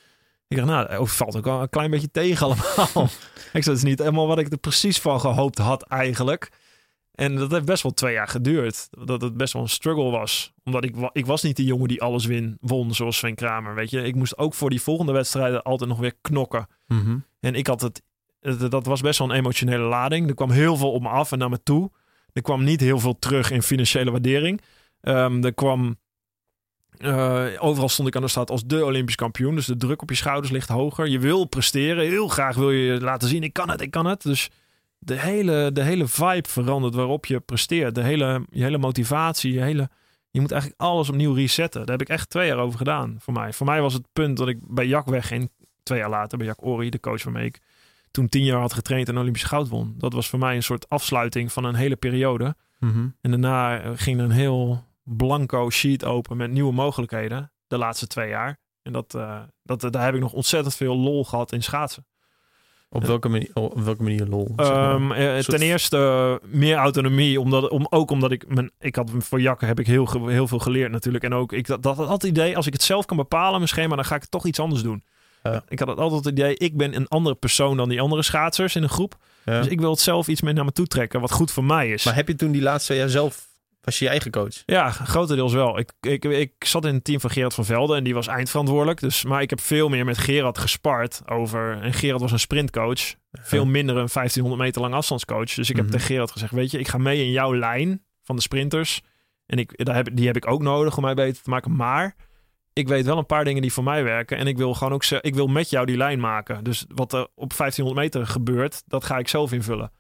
Ik 0.49 0.57
dacht, 0.57 0.69
nou, 0.69 1.03
het 1.03 1.13
valt 1.13 1.37
ook 1.37 1.45
wel 1.45 1.61
een 1.61 1.69
klein 1.69 1.91
beetje 1.91 2.11
tegen 2.11 2.47
allemaal. 2.47 3.05
ik 3.53 3.63
zei, 3.63 3.77
het 3.77 3.77
is 3.77 3.83
niet 3.83 3.99
helemaal 3.99 4.27
wat 4.27 4.39
ik 4.39 4.53
er 4.53 4.59
precies 4.59 5.01
van 5.01 5.21
gehoopt 5.21 5.59
had 5.59 5.83
eigenlijk. 5.83 6.51
En 7.15 7.37
dat 7.37 7.51
heeft 7.51 7.65
best 7.65 7.83
wel 7.83 7.93
twee 7.93 8.13
jaar 8.13 8.29
geduurd. 8.29 8.89
Dat 8.91 9.21
het 9.21 9.37
best 9.37 9.53
wel 9.53 9.63
een 9.63 9.69
struggle 9.69 10.11
was. 10.11 10.53
Omdat 10.65 10.85
ik, 10.85 10.95
ik 11.13 11.27
was 11.27 11.43
niet 11.43 11.57
die 11.57 11.67
jongen 11.67 11.89
die 11.89 12.03
alles 12.03 12.27
win, 12.27 12.57
won, 12.61 12.95
zoals 12.95 13.17
Sven 13.17 13.35
Kramer. 13.35 13.75
Weet 13.75 13.91
je, 13.91 14.03
ik 14.03 14.15
moest 14.15 14.39
ook 14.39 14.55
voor 14.55 14.71
die 14.71 14.83
volgende 14.83 15.13
wedstrijden 15.13 15.63
altijd 15.63 15.91
nog 15.91 15.99
weer 15.99 16.15
knokken. 16.21 16.67
Mhm. 16.87 17.19
En 17.41 17.55
ik 17.55 17.67
had 17.67 17.81
het, 17.81 18.03
dat 18.71 18.87
was 18.87 19.01
best 19.01 19.19
wel 19.19 19.31
een 19.31 19.37
emotionele 19.37 19.85
lading. 19.85 20.29
Er 20.29 20.35
kwam 20.35 20.51
heel 20.51 20.77
veel 20.77 20.93
op 20.93 21.03
me 21.03 21.09
af 21.09 21.33
en 21.33 21.39
naar 21.39 21.49
me 21.49 21.63
toe. 21.63 21.91
Er 22.33 22.43
kwam 22.43 22.65
niet 22.65 22.81
heel 22.81 22.99
veel 22.99 23.19
terug 23.19 23.51
in 23.51 23.63
financiële 23.63 24.11
waardering. 24.11 24.61
Ehm, 25.01 25.45
er 25.45 25.55
kwam, 25.55 25.99
eh, 26.97 27.47
overal 27.59 27.89
stond 27.89 28.09
ik 28.09 28.17
aan 28.17 28.23
de 28.23 28.29
start 28.29 28.51
als 28.51 28.65
de 28.65 28.85
Olympisch 28.85 29.15
kampioen. 29.15 29.55
Dus 29.55 29.67
de 29.67 29.77
druk 29.77 30.03
op 30.03 30.11
je 30.11 30.17
schouders 30.17 30.53
ligt 30.53 30.69
hoger. 30.69 31.09
Je 31.09 31.19
wil 31.19 31.45
presteren. 31.45 32.05
Heel 32.05 32.29
graag 32.29 32.57
wil 32.57 32.71
je 32.71 33.01
laten 33.01 33.29
zien, 33.29 33.43
ik 33.43 33.53
kan 33.53 33.71
het, 33.71 33.81
ik 33.81 33.91
kan 33.91 34.07
het. 34.07 34.23
Dus 34.23 34.51
de 35.05 35.21
hele, 35.21 35.73
de 35.73 35.83
hele 35.83 36.07
vibe 36.07 36.49
verandert 36.49 36.95
waarop 36.95 37.27
je 37.27 37.41
presteert. 37.41 37.95
De 37.95 38.03
hele, 38.03 38.47
je 38.51 38.63
hele 38.63 38.79
motivatie, 38.79 39.53
je 39.53 39.61
hele... 39.61 39.91
Je 40.31 40.41
moet 40.41 40.53
eigenlijk 40.53 40.81
alles 40.81 41.09
opnieuw 41.09 41.33
resetten. 41.33 41.81
Daar 41.81 41.99
heb 41.99 42.09
ik 42.09 42.15
echt 42.15 42.31
twee 42.31 42.47
jaar 42.47 42.59
over 42.59 42.79
gedaan 42.79 43.17
voor 43.21 43.33
mij. 43.33 43.53
Voor 43.53 43.67
mij 43.67 43.81
was 43.81 43.93
het 43.93 44.07
punt 44.13 44.37
dat 44.37 44.49
ik 44.49 44.59
bij 44.69 44.87
Jack 44.87 45.07
wegging. 45.07 45.51
Twee 45.83 45.99
jaar 45.99 46.11
later 46.11 46.39
bij 46.39 46.47
Jack 46.47 46.67
Ori, 46.67 46.91
de 46.91 47.01
coach 47.01 47.23
waarmee 47.23 47.47
ik 47.47 47.61
toen 48.11 48.29
tien 48.29 48.45
jaar 48.45 48.61
had 48.61 48.73
getraind 48.73 49.09
en 49.09 49.19
Olympisch 49.19 49.43
goud 49.43 49.69
won. 49.69 49.95
Dat 49.99 50.13
was 50.13 50.29
voor 50.29 50.39
mij 50.39 50.57
een 50.57 50.63
soort 50.63 50.89
afsluiting 50.89 51.53
van 51.53 51.65
een 51.65 51.75
hele 51.75 51.97
periode. 51.97 52.57
Mhm. 52.79 53.09
En 53.21 53.31
daarna 53.31 53.81
eh, 53.81 53.91
ging 53.95 54.19
er 54.19 54.25
een 54.25 54.31
heel 54.31 54.85
blanco 55.03 55.71
sheet 55.71 56.05
open 56.05 56.37
met 56.37 56.51
nieuwe 56.51 56.73
mogelijkheden. 56.73 57.53
De 57.67 57.79
laatste 57.79 58.07
twee 58.07 58.29
jaar. 58.29 58.59
En 58.83 58.93
dat, 58.93 59.15
eh, 59.15 59.43
dat, 59.63 59.81
daar 59.81 60.05
heb 60.05 60.15
ik 60.15 60.21
nog 60.21 60.33
ontzettend 60.33 60.75
veel 60.75 60.97
lol 60.97 61.25
gehad 61.25 61.53
in 61.53 61.63
schaatsen. 61.63 62.07
Op, 62.95 63.05
welke 63.05 63.29
manier, 63.29 63.51
op 63.55 63.81
welke 63.81 64.03
manier 64.03 64.27
lol? 64.27 64.53
zeg 64.57 64.69
maar? 64.69 64.95
Ehm, 64.95 65.13
eh, 65.13 65.39
ten 65.39 65.61
eerste 65.61 65.97
eh, 66.43 66.49
meer 66.59 66.77
autonomie, 66.77 67.41
omdat, 67.41 67.69
om, 67.69 67.87
ook 67.91 68.11
omdat 68.11 68.31
ik 68.31 68.55
mijn, 68.55 68.71
ik 68.81 68.97
had 68.97 69.11
voor 69.19 69.41
Jakke 69.41 69.65
heb 69.65 69.81
ik 69.81 69.87
heel, 69.87 70.27
heel 70.27 70.49
veel 70.49 70.59
geleerd 70.59 70.91
natuurlijk. 70.91 71.25
En 71.25 71.35
ook 71.35 71.53
ik 71.53 71.67
dat, 71.67 71.83
dat 71.83 71.97
had 71.97 72.09
het 72.09 72.23
idee, 72.23 72.57
als 72.57 72.67
ik 72.67 72.73
het 72.73 72.83
zelf 72.83 73.05
kan 73.05 73.17
bepalen, 73.17 73.57
mijn 73.57 73.69
schema, 73.69 73.97
dan 73.97 74.05
ga 74.05 74.15
ik 74.15 74.25
toch 74.25 74.47
iets 74.47 74.61
anders 74.61 74.83
doen. 74.83 75.03
Ik 75.69 75.79
had 75.79 75.89
het 75.89 75.99
altijd 75.99 76.25
het 76.25 76.39
idee, 76.39 76.57
ik 76.57 76.77
ben 76.77 76.97
een 76.97 77.09
andere 77.09 77.35
persoon 77.35 77.77
dan 77.77 77.89
die 77.89 78.01
andere 78.01 78.23
schaatsers 78.23 78.77
in 78.77 78.83
een 78.83 78.89
groep. 78.89 79.17
Ja. 79.45 79.59
Dus 79.59 79.71
ik 79.71 79.81
wil 79.81 79.91
het 79.91 80.01
zelf 80.01 80.29
iets 80.29 80.41
meer 80.41 80.55
naar 80.55 80.65
me 80.65 80.73
toe 80.73 80.87
trekken, 80.87 81.21
wat 81.21 81.33
goed 81.33 81.51
voor 81.51 81.65
mij 81.65 81.91
is. 81.91 82.05
Maar 82.05 82.15
heb 82.15 82.29
je 82.29 82.35
toen 82.35 82.53
die 82.53 82.63
laatste 82.63 82.95
jaar 82.95 83.09
zelf... 83.09 83.47
Was 83.85 83.99
je 83.99 84.05
je 84.05 84.11
eigen 84.11 84.31
coach? 84.31 84.63
Ja, 84.67 84.91
grotendeels 84.91 85.53
wel. 85.53 85.79
Ik, 85.79 85.93
ik, 86.01 86.25
ik 86.25 86.53
zat 86.59 86.85
in 86.85 86.95
het 86.95 87.05
team 87.05 87.21
van 87.21 87.31
Gerard 87.31 87.55
van 87.55 87.65
Velde 87.65 87.97
en 87.97 88.05
die 88.05 88.15
was 88.15 88.27
eindverantwoordelijk. 88.27 89.01
Dus, 89.01 89.25
maar 89.25 89.43
ik 89.43 89.51
heb 89.51 89.61
veel 89.61 89.89
meer 89.89 90.05
met 90.05 90.19
Gerard 90.19 90.59
gespart 90.59 91.23
over. 91.27 91.79
En 91.83 91.93
Gerard 91.93 92.21
was 92.21 92.33
een 92.33 92.39
sprintcoach. 92.39 93.15
Veel 93.33 93.67
minder 93.67 93.97
een 93.97 94.09
1500 94.13 94.63
meter 94.63 94.81
lang 94.81 94.95
afstandscoach. 94.95 95.55
Dus 95.55 95.71
ik 95.71 95.77
heb 95.77 95.85
Mhm. 95.85 95.95
tegen 95.95 96.07
Gerard 96.07 96.31
gezegd: 96.31 96.53
Weet 96.53 96.71
je, 96.71 96.79
ik 96.79 96.89
ga 96.89 96.99
mee 96.99 97.25
in 97.25 97.31
jouw 97.31 97.55
lijn 97.57 98.05
van 98.23 98.37
de 98.37 98.43
sprinters. 98.43 99.01
En 99.47 99.59
ik, 99.59 99.85
daar 99.85 99.95
heb, 99.95 100.09
die 100.13 100.27
heb 100.27 100.37
ik 100.37 100.47
ook 100.47 100.63
nodig 100.63 100.97
om 100.97 101.03
mij 101.03 101.15
beter 101.15 101.43
te 101.43 101.51
maken. 101.51 101.77
Maar 101.77 102.17
ik 102.73 102.89
weet 102.89 103.05
wel 103.05 103.19
een 103.19 103.27
paar 103.27 103.45
dingen 103.45 103.63
die 103.63 103.73
voor 103.73 103.85
mij 103.85 104.05
werken. 104.05 104.37
En 104.39 104.47
ik 104.47 104.57
wil 104.57 104.75
gewoon 104.75 104.93
ook 104.93 105.05
ik 105.05 105.35
wil 105.35 105.47
met 105.47 105.71
jou 105.71 105.87
die 105.87 105.97
lijn 105.97 106.21
maken. 106.21 106.65
Dus 106.65 106.85
wat 106.89 107.13
er 107.13 107.27
op 107.35 107.57
1500 107.57 107.97
meter 108.15 108.27
gebeurt, 108.27 108.83
dat 108.87 109.05
ga 109.05 109.19
ik 109.19 109.29
zelf 109.29 109.53
invullen. 109.53 109.93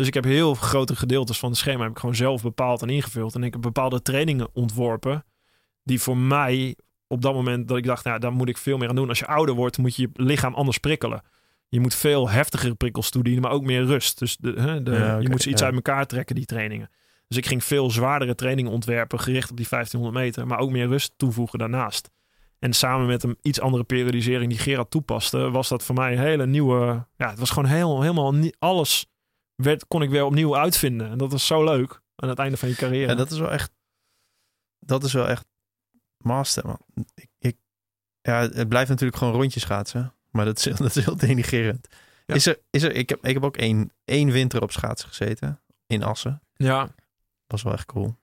Dus 0.00 0.08
ik 0.08 0.14
heb 0.14 0.24
heel 0.24 0.54
grote 0.54 0.96
gedeeltes 0.96 1.38
van 1.38 1.48
het 1.50 1.58
schema 1.58 1.82
heb 1.82 1.90
ik 1.90 1.98
gewoon 1.98 2.14
zelf 2.14 2.42
bepaald 2.42 2.82
en 2.82 2.88
ingevuld. 2.88 3.34
En 3.34 3.42
ik 3.42 3.52
heb 3.52 3.62
bepaalde 3.62 4.02
trainingen 4.02 4.48
ontworpen 4.52 5.24
die 5.82 6.00
voor 6.00 6.16
mij 6.16 6.76
op 7.06 7.22
dat 7.22 7.34
moment 7.34 7.68
dat 7.68 7.76
ik 7.76 7.84
dacht, 7.84 8.04
nou, 8.04 8.18
daar 8.18 8.32
moet 8.32 8.48
ik 8.48 8.56
veel 8.56 8.78
meer 8.78 8.88
aan 8.88 8.94
doen. 8.94 9.08
Als 9.08 9.18
je 9.18 9.26
ouder 9.26 9.54
wordt, 9.54 9.78
moet 9.78 9.96
je 9.96 10.02
je 10.02 10.24
lichaam 10.24 10.54
anders 10.54 10.78
prikkelen. 10.78 11.22
Je 11.68 11.80
moet 11.80 11.94
veel 11.94 12.28
heftigere 12.28 12.74
prikkels 12.74 13.10
toedienen, 13.10 13.42
maar 13.42 13.50
ook 13.50 13.64
meer 13.64 13.84
rust. 13.84 14.18
Dus 14.18 14.36
de, 14.36 14.52
hè, 14.52 14.82
de, 14.82 14.90
Ja, 14.90 15.18
je 15.18 15.28
moet 15.28 15.42
ze 15.42 15.50
iets 15.50 15.60
ja. 15.60 15.66
uit 15.66 15.74
elkaar 15.74 16.06
trekken, 16.06 16.34
die 16.34 16.44
trainingen. 16.44 16.90
Dus 17.28 17.36
ik 17.36 17.46
ging 17.46 17.64
veel 17.64 17.90
zwaardere 17.90 18.34
trainingen 18.34 18.72
ontwerpen, 18.72 19.20
gericht 19.20 19.50
op 19.50 19.56
die 19.56 19.66
1500 19.68 20.24
meter, 20.24 20.46
maar 20.46 20.58
ook 20.58 20.70
meer 20.70 20.86
rust 20.86 21.12
toevoegen 21.16 21.58
daarnaast. 21.58 22.10
En 22.58 22.72
samen 22.72 23.06
met 23.06 23.22
een 23.22 23.38
iets 23.42 23.60
andere 23.60 23.84
periodisering 23.84 24.50
die 24.50 24.58
Gerard 24.60 24.90
toepaste, 24.90 25.50
was 25.50 25.68
dat 25.68 25.82
voor 25.82 25.94
mij 25.94 26.12
een 26.12 26.18
hele 26.18 26.46
nieuwe. 26.46 27.06
Ja, 27.16 27.30
het 27.30 27.38
was 27.38 27.50
gewoon 27.50 27.68
heel, 27.68 28.00
helemaal 28.00 28.34
alles 28.58 29.09
werd, 29.64 29.86
kon 29.86 30.02
ik 30.02 30.10
weer 30.10 30.24
opnieuw 30.24 30.56
uitvinden. 30.56 31.10
En 31.10 31.18
dat 31.18 31.32
was 31.32 31.46
zo 31.46 31.64
leuk 31.64 32.00
aan 32.16 32.28
het 32.28 32.38
einde 32.38 32.56
van 32.56 32.68
je 32.68 32.74
carrière. 32.74 33.08
Ja, 33.10 33.14
dat 33.14 33.30
is 33.30 33.38
wel 33.38 33.50
echt. 33.50 33.72
Dat 34.78 35.04
is 35.04 35.12
wel 35.12 35.28
echt 35.28 35.46
master, 36.16 36.66
man. 36.66 36.78
Ik, 37.14 37.28
ik, 37.38 37.56
ja, 38.20 38.40
het 38.48 38.68
blijft 38.68 38.88
natuurlijk 38.88 39.18
gewoon 39.18 39.34
rondjes 39.34 39.62
schaatsen. 39.62 40.14
Maar 40.30 40.44
dat 40.44 40.58
is, 40.58 40.64
heel- 40.64 40.76
dat 40.86 40.96
is 40.96 41.04
heel 41.04 41.16
denigerend. 41.16 41.88
Ja. 42.26 42.34
Is 42.34 42.46
er, 42.46 42.58
is 42.70 42.82
er, 42.82 42.92
ik, 42.92 43.08
heb, 43.08 43.26
ik 43.26 43.34
heb 43.34 43.44
ook 43.44 43.56
één, 43.56 43.92
één 44.04 44.30
winter 44.30 44.62
op 44.62 44.72
schaatsen 44.72 45.08
gezeten. 45.08 45.60
In 45.86 46.02
Assen. 46.02 46.42
ja, 46.54 46.94
Was 47.46 47.62
wel 47.62 47.72
echt 47.72 47.86
cool. 47.86 48.16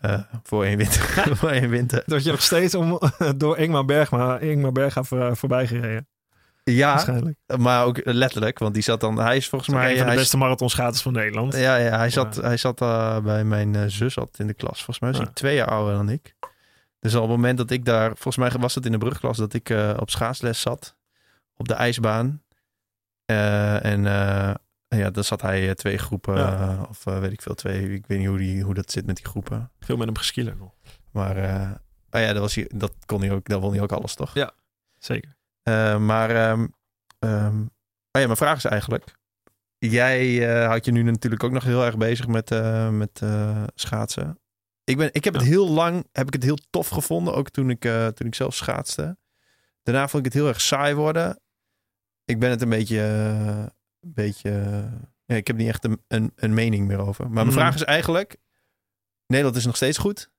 Eh, 0.00 0.22
voor 0.42 0.64
één 0.64 0.76
winter. 0.76 1.02
voor 1.36 1.48
één 1.50 1.70
winter. 1.70 2.02
dat 2.06 2.24
je 2.24 2.30
nog 2.30 2.42
steeds 2.42 2.74
om, 2.74 2.98
door 3.36 3.58
Ingmar 3.58 3.84
Bergma, 3.84 4.38
Ingmar 4.38 4.72
Bergma 4.72 5.02
voor, 5.02 5.36
voorbij 5.36 5.66
gereden. 5.66 6.08
Ja, 6.74 6.90
waarschijnlijk. 6.90 7.38
maar 7.58 7.84
ook 7.84 8.00
letterlijk. 8.04 8.58
Want 8.58 8.74
die 8.74 8.82
zat 8.82 9.00
dan... 9.00 9.18
Hij 9.18 9.36
is 9.36 9.48
volgens 9.48 9.70
mij... 9.70 9.90
een 9.90 9.96
van 9.96 10.04
de 10.04 10.10
hij 10.12 10.20
beste 10.20 10.36
marathonschaters 10.36 11.02
van 11.02 11.12
Nederland. 11.12 11.56
Ja, 11.56 11.76
ja 11.76 11.96
hij 11.96 12.10
zat, 12.10 12.36
hij 12.36 12.56
zat 12.56 12.80
eh, 12.80 13.18
bij 13.18 13.44
mijn 13.44 13.74
eh, 13.74 13.82
zus 13.86 14.18
altijd 14.18 14.38
in 14.38 14.46
de 14.46 14.54
klas. 14.54 14.76
Volgens 14.76 14.98
mij 15.00 15.08
was 15.08 15.18
hij 15.18 15.28
Ja. 15.28 15.34
twee 15.34 15.54
jaar 15.54 15.68
ouder 15.68 15.94
dan 15.94 16.08
ik. 16.08 16.34
Dus 17.00 17.14
al 17.14 17.22
op 17.22 17.28
het 17.28 17.36
moment 17.36 17.58
dat 17.58 17.70
ik 17.70 17.84
daar... 17.84 18.06
Volgens 18.06 18.36
mij 18.36 18.50
was 18.60 18.74
het 18.74 18.86
in 18.86 18.92
de 18.92 18.98
brugklas 18.98 19.36
dat 19.36 19.54
ik 19.54 19.70
eh, 19.70 19.96
op 20.00 20.10
schaatsles 20.10 20.60
zat. 20.60 20.96
Op 21.56 21.68
de 21.68 21.74
ijsbaan. 21.74 22.42
En 23.24 24.02
ja, 24.88 25.10
dan 25.10 25.24
zat 25.24 25.42
hij 25.42 25.74
twee 25.74 25.98
groepen. 25.98 26.36
Ja. 26.36 26.86
of 26.88 27.04
weet 27.04 27.32
ik 27.32 27.42
veel, 27.42 27.54
twee. 27.54 27.94
Ik 27.94 28.06
weet 28.06 28.18
niet 28.18 28.28
hoe, 28.28 28.38
die, 28.38 28.62
hoe 28.62 28.74
dat 28.74 28.90
zit 28.90 29.06
met 29.06 29.16
die 29.16 29.24
groepen. 29.24 29.70
Veel 29.80 29.96
met 29.96 30.06
hem 30.06 30.16
geskielerd 30.16 30.58
nog. 30.58 30.72
Maar 31.10 31.36
oh 32.10 32.20
ja, 32.20 32.32
dat, 32.32 32.42
was 32.42 32.54
hij, 32.54 32.70
dat 32.74 32.92
kon 33.06 33.20
hij 33.20 33.30
ook. 33.30 33.48
Dat 33.48 33.60
won 33.60 33.72
hij 33.72 33.80
ook 33.80 33.92
alles, 33.92 34.14
toch? 34.14 34.34
Ja. 34.34 34.52
Zeker. 34.98 35.36
Eh, 35.70 35.98
maar 35.98 36.30
ehm, 36.30 36.66
ehm, 37.18 37.60
oh 38.10 38.20
ja, 38.20 38.26
mijn 38.26 38.36
vraag 38.36 38.56
is 38.56 38.64
eigenlijk... 38.64 39.18
Jij 39.78 40.48
eh 40.48 40.66
houdt 40.66 40.84
je 40.84 40.92
nu 40.92 41.02
natuurlijk 41.02 41.44
ook 41.44 41.50
nog 41.52 41.64
heel 41.64 41.84
erg 41.84 41.96
bezig 41.96 42.26
met, 42.26 42.50
eh, 42.50 42.88
met 42.90 43.22
schaatsen. 43.74 44.38
Ik, 44.84 44.96
ben, 44.96 45.08
ik 45.12 45.24
heb 45.24 45.34
het 45.34 45.42
heel 45.42 45.68
lang 45.68 46.06
heb 46.12 46.26
ik 46.26 46.32
het 46.32 46.42
heel 46.42 46.58
tof 46.70 46.88
gevonden, 46.88 47.34
ook 47.34 47.50
toen 47.50 47.70
ik, 47.70 47.80
toen 48.14 48.26
ik 48.26 48.34
zelf 48.34 48.54
schaatste. 48.54 49.16
Daarna 49.82 50.08
vond 50.08 50.26
ik 50.26 50.32
het 50.32 50.40
heel 50.42 50.48
erg 50.48 50.60
saai 50.60 50.94
worden. 50.94 51.40
Ik 52.24 52.38
ben 52.38 52.50
het 52.50 52.62
een 52.62 52.68
beetje... 52.68 53.00
een 54.00 54.12
beetje 54.14 54.50
ja, 55.24 55.36
ik 55.36 55.46
heb 55.46 55.56
niet 55.56 55.68
echt 55.68 55.84
een, 55.84 56.02
een, 56.08 56.32
een 56.36 56.54
mening 56.54 56.86
meer 56.86 56.98
over. 56.98 57.24
Maar 57.24 57.32
mijn 57.32 57.46
Mhm. 57.46 57.56
vraag 57.56 57.74
is 57.74 57.84
eigenlijk... 57.84 58.36
Nederland 59.26 59.56
is 59.56 59.66
nog 59.66 59.76
steeds 59.76 59.98
goed. 59.98 60.30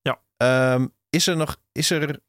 Ja. 0.00 0.22
Ehm, 0.36 0.86
is 1.10 1.26
er 1.26 1.36
nog... 1.36 1.56
Is 1.72 1.90
er 1.90 2.20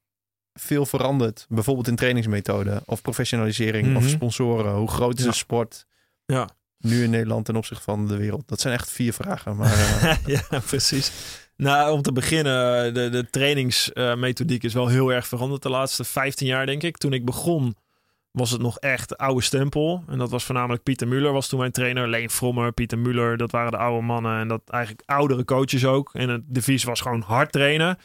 veel 0.54 0.86
veranderd? 0.86 1.46
Bijvoorbeeld 1.48 1.88
in 1.88 1.96
trainingsmethode 1.96 2.82
of 2.86 3.02
professionalisering 3.02 3.96
of 3.96 4.02
Mhm. 4.02 4.10
sponsoren. 4.12 4.74
Hoe 4.74 4.88
groot 4.90 5.18
is 5.18 5.24
Ja. 5.24 5.30
de 5.30 5.36
sport 5.36 5.86
Ja. 6.26 6.48
nu 6.78 7.02
in 7.02 7.10
Nederland 7.10 7.44
ten 7.44 7.56
opzichte 7.56 7.82
van 7.84 8.06
de 8.06 8.16
wereld? 8.16 8.48
Dat 8.48 8.60
zijn 8.60 8.74
echt 8.74 8.90
vier 8.90 9.12
vragen. 9.12 9.56
Maar 9.56 9.72
eh, 10.02 10.16
ja, 10.26 10.60
precies. 10.66 11.12
Nou, 11.56 11.92
om 11.92 12.02
te 12.02 12.12
beginnen, 12.12 12.94
de, 12.94 13.08
de 13.08 13.30
trainingsmethodiek 13.30 14.62
is 14.62 14.74
wel 14.74 14.86
heel 14.88 15.12
erg 15.12 15.26
veranderd 15.26 15.62
de 15.62 15.68
laatste 15.68 16.04
15 16.04 16.46
jaar, 16.46 16.66
denk 16.66 16.82
ik. 16.82 16.96
Toen 16.96 17.12
ik 17.12 17.24
begon, 17.24 17.76
was 18.30 18.50
het 18.50 18.60
nog 18.60 18.78
echt 18.78 19.16
oude 19.18 19.42
stempel. 19.42 20.04
En 20.08 20.18
dat 20.18 20.30
was 20.30 20.44
voornamelijk 20.44 20.82
Pieter 20.82 21.08
Muller, 21.08 21.32
was 21.32 21.48
toen 21.48 21.58
mijn 21.58 21.72
trainer. 21.72 22.08
Leen 22.08 22.30
Frommer, 22.30 22.72
Pieter 22.72 22.98
Muller, 22.98 23.36
dat 23.36 23.50
waren 23.50 23.70
de 23.70 23.76
oude 23.76 24.06
mannen. 24.06 24.40
En 24.40 24.48
dat 24.48 24.62
eigenlijk 24.66 25.02
oudere 25.08 25.44
coaches 25.44 25.84
ook. 25.84 26.10
En 26.12 26.28
het 26.28 26.42
devies 26.46 26.84
was 26.84 27.00
gewoon 27.00 27.20
hard 27.20 27.52
trainen. 27.52 27.98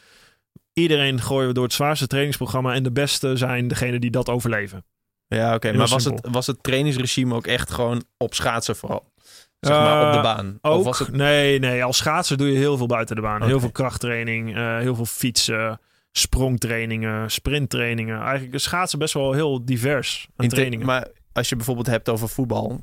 Iedereen 0.78 1.20
gooien 1.20 1.48
we 1.48 1.54
door 1.54 1.64
het 1.64 1.72
zwaarste 1.72 2.06
trainingsprogramma. 2.06 2.74
En 2.74 2.82
de 2.82 2.92
beste 2.92 3.36
zijn 3.36 3.68
degene 3.68 3.98
die 3.98 4.10
dat 4.10 4.28
overleven. 4.28 4.84
ja, 5.26 5.54
oké. 5.54 5.72
Maar 5.72 5.88
was 5.88 6.04
het, 6.04 6.28
was 6.30 6.46
het 6.46 6.62
trainingsregime 6.62 7.34
ook 7.34 7.46
echt 7.46 7.70
gewoon 7.70 8.04
op 8.16 8.34
schaatsen 8.34 8.76
vooral? 8.76 9.12
Zeg 9.60 9.76
maar 9.76 10.06
op 10.06 10.12
de 10.12 10.16
Eh, 10.18 10.22
baan? 10.22 10.58
Ook, 10.62 10.78
Of 10.78 10.84
was 10.84 10.98
het... 10.98 11.12
nee, 11.12 11.58
nee, 11.58 11.84
als 11.84 11.96
schaatser 11.96 12.36
doe 12.36 12.52
je 12.52 12.58
heel 12.58 12.76
veel 12.76 12.86
buiten 12.86 13.16
de 13.16 13.22
baan. 13.22 13.42
Heel 13.42 13.60
veel 13.60 13.70
krachttraining, 13.70 14.56
eh, 14.56 14.78
heel 14.78 14.94
veel 14.94 15.04
fietsen, 15.04 15.80
sprongtrainingen, 16.12 17.30
sprinttrainingen. 17.30 18.20
Eigenlijk 18.20 18.54
is 18.54 18.62
schaatsen 18.62 18.98
best 18.98 19.14
wel 19.14 19.32
heel 19.32 19.64
divers 19.64 20.28
aan 20.36 20.44
in 20.44 20.50
trainingen. 20.50 20.86
Maar 20.86 21.06
als 21.32 21.48
je 21.48 21.56
bijvoorbeeld 21.56 21.86
hebt 21.86 22.08
over 22.08 22.28
voetbal... 22.28 22.80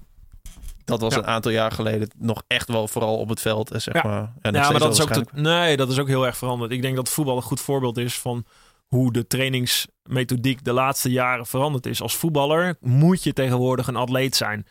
Dat 0.86 1.02
was 1.02 1.14
Ja. 1.14 1.20
een 1.20 1.28
aantal 1.28 1.52
jaar 1.52 1.72
geleden 1.72 2.10
nog 2.18 2.44
echt 2.48 2.68
wel 2.68 2.88
vooral 2.88 3.18
op 3.18 3.30
het 3.30 3.42
veld. 3.42 3.72
eh, 3.72 3.80
Zeg 3.80 3.94
Ja. 3.94 4.04
maar. 4.04 4.34
En 4.42 4.54
ja, 4.54 4.70
maar 4.70 4.80
dat 4.80 4.94
is 4.94 5.02
ook 5.02 5.32
nee, 5.32 5.78
dat 5.78 5.90
is 5.92 6.00
ook 6.00 6.08
heel 6.08 6.26
erg 6.26 6.38
veranderd. 6.38 6.72
Ik 6.72 6.82
denk 6.82 6.96
dat 6.96 7.10
voetbal 7.10 7.36
een 7.36 7.42
goed 7.42 7.62
voorbeeld 7.62 7.98
is 7.98 8.20
van 8.20 8.46
hoe 8.88 9.12
de 9.14 9.28
trainingsmethodiek 9.28 10.64
de 10.64 10.74
laatste 10.74 11.12
jaren 11.12 11.46
veranderd 11.46 11.86
is. 11.86 12.02
Als 12.02 12.16
voetballer 12.16 12.76
moet 12.80 13.24
je 13.24 13.34
tegenwoordig 13.34 13.88
een 13.88 13.96
atleet 13.96 14.36
zijn. 14.36 14.66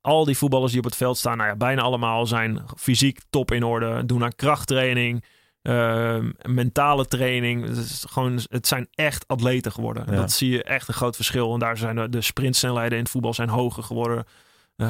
Al 0.00 0.24
die 0.24 0.36
voetballers 0.36 0.70
die 0.70 0.80
op 0.80 0.86
het 0.86 0.96
veld 0.96 1.18
staan, 1.18 1.36
nou 1.36 1.48
ja, 1.48 1.56
bijna 1.56 1.82
allemaal 1.82 2.26
zijn 2.26 2.60
fysiek 2.76 3.20
top 3.30 3.50
in 3.52 3.62
orde. 3.64 4.06
Doen 4.06 4.24
aan 4.24 4.34
krachttraining, 4.34 5.24
ehm, 5.62 6.30
mentale 6.42 7.06
training. 7.06 7.66
Het, 7.68 7.76
is 7.76 8.04
gewoon, 8.08 8.40
het 8.50 8.66
zijn 8.66 8.88
echt 8.94 9.26
atleten 9.26 9.72
geworden. 9.72 10.04
Ja. 10.10 10.16
Dat 10.16 10.32
zie 10.32 10.50
je 10.50 10.62
echt 10.62 10.88
een 10.88 10.94
groot 10.94 11.16
verschil. 11.16 11.52
En 11.52 11.58
daar 11.58 11.76
zijn 11.76 11.96
de, 11.96 12.08
de 12.08 12.20
sprintsnelheden 12.20 12.92
in 12.92 13.02
het 13.02 13.10
voetbal 13.12 13.34
zijn 13.34 13.48
hoger 13.48 13.82
geworden. 13.82 14.24
Eh, 14.78 14.88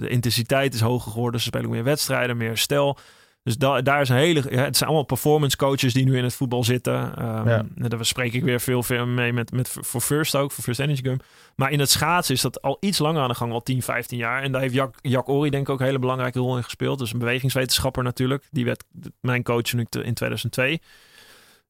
de 0.00 0.08
intensiteit 0.08 0.74
is 0.74 0.80
hoger 0.80 1.12
geworden. 1.12 1.40
Ze 1.40 1.46
spelen 1.46 1.70
meer 1.70 1.84
wedstrijden, 1.84 2.36
meer 2.36 2.56
stijl. 2.56 2.98
Dus 3.42 3.56
da 3.56 3.82
daar 3.82 4.00
is 4.00 4.08
een 4.08 4.16
hele. 4.16 4.42
Ja, 4.50 4.64
het 4.64 4.76
zijn 4.76 4.88
allemaal 4.88 5.06
performance 5.06 5.56
coaches 5.56 5.92
die 5.92 6.04
nu 6.04 6.16
in 6.16 6.24
het 6.24 6.34
voetbal 6.34 6.64
zitten. 6.64 7.16
Ehm, 7.16 7.48
Ja. 7.48 7.64
Daar 7.74 8.04
spreek 8.04 8.32
ik 8.32 8.42
weer 8.42 8.60
veel, 8.60 8.82
veel 8.82 9.06
mee 9.06 9.32
met, 9.32 9.52
met 9.52 9.68
voor 9.80 10.00
First 10.00 10.34
ook, 10.36 10.52
voor 10.52 10.64
First 10.64 10.80
Energy 10.80 11.02
Gum. 11.02 11.16
Maar 11.56 11.70
in 11.70 11.78
het 11.80 11.90
schaatsen 11.90 12.34
is 12.34 12.40
dat 12.40 12.62
al 12.62 12.76
iets 12.80 12.98
langer 12.98 13.22
aan 13.22 13.28
de 13.28 13.34
gang, 13.34 13.52
al 13.52 13.62
10, 13.62 13.82
15 13.82 14.18
jaar. 14.18 14.42
En 14.42 14.52
daar 14.52 14.60
heeft 14.60 14.74
Jack, 14.74 14.94
Jack 15.02 15.28
Ori 15.28 15.50
denk 15.50 15.62
ik 15.66 15.72
ook 15.72 15.80
een 15.80 15.86
hele 15.86 15.98
belangrijke 15.98 16.38
rol 16.38 16.56
in 16.56 16.64
gespeeld. 16.64 16.98
Dus 16.98 17.12
een 17.12 17.18
bewegingswetenschapper 17.18 18.02
natuurlijk. 18.02 18.48
Die 18.50 18.64
werd 18.64 18.84
mijn 19.20 19.42
coach 19.42 19.72
nu 19.72 19.86
in 19.90 20.14
2002. 20.14 20.80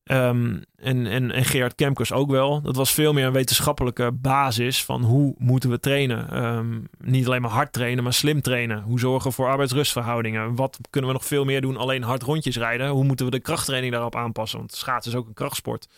Ehm, 0.06 0.56
en, 0.76 1.06
en, 1.06 1.30
en 1.30 1.44
Gerard 1.44 1.74
Kemkers 1.74 2.12
ook 2.12 2.30
wel. 2.30 2.60
Dat 2.62 2.76
was 2.76 2.92
veel 2.92 3.12
meer 3.12 3.26
een 3.26 3.32
wetenschappelijke 3.32 4.12
basis 4.12 4.84
van 4.84 5.02
hoe 5.02 5.34
moeten 5.38 5.70
we 5.70 5.80
trainen. 5.80 6.30
Ehm, 6.30 6.78
niet 6.98 7.26
alleen 7.26 7.40
maar 7.42 7.50
hard 7.50 7.72
trainen, 7.72 8.04
maar 8.04 8.12
slim 8.12 8.40
trainen. 8.40 8.82
Hoe 8.82 8.98
zorgen 8.98 9.28
we 9.30 9.36
voor 9.36 9.46
arbeidsrustverhoudingen? 9.48 10.54
Wat 10.54 10.78
kunnen 10.90 11.10
we 11.10 11.16
nog 11.16 11.26
veel 11.26 11.44
meer 11.44 11.60
doen? 11.60 11.76
Alleen 11.76 12.02
hard 12.02 12.22
rondjes 12.22 12.56
rijden. 12.56 12.88
Hoe 12.88 13.04
moeten 13.04 13.24
we 13.26 13.30
de 13.32 13.40
krachttraining 13.40 13.92
daarop 13.92 14.16
aanpassen? 14.16 14.58
Want 14.58 14.72
schaatsen 14.74 15.12
is 15.12 15.18
ook 15.18 15.26
een 15.26 15.34
krachtsport. 15.34 15.88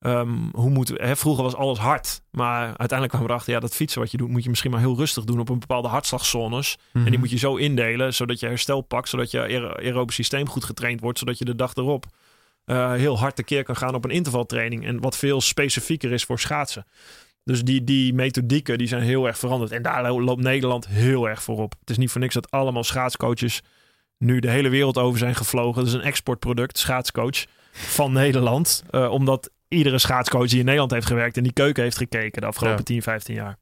Ehm, 0.00 0.30
hoe 0.52 0.70
moeten 0.70 0.94
we, 0.96 1.06
hè, 1.06 1.16
vroeger 1.16 1.42
was 1.44 1.54
alles 1.54 1.78
hard, 1.78 2.22
maar 2.30 2.62
uiteindelijk 2.66 3.08
kwamen 3.08 3.26
we 3.26 3.32
erachter, 3.32 3.52
ja, 3.52 3.60
dat 3.60 3.74
fietsen 3.74 4.00
wat 4.00 4.10
je 4.10 4.16
doet, 4.16 4.28
moet 4.28 4.42
je 4.42 4.48
misschien 4.48 4.70
maar 4.70 4.80
heel 4.80 4.96
rustig 4.96 5.24
doen 5.24 5.40
op 5.40 5.48
een 5.48 5.58
bepaalde 5.58 5.88
hartslagzones. 5.88 6.76
En 6.92 7.00
Mhm. 7.00 7.10
die 7.10 7.18
moet 7.18 7.30
je 7.30 7.38
zo 7.38 7.56
indelen, 7.56 8.14
zodat 8.14 8.40
je 8.40 8.46
herstel 8.46 8.80
pakt, 8.80 9.08
zodat 9.08 9.30
je 9.30 9.38
aer- 9.40 9.76
aerobisch 9.76 10.14
systeem 10.14 10.48
goed 10.48 10.64
getraind 10.64 11.00
wordt, 11.00 11.18
zodat 11.18 11.38
je 11.38 11.44
de 11.44 11.54
dag 11.56 11.74
erop 11.74 12.06
eh, 12.70 12.92
heel 12.92 13.18
hard 13.18 13.36
tekeer 13.36 13.64
kan 13.64 13.76
gaan 13.76 13.94
op 13.94 14.04
een 14.04 14.10
intervaltraining. 14.10 14.86
En 14.86 15.00
wat 15.00 15.16
veel 15.16 15.40
specifieker 15.40 16.12
is 16.12 16.24
voor 16.24 16.38
schaatsen. 16.38 16.86
Dus 17.44 17.62
die, 17.62 17.84
die 17.84 18.14
methodieken 18.14 18.78
die 18.78 18.86
zijn 18.86 19.02
heel 19.02 19.26
erg 19.26 19.38
veranderd. 19.38 19.70
En 19.72 19.82
daar 19.82 20.02
lo- 20.02 20.20
loopt 20.22 20.42
Nederland 20.42 20.88
heel 20.88 21.28
erg 21.28 21.42
voor 21.42 21.58
op. 21.58 21.74
Het 21.80 21.90
is 21.90 21.96
niet 21.98 22.10
voor 22.10 22.20
niks 22.20 22.34
dat 22.34 22.50
allemaal 22.50 22.84
schaatscoaches 22.84 23.62
nu 24.18 24.38
de 24.40 24.50
hele 24.50 24.68
wereld 24.68 24.98
over 24.98 25.18
zijn 25.18 25.34
gevlogen. 25.34 25.78
Dat 25.78 25.86
is 25.86 25.92
een 25.98 26.00
exportproduct, 26.06 26.78
schaatscoach 26.78 27.44
van 27.72 28.12
Nederland. 28.12 28.82
Eh, 28.90 29.10
omdat 29.10 29.50
iedere 29.68 29.98
schaatscoach 29.98 30.48
die 30.48 30.58
in 30.58 30.64
Nederland 30.64 30.90
heeft 30.90 31.06
gewerkt 31.06 31.36
en 31.36 31.42
die 31.42 31.52
keuken 31.52 31.82
heeft 31.82 31.96
gekeken 31.96 32.40
de 32.40 32.46
afgelopen 32.46 32.78
Ja. 32.78 32.84
10, 32.84 33.02
15 33.02 33.34
jaar. 33.34 33.56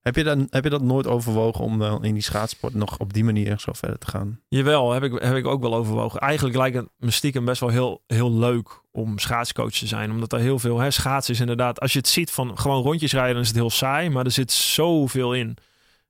Heb, 0.00 0.16
je 0.16 0.24
dan, 0.24 0.46
heb 0.50 0.64
je 0.64 0.70
dat 0.70 0.82
nooit 0.82 1.06
overwogen 1.06 1.64
om 1.64 1.78
dan 1.78 2.04
in 2.04 2.14
die 2.14 2.22
schaatsport 2.22 2.74
nog 2.74 2.98
op 2.98 3.12
die 3.12 3.24
manier 3.24 3.58
zo 3.58 3.72
verder 3.72 3.98
te 3.98 4.06
gaan? 4.06 4.40
Jawel, 4.48 4.92
heb 4.92 5.02
ik, 5.02 5.22
heb 5.22 5.36
ik 5.36 5.46
ook 5.46 5.62
wel 5.62 5.74
overwogen. 5.74 6.20
Eigenlijk 6.20 6.56
lijkt 6.56 6.76
het 6.76 6.88
me 6.96 7.10
stiekem 7.10 7.44
best 7.44 7.60
wel 7.60 7.70
heel, 7.70 8.02
heel 8.06 8.32
leuk 8.32 8.80
om 8.90 9.18
schaatscoach 9.18 9.72
te 9.72 9.86
zijn. 9.86 10.10
Omdat 10.10 10.32
er 10.32 10.38
heel 10.38 10.58
veel... 10.58 10.78
Hè, 10.78 10.90
schaatsen 10.90 11.34
is 11.34 11.40
inderdaad... 11.40 11.80
Als 11.80 11.92
je 11.92 11.98
het 11.98 12.08
ziet 12.08 12.30
van 12.30 12.58
gewoon 12.58 12.82
rondjes 12.82 13.12
rijden, 13.12 13.32
dan 13.32 13.42
is 13.42 13.48
het 13.48 13.56
heel 13.56 13.70
saai. 13.70 14.10
Maar 14.10 14.24
er 14.24 14.30
zit 14.30 14.52
zoveel 14.52 15.34
in. 15.34 15.56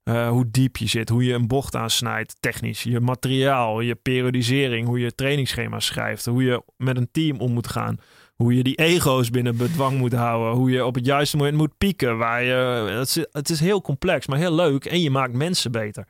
Eh, 0.03 0.28
hoe 0.28 0.51
diep 0.51 0.76
je 0.76 0.86
zit, 0.86 1.09
hoe 1.09 1.24
je 1.24 1.34
een 1.34 1.47
bocht 1.47 1.76
aansnijdt, 1.76 2.36
technisch. 2.41 2.82
Je 2.82 3.01
materiaal, 3.01 3.80
je 3.80 3.95
periodisering, 3.95 4.86
hoe 4.86 5.01
je 5.01 5.14
trainingsschema's 5.14 5.86
schrijft. 5.86 6.26
Hoe 6.26 6.45
je 6.45 6.62
met 6.76 6.97
een 6.97 7.09
team 7.12 7.41
om 7.41 7.53
moet 7.53 7.68
gaan. 7.68 7.99
Hoe 8.41 8.55
je 8.55 8.62
die 8.62 8.74
ego's 8.76 9.30
binnen 9.30 9.57
bedwang 9.57 9.99
moet 9.99 10.12
houden. 10.12 10.53
Hoe 10.55 10.70
je 10.70 10.84
op 10.84 10.95
het 10.95 11.05
juiste 11.07 11.36
moment 11.36 11.57
moet 11.57 11.78
pieken. 11.78 12.18
Waar 12.18 12.43
je, 12.43 12.53
het, 12.99 13.09
is, 13.16 13.26
het 13.32 13.51
is 13.51 13.61
heel 13.61 13.80
complex, 13.80 14.26
maar 14.26 14.38
heel 14.38 14.55
leuk. 14.55 14.84
En 14.84 15.01
je 15.01 15.11
maakt 15.11 15.32
mensen 15.32 15.72
beter. 15.72 16.07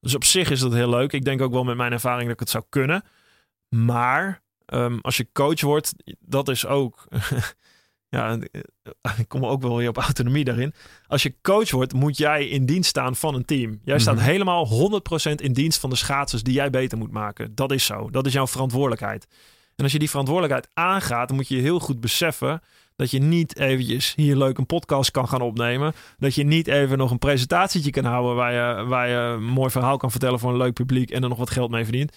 Dus 0.00 0.14
op 0.14 0.24
zich 0.24 0.50
is 0.50 0.60
dat 0.60 0.72
heel 0.72 0.88
leuk. 0.88 1.12
Ik 1.12 1.24
denk 1.24 1.40
ook 1.42 1.52
wel 1.52 1.64
met 1.64 1.76
mijn 1.76 1.92
ervaring 1.92 2.22
dat 2.22 2.32
ik 2.32 2.40
het 2.40 2.50
zou 2.50 2.64
kunnen. 2.68 3.04
Maar 3.68 4.42
ehm, 4.66 4.98
als 5.00 5.16
je 5.16 5.26
coach 5.32 5.60
wordt, 5.60 5.92
dat 6.20 6.48
is 6.48 6.66
ook. 6.66 7.06
ja, 8.08 8.38
eh, 8.38 8.60
ik 9.18 9.28
kom 9.28 9.44
ook 9.46 9.62
wel 9.62 9.76
weer 9.76 9.88
op 9.88 9.96
autonomie 9.96 10.44
daarin. 10.44 10.74
Als 11.06 11.22
je 11.22 11.34
coach 11.42 11.70
wordt, 11.70 11.92
moet 11.92 12.16
jij 12.16 12.48
in 12.48 12.66
dienst 12.66 12.88
staan 12.90 13.16
van 13.16 13.34
een 13.34 13.44
team. 13.44 13.80
Jij 13.84 13.98
staat 13.98 14.14
Mhm. 14.16 14.24
helemaal 14.24 14.66
100% 14.66 15.40
in 15.40 15.52
dienst 15.52 15.80
van 15.80 15.90
de 15.90 15.96
schaatsers 15.96 16.42
die 16.42 16.54
jij 16.54 16.70
beter 16.70 16.98
moet 16.98 17.12
maken. 17.12 17.54
Dat 17.54 17.72
is 17.72 17.84
zo. 17.84 18.10
Dat 18.10 18.26
is 18.26 18.32
jouw 18.32 18.46
verantwoordelijkheid. 18.46 19.26
En 19.76 19.84
als 19.84 19.92
je 19.92 19.98
die 19.98 20.10
verantwoordelijkheid 20.10 20.68
aangaat, 20.74 21.28
dan 21.28 21.36
moet 21.36 21.48
je 21.48 21.56
heel 21.56 21.78
goed 21.78 22.00
beseffen 22.00 22.62
dat 22.96 23.10
je 23.10 23.18
niet 23.18 23.58
eventjes 23.58 24.14
hier 24.14 24.36
leuk 24.36 24.58
een 24.58 24.66
podcast 24.66 25.10
kan 25.10 25.28
gaan 25.28 25.40
opnemen. 25.40 25.92
Dat 26.18 26.34
je 26.34 26.44
niet 26.44 26.66
even 26.66 26.98
nog 26.98 27.10
een 27.10 27.18
presentatietje 27.18 27.90
kan 27.90 28.04
houden 28.04 28.34
waar 28.34 28.52
je, 28.52 28.84
waar 28.84 29.08
je 29.08 29.14
een 29.14 29.44
mooi 29.44 29.70
verhaal 29.70 29.96
kan 29.96 30.10
vertellen 30.10 30.38
voor 30.38 30.50
een 30.50 30.56
leuk 30.56 30.74
publiek 30.74 31.10
en 31.10 31.22
er 31.22 31.28
nog 31.28 31.38
wat 31.38 31.50
geld 31.50 31.70
mee 31.70 31.84
verdient. 31.84 32.16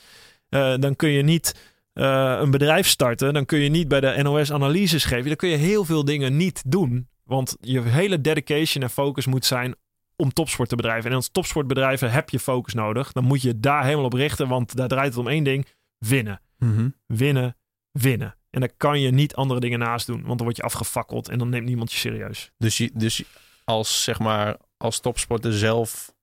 Eh, 0.50 0.74
dan 0.80 0.96
kun 0.96 1.10
je 1.10 1.22
niet 1.22 1.74
eh, 1.94 2.38
een 2.40 2.52
bedrijf 2.52 2.88
starten. 2.88 3.34
Dan 3.34 3.46
kun 3.46 3.60
je 3.60 3.70
niet 3.70 3.88
bij 3.88 4.00
de 4.00 4.20
NOS 4.24 4.52
analyses 4.52 5.04
geven. 5.04 5.26
Dan 5.26 5.36
kun 5.36 5.50
je 5.50 5.56
heel 5.56 5.86
veel 5.86 6.06
dingen 6.06 6.38
niet 6.38 6.64
doen. 6.66 7.08
Want 7.24 7.58
je 7.62 7.82
hele 7.82 8.22
dedication 8.22 8.84
en 8.84 8.90
focus 8.90 9.26
moet 9.26 9.46
zijn 9.46 9.76
om 10.16 10.34
topsport 10.34 10.70
te 10.70 10.76
bedrijven. 10.76 11.10
En 11.10 11.16
als 11.16 11.30
topsportbedrijven 11.32 12.12
heb 12.12 12.30
je 12.30 12.40
focus 12.40 12.74
nodig. 12.74 13.12
Dan 13.12 13.24
moet 13.24 13.42
je 13.42 13.60
daar 13.60 13.84
helemaal 13.84 14.06
op 14.06 14.14
richten. 14.14 14.48
Want 14.48 14.76
daar 14.76 14.88
draait 14.88 15.10
het 15.10 15.18
om 15.18 15.28
één 15.28 15.44
ding. 15.44 15.66
Winnen. 15.98 16.42
Mhm. 16.58 16.90
Winnen. 17.06 17.58
Winnen. 17.92 18.36
En 18.50 18.60
daar 18.60 18.74
kan 18.78 19.00
je 19.00 19.12
niet 19.12 19.36
andere 19.36 19.60
dingen 19.60 19.80
naast 19.80 20.08
doen. 20.08 20.24
Want 20.24 20.38
dan 20.38 20.44
word 20.44 20.58
je 20.58 20.64
afgefakkeld 20.64 21.30
en 21.30 21.38
dan 21.38 21.50
neemt 21.50 21.66
niemand 21.66 21.92
je 21.92 21.98
serieus. 21.98 22.52
Dus, 22.58 22.78
je, 22.78 22.92
dus 22.94 23.24
als, 23.64 24.04
zeg 24.04 24.20
maar, 24.20 24.58
als 24.78 25.00
topsporter 25.00 25.54
zelf... 25.54 26.14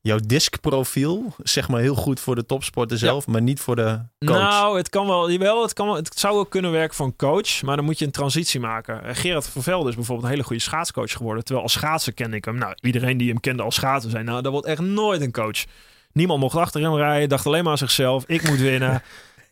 Jouw 0.00 0.18
diskprofiel, 0.26 1.34
zeg 1.42 1.68
maar 1.68 1.80
heel 1.80 1.94
goed 1.94 2.20
voor 2.20 2.34
de 2.34 2.46
topsporter 2.46 2.98
zelf, 2.98 3.26
maar 3.26 3.42
niet 3.42 3.60
voor 3.60 3.76
de 3.76 4.00
coach. 4.26 4.38
Nou, 4.38 4.76
het 4.76 4.88
kan 4.88 5.06
wel. 5.06 5.30
Jawel, 5.30 5.62
het, 5.62 5.72
kan 5.72 5.86
wel, 5.86 5.96
het 5.96 6.18
zou 6.18 6.38
ook 6.38 6.50
kunnen 6.50 6.70
werken 6.70 6.96
voor 6.96 7.06
een 7.06 7.16
coach. 7.16 7.62
Maar 7.62 7.76
dan 7.76 7.84
moet 7.84 7.98
je 7.98 8.04
een 8.04 8.10
transitie 8.10 8.60
maken. 8.60 9.04
Eh, 9.04 9.14
Gerard 9.14 9.48
Vervelde 9.48 9.88
is 9.88 9.94
bijvoorbeeld 9.94 10.26
een 10.26 10.32
hele 10.32 10.46
goede 10.46 10.62
schaatscoach 10.62 11.12
geworden. 11.12 11.44
Terwijl 11.44 11.66
als 11.66 11.74
schaatser 11.74 12.12
kende 12.12 12.36
ik 12.36 12.44
hem. 12.44 12.58
Nou, 12.58 12.74
iedereen 12.80 13.16
die 13.16 13.28
hem 13.28 13.40
kende 13.40 13.62
als 13.62 13.74
schaatser 13.74 14.10
zei... 14.10 14.24
Nou, 14.24 14.42
dat 14.42 14.52
wordt 14.52 14.66
echt 14.66 14.80
nooit 14.80 15.20
een 15.20 15.32
coach. 15.32 15.64
Niemand 16.12 16.40
mocht 16.40 16.56
achter 16.56 16.82
hem 16.82 16.94
rijden. 16.94 17.28
Dacht 17.28 17.46
alleen 17.46 17.62
maar 17.62 17.72
aan 17.72 17.78
zichzelf. 17.78 18.24
Ik 18.26 18.48
moet 18.48 18.58
winnen. 18.58 19.02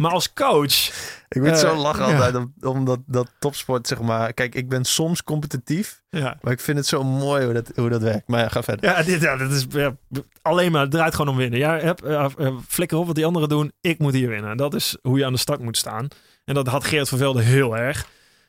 maar 0.01 0.11
als 0.11 0.33
coach... 0.33 0.91
Ik 1.29 1.41
moet 1.43 1.51
Eh, 1.51 1.57
zo 1.57 1.77
lachen 1.77 2.07
ja. 2.09 2.13
altijd, 2.15 2.35
om- 2.35 2.53
omdat 2.61 2.99
dat 3.07 3.31
topsport, 3.39 3.87
zeg 3.87 4.01
maar... 4.01 4.33
Kijk, 4.33 4.55
ik 4.55 4.69
ben 4.69 4.85
soms 4.85 5.23
competitief, 5.23 6.03
Ja, 6.11 6.39
maar 6.41 6.53
ik 6.53 6.61
vind 6.61 6.77
het 6.79 6.87
zo 6.87 7.03
mooi 7.05 7.45
hoe 7.45 7.53
dat, 7.55 7.73
hoe 7.75 7.89
dat 7.89 8.03
werkt. 8.03 8.29
Maar 8.29 8.41
ja, 8.41 8.49
ga 8.49 8.63
verder. 8.63 8.91
ja, 8.91 9.03
dit, 9.03 9.21
ja 9.21 9.37
dat 9.37 9.51
is 9.51 9.67
ja, 9.71 9.97
alleen 10.43 10.73
maar... 10.73 10.81
Het 10.83 10.91
draait 10.91 11.15
gewoon 11.15 11.31
om 11.33 11.37
winnen. 11.41 11.59
Ja, 11.59 11.79
heb, 11.79 12.03
eh, 12.05 12.25
eh, 12.39 12.55
flikker 12.69 12.99
op 12.99 13.07
wat 13.07 13.15
die 13.15 13.27
anderen 13.27 13.49
doen. 13.49 13.73
Ik 13.81 13.99
moet 13.99 14.13
hier 14.15 14.29
winnen. 14.29 14.57
Dat 14.57 14.75
is 14.75 14.97
hoe 15.03 15.19
je 15.19 15.25
aan 15.27 15.33
de 15.33 15.39
start 15.39 15.61
moet 15.63 15.77
staan. 15.77 16.09
En 16.45 16.55
dat 16.55 16.67
had 16.67 16.85
Gerard 16.85 17.09
Vervelde 17.09 17.43
heel 17.43 17.77
erg. 17.77 18.07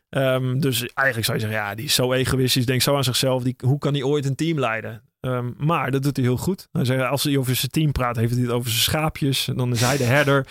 Ehm, 0.10 0.60
dus 0.60 0.80
eigenlijk 0.94 1.28
zou 1.28 1.38
je 1.38 1.44
zeggen, 1.44 1.64
ja, 1.66 1.76
die 1.76 1.86
is 1.86 1.94
zo 1.94 2.14
egoïstisch, 2.14 2.66
denkt 2.66 2.84
zo 2.84 2.96
aan 2.96 3.04
zichzelf. 3.04 3.44
Die, 3.44 3.56
hoe 3.66 3.78
kan 3.78 3.94
hij 3.94 4.04
ooit 4.04 4.26
een 4.26 4.36
team 4.36 4.60
leiden? 4.60 5.02
Ehm, 5.20 5.50
maar 5.58 5.92
dat 5.92 6.04
doet 6.04 6.16
hij 6.18 6.26
heel 6.26 6.38
goed. 6.38 6.68
Hij 6.72 6.86
zegt, 6.86 7.04
als 7.10 7.24
hij 7.24 7.38
over 7.38 7.56
zijn 7.56 7.72
team 7.72 7.92
praat, 7.92 8.16
heeft 8.16 8.34
hij 8.34 8.42
het 8.42 8.52
over 8.52 8.70
zijn 8.70 8.82
schaapjes. 8.84 9.48
En 9.48 9.56
dan 9.56 9.72
is 9.72 9.82
hij 9.82 9.98
de 9.98 10.04
herder. 10.04 10.48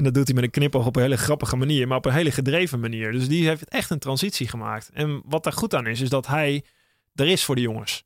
En 0.00 0.06
dat 0.06 0.14
doet 0.14 0.26
hij 0.26 0.34
met 0.34 0.44
een 0.44 0.50
knipoog 0.50 0.86
op 0.86 0.96
een 0.96 1.02
hele 1.02 1.16
grappige 1.16 1.56
manier, 1.56 1.88
maar 1.88 1.96
op 1.96 2.04
een 2.04 2.12
hele 2.12 2.30
gedreven 2.30 2.80
manier. 2.80 3.12
Dus 3.12 3.28
die 3.28 3.46
heeft 3.46 3.68
echt 3.68 3.90
een 3.90 3.98
transitie 3.98 4.48
gemaakt. 4.48 4.90
En 4.92 5.22
wat 5.24 5.44
daar 5.44 5.52
goed 5.52 5.74
aan 5.74 5.86
is, 5.86 6.00
is 6.00 6.08
dat 6.08 6.26
hij 6.26 6.64
er 7.14 7.26
is 7.26 7.44
voor 7.44 7.54
de 7.54 7.60
jongens. 7.60 8.04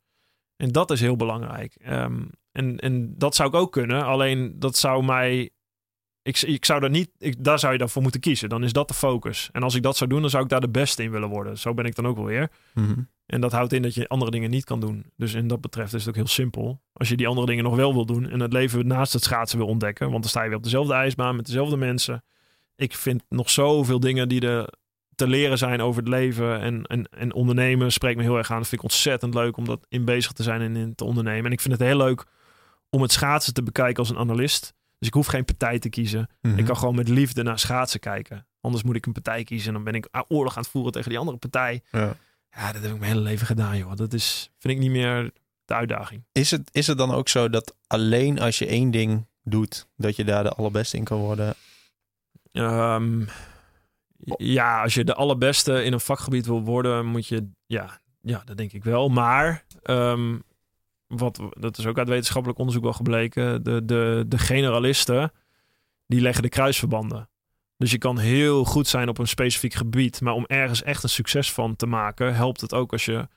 En 0.57 0.69
dat 0.69 0.91
is 0.91 1.01
heel 1.01 1.17
belangrijk. 1.17 1.75
Ehm, 1.75 2.23
en, 2.53 2.79
en 2.79 3.19
dat 3.19 3.35
zou 3.35 3.49
ik 3.49 3.55
ook 3.55 3.73
kunnen. 3.73 4.05
Alleen 4.05 4.59
dat 4.59 4.77
zou 4.77 5.05
mij. 5.05 5.51
Ik, 6.25 6.43
ik 6.43 6.65
zou 6.65 6.81
daar 6.81 6.91
niet. 6.91 7.11
Ik, 7.19 7.45
daar 7.45 7.59
zou 7.59 7.73
je 7.73 7.79
dan 7.79 7.89
voor 7.89 8.03
moeten 8.03 8.21
kiezen. 8.21 8.49
Dan 8.49 8.65
is 8.65 8.73
dat 8.73 8.89
de 8.89 8.95
focus. 8.95 9.49
En 9.53 9.63
als 9.63 9.75
ik 9.75 9.83
dat 9.83 9.97
zou 9.97 10.11
doen, 10.11 10.21
dan 10.21 10.31
zou 10.31 10.43
ik 10.43 10.49
daar 10.49 10.61
de 10.61 10.69
beste 10.69 11.03
in 11.03 11.11
willen 11.11 11.29
worden. 11.29 11.59
Zo 11.59 11.75
ben 11.75 11.85
ik 11.85 11.95
dan 11.95 12.07
ook 12.07 12.17
wel 12.17 12.25
weer. 12.25 12.51
Mhm. 12.75 13.01
En 13.27 13.41
dat 13.41 13.53
houdt 13.53 13.73
in 13.73 13.83
dat 13.83 13.95
je 13.95 14.09
andere 14.09 14.31
dingen 14.31 14.51
niet 14.51 14.65
kan 14.65 14.81
doen. 14.81 15.05
Dus 15.17 15.35
in 15.35 15.49
dat 15.49 15.61
betreft 15.61 15.95
is 15.95 16.01
het 16.01 16.09
ook 16.09 16.15
heel 16.15 16.27
simpel. 16.27 16.81
Als 16.93 17.09
je 17.09 17.17
die 17.17 17.27
andere 17.27 17.47
dingen 17.47 17.65
nog 17.65 17.77
wel 17.77 17.95
wil 17.95 18.07
doen 18.07 18.31
en 18.31 18.41
het 18.41 18.53
leven 18.53 18.87
naast 18.87 19.13
het 19.13 19.23
schaatsen 19.23 19.59
wil 19.59 19.67
ontdekken, 19.67 20.11
want 20.11 20.23
dan 20.23 20.31
sta 20.31 20.43
je 20.43 20.49
weer 20.49 20.57
op 20.57 20.63
dezelfde 20.63 20.95
ijsbaan 20.95 21.37
met 21.37 21.47
dezelfde 21.47 21.77
mensen. 21.77 22.25
Ik 22.77 22.95
vind 22.95 23.23
nog 23.29 23.51
zoveel 23.51 24.01
dingen 24.01 24.29
die 24.29 24.41
er 24.41 24.69
te 25.15 25.27
leren 25.27 25.59
zijn 25.59 25.81
over 25.81 26.01
het 26.01 26.11
leven 26.11 26.61
en, 26.61 26.85
en, 26.85 27.09
en 27.09 27.33
ondernemen 27.33 27.93
spreekt 27.93 28.17
me 28.17 28.23
heel 28.23 28.37
erg 28.37 28.51
aan. 28.51 28.59
Dat 28.59 28.69
vind 28.69 28.83
ik 28.83 28.89
ontzettend 28.89 29.35
leuk 29.35 29.57
om 29.57 29.65
dat 29.65 29.87
in 29.89 30.05
bezig 30.05 30.33
te 30.33 30.43
zijn 30.43 30.61
en 30.61 30.77
in 30.77 30.95
te 30.95 31.05
ondernemen. 31.05 31.45
En 31.45 31.53
ik 31.53 31.61
vind 31.61 31.79
het 31.79 31.83
heel 31.83 31.97
leuk 31.97 32.25
om 32.91 33.03
het 33.03 33.13
schaatsen 33.13 33.55
te 33.55 33.63
bekijken 33.63 33.99
als 33.99 34.11
een 34.11 34.19
analist. 34.19 34.75
Dus 35.05 35.13
ik 35.13 35.19
hoef 35.19 35.33
geen 35.33 35.45
partij 35.45 35.79
te 35.79 35.89
kiezen. 35.89 36.29
Mhm. 36.41 36.59
Ik 36.59 36.65
kan 36.65 36.77
gewoon 36.77 36.95
met 36.95 37.09
liefde 37.09 37.43
naar 37.43 37.59
schaatsen 37.59 38.01
kijken. 38.01 38.47
Anders 38.61 38.83
moet 38.83 38.97
ik 38.97 39.07
een 39.07 39.13
partij 39.13 39.45
kiezen 39.45 39.69
en 39.69 39.75
dan 39.75 39.85
ben 39.85 39.95
ik 39.95 40.09
oorlog 40.29 40.57
aan 40.57 40.63
het 40.63 40.71
voeren 40.71 40.93
tegen 40.93 41.09
die 41.09 41.19
andere 41.19 41.37
partij. 41.37 41.83
Ja. 41.91 42.17
Ja, 42.51 42.73
dat 42.73 42.83
heb 42.83 42.93
ik 42.93 42.99
mijn 42.99 43.11
hele 43.11 43.23
leven 43.23 43.47
gedaan, 43.47 43.79
joh. 43.79 43.95
Dat 43.95 44.13
is, 44.13 44.51
vind 44.59 44.75
ik 44.75 44.81
niet 44.81 44.91
meer 44.91 45.33
de 45.65 45.75
uitdaging. 45.75 46.25
Is, 46.33 46.51
het, 46.51 46.71
is 46.73 46.87
het 46.87 46.99
dan 46.99 47.11
ook 47.11 47.29
zo 47.29 47.49
dat 47.49 47.77
alleen 47.87 48.41
als 48.41 48.59
je 48.59 48.67
één 48.67 48.91
ding 48.91 49.27
doet, 49.43 49.87
dat 49.97 50.17
je 50.17 50.25
daar 50.25 50.43
de 50.43 50.53
allerbeste 50.53 50.97
in 50.97 51.05
kan 51.05 51.19
worden? 51.19 51.55
Ehm, 52.53 53.25
ja, 54.37 54.83
als 54.83 54.95
je 54.95 55.05
de 55.05 55.15
allerbeste 55.15 55.83
in 55.83 55.93
een 55.93 56.01
vakgebied 56.01 56.47
wil 56.47 56.63
worden, 56.63 57.07
moet 57.07 57.27
je... 57.27 57.51
Ja, 57.67 58.01
ja 58.21 58.43
dat 58.45 58.57
denk 58.57 58.73
ik 58.73 58.85
wel. 58.85 59.09
Maar, 59.09 59.65
ehm, 59.83 60.39
wat, 61.07 61.41
dat 61.51 61.79
is 61.79 61.87
ook 61.87 61.99
uit 61.99 62.09
wetenschappelijk 62.09 62.59
onderzoek 62.59 62.83
wel 62.85 62.93
gebleken. 62.93 63.63
De, 63.65 63.85
de, 63.85 64.25
de 64.29 64.39
generalisten, 64.39 65.33
die 66.07 66.21
leggen 66.21 66.43
de 66.43 66.49
kruisverbanden. 66.49 67.29
Dus 67.77 67.91
je 67.91 67.99
kan 67.99 68.19
heel 68.19 68.65
goed 68.65 68.87
zijn 68.89 69.09
op 69.09 69.19
een 69.19 69.29
specifiek 69.29 69.75
gebied. 69.75 70.21
Maar 70.21 70.35
om 70.35 70.45
ergens 70.47 70.83
echt 70.83 71.03
een 71.03 71.09
succes 71.09 71.53
van 71.53 71.77
te 71.77 71.87
maken, 71.87 72.35
helpt 72.35 72.61
het 72.61 72.75
ook 72.75 72.93
als 72.93 73.05
je 73.05 73.29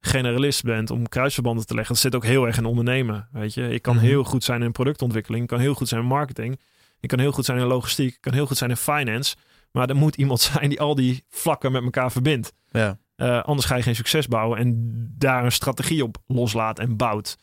generalist 0.00 0.62
bent 0.62 0.90
om 0.90 1.08
kruisverbanden 1.08 1.66
te 1.66 1.74
leggen. 1.74 1.94
Dat 1.94 2.02
zit 2.02 2.14
ook 2.14 2.24
heel 2.24 2.46
erg 2.46 2.56
in 2.58 2.64
ondernemen. 2.64 3.28
Weet 3.32 3.54
je, 3.54 3.68
ik 3.68 3.82
kan 3.82 3.96
Mhm. 3.96 4.04
heel 4.04 4.24
goed 4.24 4.44
zijn 4.44 4.62
in 4.62 4.72
productontwikkeling, 4.72 5.42
ik 5.42 5.48
kan 5.48 5.58
heel 5.60 5.74
goed 5.74 5.88
zijn 5.88 6.00
in 6.00 6.06
marketing, 6.06 6.60
ik 7.00 7.08
kan 7.08 7.18
heel 7.18 7.32
goed 7.32 7.44
zijn 7.44 7.58
in 7.58 7.66
logistiek, 7.66 8.14
ik 8.14 8.20
kan 8.20 8.32
heel 8.32 8.46
goed 8.46 8.56
zijn 8.56 8.70
in 8.70 8.76
finance. 8.76 9.36
Maar 9.72 9.88
er 9.88 9.96
moet 9.96 10.16
iemand 10.16 10.40
zijn 10.52 10.68
die 10.68 10.80
al 10.80 10.94
die 10.94 11.24
vlakken 11.28 11.72
met 11.72 11.82
elkaar 11.82 12.12
verbindt. 12.12 12.52
Ja. 12.70 12.98
Eh, 13.22 13.42
anders 13.42 13.66
ga 13.66 13.76
je 13.76 13.82
geen 13.82 13.94
succes 13.94 14.28
bouwen 14.28 14.58
en 14.58 14.74
daar 15.18 15.44
een 15.44 15.52
strategie 15.52 16.02
op 16.02 16.16
loslaat 16.26 16.78
en 16.78 16.96
bouwt. 16.96 17.38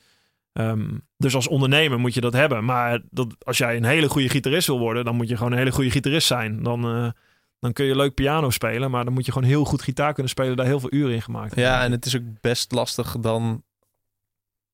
Ehm, 0.54 0.98
dus 1.18 1.36
als 1.36 1.48
ondernemer 1.48 2.00
moet 2.00 2.14
je 2.14 2.22
dat 2.22 2.34
hebben. 2.34 2.66
Maar 2.66 3.02
dat, 3.10 3.36
als 3.46 3.58
jij 3.58 3.76
een 3.76 3.84
hele 3.84 4.10
goede 4.10 4.30
gitarist 4.30 4.68
wil 4.68 4.80
worden, 4.80 5.06
dan 5.06 5.16
moet 5.16 5.30
je 5.30 5.38
gewoon 5.38 5.52
een 5.52 5.58
hele 5.58 5.72
goede 5.72 5.92
gitarist 5.92 6.28
zijn. 6.28 6.64
Dan, 6.64 6.84
eh, 6.86 7.10
dan 7.60 7.74
kun 7.74 7.86
je 7.86 7.96
leuk 7.96 8.14
piano 8.14 8.50
spelen, 8.50 8.92
maar 8.92 9.04
dan 9.04 9.14
moet 9.14 9.26
je 9.26 9.32
gewoon 9.32 9.48
heel 9.48 9.66
goed 9.66 9.82
gitaar 9.82 10.14
kunnen 10.14 10.32
spelen, 10.32 10.58
daar 10.58 10.66
heel 10.66 10.80
veel 10.80 10.94
uren 10.94 11.14
in 11.14 11.22
gemaakt 11.22 11.56
hebben. 11.56 11.74
ja, 11.74 11.84
en 11.84 11.92
het 11.92 12.06
is 12.06 12.16
ook 12.16 12.42
best 12.42 12.72
lastig 12.72 13.16
dan, 13.20 13.64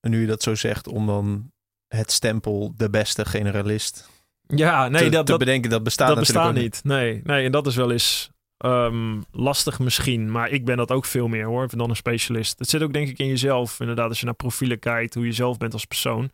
nu 0.01 0.21
je 0.21 0.27
dat 0.27 0.43
zo 0.43 0.55
zegt, 0.55 0.87
om 0.87 1.05
dan 1.05 1.51
het 1.87 2.11
stempel 2.11 2.73
de 2.77 2.89
beste 2.89 3.25
generalist 3.25 4.09
ja 4.47 4.87
nee, 4.87 5.03
te, 5.03 5.09
dat, 5.09 5.25
te 5.25 5.31
dat, 5.31 5.39
bedenken. 5.39 5.69
Dat 5.69 5.83
bestaat 5.83 6.07
dat 6.07 6.19
bestaat 6.19 6.53
niet. 6.53 6.81
Nee, 6.83 7.21
nee, 7.23 7.45
en 7.45 7.51
dat 7.51 7.67
is 7.67 7.75
wel 7.75 7.91
eens 7.91 8.29
ehm, 8.65 9.21
lastig 9.31 9.79
misschien. 9.79 10.31
Maar 10.31 10.49
ik 10.49 10.65
ben 10.65 10.77
dat 10.77 10.91
ook 10.91 11.05
veel 11.05 11.27
meer 11.27 11.45
hoor, 11.45 11.67
dan 11.77 11.89
een 11.89 11.95
specialist. 11.95 12.59
Het 12.59 12.69
zit 12.69 12.81
ook 12.81 12.93
denk 12.93 13.07
ik 13.07 13.19
in 13.19 13.27
jezelf. 13.27 13.79
Inderdaad, 13.79 14.09
als 14.09 14.19
je 14.19 14.25
naar 14.25 14.33
profielen 14.33 14.79
kijkt, 14.79 15.13
hoe 15.13 15.25
je 15.25 15.31
zelf 15.31 15.57
bent 15.57 15.73
als 15.73 15.85
persoon. 15.85 16.29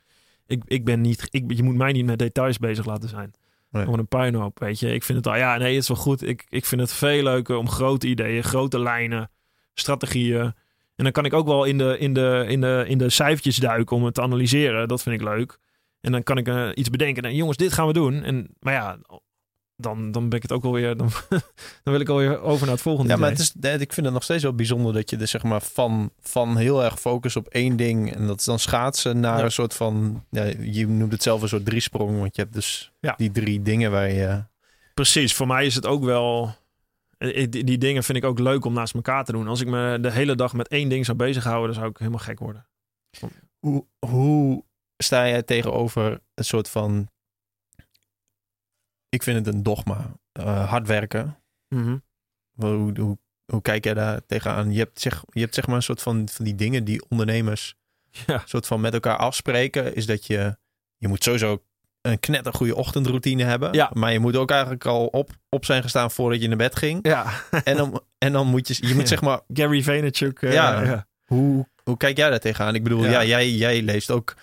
Ik, 0.47 0.63
ik 0.65 0.85
ben 0.85 1.01
niet, 1.01 1.27
ik, 1.29 1.43
je 1.47 1.63
moet 1.63 1.75
mij 1.75 1.91
niet 1.91 2.05
met 2.05 2.19
details 2.19 2.57
bezig 2.57 2.85
laten 2.85 3.09
zijn. 3.09 3.33
Nee. 3.69 3.83
Gewoon 3.83 3.99
een 3.99 4.07
puinhoop, 4.07 4.59
weet 4.59 4.79
je. 4.79 4.93
Ik 4.93 5.03
vind 5.03 5.17
het 5.17 5.27
al, 5.27 5.35
ja, 5.35 5.57
nee, 5.57 5.73
het 5.73 5.81
is 5.81 5.87
wel 5.87 5.97
goed. 5.97 6.27
Ik, 6.27 6.45
ik 6.49 6.65
vind 6.65 6.81
het 6.81 6.93
veel 6.93 7.23
leuker 7.23 7.55
om 7.55 7.69
grote 7.69 8.07
ideeën, 8.07 8.43
grote 8.43 8.79
lijnen, 8.79 9.31
strategieën. 9.73 10.53
En 10.95 11.03
dan 11.03 11.11
kan 11.11 11.25
ik 11.25 11.33
ook 11.33 11.47
wel 11.47 11.63
in 11.63 11.77
de, 11.77 11.97
in 11.97 12.13
de, 12.13 12.45
in 12.47 12.61
de, 12.61 12.83
in 12.87 12.97
de 12.97 13.09
cijfertjes 13.09 13.55
duiken 13.55 13.95
om 13.95 14.03
het 14.03 14.13
te 14.13 14.21
analyseren. 14.21 14.87
Dat 14.87 15.01
vind 15.01 15.21
ik 15.21 15.27
leuk. 15.27 15.57
En 16.01 16.11
dan 16.11 16.23
kan 16.23 16.37
ik 16.37 16.47
eh, 16.47 16.69
iets 16.73 16.89
bedenken. 16.89 17.23
En 17.23 17.35
jongens, 17.35 17.57
dit 17.57 17.73
gaan 17.73 17.87
we 17.87 17.93
doen. 17.93 18.23
En, 18.23 18.47
maar 18.59 18.73
ja, 18.73 18.97
dan, 19.81 20.11
dan 20.11 20.29
ben 20.29 20.37
ik 20.37 20.41
het 20.41 20.51
ook 20.51 20.63
alweer. 20.63 20.97
Dan, 20.97 21.09
dan 21.83 21.93
wil 21.93 21.99
ik 21.99 22.09
alweer 22.09 22.39
over 22.41 22.65
naar 22.65 22.73
het 22.75 22.83
volgende. 22.83 23.11
Ja, 23.11 23.17
maar 23.19 23.29
het 23.29 23.39
is, 23.39 23.51
ik 23.61 23.93
vind 23.93 24.05
het 24.05 24.13
nog 24.13 24.23
steeds 24.23 24.43
wel 24.43 24.53
bijzonder 24.55 24.93
dat 24.93 25.09
je 25.09 25.17
dus 25.17 25.31
zeg 25.31 25.43
maar 25.43 25.61
van, 25.61 26.11
van 26.19 26.57
heel 26.57 26.83
erg 26.83 26.99
focus 26.99 27.35
op 27.35 27.47
één 27.47 27.75
ding 27.77 28.13
en 28.15 28.27
dat 28.27 28.39
is 28.39 28.45
dan 28.45 28.59
schaatsen 28.59 29.19
naar 29.19 29.37
Ja. 29.37 29.43
een 29.43 29.51
soort 29.51 29.73
van, 29.73 30.25
ja, 30.29 30.43
je 30.61 30.87
noemt 30.87 31.11
het 31.11 31.23
zelf 31.23 31.41
een 31.41 31.47
soort 31.49 31.65
driesprong, 31.65 32.19
want 32.19 32.35
je 32.35 32.41
hebt 32.41 32.53
dus 32.53 32.91
Ja. 32.99 33.13
die 33.17 33.31
drie 33.31 33.61
dingen 33.61 33.91
waar 33.91 34.11
je, 34.11 34.43
Precies, 34.93 35.33
voor 35.33 35.47
mij 35.47 35.65
is 35.65 35.75
het 35.75 35.85
ook 35.85 36.03
wel. 36.03 36.55
eh, 37.17 37.47
Die, 37.49 37.63
die 37.63 37.77
dingen 37.77 38.03
vind 38.03 38.17
ik 38.17 38.23
ook 38.25 38.39
leuk 38.39 38.65
om 38.65 38.73
naast 38.73 38.93
elkaar 38.93 39.25
te 39.25 39.31
doen. 39.31 39.47
Als 39.47 39.61
ik 39.61 39.67
me 39.67 39.97
de 40.01 40.11
hele 40.11 40.35
dag 40.35 40.53
met 40.53 40.67
één 40.67 40.89
ding 40.89 41.05
zou 41.05 41.17
bezighouden, 41.17 41.65
dan 41.65 41.75
zou 41.79 41.89
ik 41.89 41.97
helemaal 41.97 42.19
gek 42.19 42.39
worden. 42.39 42.67
hoe, 43.59 43.85
hoe 43.99 44.63
sta 44.97 45.27
jij 45.27 45.43
tegenover 45.43 46.19
een 46.33 46.45
soort 46.45 46.69
van, 46.69 47.09
ik 49.11 49.23
vind 49.23 49.45
het 49.45 49.55
een 49.55 49.63
dogma, 49.63 50.11
eh, 50.31 50.69
hard 50.69 50.87
werken. 50.87 51.37
Hoe, 52.55 52.91
hoe, 52.99 53.17
hoe 53.45 53.61
kijk 53.61 53.83
jij 53.83 53.93
daar 53.93 54.25
tegenaan? 54.25 54.71
Je 54.71 54.79
hebt, 54.79 55.01
zeg, 55.01 55.23
je 55.29 55.39
hebt 55.39 55.55
zeg 55.55 55.67
maar 55.67 55.75
een 55.75 55.83
soort 55.83 56.01
van, 56.01 56.29
van 56.29 56.45
die 56.45 56.55
dingen 56.55 56.83
die 56.83 57.03
ondernemers 57.09 57.75
Ja. 58.27 58.41
soort 58.45 58.67
van 58.67 58.81
met 58.81 58.93
elkaar 58.93 59.17
afspreken. 59.17 59.95
Is 59.95 60.05
dat 60.05 60.25
je 60.25 60.57
je 60.97 61.07
moet 61.07 61.23
sowieso 61.23 61.63
een 62.01 62.19
knettergoede 62.19 62.75
ochtendroutine 62.75 63.43
hebben. 63.43 63.73
Ja. 63.73 63.91
Maar 63.93 64.11
je 64.11 64.19
moet 64.19 64.35
ook 64.35 64.51
eigenlijk 64.51 64.85
al 64.85 65.05
op, 65.05 65.29
op 65.49 65.65
zijn 65.65 65.81
gestaan 65.83 66.11
voordat 66.11 66.41
je 66.41 66.47
naar 66.47 66.57
bed 66.57 66.75
ging. 66.75 66.99
Ja, 67.07 67.25
En 67.63 67.77
dan, 67.77 68.01
en 68.17 68.31
dan 68.31 68.47
moet 68.47 68.67
je, 68.67 68.87
je 68.87 68.95
moet 68.95 69.07
zeg 69.07 69.21
maar, 69.21 69.39
Gary 69.53 69.83
Vaynerchuk. 69.83 70.41
eh, 70.41 70.53
Ja. 70.53 70.81
ja. 70.83 71.07
hoe, 71.25 71.67
hoe 71.83 71.97
kijk 71.97 72.17
jij 72.17 72.29
daar 72.29 72.39
tegenaan? 72.39 72.75
Ik 72.75 72.83
bedoel, 72.83 73.05
Ja. 73.05 73.23
jij, 73.23 73.49
jij 73.51 73.81
leest 73.81 74.11
ook 74.11 74.35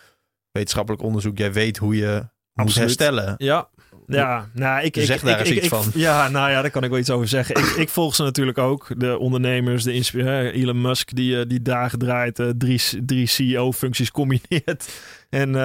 wetenschappelijk 0.51 1.03
onderzoek. 1.03 1.39
Jij 1.39 1.53
weet 1.53 1.77
hoe 1.77 1.97
je 1.97 2.27
moet 2.53 2.75
herstellen. 2.75 3.35
Ja. 3.37 3.69
Ja, 4.17 4.49
nou, 4.53 4.85
ik, 4.85 4.97
ik, 4.97 5.05
Zeg 5.05 5.17
ik, 5.17 5.23
daar 5.25 5.33
ik, 5.35 5.41
eens 5.41 5.51
ik- 5.51 5.57
iets 5.57 5.69
van. 5.69 5.85
Ja, 5.95 6.29
nou 6.29 6.51
ja, 6.51 6.61
daar 6.63 6.71
kan 6.71 6.85
ik 6.85 6.91
wel 6.91 6.99
iets 6.99 7.11
over 7.11 7.29
zeggen. 7.29 7.55
ik, 7.57 7.65
ik 7.65 7.89
volg 7.89 8.15
ze 8.15 8.23
natuurlijk 8.23 8.59
ook. 8.59 8.87
De 8.97 9.19
ondernemers, 9.19 9.85
de 9.85 10.53
Elon 10.53 10.81
Musk, 10.81 11.15
die, 11.15 11.41
eh, 11.41 11.49
die 11.49 11.63
dagen 11.63 11.99
draait, 11.99 12.39
eh, 12.39 12.49
drie, 12.59 12.81
drie 13.05 13.27
CEO-functies 13.27 14.11
combineert 14.11 14.89
en 15.31 15.57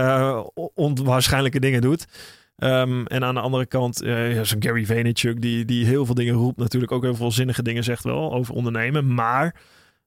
on- 0.53 0.69
onwaarschijnlijke 0.75 1.59
dingen 1.59 1.81
doet. 1.81 2.05
Ehm, 2.57 3.05
en 3.05 3.23
aan 3.23 3.33
de 3.33 3.39
andere 3.41 3.65
kant, 3.65 4.01
ja, 4.05 4.43
zo'n 4.43 4.63
Gary 4.63 4.85
Vaynerchuk, 4.85 5.41
die, 5.41 5.65
die 5.65 5.85
heel 5.85 6.05
veel 6.05 6.15
dingen 6.15 6.33
roept. 6.33 6.57
Natuurlijk 6.57 6.91
ook 6.91 7.03
heel 7.03 7.15
veel 7.15 7.31
zinnige 7.31 7.63
dingen 7.63 7.83
zegt 7.83 8.03
wel 8.03 8.33
over 8.33 8.53
ondernemen. 8.53 9.13
Maar, 9.13 9.55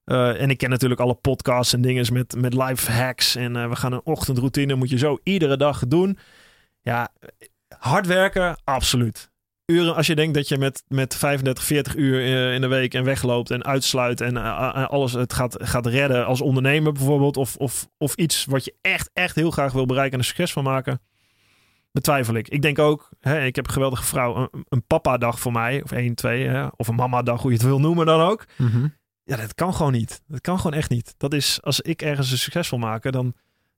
en 0.05 0.49
ik 0.49 0.57
ken 0.57 0.69
natuurlijk 0.69 1.01
alle 1.01 1.13
podcasts 1.15 1.73
en 1.73 1.81
dingen 1.81 2.13
met, 2.13 2.35
met 2.37 2.53
life 2.53 2.91
hacks. 2.91 3.35
En 3.35 3.69
we 3.69 3.75
gaan 3.75 3.91
een 3.93 4.01
ochtendroutine, 4.03 4.75
moet 4.75 4.89
je 4.89 4.97
zo 4.97 5.17
iedere 5.23 5.57
dag 5.57 5.87
doen. 5.87 6.17
Ja, 6.81 7.09
hard 7.79 8.07
werken, 8.07 8.61
absoluut. 8.63 9.31
Uren, 9.65 9.95
als 9.95 10.07
je 10.07 10.15
denkt 10.15 10.33
dat 10.33 10.47
je 10.47 10.57
met, 10.57 10.83
met 10.87 11.15
35, 11.15 11.63
40 11.63 11.95
uur 11.95 12.19
eh, 12.19 12.53
in 12.53 12.61
de 12.61 12.67
week 12.67 12.93
en 12.93 13.03
wegloopt 13.03 13.51
en 13.51 13.65
uitsluit 13.65 14.21
en 14.21 14.37
eh, 14.37 14.43
eh, 14.43 14.87
alles 14.87 15.13
het 15.13 15.33
gaat, 15.33 15.55
gaat 15.59 15.85
redden 15.85 16.25
als 16.25 16.41
ondernemer 16.41 16.91
bijvoorbeeld. 16.91 17.37
Of, 17.37 17.55
of, 17.55 17.87
of 17.97 18.15
iets 18.15 18.45
wat 18.45 18.65
je 18.65 18.75
echt, 18.81 19.09
echt 19.13 19.35
heel 19.35 19.51
graag 19.51 19.71
wil 19.71 19.85
bereiken 19.85 20.13
en 20.13 20.19
er 20.19 20.25
succes 20.25 20.53
van 20.53 20.63
maken. 20.63 21.01
Betwijfel 21.91 22.33
ik. 22.35 22.47
Ik 22.47 22.61
denk 22.61 22.79
ook, 22.79 23.09
hè, 23.19 23.45
ik 23.45 23.55
heb 23.55 23.67
een 23.67 23.73
geweldige 23.73 24.03
vrouw, 24.03 24.35
een, 24.35 24.65
een 24.69 24.85
papa-dag 24.85 25.39
voor 25.39 25.51
mij, 25.51 25.83
of 25.83 25.91
één, 25.91 26.15
twee, 26.15 26.47
hè, 26.47 26.67
of 26.75 26.87
een 26.87 26.95
mama-dag, 26.95 27.41
hoe 27.41 27.51
je 27.51 27.57
het 27.57 27.65
wil 27.65 27.79
noemen 27.79 28.05
dan 28.05 28.21
ook. 28.21 28.45
Ja, 29.23 29.35
dat 29.35 29.53
kan 29.53 29.73
gewoon 29.73 29.91
niet. 29.91 30.21
Dat 30.27 30.41
kan 30.41 30.57
gewoon 30.57 30.77
echt 30.77 30.89
niet. 30.89 31.13
Dat 31.17 31.33
is, 31.33 31.59
als 31.61 31.81
ik 31.81 32.01
ergens 32.01 32.31
een 32.31 32.37
succes 32.37 32.69
wil 32.69 32.79
maken, 32.79 33.11
dan, 33.11 33.33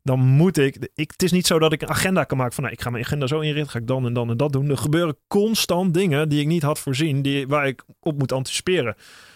dan 0.09 0.19
moet 0.19 0.57
ik, 0.57 0.89
ik... 0.95 1.11
Het 1.11 1.23
is 1.23 1.31
niet 1.31 1.47
zo 1.47 1.59
dat 1.59 1.73
ik 1.73 1.81
een 1.81 1.89
agenda 1.89 2.23
kan 2.23 2.37
maken 2.37 2.53
van, 2.53 2.63
nou, 2.63 2.75
ik 2.75 2.81
ga 2.81 2.89
mijn 2.89 3.03
agenda 3.03 3.27
zo 3.27 3.39
inrichten, 3.39 3.71
ga 3.71 3.79
ik 3.79 3.87
dan 3.87 4.05
en 4.05 4.13
dan 4.13 4.29
en 4.29 4.37
dat 4.37 4.51
doen. 4.51 4.69
Er 4.69 4.77
gebeuren 4.77 5.17
constant 5.27 5.93
dingen 5.93 6.29
die 6.29 6.39
ik 6.41 6.47
niet 6.47 6.61
had 6.61 6.79
voorzien, 6.79 7.21
die, 7.21 7.47
waar 7.47 7.67
ik 7.67 7.83
op 7.99 8.17
moet 8.17 8.31
anticiperen. 8.31 8.95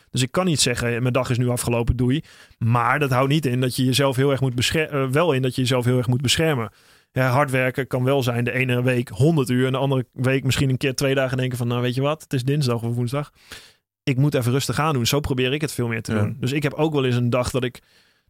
Dus 0.10 0.22
ik 0.22 0.32
kan 0.32 0.46
niet 0.46 0.60
zeggen, 0.60 1.02
mijn 1.02 1.14
dag 1.14 1.30
is 1.30 1.38
nu 1.38 1.50
afgelopen, 1.50 1.96
doei. 1.96 2.22
Maar 2.58 3.00
dat 3.00 3.12
houdt 3.12 3.32
niet 3.32 3.46
in 3.46 3.62
dat 3.62 3.76
je 3.76 3.84
jezelf 3.86 4.16
heel 4.16 4.32
erg 4.32 4.42
moet 4.42 4.56
beschermen. 4.56 5.12
wel 5.12 5.32
in 5.32 5.42
dat 5.42 5.56
je 5.56 5.62
jezelf 5.62 5.86
heel 5.86 5.98
erg 5.98 6.08
moet 6.08 6.22
beschermen. 6.22 6.70
Ja, 7.12 7.30
hard 7.30 7.52
werken 7.52 7.88
kan 7.88 8.04
wel 8.04 8.24
zijn 8.24 8.44
de 8.44 8.52
ene 8.52 8.84
week 8.84 9.10
100 9.10 9.50
uur 9.50 9.66
en 9.66 9.72
de 9.72 9.78
andere 9.78 10.06
week 10.12 10.44
misschien 10.44 10.70
een 10.70 10.78
keer 10.78 10.96
twee 10.96 11.16
dagen 11.16 11.38
denken 11.38 11.58
van, 11.58 11.68
nou 11.68 11.82
weet 11.82 11.96
je 11.96 12.02
wat, 12.02 12.22
het 12.24 12.34
is 12.34 12.44
dinsdag 12.44 12.82
of 12.84 12.96
woensdag 12.96 13.32
ik 14.04 14.18
moet 14.18 14.34
even 14.34 14.52
rustig 14.52 14.80
aan 14.80 14.94
doen. 14.94 15.06
Zo 15.06 15.20
probeer 15.20 15.54
ik 15.54 15.62
het 15.62 15.72
veel 15.72 15.88
meer 15.88 16.02
te 16.02 16.14
Ja. 16.14 16.20
doen. 16.20 16.38
Dus 16.40 16.52
ik 16.52 16.64
heb 16.64 16.74
ook 16.74 16.94
wel 16.94 17.06
eens 17.06 17.16
een 17.16 17.30
dag 17.30 17.52
dat 17.52 17.64
ik, 17.64 17.82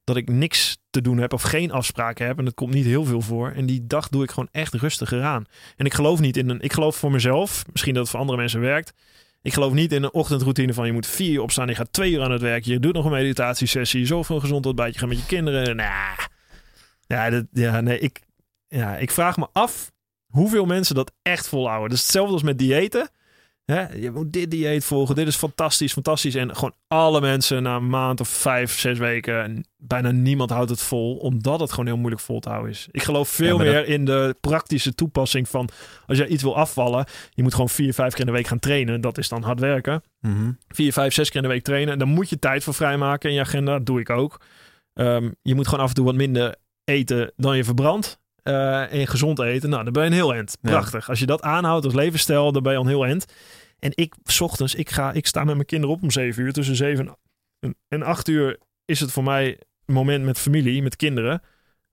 dat 0.04 0.16
ik 0.16 0.30
niks 0.30 0.78
te 0.90 1.02
doen 1.02 1.18
heb 1.18 1.34
of 1.34 1.42
geen 1.42 1.72
afspraken 1.72 2.26
heb. 2.26 2.38
En 2.38 2.46
dat 2.46 2.54
komt 2.54 2.74
niet 2.74 2.86
heel 2.86 3.06
veel 3.06 3.22
voor. 3.22 3.52
En 3.52 3.66
die 3.66 3.88
dag 3.88 4.10
doe 4.10 4.24
ik 4.24 4.30
gewoon 4.30 4.50
echt 4.52 4.74
rustiger 4.74 5.24
aan. 5.24 5.46
En 5.76 5.86
ik 5.86 5.94
geloof 5.94 6.20
niet 6.20 6.38
in 6.38 6.50
een. 6.50 6.62
Ik 6.62 6.74
geloof 6.74 6.96
voor 6.96 7.12
mezelf, 7.12 7.64
misschien 7.72 7.94
dat 7.94 8.02
het 8.02 8.12
voor 8.12 8.20
andere 8.20 8.38
mensen 8.38 8.60
werkt. 8.60 8.94
Ik 9.42 9.54
geloof 9.54 9.74
niet 9.74 9.92
in 9.92 10.04
een 10.04 10.14
ochtendroutine 10.14 10.74
van 10.74 10.86
je 10.86 10.94
moet 10.94 11.08
vier 11.08 11.32
uur 11.32 11.42
opstaan. 11.42 11.68
Je 11.68 11.76
gaat 11.76 11.94
twee 11.94 12.12
uur 12.12 12.22
aan 12.22 12.32
het 12.32 12.42
werk. 12.42 12.66
Je 12.66 12.80
doet 12.80 12.94
nog 12.94 13.06
een 13.06 13.12
meditatiesessie. 13.12 14.06
Zoveel 14.06 14.40
gezond 14.40 14.66
ontbijt. 14.66 14.94
Je 14.94 15.00
gaat 15.00 15.10
met 15.10 15.20
je 15.20 15.26
kinderen. 15.26 15.76
Nah. 15.76 16.18
Ja, 17.08 17.30
dat, 17.30 17.46
ja, 17.52 17.82
nee, 17.82 18.00
ik, 18.00 18.22
ja, 18.68 18.98
ik 18.98 19.12
vraag 19.12 19.38
me 19.38 19.48
af 19.52 19.92
hoeveel 20.28 20.66
mensen 20.66 20.96
dat 20.96 21.12
echt 21.22 21.48
volhouden. 21.48 21.90
Dus 21.90 22.02
hetzelfde 22.02 22.34
als 22.34 22.44
met 22.44 22.60
diëten. 22.60 23.10
Hè? 23.66 23.94
Je 23.94 24.12
moet 24.12 24.34
dit 24.34 24.52
dieet 24.52 24.86
volgen. 24.86 25.16
Dit 25.16 25.28
is 25.28 25.36
fantastisch, 25.36 25.94
fantastisch. 25.94 26.36
En 26.36 26.56
gewoon 26.56 26.74
alle 26.88 27.22
mensen 27.22 27.64
na 27.64 27.76
een 27.76 27.90
maand 27.90 28.20
of 28.20 28.28
vijf, 28.28 28.80
zes 28.80 28.98
weken. 28.98 29.66
Bijna 29.78 30.12
niemand 30.12 30.50
houdt 30.50 30.70
het 30.70 30.82
vol. 30.82 31.16
Omdat 31.18 31.60
het 31.60 31.70
gewoon 31.70 31.86
heel 31.86 31.98
moeilijk 31.98 32.22
vol 32.22 32.40
te 32.40 32.50
houden 32.50 32.72
is. 32.72 32.88
Ik 32.92 33.04
geloof 33.04 33.30
veel 33.30 33.58
Ja, 33.58 33.72
meer 33.72 33.88
in 33.88 34.06
de 34.06 34.36
praktische 34.42 34.96
toepassing 34.96 35.50
van... 35.50 35.70
Als 36.06 36.18
je 36.18 36.28
iets 36.28 36.44
wil 36.44 36.56
afvallen. 36.56 37.06
Je 37.30 37.44
moet 37.44 37.54
gewoon 37.54 37.70
vier, 37.70 37.94
vijf 37.94 38.12
keer 38.12 38.20
in 38.20 38.32
de 38.32 38.38
week 38.38 38.48
gaan 38.48 38.60
trainen. 38.60 39.02
Dat 39.02 39.18
is 39.18 39.30
dan 39.30 39.44
hard 39.44 39.60
werken. 39.60 40.04
Mhm. 40.20 40.52
Vier, 40.68 40.94
vijf, 40.94 41.14
zes 41.14 41.28
keer 41.30 41.42
in 41.42 41.48
de 41.48 41.54
week 41.54 41.64
trainen. 41.64 42.00
Dan 42.00 42.08
moet 42.08 42.30
je 42.30 42.40
tijd 42.40 42.64
voor 42.64 42.74
vrijmaken 42.74 43.30
in 43.30 43.36
je 43.36 43.42
agenda. 43.42 43.74
Dat 43.74 43.86
doe 43.86 44.00
ik 44.00 44.10
ook. 44.10 44.42
Ehm, 44.94 45.30
je 45.42 45.56
moet 45.56 45.68
gewoon 45.68 45.84
af 45.84 45.90
en 45.90 45.96
toe 45.96 46.06
wat 46.06 46.16
minder 46.16 46.56
eten 46.84 47.32
dan 47.36 47.58
je 47.58 47.64
verbrandt. 47.64 48.22
Eh, 48.44 48.94
en 48.94 49.08
gezond 49.08 49.40
eten, 49.40 49.70
nou, 49.70 49.84
dan 49.84 49.94
ben 49.94 50.04
je 50.04 50.10
een 50.10 50.16
heel 50.16 50.34
end. 50.36 50.58
Ja. 50.62 50.70
Prachtig. 50.70 51.10
Als 51.10 51.20
je 51.20 51.26
dat 51.26 51.42
aanhoudt 51.42 51.86
als 51.86 51.94
levensstijl, 51.94 52.52
dan 52.52 52.64
ben 52.64 52.72
je 52.72 52.78
al 52.78 52.84
een 52.84 52.90
heel 52.90 53.06
end. 53.06 53.26
En 53.80 53.92
ik, 53.96 54.14
s 54.24 54.42
ochtends, 54.42 54.76
ik, 54.76 54.90
ga, 54.90 55.12
ik 55.12 55.28
sta 55.28 55.44
met 55.44 55.56
mijn 55.56 55.66
kinderen 55.68 55.96
op 55.96 56.04
om 56.04 56.12
zeven 56.12 56.44
uur. 56.44 56.54
Tussen 56.54 56.76
zeven 56.76 57.18
en- 57.88 58.04
acht 58.04 58.28
uur 58.28 58.60
is 58.86 59.00
het 59.00 59.12
voor 59.12 59.24
mij 59.24 59.60
een 59.86 59.94
moment 59.94 60.24
met 60.26 60.40
familie, 60.40 60.84
met 60.84 60.96
kinderen. 60.96 61.42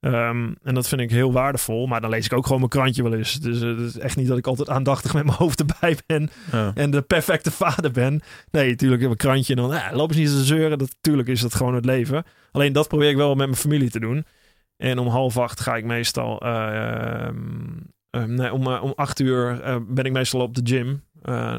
Ehm, 0.00 0.52
en 0.62 0.74
dat 0.74 0.88
vind 0.88 1.00
ik 1.00 1.10
heel 1.10 1.32
waardevol. 1.32 1.86
Maar 1.86 2.00
dan 2.00 2.10
lees 2.10 2.24
ik 2.26 2.32
ook 2.32 2.42
gewoon 2.44 2.58
mijn 2.58 2.70
krantje 2.70 3.02
wel 3.02 3.14
eens. 3.14 3.34
Dus 3.40 3.60
eh, 3.60 3.68
het 3.68 3.78
is 3.80 3.98
echt 3.98 4.16
niet 4.16 4.28
dat 4.28 4.38
ik 4.38 4.46
altijd 4.46 4.68
aandachtig 4.70 5.14
met 5.14 5.24
mijn 5.24 5.36
hoofd 5.36 5.60
erbij 5.70 5.96
ben 6.06 6.30
Ja. 6.52 6.72
en 6.74 6.90
de 6.90 7.02
perfecte 7.02 7.50
vader 7.50 7.90
ben. 7.90 8.20
Nee, 8.50 8.70
natuurlijk 8.70 9.02
heb 9.02 9.10
ik 9.12 9.22
een 9.22 9.28
krantje 9.28 9.54
en 9.54 9.62
dan 9.62 9.70
ja, 9.70 9.92
loop 9.94 10.08
eens 10.10 10.18
niet 10.18 10.28
te 10.28 10.44
zeuren. 10.44 10.78
Dat, 10.78 10.96
tuurlijk 11.00 11.28
is 11.28 11.40
dat 11.40 11.54
gewoon 11.54 11.74
het 11.74 11.84
leven. 11.84 12.24
Alleen 12.52 12.72
dat 12.72 12.88
probeer 12.88 13.10
ik 13.10 13.16
wel 13.16 13.28
met 13.34 13.46
mijn 13.46 13.56
familie 13.60 13.90
te 13.90 14.00
doen. 14.00 14.24
En 14.80 14.98
om 14.98 15.06
half 15.06 15.38
acht 15.38 15.60
ga 15.60 15.76
ik 15.76 15.84
meestal... 15.84 16.40
eh, 16.40 17.26
ehm, 17.26 17.36
ehm, 18.10 18.34
nee, 18.34 18.52
om, 18.52 18.66
eh, 18.66 18.82
om 18.82 18.92
acht 18.96 19.20
uur 19.20 19.60
eh, 19.60 19.76
ben 19.88 20.04
ik 20.04 20.12
meestal 20.12 20.40
op 20.40 20.54
de 20.54 20.60
gym. 20.64 21.02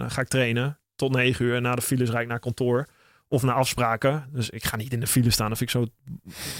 Ga 0.07 0.21
ik 0.21 0.27
trainen 0.27 0.79
tot 0.95 1.11
negen 1.11 1.45
uur. 1.45 1.55
En 1.55 1.61
na 1.61 1.75
de 1.75 1.81
files 1.81 2.09
rijd 2.09 2.23
ik 2.23 2.29
naar 2.29 2.39
kantoor. 2.39 2.87
Of 3.27 3.43
naar 3.43 3.55
afspraken. 3.55 4.25
Dus 4.31 4.49
ik 4.49 4.63
ga 4.63 4.75
niet 4.75 4.93
in 4.93 4.99
de 4.99 5.07
file 5.07 5.29
staan. 5.29 5.49
Dat 5.49 5.61
ik 5.61 5.69
zo... 5.69 5.85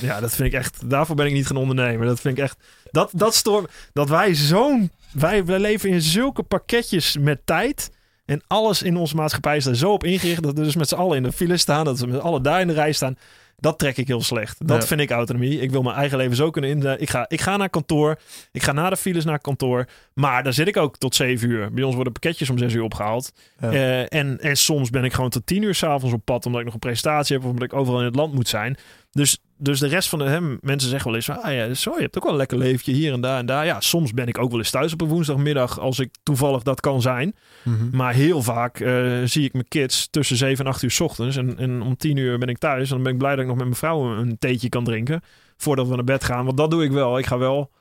Ja, 0.02 0.20
dat 0.20 0.36
vind 0.36 0.54
ik 0.54 0.60
echt... 0.60 0.90
Daarvoor 0.90 1.16
ben 1.16 1.26
ik 1.26 1.34
niet 1.34 1.48
gaan 1.48 1.58
ondernemen. 1.58 2.08
Dat 2.08 2.20
vind 2.20 2.38
ik 2.38 2.44
echt... 2.44 2.64
Dat, 2.92 3.12
dat 3.14 3.36
stoort... 3.36 3.72
Dat 3.94 4.10
wij 4.10 4.36
zo'n... 4.36 4.92
Wij, 5.12 5.46
wij 5.46 5.60
leven 5.60 5.90
in 5.90 6.02
zulke 6.02 6.44
pakketjes 6.44 7.18
met 7.18 7.46
tijd... 7.46 7.92
En 8.26 8.42
alles 8.48 8.82
in 8.82 8.98
onze 8.98 9.16
maatschappij 9.16 9.58
is 9.58 9.64
daar 9.64 9.76
zo 9.76 9.92
op 9.92 10.04
ingericht 10.04 10.44
dat 10.44 10.58
we 10.58 10.64
dus 10.64 10.76
met 10.76 10.88
z'n 10.88 10.96
allen 10.96 11.18
in 11.18 11.24
de 11.24 11.32
file 11.32 11.58
staan, 11.58 11.86
dat 11.86 12.00
we 12.00 12.06
met 12.06 12.16
z'n 12.16 12.26
allen 12.26 12.44
daar 12.44 12.62
in 12.62 12.68
de 12.68 12.74
rij 12.74 12.92
staan. 12.92 13.18
Dat 13.62 13.80
trek 13.80 13.98
ik 13.98 14.08
heel 14.08 14.22
slecht. 14.22 14.68
Dat 14.68 14.82
Ja. 14.82 14.88
vind 14.88 15.02
ik 15.02 15.12
autonomie. 15.12 15.60
Ik 15.60 15.72
wil 15.72 15.82
mijn 15.82 15.96
eigen 15.96 16.18
leven 16.18 16.36
zo 16.36 16.50
kunnen 16.50 16.70
in. 16.70 17.00
Ik 17.00 17.10
ga, 17.10 17.26
ik 17.28 17.42
ga 17.42 17.58
naar 17.58 17.70
kantoor. 17.70 18.20
Ik 18.52 18.64
ga 18.64 18.72
na 18.72 18.90
de 18.90 18.98
files 18.98 19.26
naar 19.26 19.40
kantoor. 19.40 19.88
Maar 20.14 20.44
daar 20.44 20.54
zit 20.54 20.68
ik 20.68 20.78
ook 20.78 20.98
tot 20.98 21.16
zeven 21.16 21.50
uur. 21.50 21.74
Bij 21.74 21.84
ons 21.84 21.96
worden 21.96 22.14
pakketjes 22.14 22.50
om 22.50 22.58
zes 22.58 22.74
uur 22.74 22.84
opgehaald. 22.84 23.32
Ja. 23.60 23.72
Eh, 23.72 24.14
en, 24.20 24.40
en 24.40 24.58
soms 24.58 24.90
ben 24.90 25.04
ik 25.04 25.14
gewoon 25.14 25.30
tot 25.30 25.46
tien 25.46 25.64
uur 25.64 25.76
s'avonds 25.76 26.16
op 26.16 26.26
pad. 26.26 26.46
Omdat 26.46 26.60
ik 26.60 26.66
nog 26.66 26.74
een 26.74 26.80
presentatie 26.80 27.36
heb. 27.36 27.46
Of 27.46 27.52
omdat 27.52 27.66
ik 27.68 27.74
overal 27.74 28.00
in 28.00 28.06
het 28.06 28.16
land 28.16 28.34
moet 28.34 28.48
zijn. 28.48 28.78
Dus, 29.12 29.38
dus 29.62 29.80
de 29.80 29.88
rest 29.88 30.10
van 30.10 30.20
de 30.20 30.26
hè, 30.26 30.42
mensen 30.42 30.90
zeggen 30.90 31.08
wel 31.08 31.16
eens: 31.16 31.26
van, 31.26 31.42
ah 31.42 31.54
ja, 31.54 31.74
zo, 31.74 31.94
je 31.96 32.02
hebt 32.02 32.18
ook 32.18 32.24
wel 32.24 32.32
een 32.32 32.38
lekker 32.38 32.58
leefje 32.58 32.92
hier 32.92 33.14
en 33.14 33.22
daar 33.22 33.38
en 33.38 33.46
daar. 33.46 33.66
Ja, 33.66 33.80
soms 33.82 34.14
ben 34.14 34.28
ik 34.28 34.38
ook 34.38 34.50
wel 34.50 34.60
eens 34.60 34.70
thuis 34.72 34.94
op 34.94 35.02
een 35.02 35.08
woensdagmiddag. 35.08 35.80
Als 35.80 36.00
ik 36.00 36.16
toevallig 36.24 36.64
dat 36.64 36.80
kan 36.80 37.02
zijn. 37.02 37.36
Mhm. 37.64 37.96
Maar 37.96 38.14
heel 38.14 38.42
vaak 38.42 38.80
eh, 38.80 39.22
zie 39.24 39.44
ik 39.46 39.54
mijn 39.54 39.68
kids 39.68 40.08
tussen 40.10 40.38
7 40.38 40.66
en 40.66 40.72
8 40.72 40.82
uur 40.82 40.92
's 40.92 41.00
ochtends. 41.00 41.36
En, 41.38 41.58
en 41.58 41.82
om 41.82 41.98
10 41.98 42.18
uur 42.18 42.38
ben 42.38 42.48
ik 42.50 42.58
thuis. 42.58 42.90
En 42.90 42.96
dan 42.96 43.04
ben 43.04 43.12
ik 43.14 43.18
blij 43.18 43.32
dat 43.32 43.40
ik 43.40 43.48
nog 43.48 43.56
met 43.56 43.66
mijn 43.66 43.78
vrouw 43.78 44.12
een, 44.12 44.18
een 44.18 44.38
theetje 44.38 44.70
kan 44.70 44.84
drinken. 44.84 45.22
Voordat 45.58 45.88
we 45.88 45.96
naar 45.96 46.04
bed 46.04 46.24
gaan. 46.24 46.46
Want 46.46 46.58
dat 46.58 46.72
doe 46.72 46.84
ik 46.84 46.92
wel. 46.92 47.18
Ik 47.18 47.26
ga 47.26 47.38
wel. 47.38 47.72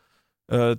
eh, 0.46 0.70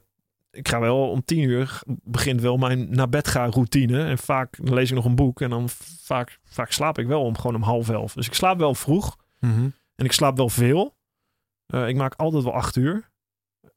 ik 0.51 0.67
ga 0.67 0.79
wel 0.79 1.09
om 1.09 1.25
10 1.25 1.39
uur 1.39 1.81
begint 2.03 2.41
wel 2.41 2.57
mijn 2.57 2.87
naar 2.89 3.09
bed 3.09 3.27
gaan 3.27 3.49
routine. 3.49 4.03
En 4.03 4.17
vaak 4.17 4.57
lees 4.63 4.89
ik 4.89 4.95
nog 4.95 5.05
een 5.05 5.15
boek. 5.15 5.41
En 5.41 5.49
dan 5.49 5.69
vaak, 6.03 6.39
vaak 6.43 6.71
slaap 6.71 6.99
ik 6.99 7.07
wel 7.07 7.21
om 7.21 7.37
gewoon 7.37 7.55
om 7.55 7.61
half 7.63 7.89
elf. 7.89 8.13
Dus 8.13 8.27
ik 8.27 8.33
slaap 8.33 8.57
wel 8.57 8.75
vroeg. 8.75 9.17
Mhm. 9.39 9.67
En 10.01 10.07
ik 10.07 10.13
slaap 10.13 10.37
wel 10.37 10.49
veel. 10.49 10.95
Eh, 11.65 11.87
ik 11.87 11.95
maak 11.95 12.13
altijd 12.15 12.43
wel 12.43 12.53
acht 12.53 12.75
uur. 12.75 13.09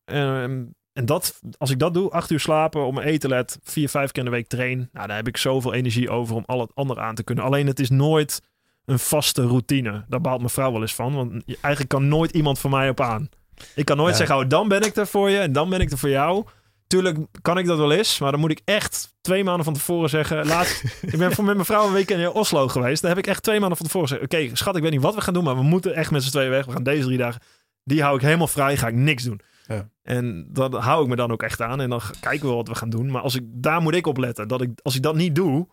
En, 0.04 0.74
en 0.92 1.06
dat, 1.06 1.40
als 1.58 1.70
ik 1.70 1.78
dat 1.78 1.94
doe, 1.94 2.10
acht 2.10 2.30
uur 2.30 2.40
slapen, 2.40 2.86
op 2.86 2.94
mijn 2.94 3.06
eten 3.06 3.28
let, 3.28 3.58
vier, 3.62 3.88
vijf 3.88 4.10
keer 4.12 4.24
in 4.24 4.30
de 4.30 4.36
week 4.36 4.48
train. 4.48 4.88
Nou, 4.92 5.06
dan 5.06 5.16
heb 5.16 5.28
ik 5.28 5.36
zoveel 5.36 5.72
energie 5.74 6.10
over 6.10 6.36
om 6.36 6.42
al 6.46 6.60
het 6.60 6.74
andere 6.74 7.00
aan 7.00 7.14
te 7.14 7.22
kunnen. 7.24 7.44
Alleen 7.44 7.66
het 7.66 7.80
is 7.80 7.90
nooit 7.90 8.42
een 8.84 8.98
vaste 8.98 9.46
routine. 9.46 10.04
Daar 10.08 10.20
baalt 10.20 10.38
mijn 10.38 10.50
vrouw 10.50 10.72
wel 10.72 10.80
eens 10.80 10.94
van. 10.94 11.14
Want 11.14 11.42
je- 11.46 11.58
eigenlijk 11.60 11.88
kan 11.88 12.08
nooit 12.08 12.30
iemand 12.30 12.58
van 12.58 12.70
mij 12.70 12.88
op 12.88 13.00
aan. 13.00 13.28
Ik 13.74 13.84
kan 13.84 13.96
nooit 13.96 14.10
Ja. 14.12 14.16
zeggen, 14.18 14.36
oh, 14.36 14.48
dan 14.48 14.68
ben 14.68 14.80
ik 14.82 14.96
er 14.96 15.06
voor 15.06 15.30
je 15.30 15.38
en 15.38 15.52
dan 15.52 15.68
ben 15.70 15.80
ik 15.80 15.90
er 15.90 15.98
voor 15.98 16.08
jou. 16.08 16.44
Tuurlijk 16.86 17.18
kan 17.42 17.58
ik 17.58 17.66
dat 17.66 17.78
wel 17.78 17.92
eens, 17.92 18.18
maar 18.18 18.30
dan 18.30 18.40
moet 18.40 18.50
ik 18.50 18.60
echt 18.64 19.13
twee 19.24 19.44
maanden 19.44 19.64
van 19.64 19.74
tevoren 19.74 20.08
zeggen. 20.10 20.46
Laatst, 20.46 20.84
ik 21.02 21.18
ben 21.18 21.32
voor 21.32 21.44
met 21.44 21.54
mijn 21.54 21.66
vrouw 21.66 21.86
een 21.86 21.92
week 21.92 22.10
in 22.10 22.28
Oslo 22.28 22.68
geweest. 22.68 23.02
Daar 23.02 23.10
heb 23.10 23.18
ik 23.24 23.26
echt 23.26 23.42
twee 23.42 23.58
maanden 23.60 23.76
van 23.76 23.86
tevoren 23.86 24.08
gezegd. 24.08 24.24
Oké, 24.24 24.56
schat, 24.56 24.76
ik 24.76 24.82
weet 24.82 24.90
niet 24.90 25.02
wat 25.02 25.14
we 25.14 25.20
gaan 25.20 25.34
doen, 25.34 25.44
maar 25.44 25.56
we 25.56 25.62
moeten 25.62 25.94
echt 25.94 26.10
met 26.10 26.22
z'n 26.22 26.30
tweeën 26.30 26.50
weg. 26.50 26.64
We 26.66 26.72
gaan 26.72 26.82
deze 26.82 27.04
drie 27.04 27.18
dagen. 27.18 27.40
Die 27.84 28.02
hou 28.02 28.16
ik 28.16 28.22
helemaal 28.22 28.46
vrij, 28.46 28.76
ga 28.76 28.88
ik 28.88 28.94
niks 28.94 29.22
doen. 29.22 29.40
Ja. 29.66 29.88
En 30.02 30.46
dat 30.50 30.74
hou 30.74 31.02
ik 31.02 31.08
me 31.08 31.16
dan 31.16 31.32
ook 31.32 31.42
echt 31.42 31.60
aan. 31.60 31.80
En 31.80 31.90
dan 31.90 32.00
kijken 32.20 32.48
we 32.48 32.54
wat 32.54 32.68
we 32.68 32.74
gaan 32.74 32.90
doen. 32.90 33.10
Maar 33.10 33.22
als 33.22 33.34
ik, 33.34 33.42
daar 33.46 33.80
moet 33.82 33.94
ik 33.94 34.06
op 34.06 34.16
letten. 34.16 34.48
Dat 34.48 34.60
ik, 34.60 34.70
als 34.82 34.94
ik 34.96 35.02
dat 35.02 35.14
niet 35.14 35.34
doe, 35.34 35.68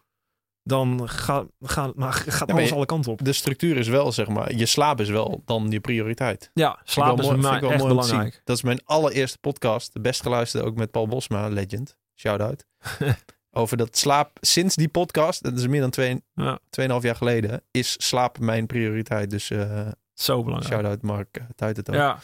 dan 0.64 0.96
maar 0.96 1.08
gaat 1.10 1.48
alles 2.52 2.70
je- 2.70 2.76
alle 2.76 2.86
kanten 2.86 3.12
op. 3.12 3.24
De 3.26 3.34
structuur 3.34 3.78
is 3.78 3.88
wel, 3.88 4.12
zeg 4.12 4.28
maar, 4.28 4.56
je 4.56 4.66
slaap 4.66 5.00
is 5.00 5.10
wel 5.10 5.42
dan 5.46 5.68
je 5.70 5.80
prioriteit. 5.80 6.52
Ja, 6.54 6.80
slaap 6.84 7.20
is 7.20 7.26
mooi- 7.26 7.38
mij 7.38 7.62
echt 7.62 7.88
belangrijk. 7.88 8.42
Dat 8.44 8.56
is 8.56 8.64
mijn 8.64 8.82
allereerste 8.86 9.38
podcast, 9.38 9.94
de 9.94 10.00
best 10.02 10.22
geluisterde 10.22 10.68
ook 10.68 10.76
met 10.76 10.92
Paul 10.92 11.08
Bosma, 11.08 11.48
legend. 11.48 11.98
Shout-out. 12.16 12.66
Over 13.54 13.78
dat 13.78 13.98
slaap, 13.98 14.38
sinds 14.42 14.76
die 14.76 14.88
podcast, 14.90 15.44
dat 15.44 15.58
is 15.58 15.68
meer 15.68 15.82
dan 15.82 15.90
twee, 15.90 16.24
Ja, 16.36 16.60
2,5 16.80 16.86
jaar 17.02 17.16
geleden, 17.16 17.64
is 17.72 17.96
slaap 18.08 18.40
mijn 18.40 18.66
prioriteit. 18.66 19.30
Dus 19.30 19.50
eh 19.50 19.88
zo 20.14 20.44
belangrijk. 20.44 20.74
shout-out 20.74 21.02
Mark 21.02 21.38
uh, 21.38 21.44
het 21.68 21.90
ook. 21.90 21.96
Ja, 21.96 22.20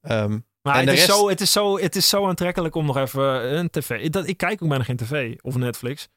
Ehm, 0.00 0.38
maar 0.62 0.78
het 0.80 0.88
is, 0.88 0.94
rest- 1.06 1.06
zo, 1.18 1.28
het, 1.28 1.40
is 1.40 1.52
zo, 1.52 1.78
het 1.78 1.96
is 1.96 2.08
zo 2.08 2.26
aantrekkelijk 2.26 2.74
om 2.74 2.86
nog 2.86 2.96
even 2.96 3.56
een 3.58 3.70
tv... 3.70 3.90
Ik, 4.02 4.12
dat, 4.12 4.26
ik 4.28 4.36
kijk 4.36 4.62
ook 4.62 4.68
bijna 4.68 4.84
geen 4.84 4.96
tv 4.96 5.36
of 5.40 5.56
Netflix. 5.56 6.08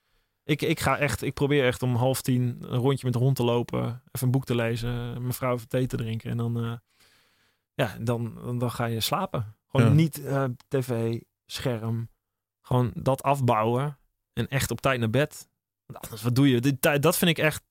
Ik, 0.43 0.61
ik 0.61 0.79
ga 0.79 0.97
echt, 0.97 1.21
ik 1.21 1.33
probeer 1.33 1.65
echt 1.65 1.81
om 1.83 1.95
half 1.95 2.21
tien 2.21 2.57
een 2.61 2.77
rondje 2.79 3.05
met 3.05 3.13
de 3.13 3.19
hond 3.19 3.35
te 3.35 3.43
lopen. 3.43 3.81
Even 4.11 4.25
een 4.25 4.31
boek 4.31 4.45
te 4.45 4.55
lezen. 4.55 5.21
Mijn 5.21 5.33
vrouw 5.33 5.53
even 5.53 5.67
thee 5.67 5.87
te 5.87 5.97
drinken. 5.97 6.29
En 6.31 6.37
dan, 6.37 6.57
eh, 6.63 6.71
ja, 7.73 7.95
dan, 8.01 8.57
dan 8.59 8.71
ga 8.71 8.85
je 8.85 8.99
slapen. 8.99 9.55
Gewoon 9.67 9.87
Ja. 9.87 9.93
niet 9.93 10.23
eh, 10.25 10.43
tv, 10.67 11.19
scherm. 11.45 12.09
Gewoon 12.61 12.91
dat 12.93 13.23
afbouwen. 13.23 13.97
En 14.39 14.47
echt 14.47 14.71
op 14.71 14.81
tijd 14.81 14.99
naar 14.99 15.09
bed. 15.09 15.47
Want 15.85 16.03
anders, 16.03 16.21
wat 16.21 16.35
doe 16.35 16.49
je? 16.49 16.77
Dat 16.99 17.17
vind 17.17 17.31
ik 17.31 17.37
echt... 17.37 17.63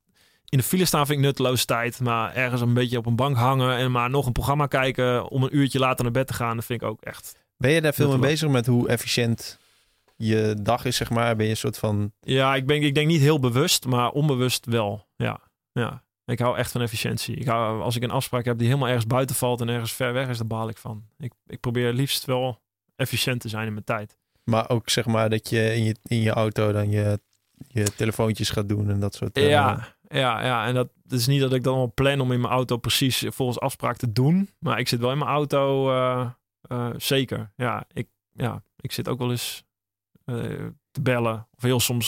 In 0.49 0.59
de 0.59 0.65
file 0.65 0.85
staan 0.85 1.07
vind 1.07 1.19
ik 1.19 1.24
nutteloze 1.24 1.65
tijd. 1.65 2.01
Maar 2.01 2.35
ergens 2.35 2.61
een 2.61 2.74
beetje 2.74 2.99
op 2.99 3.07
een 3.07 3.16
bank 3.16 3.36
hangen 3.36 3.77
en 3.77 3.90
maar 3.90 4.11
nog 4.11 4.27
een 4.27 4.32
programma 4.32 4.66
kijken 4.66 5.28
om 5.28 5.43
een 5.43 5.57
uurtje 5.57 5.78
later 5.78 6.05
naar 6.05 6.12
bed 6.12 6.27
te 6.27 6.35
gaan, 6.35 6.57
dat 6.57 6.65
vind 6.65 6.82
ik 6.82 6.89
ook 6.89 7.01
echt. 7.01 7.45
ben 7.57 7.70
je 7.70 7.81
daar 7.81 7.95
veel 7.95 8.05
mee 8.05 8.15
Nutteloos. 8.15 8.40
bezig 8.40 8.55
met 8.55 8.66
hoe 8.66 8.89
efficiënt 8.89 9.59
je 10.16 10.57
dag 10.62 10.85
is, 10.85 10.97
zeg 10.97 11.11
maar? 11.11 11.36
Ben 11.36 11.45
je 11.45 11.51
een 11.51 11.57
soort 11.57 11.78
van... 11.78 12.12
Ja, 12.20 12.55
ik, 12.55 12.66
ben, 12.66 12.82
ik 12.82 12.95
denk 12.95 13.07
niet 13.07 13.20
heel 13.20 13.40
bewust, 13.40 13.86
maar 13.86 14.11
onbewust 14.11 14.66
wel. 14.66 15.07
Ja, 15.16 15.40
ja. 15.73 16.03
Ik 16.24 16.39
hou 16.39 16.57
echt 16.57 16.73
van 16.73 16.81
efficiëntie. 16.81 17.36
Ik 17.36 17.47
hou, 17.47 17.82
als 17.82 17.97
ik 17.97 18.03
een 18.03 18.11
afspraak 18.11 18.45
heb 18.45 18.59
die 18.59 18.66
helemaal 18.66 18.89
ergens 18.89 19.07
buiten 19.07 19.36
valt 19.36 19.61
en 19.61 19.69
ergens 19.69 19.93
ver 19.93 20.12
weg 20.12 20.28
is, 20.28 20.39
daar 20.39 20.47
baal 20.47 20.69
ik 20.69 20.77
van. 20.78 21.05
Ik, 21.19 21.32
ik 21.47 21.61
probeer 21.61 21.93
liefst 21.93 22.24
wel 22.24 22.61
efficiënt 22.97 23.40
te 23.40 23.49
zijn 23.49 23.66
in 23.66 23.73
mijn 23.73 23.85
tijd. 23.85 24.18
Maar 24.49 24.69
ook 24.70 24.89
zeg 24.91 25.07
maar 25.07 25.31
dat 25.31 25.49
je 25.49 25.75
in 25.75 25.85
je, 25.85 25.97
in 26.03 26.20
je 26.20 26.31
auto 26.31 26.73
dan 26.73 26.91
je, 26.91 27.20
je 27.69 27.83
telefoontjes 27.95 28.51
gaat 28.51 28.69
doen 28.69 28.91
en 28.91 29.01
dat 29.01 29.15
soort... 29.15 29.37
eh, 29.37 29.49
Ja, 29.49 29.97
ja, 30.09 30.45
ja. 30.45 30.66
En 30.66 30.75
dat, 30.75 30.89
is 31.09 31.27
niet 31.27 31.41
dat 31.41 31.53
ik 31.53 31.62
dan 31.62 31.77
wel 31.77 31.93
plan 31.95 32.20
om 32.20 32.33
in 32.33 32.41
mijn 32.41 32.53
auto 32.53 32.77
precies 32.77 33.25
volgens 33.29 33.61
afspraak 33.61 33.97
te 33.97 34.12
doen. 34.12 34.51
Maar 34.59 34.79
ik 34.79 34.89
zit 34.89 35.01
wel 35.01 35.11
in 35.12 35.19
mijn 35.19 35.31
auto, 35.31 35.91
eh, 35.91 36.29
eh, 36.61 36.91
zeker. 36.97 37.53
Ja 37.57 37.85
ik, 37.93 38.09
ja, 38.33 38.62
ik 38.81 38.93
zit 38.93 39.09
ook 39.09 39.19
wel 39.19 39.31
eens 39.31 39.65
te 40.91 41.01
bellen 41.01 41.49
of 41.57 41.62
heel 41.62 41.81
soms 41.81 42.07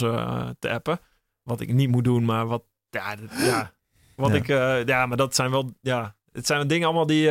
te 0.59 0.69
appen. 0.71 1.01
Wat 1.43 1.61
ik 1.61 1.73
niet 1.73 1.89
moet 1.91 2.05
doen, 2.05 2.25
maar 2.25 2.47
wat, 2.47 2.62
ja, 2.91 3.17
dat- 3.17 3.31
ja, 3.39 3.73
wat 4.17 4.31
Ja. 4.31 4.37
ik, 4.37 4.87
ja, 4.89 5.07
maar 5.07 5.17
dat 5.17 5.35
zijn 5.35 5.51
wel, 5.51 5.73
ja, 5.81 6.17
het 6.33 6.47
zijn 6.47 6.69
dingen 6.69 6.87
allemaal 6.87 7.07
die, 7.07 7.31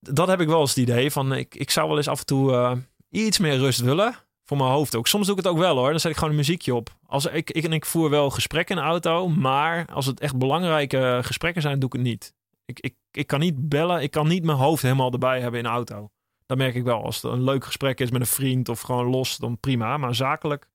dat 0.00 0.28
heb 0.28 0.40
ik 0.40 0.48
wel 0.48 0.60
eens 0.60 0.74
het 0.74 0.88
idee 0.88 1.10
van, 1.10 1.32
ik, 1.32 1.54
ik 1.54 1.70
zou 1.70 1.88
wel 1.88 1.96
eens 1.96 2.08
af 2.08 2.18
en 2.18 2.26
toe 2.26 2.52
eh, 2.52 2.76
iets 3.10 3.38
meer 3.38 3.56
rust 3.56 3.80
willen. 3.80 4.14
Voor 4.44 4.58
mijn 4.58 4.70
hoofd 4.70 4.96
ook. 4.96 5.06
Soms 5.06 5.26
doe 5.26 5.36
ik 5.36 5.44
het 5.44 5.52
ook 5.52 5.58
wel 5.58 5.76
hoor. 5.76 5.90
Dan 5.90 6.00
zet 6.00 6.10
ik 6.10 6.16
gewoon 6.16 6.30
een 6.30 6.38
muziekje 6.38 6.74
op. 6.74 6.90
Als 7.06 7.26
ik, 7.26 7.50
ik, 7.50 7.64
en 7.64 7.72
ik 7.72 7.86
voer 7.86 8.10
wel 8.10 8.30
gesprekken 8.30 8.76
in 8.76 8.82
de 8.82 8.88
auto. 8.88 9.28
Maar 9.28 9.86
als 9.92 10.06
het 10.06 10.20
echt 10.20 10.36
belangrijke 10.36 11.20
gesprekken 11.22 11.62
zijn, 11.62 11.78
doe 11.78 11.88
ik 11.88 11.92
het 11.92 12.02
niet. 12.02 12.34
Ik, 12.64 12.80
ik, 12.80 12.94
ik 13.10 13.26
kan 13.26 13.40
niet 13.40 13.68
bellen. 13.68 14.02
Ik 14.02 14.10
kan 14.10 14.28
niet 14.28 14.44
mijn 14.44 14.58
hoofd 14.58 14.82
helemaal 14.82 15.12
erbij 15.12 15.40
hebben 15.40 15.60
in 15.60 15.66
de 15.66 15.72
auto. 15.72 16.10
Dat 16.46 16.58
merk 16.58 16.74
ik 16.74 16.84
wel. 16.84 17.04
Als 17.04 17.22
het 17.22 17.32
een 17.32 17.44
leuk 17.44 17.64
gesprek 17.64 18.00
is 18.00 18.10
met 18.10 18.20
een 18.20 18.26
vriend 18.26 18.68
of 18.68 18.80
gewoon 18.80 19.06
los, 19.06 19.36
dan 19.36 19.58
prima. 19.58 19.96
Maar 19.96 20.14
zakelijk 20.14 20.68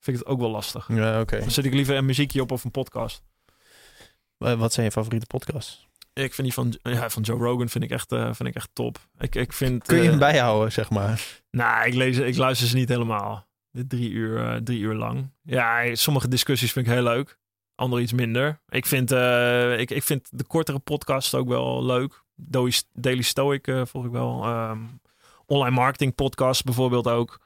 vind 0.00 0.16
ik 0.16 0.22
het 0.22 0.32
ook 0.32 0.40
wel 0.40 0.50
lastig. 0.50 0.88
Ja, 0.88 1.20
oké. 1.20 1.38
Dan 1.38 1.50
zet 1.50 1.64
ik 1.64 1.74
liever 1.74 1.96
een 1.96 2.04
muziekje 2.04 2.42
op 2.42 2.52
of 2.52 2.64
een 2.64 2.70
podcast. 2.70 3.22
Wat 4.36 4.72
zijn 4.72 4.86
je 4.86 4.92
favoriete 4.92 5.26
podcasts? 5.26 5.88
Ik 6.14 6.34
vind 6.34 6.46
die 6.46 6.52
van, 6.52 6.78
ja, 6.82 7.10
van 7.10 7.22
Joe 7.22 7.38
Rogan 7.38 7.68
vind 7.68 7.84
ik 7.84 7.90
echt, 7.90 8.12
eh, 8.12 8.24
vind 8.24 8.48
ik 8.48 8.54
echt 8.54 8.70
top. 8.72 8.98
Ik, 9.18 9.34
ik 9.34 9.52
vind, 9.52 9.84
Kun 9.86 9.96
je 9.96 10.02
eh, 10.02 10.08
hem 10.08 10.18
bijhouden, 10.18 10.72
zeg 10.72 10.90
maar? 10.90 11.42
Nou, 11.50 11.86
ik, 11.86 11.94
lees, 11.94 12.18
ik 12.18 12.36
luister 12.36 12.68
ze 12.68 12.76
niet 12.76 12.88
helemaal. 12.88 13.46
Drie 13.70 14.10
uur, 14.10 14.46
eh, 14.46 14.56
drie 14.56 14.80
uur 14.80 14.94
lang. 14.94 15.30
Ja, 15.42 15.94
sommige 15.94 16.28
discussies 16.28 16.72
vind 16.72 16.86
ik 16.86 16.92
heel 16.92 17.02
leuk. 17.02 17.38
Andere 17.74 18.02
iets 18.02 18.12
minder. 18.12 18.60
Ik 18.68 18.86
vind, 18.86 19.12
eh, 19.12 19.78
ik, 19.78 19.90
ik 19.90 20.02
vind 20.02 20.28
de 20.30 20.44
kortere 20.44 20.78
podcast 20.78 21.34
ook 21.34 21.48
wel 21.48 21.84
leuk. 21.84 22.22
Daily, 22.92 23.22
Stoic 23.22 23.66
eh, 23.66 23.84
volg 23.84 24.04
ik 24.04 24.10
wel. 24.10 24.44
Ehm, 24.44 24.78
online 25.46 25.74
marketing 25.74 26.14
podcast 26.14 26.64
bijvoorbeeld 26.64 27.08
ook. 27.08 27.40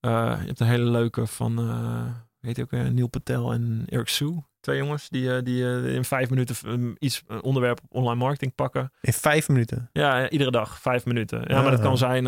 Eh, 0.00 0.36
je 0.40 0.46
hebt 0.46 0.60
een 0.60 0.66
hele 0.66 0.90
leuke 0.90 1.26
van, 1.26 1.58
eh 1.58 2.06
weet 2.40 2.56
je 2.56 2.62
ook 2.62 2.70
Neil 2.70 3.08
Patel 3.08 3.52
en 3.52 3.84
Eric 3.88 4.08
Sue. 4.08 4.44
Twee 4.66 4.78
jongens 4.78 5.08
die, 5.08 5.36
eh, 5.36 5.42
die 5.42 5.64
eh, 5.64 5.94
in 5.94 6.04
vijf 6.04 6.30
minuten 6.30 6.56
eh, 6.66 6.92
iets, 6.98 7.22
een 7.26 7.42
onderwerp 7.42 7.80
online 7.88 8.14
marketing 8.18 8.54
pakken. 8.54 8.92
In 9.00 9.12
vijf 9.12 9.48
minuten. 9.48 9.90
Ja, 9.92 10.30
iedere 10.30 10.50
dag, 10.50 10.80
vijf 10.80 11.04
minuten. 11.04 11.40
Ja, 11.40 11.56
Ah. 11.56 11.62
maar 11.62 11.70
dat 11.70 11.80
kan 11.80 11.98
zijn 11.98 12.24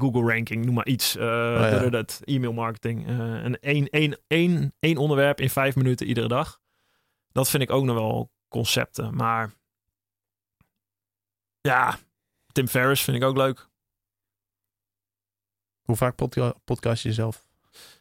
Google 0.00 0.32
ranking, 0.34 0.64
noem 0.64 0.74
maar 0.74 0.86
iets. 0.86 1.16
eh 1.16 1.24
ja. 1.24 1.88
dat- 1.88 2.20
e-mail 2.24 2.52
marketing. 2.52 3.06
eh, 3.06 3.44
en 3.44 3.58
één, 3.60 3.88
één, 3.88 4.18
één, 4.26 4.74
één 4.78 4.96
onderwerp 4.96 5.40
in 5.40 5.50
vijf 5.50 5.74
minuten 5.76 6.06
iedere 6.06 6.28
dag. 6.28 6.60
Dat 7.32 7.50
vind 7.50 7.62
ik 7.62 7.70
ook 7.70 7.84
nog 7.84 7.94
wel 7.96 8.30
concepten. 8.48 9.14
Maar 9.16 9.52
ja, 11.60 11.98
Tim 12.52 12.68
Ferriss 12.68 13.02
vind 13.04 13.16
ik 13.16 13.22
ook 13.24 13.36
leuk. 13.36 13.68
Hoe 15.82 15.96
vaak 15.96 16.14
podca 16.16 16.54
podcast 16.64 17.02
je 17.02 17.12
zelf? 17.12 17.46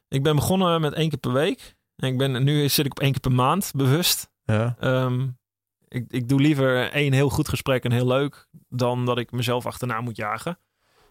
Ik 0.07 0.23
ben 0.23 0.35
begonnen 0.35 0.81
met 0.81 0.93
één 0.93 1.09
keer 1.09 1.19
per 1.19 1.33
week. 1.33 1.75
En 1.95 2.07
ik 2.07 2.17
ben, 2.17 2.43
nu 2.43 2.69
zit 2.69 2.85
ik 2.85 2.91
op 2.91 2.99
één 2.99 3.11
keer 3.11 3.19
per 3.21 3.31
maand, 3.31 3.71
bewust. 3.75 4.29
Ja. 4.43 4.75
Ehm, 4.79 5.27
ik, 5.87 6.05
ik 6.07 6.29
doe 6.29 6.41
liever 6.41 6.91
één 6.91 7.13
heel 7.13 7.29
goed 7.29 7.49
gesprek 7.49 7.83
en 7.83 7.91
heel 7.91 8.07
leuk, 8.07 8.47
dan 8.69 9.05
dat 9.05 9.17
ik 9.17 9.31
mezelf 9.31 9.65
achterna 9.65 10.01
moet 10.01 10.15
jagen. 10.17 10.57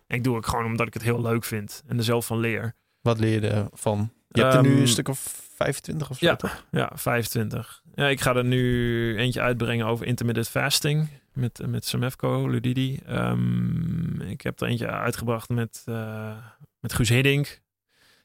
En 0.06 0.16
ik 0.16 0.24
doe 0.24 0.36
het 0.36 0.46
gewoon 0.46 0.64
omdat 0.64 0.86
ik 0.86 0.94
het 0.94 1.02
heel 1.02 1.22
leuk 1.22 1.44
vind 1.44 1.82
en 1.86 1.96
er 1.98 2.04
zelf 2.04 2.26
van 2.26 2.38
leer. 2.38 2.74
Wat 3.00 3.18
leer 3.18 3.42
je 3.42 3.48
ervan? 3.48 4.12
Je 4.28 4.40
hebt 4.42 4.54
er 4.54 4.62
nu 4.62 4.72
Ehm, 4.72 4.80
een 4.80 4.88
stuk 4.88 5.08
of 5.08 5.18
25 5.56 6.10
of 6.10 6.18
zo, 6.18 6.26
ja. 6.26 6.36
toch? 6.36 6.66
Ja, 6.70 6.90
25. 6.94 7.82
Ja, 7.94 8.08
ik 8.08 8.20
ga 8.20 8.34
er 8.34 8.44
nu 8.44 9.16
eentje 9.18 9.40
uitbrengen 9.40 9.86
over 9.86 10.06
intermittent 10.06 10.48
fasting 10.48 11.08
met, 11.32 11.60
met 11.66 11.84
Samefco, 11.84 12.48
Ludidi. 12.50 13.00
Ehm, 13.06 14.20
ik 14.20 14.40
heb 14.40 14.60
er 14.60 14.68
eentje 14.68 14.86
uitgebracht 14.86 15.48
met, 15.48 15.82
eh, 15.84 16.36
met 16.80 16.92
Guus 16.92 17.08
Hiddink. 17.08 17.60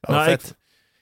Oh, 0.02 0.10
Nou, 0.16 0.24
vet. 0.30 0.44
ik- 0.50 0.56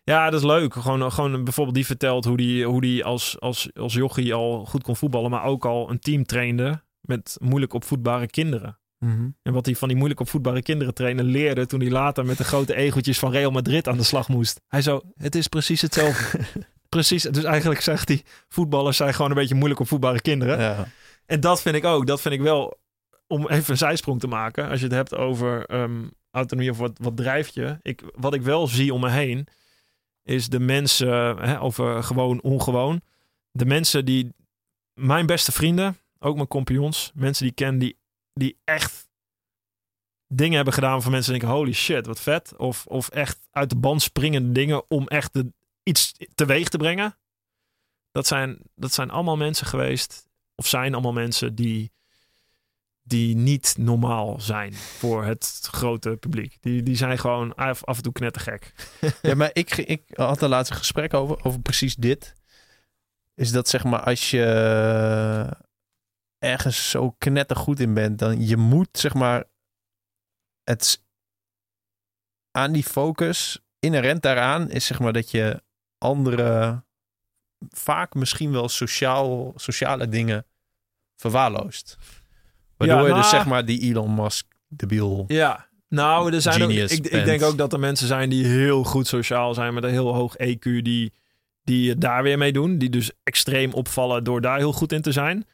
Ja, 0.05 0.29
dat 0.29 0.39
is 0.39 0.45
leuk. 0.45 0.73
Gewoon, 0.73 1.11
gewoon 1.11 1.43
bijvoorbeeld 1.43 1.75
die 1.75 1.85
vertelt 1.85 2.25
hoe 2.25 2.37
die, 2.37 2.65
hoe 2.65 2.81
die 2.81 3.03
als, 3.03 3.39
als, 3.39 3.69
als 3.73 3.93
jochie 3.93 4.33
al 4.33 4.65
goed 4.65 4.83
kon 4.83 4.95
voetballen, 4.95 5.31
maar 5.31 5.43
ook 5.43 5.65
al 5.65 5.89
een 5.89 5.99
team 5.99 6.25
trainde 6.25 6.83
met 7.01 7.37
moeilijk 7.41 7.73
opvoedbare 7.73 8.27
kinderen. 8.27 8.79
Mhm. 8.99 9.29
En 9.41 9.53
wat 9.53 9.65
hij 9.65 9.75
van 9.75 9.87
die 9.87 9.97
moeilijk 9.97 10.19
opvoedbare 10.19 10.61
kinderen 10.61 10.93
trainen 10.93 11.25
leerde 11.25 11.65
toen 11.65 11.79
hij 11.79 11.89
later 11.89 12.25
met 12.25 12.37
de 12.37 12.43
grote 12.43 12.75
egeltjes 12.75 13.19
van 13.19 13.31
Real 13.31 13.51
Madrid 13.51 13.87
aan 13.87 13.97
de 13.97 14.03
slag 14.03 14.27
moest. 14.27 14.61
Hij 14.67 14.81
zo, 14.81 15.01
het 15.15 15.35
is 15.35 15.47
precies 15.47 15.81
hetzelfde. 15.81 16.39
precies. 16.89 17.23
Dus 17.23 17.43
eigenlijk 17.43 17.81
zegt 17.81 18.07
hij, 18.07 18.23
voetballers 18.49 18.97
zijn 18.97 19.13
gewoon 19.13 19.29
een 19.29 19.37
beetje 19.37 19.55
moeilijk 19.55 19.79
opvoedbare 19.79 20.21
kinderen. 20.21 20.59
Ja. 20.59 20.87
En 21.25 21.39
dat 21.39 21.61
vind 21.61 21.75
ik 21.75 21.85
ook. 21.85 22.07
Dat 22.07 22.21
vind 22.21 22.33
ik 22.33 22.41
wel, 22.41 22.79
om 23.27 23.47
even 23.47 23.71
een 23.71 23.77
zijsprong 23.77 24.19
te 24.19 24.27
maken. 24.27 24.69
Als 24.69 24.79
je 24.79 24.85
het 24.85 24.95
hebt 24.95 25.15
over 25.15 25.65
ehm, 25.65 26.03
autonomie 26.31 26.71
of 26.71 26.77
wat, 26.77 26.97
wat 27.01 27.17
drijft 27.17 27.53
je. 27.53 27.79
Ik, 27.81 28.01
wat 28.15 28.33
ik 28.33 28.41
wel 28.41 28.67
zie 28.67 28.93
om 28.93 29.01
me 29.01 29.09
heen, 29.09 29.47
is 30.25 30.49
de 30.49 30.59
mensen, 30.59 31.37
hè, 31.37 31.61
over 31.61 32.03
gewoon, 32.03 32.41
ongewoon. 32.41 33.01
De 33.51 33.65
mensen 33.65 34.05
die, 34.05 34.33
mijn 34.93 35.25
beste 35.25 35.51
vrienden, 35.51 35.97
ook 36.19 36.35
mijn 36.35 36.47
compagnons, 36.47 37.11
mensen 37.15 37.43
die 37.43 37.51
ik 37.51 37.55
ken, 37.55 37.77
die, 37.77 37.97
die 38.33 38.57
echt 38.63 39.07
dingen 40.27 40.55
hebben 40.55 40.73
gedaan 40.73 41.01
van 41.01 41.11
mensen 41.11 41.31
die 41.31 41.41
denken, 41.41 41.57
holy 41.57 41.73
shit, 41.73 42.05
wat 42.05 42.19
vet. 42.19 42.55
Of, 42.55 42.85
of 42.85 43.09
echt 43.09 43.47
uit 43.51 43.69
de 43.69 43.75
band 43.75 44.01
springende 44.01 44.51
dingen 44.51 44.89
om 44.89 45.07
echt 45.07 45.33
de, 45.33 45.53
iets 45.83 46.15
teweeg 46.35 46.69
te 46.69 46.77
brengen. 46.77 47.17
Dat 48.11 48.27
zijn, 48.27 48.59
dat 48.75 48.93
zijn 48.93 49.09
allemaal 49.09 49.37
mensen 49.37 49.67
geweest 49.67 50.27
of 50.55 50.67
zijn 50.67 50.93
allemaal 50.93 51.13
mensen 51.13 51.55
die, 51.55 51.91
die 53.07 53.35
niet 53.35 53.75
normaal 53.77 54.39
zijn 54.39 54.73
voor 54.73 55.25
het 55.25 55.67
grote 55.71 56.17
publiek. 56.19 56.57
Die, 56.61 56.83
die 56.83 56.95
zijn 56.95 57.17
gewoon 57.17 57.55
af, 57.55 57.83
af 57.83 57.97
en 57.97 58.03
toe 58.03 58.13
knettergek. 58.13 58.73
ja, 59.21 59.35
maar 59.35 59.49
ik, 59.53 59.77
ik 59.77 60.03
had 60.13 60.41
een 60.41 60.65
gesprek 60.65 61.13
over, 61.13 61.43
over 61.43 61.61
precies 61.61 61.95
dit. 61.95 62.35
Is 63.35 63.51
dat 63.51 63.69
zeg 63.69 63.83
maar 63.83 64.01
als 64.01 64.31
je 64.31 64.45
ergens 66.39 66.89
zo 66.89 67.11
knettergoed 67.11 67.79
in 67.79 67.93
bent, 67.93 68.19
dan 68.19 68.47
je 68.47 68.57
moet 68.57 68.89
zeg 68.91 69.13
maar 69.13 69.43
het 70.63 71.03
aan 72.51 72.71
die 72.71 72.83
focus 72.83 73.59
inherent 73.79 74.21
daaraan 74.21 74.69
is 74.69 74.85
zeg 74.85 74.99
maar 74.99 75.13
dat 75.13 75.31
je 75.31 75.63
andere 75.97 76.83
vaak 77.69 78.13
misschien 78.13 78.51
wel 78.51 78.69
sociaal, 78.69 79.53
sociale 79.55 80.09
dingen 80.09 80.45
verwaarloost. 81.15 81.97
Waardoor 82.77 82.97
Ja, 82.97 83.07
je 83.07 83.13
dus 83.13 83.31
nou- 83.31 83.35
zeg 83.35 83.45
maar 83.45 83.65
die 83.65 83.81
Elon 83.81 84.15
Musk 84.15 84.45
debiel 84.67 85.23
Ja, 85.27 85.67
Nou, 85.89 86.33
er 86.33 86.41
zijn 86.41 86.63
ook, 86.63 86.69
ik, 86.69 86.91
ik 86.91 87.25
denk 87.25 87.41
ook 87.43 87.57
dat 87.57 87.73
er 87.73 87.79
mensen 87.79 88.07
zijn 88.07 88.29
die 88.29 88.45
heel 88.45 88.83
goed 88.83 89.07
sociaal 89.07 89.53
zijn 89.53 89.73
met 89.73 89.83
een 89.83 89.89
heel 89.89 90.13
hoog 90.13 90.35
EQ, 90.37 90.59
die, 90.81 91.13
die 91.63 91.89
het 91.89 92.01
daar 92.01 92.23
weer 92.23 92.37
mee 92.37 92.51
doen. 92.51 92.77
Die 92.77 92.89
dus 92.89 93.11
extreem 93.23 93.73
opvallen 93.73 94.23
door 94.23 94.41
daar 94.41 94.57
heel 94.57 94.73
goed 94.73 94.91
in 94.91 95.01
te 95.01 95.11
zijn. 95.11 95.47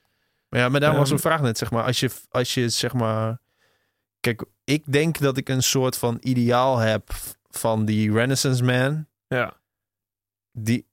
Maar 0.49 0.59
ja, 0.59 0.69
maar 0.69 0.79
daar 0.79 0.95
was 0.95 1.03
Ehm. 1.05 1.13
een 1.13 1.19
vraag 1.19 1.41
net, 1.41 1.57
zeg 1.57 1.71
maar. 1.71 1.83
Als 1.83 1.99
je, 1.99 2.09
als 2.29 2.53
je, 2.53 2.69
zeg 2.69 2.93
maar... 2.93 3.39
Kijk, 4.19 4.43
ik 4.63 4.83
denk 4.91 5.19
dat 5.19 5.37
ik 5.37 5.49
een 5.49 5.63
soort 5.63 5.97
van 5.97 6.17
ideaal 6.21 6.77
heb 6.77 7.09
van 7.49 7.85
die 7.85 8.11
Renaissance 8.11 8.63
Man. 8.63 9.05
Ja. 9.27 9.53
Die... 10.51 10.85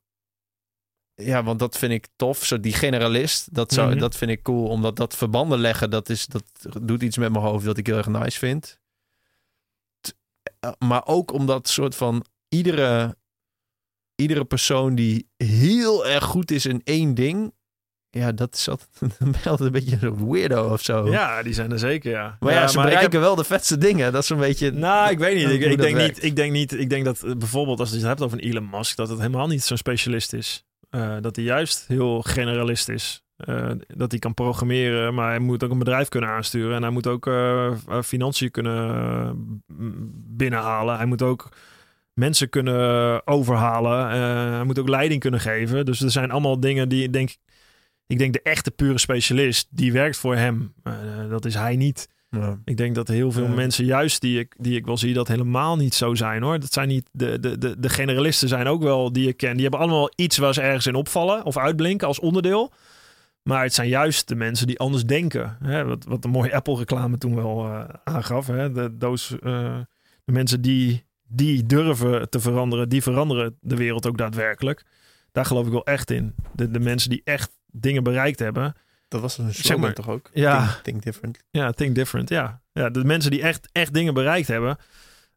Ja, 1.23 1.43
want 1.43 1.59
dat 1.59 1.79
vind 1.79 1.93
ik 1.93 2.07
tof. 2.17 2.45
Zo 2.45 2.61
die 2.61 2.73
generalist, 2.73 3.55
dat, 3.55 3.73
zou, 3.73 3.91
Mhm. 3.91 3.99
dat 3.99 4.17
vind 4.17 4.31
ik 4.31 4.43
cool. 4.43 4.69
Omdat 4.69 4.97
dat 4.97 5.17
verbanden 5.17 5.59
leggen, 5.59 5.91
dat, 5.91 6.09
is, 6.09 6.27
dat 6.27 6.43
doet 6.83 7.03
iets 7.03 7.17
met 7.17 7.33
mijn 7.33 7.45
hoofd 7.45 7.65
dat 7.65 7.77
ik 7.79 7.87
heel 7.87 7.97
erg 7.97 8.07
nice 8.07 8.39
vind. 8.39 8.79
T- 10.01 10.15
eh, 10.61 10.71
Maar 10.79 11.07
ook 11.07 11.33
omdat 11.33 11.69
soort 11.69 11.95
van 11.95 12.25
iedere, 12.49 13.17
iedere 14.15 14.45
persoon 14.45 14.95
die 14.95 15.29
heel 15.37 16.07
erg 16.07 16.25
goed 16.25 16.51
is 16.51 16.67
in 16.67 16.81
één 16.85 17.15
ding... 17.15 17.57
Ja, 18.11 18.33
dat 18.33 18.55
is 18.55 18.69
altijd, 18.69 19.61
een 19.61 19.73
beetje 19.73 19.99
een 20.01 20.31
weirdo 20.31 20.73
of 20.73 20.83
zo. 20.83 21.11
ja, 21.11 21.43
die 21.43 21.53
zijn 21.53 21.73
er 21.73 21.79
zeker, 21.79 22.11
ja. 22.11 22.37
Maar 22.41 22.53
ja, 22.53 22.67
ze 22.69 22.79
heb- 22.81 22.89
bereiken 22.89 23.21
wel 23.21 23.35
de 23.35 23.45
vetste 23.45 23.79
dingen. 23.79 24.13
Dat 24.13 24.23
is 24.23 24.29
een 24.29 24.39
beetje... 24.39 24.71
Nou, 24.71 25.11
ik 25.11 25.19
weet 25.19 25.37
niet. 25.37 25.49
Ik, 25.49 25.71
ik, 25.71 25.79
denk 25.81 25.97
werkt. 25.97 26.15
niet 26.15 26.25
ik 26.25 26.37
denk 26.37 26.53
niet. 26.53 26.73
Ik 26.73 26.91
denk 26.91 27.05
dat 27.05 27.23
eh, 27.23 27.35
bijvoorbeeld 27.37 27.81
als 27.81 27.89
je 27.91 27.97
het 27.97 28.05
hebt 28.05 28.21
over 28.23 28.39
een 28.43 28.45
Elon 28.51 28.69
Musk, 28.71 28.97
dat 28.97 29.09
het 29.09 29.19
helemaal 29.19 29.47
niet 29.47 29.63
zo'n 29.63 29.77
specialist 29.77 30.33
is. 30.33 30.65
Eh, 30.91 31.17
dat 31.21 31.37
hij 31.37 31.45
juist 31.45 31.87
heel 31.87 32.23
generalist 32.23 32.89
is. 32.89 33.23
Eh, 33.37 33.71
dat 33.87 34.11
hij 34.11 34.21
kan 34.21 34.35
programmeren, 34.35 35.15
maar 35.15 35.29
hij 35.29 35.39
moet 35.39 35.65
ook 35.65 35.71
een 35.71 35.79
bedrijf 35.79 36.09
kunnen 36.09 36.31
aansturen. 36.31 36.77
En 36.77 36.83
hij 36.83 36.91
moet 36.91 37.07
ook 37.07 37.27
eh, 37.27 37.73
financiën 38.03 38.51
kunnen 38.51 39.63
binnenhalen. 40.37 40.97
Hij 40.97 41.07
moet 41.07 41.23
ook 41.23 41.49
mensen 42.15 42.49
kunnen 42.49 43.27
overhalen. 43.27 44.09
Hij 44.55 44.65
moet 44.65 44.79
ook 44.79 44.89
leiding 44.89 45.21
kunnen 45.21 45.41
geven. 45.41 45.85
Dus 45.87 46.01
er 46.01 46.11
zijn 46.11 46.31
allemaal 46.31 46.61
dingen 46.61 46.89
die 46.89 47.03
ik 47.03 47.13
denk. 47.13 47.37
Ik 48.07 48.19
denk 48.19 48.33
de 48.33 48.43
echte 48.43 48.71
pure 48.71 48.99
specialist, 48.99 49.69
die 49.71 49.93
werkt 49.93 50.17
voor 50.17 50.37
hem. 50.37 50.75
Dat 51.29 51.45
is 51.45 51.55
hij 51.55 51.77
niet. 51.77 52.09
Ja. 52.31 52.59
Ik 52.65 52.77
denk 52.77 52.95
dat 52.95 53.09
heel 53.09 53.33
veel 53.33 53.47
Ja. 53.47 53.55
mensen, 53.55 53.85
juist 53.85 54.21
die 54.21 54.39
ik, 54.39 54.55
die 54.59 54.77
ik 54.77 54.87
wel 54.87 54.97
zie, 54.97 55.15
dat 55.15 55.29
helemaal 55.29 55.77
niet 55.77 55.95
zo 55.95 56.15
zijn 56.15 56.43
hoor. 56.43 56.59
Dat 56.61 56.73
zijn 56.73 56.89
niet 56.89 57.09
de, 57.13 57.41
de, 57.41 57.59
de, 57.59 57.81
de 57.81 57.89
generalisten 57.89 58.49
zijn 58.49 58.67
ook 58.67 58.83
wel 58.83 59.13
die 59.13 59.29
ik 59.29 59.37
ken. 59.37 59.53
Die 59.53 59.63
hebben 59.63 59.81
allemaal 59.81 60.11
iets 60.17 60.37
waar 60.37 60.55
ze 60.55 60.61
ergens 60.61 60.87
in 60.87 60.95
opvallen 60.95 61.45
of 61.45 61.57
uitblinken 61.57 62.07
als 62.07 62.21
onderdeel. 62.21 62.73
Maar 63.43 63.63
het 63.63 63.75
zijn 63.75 63.89
juist 63.89 64.29
de 64.29 64.35
mensen 64.35 64.67
die 64.67 64.79
anders 64.79 65.05
denken. 65.05 65.57
Hè? 65.63 65.85
Wat, 65.85 66.05
wat 66.05 66.23
de 66.23 66.29
mooie 66.29 66.55
Apple-reclame 66.55 67.19
toen 67.19 67.35
wel 67.35 67.65
eh, 67.65 67.85
aangaf. 68.05 68.47
Hè? 68.47 68.73
De, 68.73 68.97
those, 68.99 69.39
eh, 69.41 69.79
de 70.25 70.33
mensen 70.33 70.61
die, 70.61 71.05
die 71.29 71.67
durven 71.67 72.31
te 72.31 72.41
veranderen, 72.41 72.89
die 72.89 73.03
veranderen 73.03 73.57
de 73.61 73.77
wereld 73.77 74.07
ook 74.07 74.19
daadwerkelijk. 74.19 74.85
Daar 75.33 75.45
geloof 75.45 75.67
ik 75.67 75.73
wel 75.73 75.85
echt 75.87 76.11
in. 76.11 76.35
De, 76.55 76.71
de 76.71 76.81
mensen 76.81 77.11
die 77.11 77.21
echt 77.25 77.51
dingen 77.67 78.03
bereikt 78.03 78.39
hebben. 78.39 78.75
Dat 79.09 79.21
was 79.21 79.39
een 79.39 79.45
Zeg 79.53 79.65
slogan 79.65 79.81
maar, 79.81 79.95
toch 79.95 80.09
ook? 80.09 80.31
ja. 80.33 80.61
Think, 80.67 80.83
think 80.83 81.03
different. 81.03 81.39
Ja, 81.51 81.71
think 81.71 81.95
different. 81.95 82.29
Ja, 82.29 82.63
ja 82.73 82.91
de 82.91 83.05
mensen 83.05 83.31
die 83.31 83.43
echt, 83.43 83.69
echt 83.73 83.95
dingen 83.95 84.15
bereikt 84.15 84.49
hebben, 84.49 84.77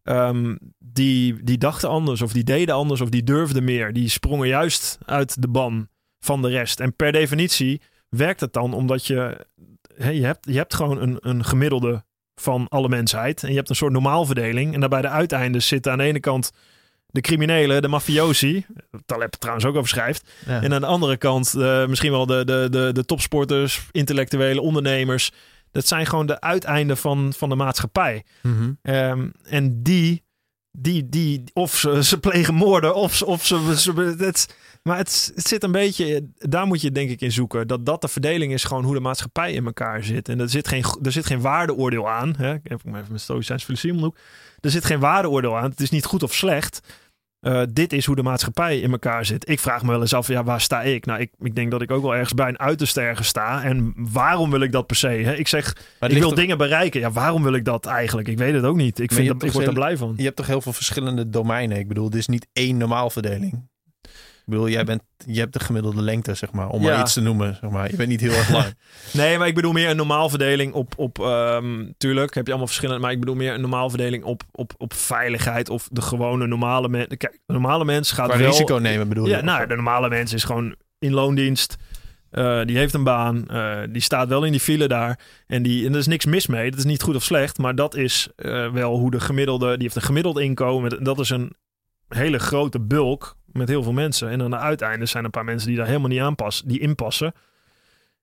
ehm, 0.03 0.55
die, 0.79 1.43
die 1.43 1.57
dachten 1.57 1.89
anders 1.89 2.21
of 2.21 2.33
die 2.33 2.43
deden 2.43 2.75
anders 2.75 3.01
of 3.01 3.09
die 3.09 3.23
durfden 3.23 3.63
meer. 3.63 3.93
Die 3.93 4.09
sprongen 4.09 4.47
juist 4.47 4.97
uit 5.05 5.41
de 5.41 5.47
ban 5.47 5.89
van 6.19 6.41
de 6.41 6.49
rest. 6.49 6.79
En 6.79 6.95
per 6.95 7.11
definitie 7.11 7.81
werkt 8.09 8.39
het 8.39 8.53
dan 8.53 8.73
omdat 8.73 9.05
je, 9.07 9.45
hè, 9.95 10.09
je, 10.09 10.25
hebt, 10.25 10.45
je 10.45 10.57
hebt 10.57 10.75
gewoon 10.75 11.01
een, 11.01 11.17
een 11.19 11.45
gemiddelde 11.45 12.03
van 12.35 12.67
alle 12.67 12.89
mensheid. 12.89 13.43
En 13.43 13.49
je 13.49 13.55
hebt 13.55 13.69
een 13.69 13.75
soort 13.75 13.93
normaalverdeling. 13.93 14.73
En 14.73 14.79
daarbij 14.79 15.01
de 15.01 15.09
uiteindes 15.09 15.67
zitten 15.67 15.91
aan 15.91 15.97
de 15.97 16.03
ene 16.03 16.19
kant 16.19 16.51
de 17.11 17.21
criminelen, 17.21 17.81
de 17.81 17.87
mafiosi. 17.87 18.65
Taleb 19.05 19.31
trouwens 19.33 19.65
ook 19.65 19.75
over 19.75 19.89
schrijft. 19.89 20.31
Ja. 20.45 20.61
En 20.61 20.73
aan 20.73 20.81
de 20.81 20.87
andere 20.87 21.17
kant 21.17 21.53
eh, 21.55 21.85
misschien 21.85 22.11
wel 22.11 22.25
de, 22.25 22.45
de, 22.45 22.67
de, 22.71 22.89
de 22.93 23.05
topsporters, 23.05 23.81
intellectuele 23.91 24.61
ondernemers. 24.61 25.31
Dat 25.71 25.87
zijn 25.87 26.05
gewoon 26.05 26.25
de 26.25 26.41
uiteinden 26.41 26.97
van, 26.97 27.33
van 27.37 27.49
de 27.49 27.55
maatschappij. 27.55 28.23
Mhm. 28.41 28.71
Ehm, 28.81 29.27
en 29.43 29.83
die, 29.83 30.23
die, 30.71 31.09
die, 31.09 31.43
of 31.53 31.75
ze, 31.75 32.03
ze 32.03 32.19
plegen 32.19 32.53
moorden, 32.53 32.95
of, 32.95 33.15
ze- 33.15 33.25
of 33.25 33.45
ze. 33.45 33.73
ze 33.79 34.15
het, 34.17 34.55
maar 34.83 34.97
het, 34.97 35.31
het 35.35 35.47
zit 35.47 35.63
een 35.63 35.71
beetje, 35.71 36.27
daar 36.35 36.67
moet 36.67 36.81
je 36.81 36.91
denk 36.91 37.09
ik 37.09 37.21
in 37.21 37.31
zoeken. 37.31 37.67
Dat 37.67 37.85
dat 37.85 38.01
de 38.01 38.07
verdeling 38.07 38.53
is 38.53 38.63
gewoon 38.63 38.83
hoe 38.83 38.93
de 38.93 38.99
maatschappij 38.99 39.53
in 39.53 39.65
elkaar 39.65 40.03
zit. 40.03 40.29
En 40.29 40.39
er 40.39 40.49
zit 40.49 40.67
geen, 40.67 40.83
er 41.01 41.11
zit 41.11 41.25
geen 41.25 41.41
waardeoordeel 41.41 42.09
aan. 42.09 42.33
Hè? 42.37 42.53
Ik 42.53 42.61
heb 42.63 42.81
even 42.85 43.11
met 43.11 43.21
Stoïcijns 43.21 43.63
filosofie 43.63 43.91
om 43.91 43.97
de 43.97 44.03
hoek. 44.03 44.17
Er 44.59 44.69
zit 44.69 44.85
geen 44.85 44.99
waardeoordeel 44.99 45.57
aan. 45.57 45.69
Het 45.69 45.79
is 45.79 45.89
niet 45.89 46.05
goed 46.05 46.23
of 46.23 46.33
slecht. 46.33 46.81
Eh, 47.39 47.61
dit 47.73 47.93
is 47.93 48.05
hoe 48.05 48.15
de 48.15 48.23
maatschappij 48.23 48.79
in 48.79 48.91
elkaar 48.91 49.25
zit. 49.25 49.49
Ik 49.49 49.59
vraag 49.59 49.81
me 49.83 49.89
wel 49.89 50.01
eens 50.01 50.13
af, 50.13 50.27
ja, 50.27 50.43
waar 50.43 50.61
sta 50.61 50.81
ik? 50.81 51.05
Nou, 51.05 51.19
ik, 51.19 51.31
ik 51.39 51.55
denk 51.55 51.71
dat 51.71 51.81
ik 51.81 51.91
ook 51.91 52.01
wel 52.01 52.13
ergens 52.13 52.33
bij 52.33 52.47
een 52.47 52.59
uiterste 52.59 53.01
ergens 53.01 53.27
sta. 53.27 53.63
En 53.63 53.93
waarom 53.95 54.51
wil 54.51 54.61
ik 54.61 54.71
dat 54.71 54.87
per 54.87 54.95
se? 54.95 55.07
Hè? 55.07 55.35
Ik 55.35 55.47
zeg, 55.47 55.75
ik 55.99 56.17
wil 56.17 56.33
dingen 56.33 56.57
bereiken. 56.57 56.99
Ja, 56.99 57.11
waarom 57.11 57.43
wil 57.43 57.53
ik 57.53 57.65
dat 57.65 57.85
eigenlijk? 57.85 58.27
Ik 58.27 58.37
weet 58.37 58.53
het 58.53 58.63
ook 58.63 58.75
niet. 58.75 58.99
Ik, 58.99 59.09
Maar 59.09 59.19
vind 59.19 59.39
dat, 59.39 59.43
ik 59.43 59.51
word 59.51 59.67
er 59.67 59.73
blij 59.73 59.97
van. 59.97 60.13
Je 60.17 60.23
hebt 60.23 60.35
toch 60.35 60.47
heel 60.47 60.61
veel 60.61 60.73
verschillende 60.73 61.29
domeinen. 61.29 61.77
Ik 61.77 61.87
bedoel, 61.87 62.09
dit 62.09 62.19
is 62.19 62.27
niet 62.27 62.47
één 62.53 62.77
normaalverdeling. 62.77 63.69
Ik 64.41 64.47
bedoel, 64.57 64.69
jij 64.69 64.83
bent, 64.83 65.01
je 65.25 65.39
hebt 65.39 65.53
de 65.53 65.59
gemiddelde 65.59 66.01
lengte, 66.01 66.33
zeg 66.33 66.51
maar. 66.51 66.67
Om 66.69 66.81
Ja. 66.83 66.89
maar 66.89 66.99
iets 66.99 67.13
te 67.13 67.21
noemen, 67.21 67.57
zeg 67.61 67.69
maar. 67.69 67.89
Je 67.89 67.95
bent 67.95 68.09
niet 68.09 68.21
heel 68.21 68.31
erg 68.33 68.49
lang. 68.49 68.65
Nee, 69.13 69.37
maar 69.37 69.47
ik 69.47 69.55
bedoel 69.55 69.71
meer 69.71 69.89
een 69.89 69.95
normaalverdeling 69.95 70.73
op... 70.73 70.93
op 70.95 71.19
ehm, 71.19 71.85
tuurlijk 71.97 72.33
heb 72.33 72.43
je 72.43 72.49
allemaal 72.49 72.67
verschillende... 72.67 73.01
Maar 73.01 73.11
ik 73.11 73.19
bedoel 73.19 73.35
meer 73.35 73.53
een 73.53 73.61
normaalverdeling 73.61 74.23
op, 74.23 74.43
op, 74.51 74.73
op 74.77 74.93
veiligheid. 74.93 75.69
Of 75.69 75.87
de 75.91 76.01
gewone 76.01 76.47
normale 76.47 76.89
mens. 76.89 77.07
Kijk, 77.07 77.39
de 77.45 77.53
normale 77.53 77.85
mens 77.85 78.11
gaat 78.11 78.27
Qua 78.29 78.37
wel... 78.37 78.47
risico 78.47 78.75
nemen, 78.75 79.07
bedoel 79.07 79.25
je? 79.25 79.31
Ja, 79.31 79.41
nou, 79.41 79.67
de 79.67 79.75
normale 79.75 80.09
mens 80.09 80.33
is 80.33 80.43
gewoon 80.43 80.75
in 80.99 81.13
loondienst. 81.13 81.75
Eh, 82.29 82.61
die 82.65 82.77
heeft 82.77 82.93
een 82.93 83.03
baan. 83.03 83.47
eh, 83.47 83.79
die 83.89 84.01
staat 84.01 84.27
wel 84.27 84.43
in 84.43 84.51
die 84.51 84.61
file 84.61 84.87
daar. 84.87 85.19
En, 85.47 85.63
die, 85.63 85.85
en 85.85 85.91
er 85.93 85.99
is 85.99 86.07
niks 86.07 86.25
mis 86.25 86.47
mee. 86.47 86.69
Dat 86.69 86.79
is 86.79 86.85
niet 86.85 87.01
goed 87.01 87.15
of 87.15 87.23
slecht. 87.23 87.57
Maar 87.57 87.75
dat 87.75 87.95
is 87.95 88.27
eh, 88.35 88.71
wel 88.71 88.97
hoe 88.97 89.11
de 89.11 89.19
gemiddelde... 89.19 89.73
Die 89.73 89.83
heeft 89.83 89.95
een 89.95 90.01
gemiddeld 90.01 90.39
inkomen. 90.39 90.97
En 90.97 91.03
dat 91.03 91.19
is 91.19 91.29
een 91.29 91.53
hele 92.13 92.39
grote 92.39 92.79
bulk 92.79 93.35
met 93.45 93.67
heel 93.67 93.83
veel 93.83 93.91
mensen. 93.91 94.29
En 94.29 94.41
aan 94.41 94.49
de 94.49 94.57
uiteinde 94.57 95.05
zijn 95.05 95.19
er 95.19 95.25
een 95.25 95.31
paar 95.31 95.45
mensen 95.45 95.67
die 95.67 95.77
daar 95.77 95.87
helemaal 95.87 96.09
niet 96.09 96.19
aanpassen. 96.19 96.67
Die 96.67 96.79
inpassen. 96.79 97.33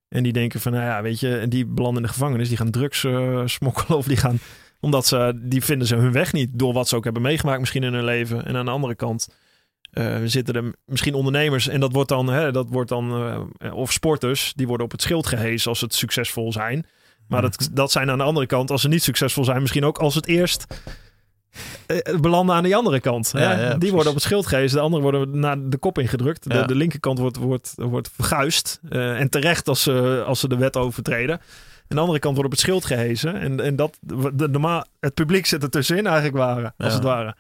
En 0.09 0.23
die 0.23 0.32
denken 0.32 0.60
van, 0.60 0.73
nou 0.73 0.85
ja, 0.85 1.02
weet 1.02 1.20
je... 1.20 1.39
En 1.39 1.48
die 1.48 1.66
belanden 1.66 2.02
in 2.02 2.09
de 2.09 2.12
gevangenis. 2.15 2.48
Die 2.48 2.56
gaan 2.56 2.70
drugs 2.70 3.05
eh, 3.05 3.43
smokkelen. 3.56 3.98
Of 3.98 4.06
die 4.06 4.16
gaan... 4.16 4.39
Omdat 4.81 5.06
ze... 5.06 5.32
Die 5.43 5.65
vinden 5.65 5.86
ze 5.86 5.97
hun 5.97 6.12
weg 6.12 6.32
niet. 6.32 6.51
Door 6.52 6.73
wat 6.73 6.89
ze 6.89 6.97
ook 6.97 7.05
hebben 7.05 7.23
meegemaakt 7.23 7.60
misschien 7.60 7.82
in 7.82 7.93
hun 7.93 8.05
leven. 8.05 8.44
En 8.44 8.56
aan 8.56 8.65
de 8.65 8.70
andere 8.70 8.94
kant... 8.94 9.28
eh, 9.90 10.16
zitten 10.24 10.55
er 10.55 10.74
misschien 10.85 11.15
ondernemers 11.15 11.69
en 11.69 11.81
dat 11.81 11.93
wordt 11.93 12.09
dan, 12.09 12.27
hè, 12.27 12.52
dat 12.52 12.69
wordt 12.70 12.89
dan 12.89 13.12
eh, 13.59 13.74
of 13.74 13.93
sporters, 13.93 14.52
die 14.56 14.66
worden 14.66 14.86
op 14.86 14.93
het 14.93 15.02
schild 15.02 15.27
gehezen 15.27 15.69
als 15.69 15.81
het 15.81 15.94
succesvol 15.94 16.52
zijn. 16.52 16.86
Maar 17.28 17.43
dat, 17.43 17.69
dat 17.73 17.93
zijn 17.93 18.10
aan 18.10 18.19
de 18.19 18.24
andere 18.24 18.47
kant, 18.47 18.70
als 18.70 18.81
ze 18.81 18.89
niet 18.89 19.02
succesvol 19.02 19.44
zijn, 19.44 19.60
misschien 19.60 19.85
ook 19.85 19.98
als 19.98 20.15
het 20.15 20.27
eerst 20.27 20.66
belanden 22.20 22.55
aan 22.55 22.62
die 22.62 22.77
andere 22.77 23.01
kant. 23.01 23.31
Ja, 23.33 23.57
die 23.57 23.69
precies. 23.69 23.91
worden 23.91 24.09
op 24.09 24.15
het 24.15 24.25
schild 24.25 24.47
gehezen, 24.47 24.77
de 24.77 24.83
anderen 24.83 25.03
worden 25.05 25.39
naar 25.41 25.69
de 25.69 25.79
kop 25.79 25.99
ingedrukt. 25.99 26.51
De, 26.51 26.66
de 26.66 26.75
linkerkant 26.75 27.19
wordt, 27.19 27.37
wordt, 27.37 27.73
wordt 27.77 28.11
verguisd. 28.15 28.81
eh, 28.89 29.20
en 29.20 29.31
terecht 29.31 29.69
als 29.69 29.83
ze, 29.83 30.23
als 30.27 30.41
ze 30.41 30.49
de 30.49 30.57
wet 30.57 30.77
overtreden. 30.77 31.41
En 31.89 31.97
de 31.97 32.01
andere 32.01 32.19
kant 32.19 32.35
wordt 32.35 32.51
op 32.51 32.57
het 32.59 32.66
schild 32.66 32.85
gehezen. 32.85 33.35
En, 33.35 33.61
en 33.61 33.77
dat, 33.77 33.99
de, 34.01 34.49
normaal, 34.49 34.85
het 35.01 35.15
publiek 35.15 35.47
zit 35.47 35.62
er 35.62 35.70
tussenin 35.70 36.07
eigenlijk 36.07 36.37
waren, 36.37 36.75
als 36.79 36.95
het 36.95 37.03
ware. 37.03 37.37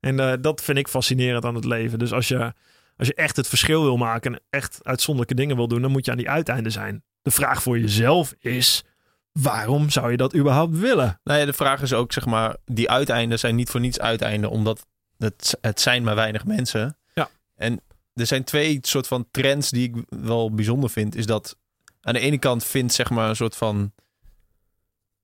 En 0.00 0.20
eh, 0.20 0.32
dat 0.40 0.62
vind 0.62 0.78
ik 0.78 0.88
fascinerend 0.88 1.44
aan 1.44 1.54
het 1.54 1.64
leven. 1.64 1.98
Dus 1.98 2.12
als 2.12 2.28
je, 2.28 2.52
als 2.96 3.08
je 3.08 3.14
echt 3.14 3.36
het 3.36 3.48
verschil 3.48 3.82
wil 3.82 3.96
maken 3.96 4.32
en 4.32 4.40
echt 4.50 4.78
uitzonderlijke 4.82 5.34
dingen 5.42 5.56
wil 5.56 5.68
doen, 5.68 5.82
dan 5.82 5.90
moet 5.90 6.04
je 6.04 6.10
aan 6.10 6.16
die 6.16 6.30
uiteinden 6.30 6.72
zijn. 6.72 7.02
De 7.22 7.30
vraag 7.30 7.62
voor 7.62 7.78
jezelf 7.78 8.34
is: 8.38 8.84
waarom 9.32 9.90
zou 9.90 10.10
je 10.10 10.16
dat 10.16 10.34
überhaupt 10.34 10.78
willen? 10.78 11.20
Nou 11.24 11.38
ja, 11.38 11.44
de 11.44 11.52
vraag 11.52 11.82
is 11.82 11.92
ook, 11.92 12.12
zeg 12.12 12.26
maar, 12.26 12.56
die 12.64 12.90
uiteinden 12.90 13.38
zijn 13.38 13.54
niet 13.54 13.70
voor 13.70 13.80
niets 13.80 14.00
uiteinden, 14.00 14.50
omdat 14.50 14.86
het, 15.18 15.58
het 15.60 15.80
zijn 15.80 16.02
maar 16.02 16.14
weinig 16.14 16.44
mensen. 16.44 16.96
Ja. 17.14 17.30
En 17.56 17.80
er 18.14 18.26
zijn 18.26 18.44
twee 18.44 18.78
soort 18.82 19.06
van 19.06 19.26
trends 19.30 19.70
die 19.70 19.88
ik 19.88 20.04
wel 20.08 20.54
bijzonder 20.54 20.90
vind. 20.90 21.14
Is 21.14 21.26
dat 21.26 21.56
aan 22.00 22.14
de 22.14 22.20
ene 22.20 22.38
kant 22.38 22.64
vindt, 22.64 22.94
zeg 22.94 23.10
maar, 23.10 23.28
een 23.28 23.36
soort 23.36 23.56
van 23.56 23.92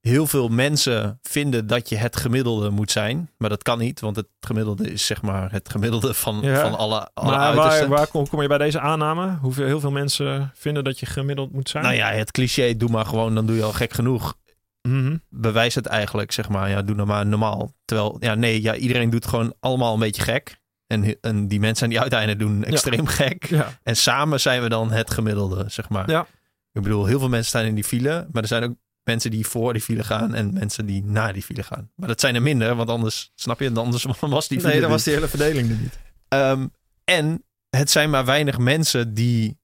heel 0.00 0.26
veel 0.26 0.48
mensen 0.48 1.18
vinden 1.22 1.66
dat 1.66 1.88
je 1.88 1.96
het 1.96 2.16
gemiddelde 2.16 2.70
moet 2.70 2.90
zijn. 2.90 3.30
Maar 3.38 3.48
dat 3.48 3.62
kan 3.62 3.78
niet, 3.78 4.00
want 4.00 4.16
het 4.16 4.26
gemiddelde 4.40 4.90
is, 4.90 5.06
zeg 5.06 5.22
maar, 5.22 5.52
het 5.52 5.68
gemiddelde 5.68 6.14
van, 6.14 6.38
Ja. 6.42 6.60
van 6.60 6.78
alle, 6.78 7.10
alle 7.14 7.30
maar 7.36 7.54
waar, 7.54 7.88
waar 7.88 8.06
kom, 8.06 8.42
je 8.42 8.48
bij 8.48 8.58
deze 8.58 8.80
aanname? 8.80 9.36
Hoeveel 9.40 9.66
heel 9.66 9.80
veel 9.80 9.90
mensen 9.90 10.50
vinden 10.54 10.84
dat 10.84 10.98
je 10.98 11.06
gemiddeld 11.06 11.52
moet 11.52 11.68
zijn? 11.68 11.84
Nou 11.84 11.96
ja, 11.96 12.10
het 12.10 12.30
cliché, 12.30 12.76
doe 12.76 12.90
maar 12.90 13.06
gewoon, 13.06 13.34
dan 13.34 13.46
doe 13.46 13.56
je 13.56 13.62
al 13.62 13.72
gek 13.72 13.92
genoeg. 13.92 14.36
Mhm. 14.82 15.16
bewijst 15.28 15.74
het 15.74 15.86
eigenlijk, 15.86 16.32
zeg 16.32 16.48
maar, 16.48 16.70
ja, 16.70 16.82
doe 16.82 16.94
nou 16.96 17.08
maar 17.08 17.26
normaal. 17.26 17.72
Terwijl, 17.84 18.16
ja, 18.20 18.34
nee, 18.34 18.62
ja, 18.62 18.74
iedereen 18.74 19.10
doet 19.10 19.26
gewoon 19.26 19.54
allemaal 19.60 19.94
een 19.94 20.00
beetje 20.00 20.22
gek. 20.22 20.56
En, 20.86 21.20
en 21.20 21.48
die 21.48 21.60
mensen 21.60 21.84
aan 21.84 21.90
die 21.90 22.00
uiteinden 22.00 22.38
doen 22.38 22.64
extreem 22.64 23.06
gek. 23.06 23.46
ja. 23.46 23.78
En 23.82 23.96
samen 23.96 24.40
zijn 24.40 24.62
we 24.62 24.68
dan 24.68 24.90
het 24.90 25.10
gemiddelde, 25.10 25.64
zeg 25.68 25.88
maar. 25.88 26.10
Ja. 26.10 26.26
Ik 26.72 26.82
bedoel, 26.82 27.06
heel 27.06 27.18
veel 27.18 27.28
mensen 27.28 27.48
staan 27.48 27.64
in 27.64 27.74
die 27.74 27.84
file, 27.84 28.28
maar 28.32 28.42
er 28.42 28.48
zijn 28.48 28.64
ook 28.64 28.74
mensen 29.08 29.30
die 29.30 29.46
voor 29.46 29.72
die 29.72 29.82
file 29.82 30.04
gaan 30.04 30.34
en 30.34 30.52
mensen 30.52 30.86
die 30.86 31.04
naar 31.04 31.32
die 31.32 31.42
file 31.42 31.62
gaan. 31.62 31.90
Maar 31.94 32.08
dat 32.08 32.20
zijn 32.20 32.34
er 32.34 32.42
minder, 32.42 32.74
want 32.74 32.88
anders, 32.88 33.32
snap 33.34 33.60
je, 33.60 33.74
anders 33.74 34.04
was 34.20 34.48
die 34.48 34.58
file 34.58 34.72
Nee, 34.72 34.80
dan 34.80 34.90
was 34.90 35.04
die 35.04 35.14
hele 35.14 35.28
verdeling 35.28 35.70
er 35.70 35.76
niet. 35.76 35.98
Ehm, 36.28 36.66
en 37.04 37.44
het 37.70 37.90
zijn 37.90 38.10
maar 38.10 38.24
weinig 38.24 38.58
mensen 38.58 39.14
die 39.14 39.58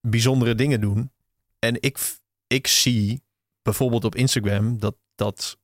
bijzondere 0.00 0.54
dingen 0.54 0.80
doen. 0.80 1.12
En 1.58 1.76
ik, 1.80 1.98
ik 2.46 2.66
zie 2.66 3.22
bijvoorbeeld 3.62 4.04
op 4.04 4.14
Instagram 4.14 4.78
dat 4.78 4.96
dat, 5.14 5.58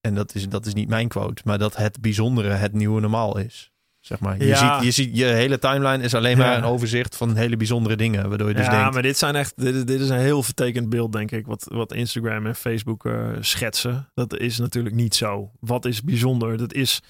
en 0.00 0.14
dat 0.14 0.34
is, 0.34 0.48
dat 0.48 0.66
is 0.66 0.74
niet 0.74 0.88
mijn 0.88 1.08
quote, 1.08 1.42
maar 1.44 1.58
dat 1.58 1.76
het 1.76 2.00
bijzondere 2.00 2.50
het 2.50 2.72
nieuwe 2.72 3.00
normaal 3.00 3.38
is. 3.38 3.72
Zeg 4.08 4.20
maar. 4.20 4.38
Je, 4.38 4.46
Ja. 4.46 4.74
ziet, 4.76 4.84
je 4.84 4.90
ziet 5.02 5.16
je 5.18 5.24
hele 5.24 5.58
timeline 5.58 6.02
is 6.04 6.14
alleen 6.14 6.38
maar 6.38 6.50
Ja. 6.50 6.56
een 6.56 6.64
overzicht 6.64 7.16
van 7.16 7.36
hele 7.36 7.56
bijzondere 7.56 7.96
dingen. 7.96 8.28
Waardoor 8.28 8.48
je 8.48 8.54
dus 8.54 8.64
ja, 8.64 8.70
denkt, 8.78 8.92
maar 8.94 9.02
dit 9.02 9.18
zijn 9.18 9.34
echt, 9.36 9.52
dit, 9.56 9.74
is- 9.74 9.84
dit 9.84 10.00
is 10.00 10.08
een 10.08 10.18
heel 10.18 10.42
vertekend 10.42 10.88
beeld, 10.88 11.12
denk 11.12 11.30
ik, 11.30 11.46
wat, 11.46 11.66
wat 11.72 11.92
Instagram 11.94 12.46
en 12.46 12.54
Facebook 12.54 13.04
eh, 13.06 13.26
schetsen. 13.40 14.08
Dat 14.14 14.38
is 14.38 14.58
natuurlijk 14.58 14.94
niet 14.94 15.14
zo. 15.14 15.50
Wat 15.60 15.84
is 15.84 16.02
bijzonder? 16.02 16.56
Dat 16.56 16.72
is, 16.72 17.00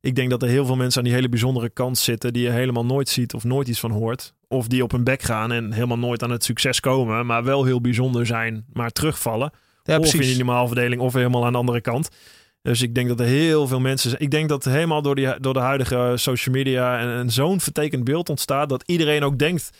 ik 0.00 0.14
denk 0.14 0.30
dat 0.30 0.42
er 0.42 0.48
heel 0.48 0.66
veel 0.66 0.76
mensen 0.76 0.98
aan 0.98 1.04
die 1.06 1.14
hele 1.16 1.28
bijzondere 1.28 1.68
kant 1.70 1.98
zitten 1.98 2.32
die 2.32 2.42
je 2.42 2.50
helemaal 2.50 2.84
nooit 2.84 3.08
ziet 3.08 3.34
of 3.34 3.44
nooit 3.44 3.68
iets 3.68 3.80
van 3.80 3.90
hoort. 3.90 4.34
Of 4.48 4.66
die 4.66 4.82
op 4.82 4.90
hun 4.90 5.04
bek 5.04 5.22
gaan 5.22 5.52
en 5.52 5.72
helemaal 5.72 5.98
nooit 5.98 6.22
aan 6.22 6.30
het 6.30 6.44
succes 6.44 6.80
komen, 6.80 7.26
maar 7.26 7.44
wel 7.44 7.64
heel 7.64 7.80
bijzonder 7.80 8.26
zijn, 8.26 8.64
maar 8.72 8.90
terugvallen. 8.90 9.50
ja, 9.82 9.98
of 9.98 10.04
in 10.04 10.10
precies. 10.10 10.28
die 10.36 10.44
normaalverdeling 10.44 11.00
of 11.00 11.12
helemaal 11.12 11.44
aan 11.46 11.52
de 11.52 11.58
andere 11.58 11.80
kant. 11.80 12.08
Dus 12.62 12.82
ik 12.82 12.94
denk 12.94 13.08
dat 13.08 13.20
er 13.20 13.26
heel 13.26 13.66
veel 13.66 13.80
mensen. 13.80 14.14
Ik 14.20 14.30
denk 14.30 14.48
dat 14.48 14.64
helemaal 14.64 15.02
door, 15.02 15.14
die, 15.14 15.40
door 15.40 15.52
de 15.52 15.60
huidige 15.60 16.12
social 16.16 16.54
media 16.54 16.98
en, 16.98 17.30
zo'n 17.30 17.60
vertekend 17.60 18.04
beeld 18.04 18.28
ontstaat 18.28 18.68
dat 18.68 18.82
iedereen 18.86 19.22
ook 19.22 19.38
denkt 19.38 19.70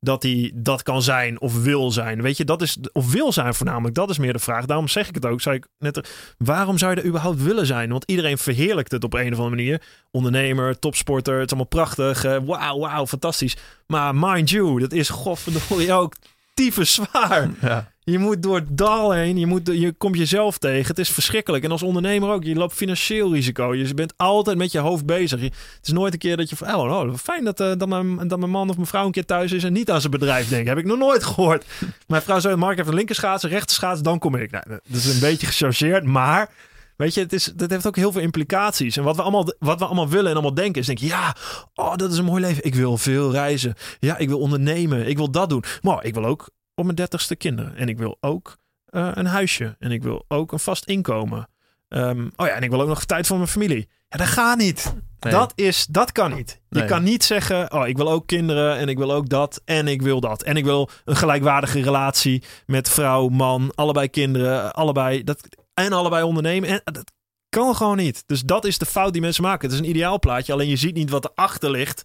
dat 0.00 0.22
hij 0.22 0.52
dat 0.54 0.82
kan 0.82 1.02
zijn 1.02 1.40
of 1.40 1.62
wil 1.62 1.90
zijn. 1.90 2.22
Weet 2.22 2.36
je, 2.36 2.44
dat 2.44 2.62
is 2.62 2.78
of 2.92 3.12
wil 3.12 3.32
zijn 3.32 3.54
voornamelijk. 3.54 3.94
Dat 3.94 4.10
is 4.10 4.18
meer 4.18 4.32
de 4.32 4.38
vraag. 4.38 4.64
Daarom 4.66 4.88
zeg 4.88 5.08
ik 5.08 5.14
het 5.14 5.26
ook. 5.26 5.40
Zei 5.40 5.56
ik 5.56 5.66
net, 5.78 5.96
er, 5.96 6.04
waarom 6.38 6.78
zou 6.78 6.94
je 6.94 7.00
er 7.00 7.06
überhaupt 7.06 7.42
willen 7.42 7.66
zijn? 7.66 7.90
Want 7.90 8.04
iedereen 8.06 8.38
verheerlijkt 8.38 8.92
het 8.92 9.04
op 9.04 9.14
een 9.14 9.32
of 9.32 9.38
andere 9.38 9.48
manier. 9.48 9.82
Ondernemer, 10.10 10.78
topsporter, 10.78 11.34
het 11.34 11.44
is 11.44 11.48
allemaal 11.56 11.66
prachtig. 11.66 12.24
eh, 12.24 12.36
Wauw, 12.44 12.78
wauw, 12.78 13.06
fantastisch. 13.06 13.56
Maar 13.86 14.14
mind 14.14 14.50
you, 14.50 14.80
dat 14.80 14.92
is 14.92 15.08
godverdomme 15.08 15.92
ook 15.92 16.14
tyfus 16.54 16.94
zwaar. 16.94 17.50
Ja. 17.60 17.92
Je 18.10 18.18
moet 18.18 18.42
door 18.42 18.56
het 18.56 18.76
dal 18.78 19.12
heen. 19.12 19.38
Je, 19.38 19.46
moet, 19.46 19.66
je 19.66 19.92
komt 19.92 20.16
jezelf 20.16 20.58
tegen. 20.58 20.86
Het 20.86 20.98
is 20.98 21.08
verschrikkelijk. 21.10 21.64
En 21.64 21.70
als 21.70 21.82
ondernemer 21.82 22.30
ook. 22.30 22.44
Je 22.44 22.54
loopt 22.54 22.74
financieel 22.74 23.32
risico. 23.32 23.74
Je 23.74 23.94
bent 23.94 24.12
altijd 24.16 24.56
met 24.58 24.72
je 24.72 24.78
hoofd 24.78 25.06
bezig. 25.06 25.40
Je- 25.40 25.46
het 25.46 25.86
is 25.86 25.92
nooit 25.92 26.12
een 26.12 26.18
keer 26.18 26.36
dat 26.36 26.50
je 26.50 26.56
van... 26.56 26.74
Oh, 26.74 27.00
oh, 27.00 27.14
fijn 27.16 27.44
dat, 27.44 27.60
eh, 27.60 27.72
dat, 27.76 27.88
mijn, 27.88 28.28
dat 28.28 28.38
mijn 28.38 28.50
man 28.50 28.68
of 28.68 28.74
mijn 28.74 28.86
vrouw 28.86 29.06
een 29.06 29.12
keer 29.12 29.24
thuis 29.24 29.52
is... 29.52 29.64
en 29.64 29.72
niet 29.72 29.90
aan 29.90 30.00
zijn 30.00 30.12
bedrijf 30.12 30.48
denkt. 30.48 30.68
Heb 30.68 30.78
ik 30.78 30.84
nog 30.84 30.98
nooit 30.98 31.24
gehoord. 31.24 31.64
Mijn 32.06 32.22
vrouw 32.22 32.40
zei... 32.40 32.56
Mark 32.56 32.76
heeft 32.76 32.88
een 32.88 32.94
linkerschaats, 32.94 33.42
een. 33.42 34.02
Dan 34.02 34.18
kom 34.18 34.34
ik. 34.34 34.50
Nou, 34.50 34.64
dat 34.68 34.80
is 34.96 35.14
een 35.14 35.20
beetje 35.20 35.46
gechargeerd. 35.46 36.04
Maar... 36.04 36.50
Weet 36.96 37.14
je, 37.14 37.20
het 37.20 37.32
is, 37.32 37.44
dat 37.44 37.70
heeft 37.70 37.86
ook 37.86 37.96
heel 37.96 38.12
veel 38.12 38.20
implicaties. 38.20 38.96
En 38.96 39.02
wat 39.02 39.16
we, 39.16 39.22
allemaal, 39.22 39.54
wat 39.58 39.78
we 39.78 39.84
allemaal 39.84 40.08
willen 40.08 40.26
en 40.26 40.32
allemaal 40.32 40.54
denken 40.54 40.80
is 40.80 40.86
denk 40.86 40.98
je, 40.98 41.06
ja, 41.06 41.36
oh, 41.74 41.96
dat 41.96 42.12
is 42.12 42.18
een 42.18 42.24
mooi 42.24 42.40
leven. 42.40 42.64
Ik 42.64 42.74
wil 42.74 42.96
veel 42.96 43.32
reizen. 43.32 43.74
Ja, 43.98 44.16
ik 44.16 44.28
wil 44.28 44.38
ondernemen. 44.38 45.08
Ik 45.08 45.16
wil 45.16 45.30
dat 45.30 45.48
doen. 45.48 45.64
Maar 45.82 46.04
ik 46.04 46.14
wil 46.14 46.24
ook 46.24 46.48
op 46.78 46.84
mijn 46.84 46.96
dertigste 46.96 47.36
kinderen. 47.36 47.76
En 47.76 47.88
ik 47.88 47.98
wil 47.98 48.16
ook 48.20 48.56
eh, 48.86 49.10
een 49.14 49.26
huisje. 49.26 49.76
En 49.78 49.90
ik 49.90 50.02
wil 50.02 50.24
ook 50.28 50.52
een 50.52 50.58
vast 50.58 50.84
inkomen. 50.84 51.48
Ehm, 51.88 52.28
oh 52.36 52.46
ja, 52.46 52.52
en 52.52 52.62
ik 52.62 52.70
wil 52.70 52.80
ook 52.80 52.88
nog 52.88 53.04
tijd 53.04 53.26
voor 53.26 53.36
mijn 53.36 53.48
familie. 53.48 53.88
Ja, 54.08 54.18
dat 54.18 54.26
gaat 54.26 54.58
niet. 54.58 54.94
Nee. 55.20 55.32
Dat, 55.32 55.52
is, 55.54 55.86
dat 55.86 56.12
kan 56.12 56.34
niet. 56.34 56.60
Je 56.68 56.78
Nee. 56.78 56.88
kan 56.88 57.02
niet 57.02 57.24
zeggen, 57.24 57.72
oh, 57.72 57.88
ik 57.88 57.96
wil 57.96 58.10
ook 58.10 58.26
kinderen 58.26 58.76
en 58.76 58.88
ik 58.88 58.98
wil 58.98 59.12
ook 59.12 59.28
dat 59.28 59.62
en 59.64 59.88
ik 59.88 60.02
wil 60.02 60.20
dat. 60.20 60.42
En 60.42 60.56
ik 60.56 60.64
wil 60.64 60.88
een 61.04 61.16
gelijkwaardige 61.16 61.82
relatie 61.82 62.42
met 62.66 62.88
vrouw, 62.90 63.28
man, 63.28 63.72
allebei 63.74 64.08
kinderen, 64.08 64.72
allebei 64.72 65.24
dat, 65.24 65.48
en 65.74 65.92
allebei 65.92 66.22
ondernemen. 66.22 66.68
En 66.68 66.80
dat 66.84 67.12
kan 67.48 67.74
gewoon 67.76 67.96
niet. 67.96 68.22
Dus 68.26 68.42
dat 68.42 68.64
is 68.64 68.78
de 68.78 68.86
fout 68.86 69.12
die 69.12 69.22
mensen 69.22 69.42
maken. 69.42 69.68
Het 69.68 69.78
is 69.78 69.84
een 69.84 69.90
ideaal 69.90 70.18
plaatje, 70.18 70.52
alleen 70.52 70.68
je 70.68 70.76
ziet 70.76 70.94
niet 70.94 71.10
wat 71.10 71.30
erachter 71.30 71.70
ligt. 71.70 72.02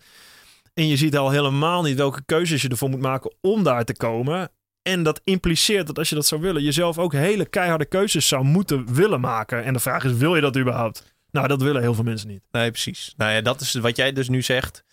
En 0.73 0.87
je 0.87 0.97
ziet 0.97 1.17
al 1.17 1.29
helemaal 1.29 1.81
niet 1.81 1.97
welke 1.97 2.23
keuzes 2.25 2.61
je 2.61 2.67
ervoor 2.69 2.89
moet 2.89 3.01
maken 3.01 3.35
om 3.41 3.63
daar 3.63 3.83
te 3.83 3.95
komen. 3.95 4.51
En 4.83 5.03
dat 5.03 5.21
impliceert 5.23 5.87
dat 5.87 5.97
als 5.97 6.09
je 6.09 6.15
dat 6.15 6.25
zou 6.25 6.41
willen, 6.41 6.63
jezelf 6.63 6.97
ook 6.97 7.13
hele 7.13 7.45
keiharde 7.45 7.85
keuzes 7.85 8.27
zou 8.27 8.43
moeten 8.43 8.93
willen 8.93 9.19
maken. 9.19 9.63
En 9.63 9.73
de 9.73 9.79
vraag 9.79 10.03
is, 10.03 10.13
wil 10.13 10.35
je 10.35 10.41
dat 10.41 10.57
überhaupt? 10.57 11.15
Nou, 11.31 11.47
dat 11.47 11.61
willen 11.61 11.81
heel 11.81 11.93
veel 11.93 12.03
mensen 12.03 12.27
niet. 12.27 12.43
Nee, 12.51 12.71
precies. 12.71 13.13
Nou 13.17 13.31
ja, 13.31 13.41
dat 13.41 13.61
is 13.61 13.73
wat 13.73 13.95
jij 13.95 14.13
dus 14.13 14.29
nu 14.29 14.41
zegt, 14.41 14.83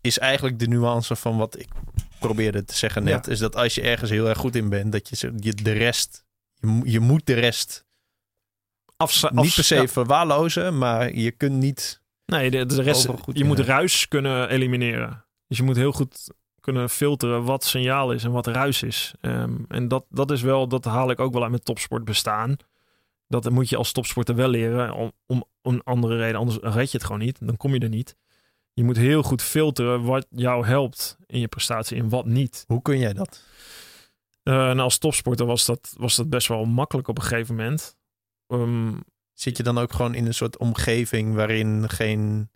is 0.00 0.18
eigenlijk 0.18 0.58
de 0.58 0.66
nuance 0.66 1.16
van 1.16 1.36
wat 1.36 1.58
ik 1.58 1.68
probeerde 2.18 2.64
te 2.64 2.76
zeggen 2.76 3.04
net. 3.04 3.26
Ja. 3.26 3.32
Is 3.32 3.38
dat 3.38 3.56
als 3.56 3.74
je 3.74 3.82
ergens 3.82 4.10
heel 4.10 4.28
erg 4.28 4.38
goed 4.38 4.56
in 4.56 4.68
bent, 4.68 4.92
dat 4.92 5.08
je, 5.08 5.54
de 5.54 5.72
rest, 5.72 6.24
je, 6.54 6.66
mo- 6.66 6.84
je 6.84 7.00
moet 7.00 7.26
de 7.26 7.34
rest 7.34 7.84
Afza- 8.96 9.30
niet 9.32 9.54
per 9.54 9.64
se 9.64 9.74
ja. 9.74 9.86
verwaarlozen, 9.86 10.78
maar 10.78 11.14
je 11.14 11.30
kunt 11.30 11.54
niet. 11.56 12.02
Nee, 12.26 12.50
de, 12.50 12.66
de 12.66 12.82
rest, 12.82 13.08
je 13.32 13.44
moet 13.44 13.58
ruis 13.58 14.08
kunnen 14.08 14.48
elimineren. 14.48 15.24
Dus 15.48 15.56
je 15.56 15.62
moet 15.62 15.76
heel 15.76 15.92
goed 15.92 16.30
kunnen 16.64 16.90
filteren 16.90 17.44
wat 17.44 17.64
signaal 17.64 18.12
is 18.12 18.24
en 18.24 18.30
wat 18.30 18.46
ruis 18.46 18.82
is. 18.82 19.14
Ehm, 19.20 19.54
en 19.68 19.88
dat, 19.88 20.04
dat 20.08 20.30
is 20.30 20.42
wel, 20.42 20.68
dat 20.68 20.84
haal 20.84 21.10
ik 21.10 21.20
ook 21.20 21.32
wel 21.32 21.42
uit 21.42 21.50
mijn 21.50 21.62
topsport 21.62 22.04
bestaan. 22.04 22.56
Dat 23.28 23.50
moet 23.50 23.68
je 23.68 23.76
als 23.76 23.92
topsporter 23.92 24.34
wel 24.34 24.48
leren 24.48 24.94
om, 24.94 25.12
om 25.26 25.44
een 25.62 25.82
andere 25.82 26.16
reden. 26.16 26.38
Anders 26.38 26.58
red 26.74 26.90
je 26.90 26.96
het 26.96 27.06
gewoon 27.06 27.20
niet. 27.20 27.46
Dan 27.46 27.56
kom 27.56 27.74
je 27.74 27.80
er 27.80 27.88
niet. 27.88 28.16
Je 28.72 28.84
moet 28.84 28.96
heel 28.96 29.22
goed 29.22 29.42
filteren 29.42 30.04
wat 30.04 30.26
jou 30.30 30.66
helpt 30.66 31.16
in 31.26 31.40
je 31.40 31.48
prestatie 31.48 31.98
en 31.98 32.08
wat 32.08 32.26
niet. 32.26 32.64
Hoe 32.66 32.82
kun 32.82 32.98
jij 32.98 33.12
dat? 33.12 33.42
Eh, 34.42 34.68
en 34.68 34.78
als 34.78 34.98
topsporter 34.98 35.46
was 35.46 35.64
dat, 35.64 35.94
was 35.96 36.16
dat 36.16 36.28
best 36.28 36.48
wel 36.48 36.64
makkelijk 36.64 37.08
op 37.08 37.18
een 37.18 37.24
gegeven 37.24 37.54
moment. 37.54 37.96
Ehm, 38.46 38.92
Zit 39.34 39.56
je 39.56 39.62
dan 39.62 39.78
ook 39.78 39.92
gewoon 39.92 40.14
in 40.14 40.26
een 40.26 40.34
soort 40.34 40.58
omgeving 40.58 41.34
waarin 41.34 41.88
geen 41.88 42.50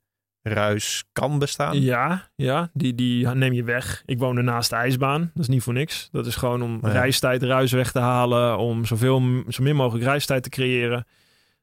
ruis 0.48 1.04
kan 1.12 1.38
bestaan? 1.38 1.80
Ja, 1.80 2.28
ja 2.34 2.70
die, 2.72 2.94
die 2.94 3.26
neem 3.28 3.52
je 3.52 3.64
weg. 3.64 4.02
Ik 4.06 4.18
woonde 4.18 4.42
naast 4.42 4.70
de 4.70 4.76
ijsbaan. 4.76 5.20
Dat 5.34 5.42
is 5.42 5.48
niet 5.48 5.62
voor 5.62 5.72
niks. 5.72 6.08
Dat 6.12 6.26
is 6.26 6.36
gewoon 6.36 6.62
om 6.62 6.78
Ja. 6.82 6.88
reistijd, 6.88 7.42
ruis 7.42 7.72
weg 7.72 7.92
te 7.92 7.98
halen. 7.98 8.58
Om 8.58 8.84
zoveel, 8.84 9.42
zo 9.48 9.62
min 9.62 9.76
mogelijk 9.76 10.04
reistijd 10.04 10.42
te 10.42 10.48
creëren. 10.48 11.06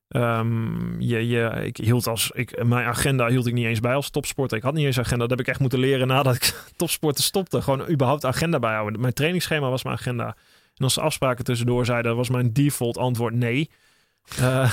Ehm, 0.08 1.00
je, 1.02 1.28
je, 1.28 1.52
ik 1.64 1.78
hield 1.78 2.08
als, 2.08 2.32
ik, 2.34 2.64
mijn 2.64 2.86
agenda 2.86 3.28
hield 3.28 3.48
ik 3.48 3.54
niet 3.54 3.66
eens 3.66 3.80
bij 3.80 3.94
als 3.94 4.10
topsporter. 4.10 4.58
Ik 4.58 4.64
had 4.64 4.74
niet 4.74 4.86
eens 4.86 5.00
agenda. 5.00 5.18
Dat 5.18 5.30
heb 5.30 5.40
ik 5.40 5.48
echt 5.48 5.60
moeten 5.60 5.80
leren 5.80 6.08
nadat 6.08 6.36
ik 6.36 6.64
topsporten 6.76 7.24
stopte. 7.24 7.62
Gewoon 7.62 7.90
überhaupt 7.90 8.26
agenda 8.26 8.60
bijhouden. 8.60 9.02
Mijn 9.02 9.14
trainingsschema 9.14 9.70
was 9.70 9.84
mijn 9.84 9.96
agenda. 9.96 10.26
En 10.76 10.84
als 10.84 10.94
de 10.96 11.02
afspraken 11.02 11.46
tussendoor 11.46 11.86
zeiden, 11.86 12.16
was 12.16 12.30
mijn 12.30 12.54
default 12.54 12.98
antwoord 12.98 13.34
nee. 13.34 13.70
Eh, 14.40 14.72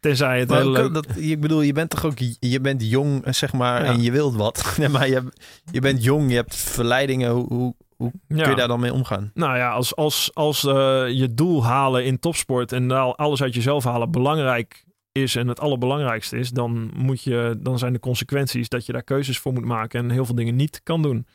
tenzij 0.00 0.38
het 0.40 0.50
heel 0.52 0.70
leuk... 0.70 0.94
dat, 0.94 1.06
ik 1.16 1.40
bedoel, 1.40 1.60
je 1.60 1.72
bent 1.72 1.90
toch 1.90 2.04
ook, 2.04 2.18
je 2.40 2.60
bent 2.60 2.90
jong, 2.90 3.22
zeg 3.34 3.52
maar, 3.52 3.84
Ja. 3.84 3.92
en 3.92 4.02
je 4.02 4.10
wilt 4.12 4.34
wat. 4.34 4.64
Nee, 4.78 4.88
maar 4.88 5.08
je, 5.08 5.22
je 5.72 5.80
bent 5.80 6.04
jong, 6.04 6.30
je 6.30 6.36
hebt 6.36 6.56
verleidingen. 6.56 7.30
Hoe, 7.30 7.46
hoe, 7.48 7.74
hoe 7.96 8.12
Ja. 8.28 8.42
kun 8.42 8.50
je 8.50 8.56
daar 8.56 8.68
dan 8.68 8.80
mee 8.80 8.92
omgaan? 8.92 9.30
Nou 9.34 9.56
ja, 9.56 9.70
als, 9.70 9.96
als, 9.96 10.30
als 10.34 10.64
eh, 10.64 10.72
je 11.08 11.34
doel 11.34 11.64
halen 11.64 12.04
in 12.04 12.18
topsport 12.18 12.72
en 12.72 12.90
alles 13.16 13.42
uit 13.42 13.54
jezelf 13.54 13.84
halen 13.84 14.10
belangrijk 14.10 14.84
is 15.12 15.36
en 15.36 15.48
het 15.48 15.60
allerbelangrijkste 15.60 16.38
is, 16.38 16.50
dan, 16.50 16.90
moet 16.96 17.22
je, 17.22 17.58
dan 17.60 17.78
zijn 17.78 17.92
de 17.92 17.98
consequenties 17.98 18.68
dat 18.68 18.86
je 18.86 18.92
daar 18.92 19.02
keuzes 19.02 19.38
voor 19.38 19.52
moet 19.52 19.64
maken 19.64 20.00
en 20.04 20.10
heel 20.10 20.24
veel 20.24 20.34
dingen 20.34 20.56
niet 20.56 20.80
kan 20.82 21.02
doen. 21.02 21.26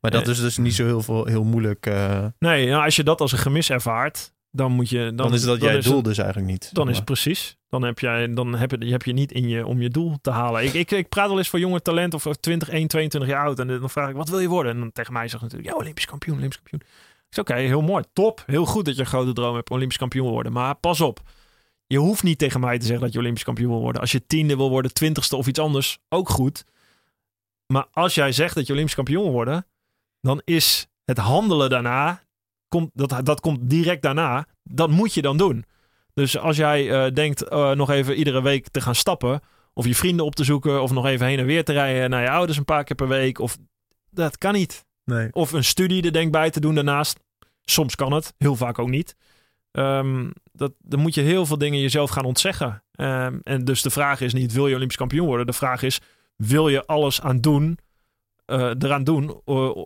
Maar 0.00 0.10
dat 0.10 0.22
Eh, 0.24 0.28
is 0.30 0.40
dus 0.40 0.56
niet 0.58 0.74
zo 0.74 0.84
heel, 0.84 1.02
veel, 1.02 1.24
heel 1.26 1.44
moeilijk. 1.44 1.86
eh, 1.86 2.24
Nee, 2.38 2.68
nou, 2.68 2.84
als 2.84 2.96
je 2.96 3.02
dat 3.04 3.20
als 3.20 3.32
een 3.32 3.38
gemis 3.38 3.70
ervaart, 3.70 4.32
dan 4.50 4.72
moet 4.72 4.88
je. 4.90 4.98
Dan, 5.04 5.16
dan, 5.16 5.32
is 5.34 5.42
dat 5.44 5.60
dan 5.60 5.68
jij 5.68 5.78
is 5.78 5.84
doel 5.84 5.96
het- 5.96 6.04
dus 6.04 6.18
eigenlijk 6.18 6.50
niet. 6.50 6.70
Dan 6.72 6.88
is 6.88 6.96
het 6.96 7.04
precies. 7.04 7.56
Dan 7.72 7.82
heb, 7.82 7.98
jij, 7.98 8.34
dan 8.34 8.54
heb, 8.54 8.70
je, 8.70 8.90
heb 8.90 9.02
je 9.02 9.12
niet 9.12 9.32
in 9.32 9.48
je 9.48 9.66
om 9.66 9.80
je 9.80 9.88
doel 9.88 10.18
te 10.20 10.30
halen. 10.30 10.64
Ik, 10.64 10.72
ik, 10.72 10.90
ik 10.90 11.08
praat 11.08 11.28
wel 11.28 11.38
eens 11.38 11.48
voor 11.48 11.58
jonge 11.58 11.82
talent 11.82 12.14
of 12.14 12.22
20, 12.22 12.68
1, 12.68 12.88
22 12.88 13.30
jaar 13.30 13.44
oud. 13.44 13.58
En 13.58 13.66
dan 13.66 13.90
vraag 13.90 14.08
ik, 14.08 14.16
wat 14.16 14.28
wil 14.28 14.38
je 14.38 14.48
worden? 14.48 14.72
En 14.72 14.78
dan 14.78 14.92
tegen 14.92 15.12
mij 15.12 15.28
zegt 15.28 15.42
natuurlijk, 15.42 15.70
ja, 15.70 15.76
Olympisch 15.76 16.06
kampioen, 16.06 16.36
Olympisch 16.36 16.56
kampioen. 16.56 16.80
Ik 17.28 17.34
zeg, 17.34 17.44
oké, 17.44 17.54
heel 17.54 17.80
mooi, 17.80 18.04
top. 18.12 18.42
Heel 18.46 18.66
goed 18.66 18.84
dat 18.84 18.94
je 18.94 19.00
een 19.00 19.06
grote 19.06 19.32
droom 19.32 19.54
hebt, 19.54 19.70
Olympisch 19.70 19.96
kampioen 19.96 20.30
worden. 20.30 20.52
Maar 20.52 20.74
pas 20.74 21.00
op, 21.00 21.20
je 21.86 21.98
hoeft 21.98 22.22
niet 22.22 22.38
tegen 22.38 22.60
mij 22.60 22.78
te 22.78 22.86
zeggen 22.86 23.04
dat 23.04 23.12
je 23.12 23.18
Olympisch 23.18 23.44
kampioen 23.44 23.70
wil 23.70 23.80
worden. 23.80 24.00
Als 24.00 24.12
je 24.12 24.26
tiende 24.26 24.56
wil 24.56 24.70
worden, 24.70 24.92
twintigste 24.92 25.36
of 25.36 25.46
iets 25.46 25.58
anders, 25.58 25.98
ook 26.08 26.28
goed. 26.28 26.64
Maar 27.66 27.86
als 27.92 28.14
jij 28.14 28.32
zegt 28.32 28.54
dat 28.54 28.66
je 28.66 28.72
Olympisch 28.72 28.94
kampioen 28.94 29.22
wil 29.22 29.32
worden, 29.32 29.66
dan 30.20 30.40
is 30.44 30.86
het 31.04 31.18
handelen 31.18 31.70
daarna, 31.70 32.22
komt, 32.68 32.90
dat, 32.94 33.26
dat 33.26 33.40
komt 33.40 33.70
direct 33.70 34.02
daarna, 34.02 34.46
dat 34.62 34.90
moet 34.90 35.14
je 35.14 35.22
dan 35.22 35.36
doen. 35.36 35.64
Dus 36.14 36.38
als 36.38 36.56
jij 36.56 36.90
eh, 36.90 37.12
denkt 37.12 37.42
eh, 37.42 37.70
nog 37.70 37.90
even 37.90 38.14
iedere 38.14 38.42
week 38.42 38.68
te 38.68 38.80
gaan 38.80 38.94
stappen, 38.94 39.40
of 39.74 39.86
je 39.86 39.94
vrienden 39.94 40.26
op 40.26 40.34
te 40.34 40.44
zoeken, 40.44 40.82
of 40.82 40.92
nog 40.92 41.06
even 41.06 41.26
heen 41.26 41.38
en 41.38 41.46
weer 41.46 41.64
te 41.64 41.72
rijden 41.72 42.10
naar 42.10 42.22
je 42.22 42.30
ouders 42.30 42.58
een 42.58 42.64
paar 42.64 42.84
keer 42.84 42.96
per 42.96 43.08
week, 43.08 43.38
of 43.38 43.58
dat 44.10 44.38
kan 44.38 44.52
niet. 44.52 44.84
Nee. 45.04 45.28
Of 45.32 45.52
een 45.52 45.64
studie 45.64 46.02
er 46.02 46.12
denk 46.12 46.32
bij 46.32 46.50
te 46.50 46.60
doen 46.60 46.74
daarnaast. 46.74 47.20
Soms 47.62 47.94
kan 47.94 48.12
het, 48.12 48.34
heel 48.38 48.56
vaak 48.56 48.78
ook 48.78 48.88
niet. 48.88 49.16
Ehm, 49.72 50.30
dat, 50.52 50.72
dan 50.78 51.00
moet 51.00 51.14
je 51.14 51.20
heel 51.20 51.46
veel 51.46 51.58
dingen 51.58 51.80
jezelf 51.80 52.10
gaan 52.10 52.24
ontzeggen. 52.24 52.82
Ehm, 52.92 53.38
en 53.42 53.64
dus 53.64 53.82
de 53.82 53.90
vraag 53.90 54.20
is 54.20 54.32
niet, 54.32 54.52
wil 54.52 54.68
je 54.68 54.74
Olympisch 54.74 54.96
kampioen 54.96 55.26
worden? 55.26 55.46
De 55.46 55.52
vraag 55.52 55.82
is, 55.82 56.00
wil 56.36 56.68
je 56.68 56.86
alles 56.86 57.20
aan 57.20 57.40
doen, 57.40 57.78
eh, 58.44 58.70
eraan 58.78 59.04
doen 59.04 59.40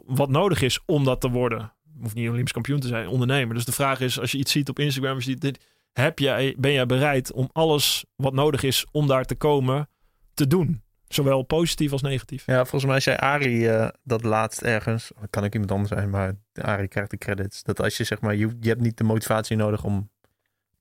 wat 0.07 0.28
nodig 0.28 0.62
is 0.62 0.81
om 0.86 1.05
dat 1.05 1.20
te 1.20 1.31
worden? 1.31 1.73
Hoeft 2.01 2.15
niet 2.15 2.28
Olympisch 2.28 2.53
kampioen 2.53 2.81
te 2.81 2.86
zijn, 2.86 3.09
ondernemer. 3.09 3.55
Dus 3.55 3.65
de 3.65 3.73
vraag 3.73 4.01
is, 4.01 4.20
als 4.20 4.32
je 4.32 4.39
iets 4.39 4.53
ziet 4.53 4.69
op 4.69 4.78
Instagram, 4.78 5.15
als 5.15 5.24
je 5.24 5.36
dit, 5.36 5.65
heb 6.01 6.18
jij, 6.18 6.55
ben 6.59 6.73
jij 6.73 6.86
bereid 6.86 7.32
om 7.32 7.48
alles 7.52 8.05
wat 8.16 8.32
nodig 8.32 8.62
is 8.62 8.86
om 8.90 9.06
daar 9.06 9.24
te 9.24 9.35
komen 9.35 9.89
te 10.35 10.47
doen? 10.47 10.82
Zowel 11.09 11.43
positief 11.43 11.93
als 11.93 12.02
negatief. 12.02 12.47
Ja, 12.47 12.64
volgens 12.64 12.90
mij 12.90 13.01
zei 13.01 13.16
Ari 13.16 13.66
eh, 13.66 13.89
dat 14.02 14.23
laatst 14.24 14.62
ergens. 14.62 15.12
Kan 15.31 15.44
ik 15.44 15.52
iemand 15.52 15.73
anders 15.73 15.90
zijn, 15.90 16.10
maar 16.10 16.35
Ari 16.55 16.89
krijgt 16.89 17.10
de 17.10 17.18
credits. 17.18 17.62
Dat 17.62 17.81
als 17.81 17.97
je 17.97 18.05
zeg 18.05 18.20
maar, 18.20 18.35
je, 18.35 18.56
je 18.60 18.68
hebt 18.68 18.81
niet 18.81 18.97
de 18.97 19.05
motivatie 19.05 19.56
nodig 19.56 19.85
om 19.85 20.10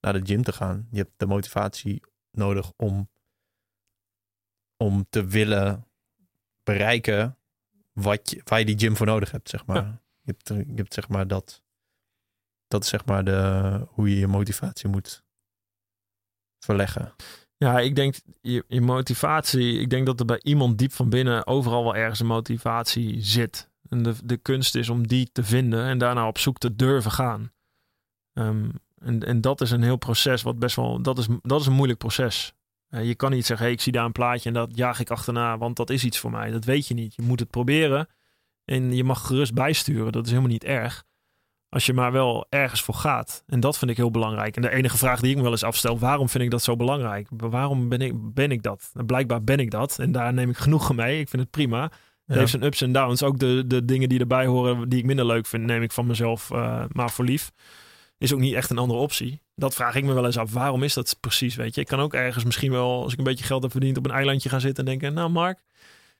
naar 0.02 0.14
de 0.14 0.22
gym 0.24 0.44
te 0.44 0.54
gaan. 0.54 0.88
Je 0.92 0.98
hebt 0.98 1.14
de 1.18 1.26
motivatie 1.26 2.02
nodig 2.32 2.72
om, 2.76 3.10
om 4.78 5.06
te 5.10 5.26
willen 5.26 5.88
bereiken 6.64 7.38
wat 7.94 8.30
je, 8.30 8.42
waar 8.44 8.60
je 8.60 8.66
die 8.66 8.80
gym 8.80 8.96
voor 8.96 9.06
nodig 9.06 9.32
hebt, 9.32 9.50
zeg 9.50 9.66
maar. 9.66 9.76
Ja. 9.84 10.02
Je, 10.22 10.36
hebt, 10.38 10.68
je 10.68 10.76
hebt 10.76 10.94
zeg 10.94 11.10
maar 11.10 11.28
dat. 11.28 11.64
Dat 12.76 12.84
is 12.84 12.90
zeg 12.90 13.06
maar 13.06 13.24
de, 13.24 13.88
hoe 13.90 14.10
je 14.10 14.20
je 14.20 14.28
motivatie 14.28 14.90
moet 14.90 15.24
verleggen. 16.60 17.14
Ja, 17.58 17.80
ik 17.80 17.96
denk 17.96 18.16
je, 18.42 18.64
je 18.68 18.82
motivatie. 18.82 19.80
Ik 19.80 19.90
denk 19.90 20.06
dat 20.06 20.20
er 20.20 20.26
bij 20.26 20.40
iemand 20.44 20.78
diep 20.78 20.94
van 20.94 21.10
binnen 21.10 21.48
overal 21.48 21.84
wel 21.84 21.96
ergens 21.96 22.20
een 22.20 22.26
motivatie 22.26 23.22
zit. 23.22 23.70
En 23.90 24.04
de, 24.04 24.16
de 24.24 24.38
kunst 24.38 24.76
is 24.76 24.90
om 24.90 25.08
die 25.08 25.30
te 25.32 25.44
vinden 25.44 25.86
en 25.86 25.98
daarna 25.98 26.28
op 26.28 26.38
zoek 26.38 26.58
te 26.58 26.76
durven 26.76 27.12
gaan. 27.12 27.52
Ehm, 28.34 28.70
en, 28.98 29.24
en 29.24 29.42
dat 29.42 29.62
is 29.62 29.72
een 29.72 29.84
heel 29.84 29.98
proces 29.98 30.42
wat 30.42 30.60
best 30.60 30.76
wel. 30.76 31.02
Dat 31.02 31.18
is, 31.18 31.28
dat 31.42 31.62
is 31.62 31.68
een 31.68 31.74
moeilijk 31.74 32.00
proces. 32.00 32.54
Eh, 32.88 33.08
je 33.08 33.16
kan 33.16 33.32
niet 33.32 33.46
zeggen, 33.46 33.66
hey, 33.66 33.76
ik 33.76 33.82
zie 33.82 33.92
daar 33.92 34.06
een 34.06 34.12
plaatje 34.12 34.50
en 34.50 34.56
dat 34.56 34.76
jaag 34.76 35.00
ik 35.00 35.10
achterna, 35.10 35.58
want 35.58 35.76
dat 35.76 35.90
is 35.90 36.04
iets 36.04 36.20
voor 36.20 36.32
mij. 36.32 36.52
Dat 36.52 36.66
weet 36.66 36.88
je 36.88 36.94
niet. 36.94 37.16
Je 37.16 37.22
moet 37.22 37.40
het 37.40 37.50
proberen 37.50 38.08
en 38.66 38.96
je 38.96 39.04
mag 39.04 39.28
gerust 39.28 39.54
bijsturen. 39.54 40.12
Dat 40.12 40.24
is 40.24 40.30
helemaal 40.30 40.52
niet 40.52 40.64
erg. 40.64 41.06
Als 41.70 41.86
je 41.86 41.94
maar 41.94 42.12
wel 42.12 42.46
ergens 42.50 42.82
voor 42.82 42.94
gaat. 42.94 43.44
En 43.48 43.60
dat 43.60 43.78
vind 43.78 43.92
ik 43.92 43.98
heel 43.98 44.12
belangrijk. 44.12 44.56
En 44.56 44.62
de 44.62 44.70
enige 44.72 44.98
vraag 44.98 45.20
die 45.20 45.30
ik 45.30 45.36
me 45.36 45.42
wel 45.42 45.52
eens 45.52 45.64
afstel, 45.64 46.00
waarom 46.00 46.30
vind 46.30 46.44
ik 46.44 46.52
dat 46.52 46.64
zo 46.64 46.76
belangrijk? 46.76 47.28
Waarom 47.30 47.90
ben 47.90 48.02
ik, 48.02 48.14
ben 48.34 48.52
ik 48.52 48.64
dat? 48.64 48.92
En 48.94 49.06
blijkbaar 49.06 49.44
ben 49.44 49.58
ik 49.60 49.72
dat. 49.72 50.00
En 50.00 50.12
daar 50.12 50.34
neem 50.34 50.50
ik 50.50 50.58
genoegen 50.58 50.96
mee. 50.96 51.20
Ik 51.20 51.30
vind 51.30 51.42
het 51.42 51.52
prima. 51.52 51.82
Het 51.82 51.92
Ja. 52.26 52.36
heeft 52.36 52.52
zijn 52.52 52.64
ups 52.64 52.82
en 52.82 52.92
downs. 52.92 53.24
Ook 53.24 53.40
de, 53.40 53.64
de 53.68 53.86
dingen 53.86 54.10
die 54.10 54.20
erbij 54.20 54.46
horen, 54.46 54.90
die 54.90 55.00
ik 55.00 55.06
minder 55.06 55.26
leuk 55.26 55.46
vind, 55.46 55.64
neem 55.66 55.82
ik 55.82 55.92
van 55.92 56.06
mezelf 56.08 56.52
eh, 56.52 56.84
maar 56.92 57.10
voor 57.12 57.26
lief. 57.26 57.52
Is 58.18 58.34
ook 58.34 58.40
niet 58.40 58.54
echt 58.54 58.70
een 58.70 58.78
andere 58.78 59.00
optie. 59.00 59.42
Dat 59.56 59.74
vraag 59.76 59.96
ik 59.96 60.04
me 60.04 60.14
wel 60.14 60.26
eens 60.26 60.38
af. 60.38 60.52
Waarom 60.52 60.84
is 60.84 60.94
dat 60.94 61.18
precies? 61.20 61.56
Weet 61.56 61.76
je, 61.76 61.82
ik 61.82 61.88
kan 61.88 62.00
ook 62.00 62.14
ergens 62.14 62.44
misschien 62.44 62.72
wel, 62.72 63.04
als 63.04 63.12
ik 63.12 63.18
een 63.18 63.24
beetje 63.24 63.46
geld 63.46 63.62
heb 63.64 63.72
verdiend, 63.72 63.98
op 63.98 64.06
een 64.06 64.12
eilandje 64.12 64.50
gaan 64.50 64.62
zitten 64.62 64.86
en 64.86 64.90
denken: 64.90 65.14
Nou, 65.14 65.30
Mark, 65.30 65.58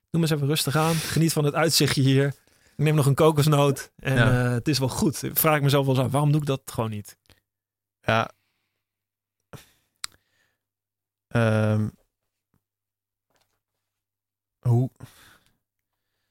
doe 0.10 0.22
maar 0.22 0.22
eens 0.22 0.32
even 0.32 0.48
rustig 0.48 0.76
aan. 0.76 0.94
Geniet 0.96 1.34
van 1.34 1.46
het 1.46 1.54
uitzichtje 1.56 2.02
hier. 2.02 2.34
Ik 2.78 2.84
neem 2.84 2.96
nog 2.96 3.06
een 3.06 3.16
kokosnoot 3.16 3.92
en 3.96 4.16
Ja. 4.16 4.46
eh, 4.46 4.52
het 4.52 4.68
is 4.68 4.80
wel 4.80 4.90
goed. 4.90 5.24
Vraag 5.34 5.56
ik 5.56 5.62
mezelf 5.64 5.86
wel 5.86 5.96
eens 5.96 6.04
af: 6.04 6.12
waarom 6.12 6.32
doe 6.32 6.42
ik 6.42 6.48
dat 6.48 6.62
gewoon 6.66 6.90
niet? 6.90 7.18
Ja. 8.02 8.30
Ehm, 11.28 11.88
hoe? 14.60 14.90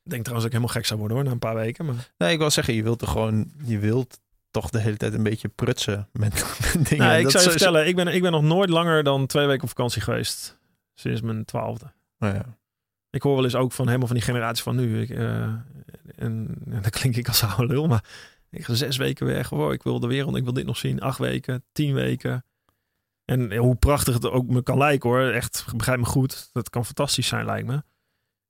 Ik 0.03 0.11
denk 0.11 0.23
trouwens 0.25 0.45
dat 0.45 0.45
ik 0.45 0.53
helemaal 0.53 0.69
gek 0.75 0.87
zou 0.87 0.99
worden 0.99 1.17
hoor, 1.17 1.27
na 1.27 1.33
een 1.33 1.39
paar 1.39 1.55
weken. 1.55 1.85
Maar... 1.85 2.11
Nee, 2.19 2.33
ik 2.33 2.39
wil 2.39 2.51
zeggen, 2.51 2.75
je 2.75 2.83
wilt 2.83 3.01
er 3.03 3.09
gewoon, 3.09 3.53
je 3.65 3.79
wilt 3.79 4.21
toch 4.51 4.71
de 4.71 4.81
hele 4.81 4.97
tijd 4.97 5.15
een 5.15 5.23
beetje 5.23 5.49
prutsen 5.49 6.09
met, 6.13 6.33
met 6.75 6.89
dingen. 6.89 7.05
Nou, 7.07 7.17
ik 7.19 7.23
Dat 7.23 7.33
zou 7.33 7.45
je 7.45 7.51
vertellen, 7.51 7.87
ik 7.87 7.97
ben, 7.97 8.09
ik 8.09 8.23
ben 8.23 8.33
nog 8.33 8.43
nooit 8.43 8.71
langer 8.71 9.03
dan 9.03 9.27
twee 9.27 9.47
weken 9.47 9.63
op 9.63 9.69
vakantie 9.69 10.03
geweest. 10.03 10.59
Sinds 10.95 11.21
mijn 11.21 11.45
twaalfde. 11.45 11.93
Nou 12.19 12.35
ja. 12.35 12.45
Ik 13.11 13.23
hoor 13.23 13.35
wel 13.35 13.45
eens 13.45 13.55
ook 13.55 13.73
van 13.73 13.87
helemaal 13.87 14.07
van 14.07 14.17
die 14.17 14.25
generatie 14.25 14.63
van 14.63 14.77
nu. 14.77 15.01
Ik, 15.01 15.11
eh, 15.11 15.55
en, 16.17 16.57
en 16.71 16.83
dan 16.83 16.91
klink 16.91 17.17
ik 17.17 17.29
als 17.29 17.45
oude 17.45 17.67
lul, 17.67 17.87
maar 17.87 18.05
ik 18.51 18.65
ga 18.65 18.75
zes 18.75 18.97
weken 18.97 19.27
weg. 19.27 19.49
Hoor. 19.49 19.73
Ik 19.73 19.83
wil 19.83 20.01
de 20.01 20.07
wereld, 20.07 20.37
ik 20.37 20.45
wil 20.45 20.53
dit 20.53 20.67
nog 20.67 20.77
zien. 20.77 21.01
Acht 21.01 21.19
weken, 21.19 21.65
tien 21.73 21.95
weken. 21.95 22.45
En 23.25 23.57
hoe 23.57 23.75
prachtig 23.75 24.15
het 24.15 24.31
ook 24.31 24.49
me 24.49 24.63
kan 24.63 24.79
lijken 24.79 25.11
hoor. 25.11 25.31
Echt, 25.31 25.65
begrijp 25.77 25.99
me 25.99 26.05
goed. 26.05 26.51
Dat 26.53 26.71
kan 26.71 26.85
fantastisch 26.85 27.27
zijn 27.27 27.45
lijkt 27.45 27.67
me. 27.67 27.83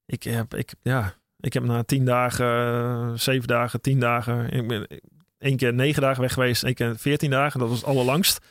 Ik 0.06 0.22
heb, 0.22 0.54
ik, 0.54 0.74
ja, 0.82 1.14
ik 1.40 1.52
heb 1.52 1.64
na 1.64 1.82
tien 1.82 2.04
dagen, 2.04 3.20
zeven 3.20 3.48
dagen, 3.48 3.80
tien 3.80 4.00
dagen. 4.00 4.50
Ik 4.50 4.68
ben 4.68 4.86
één 5.38 5.56
keer 5.56 5.74
negen 5.74 6.02
dagen 6.02 6.22
weg 6.22 6.32
geweest. 6.32 6.62
één 6.62 6.74
keer 6.74 6.98
veertien 6.98 7.30
dagen. 7.30 7.60
Dat 7.60 7.68
was 7.68 7.78
het 7.78 7.86
allerlangst. 7.86 8.46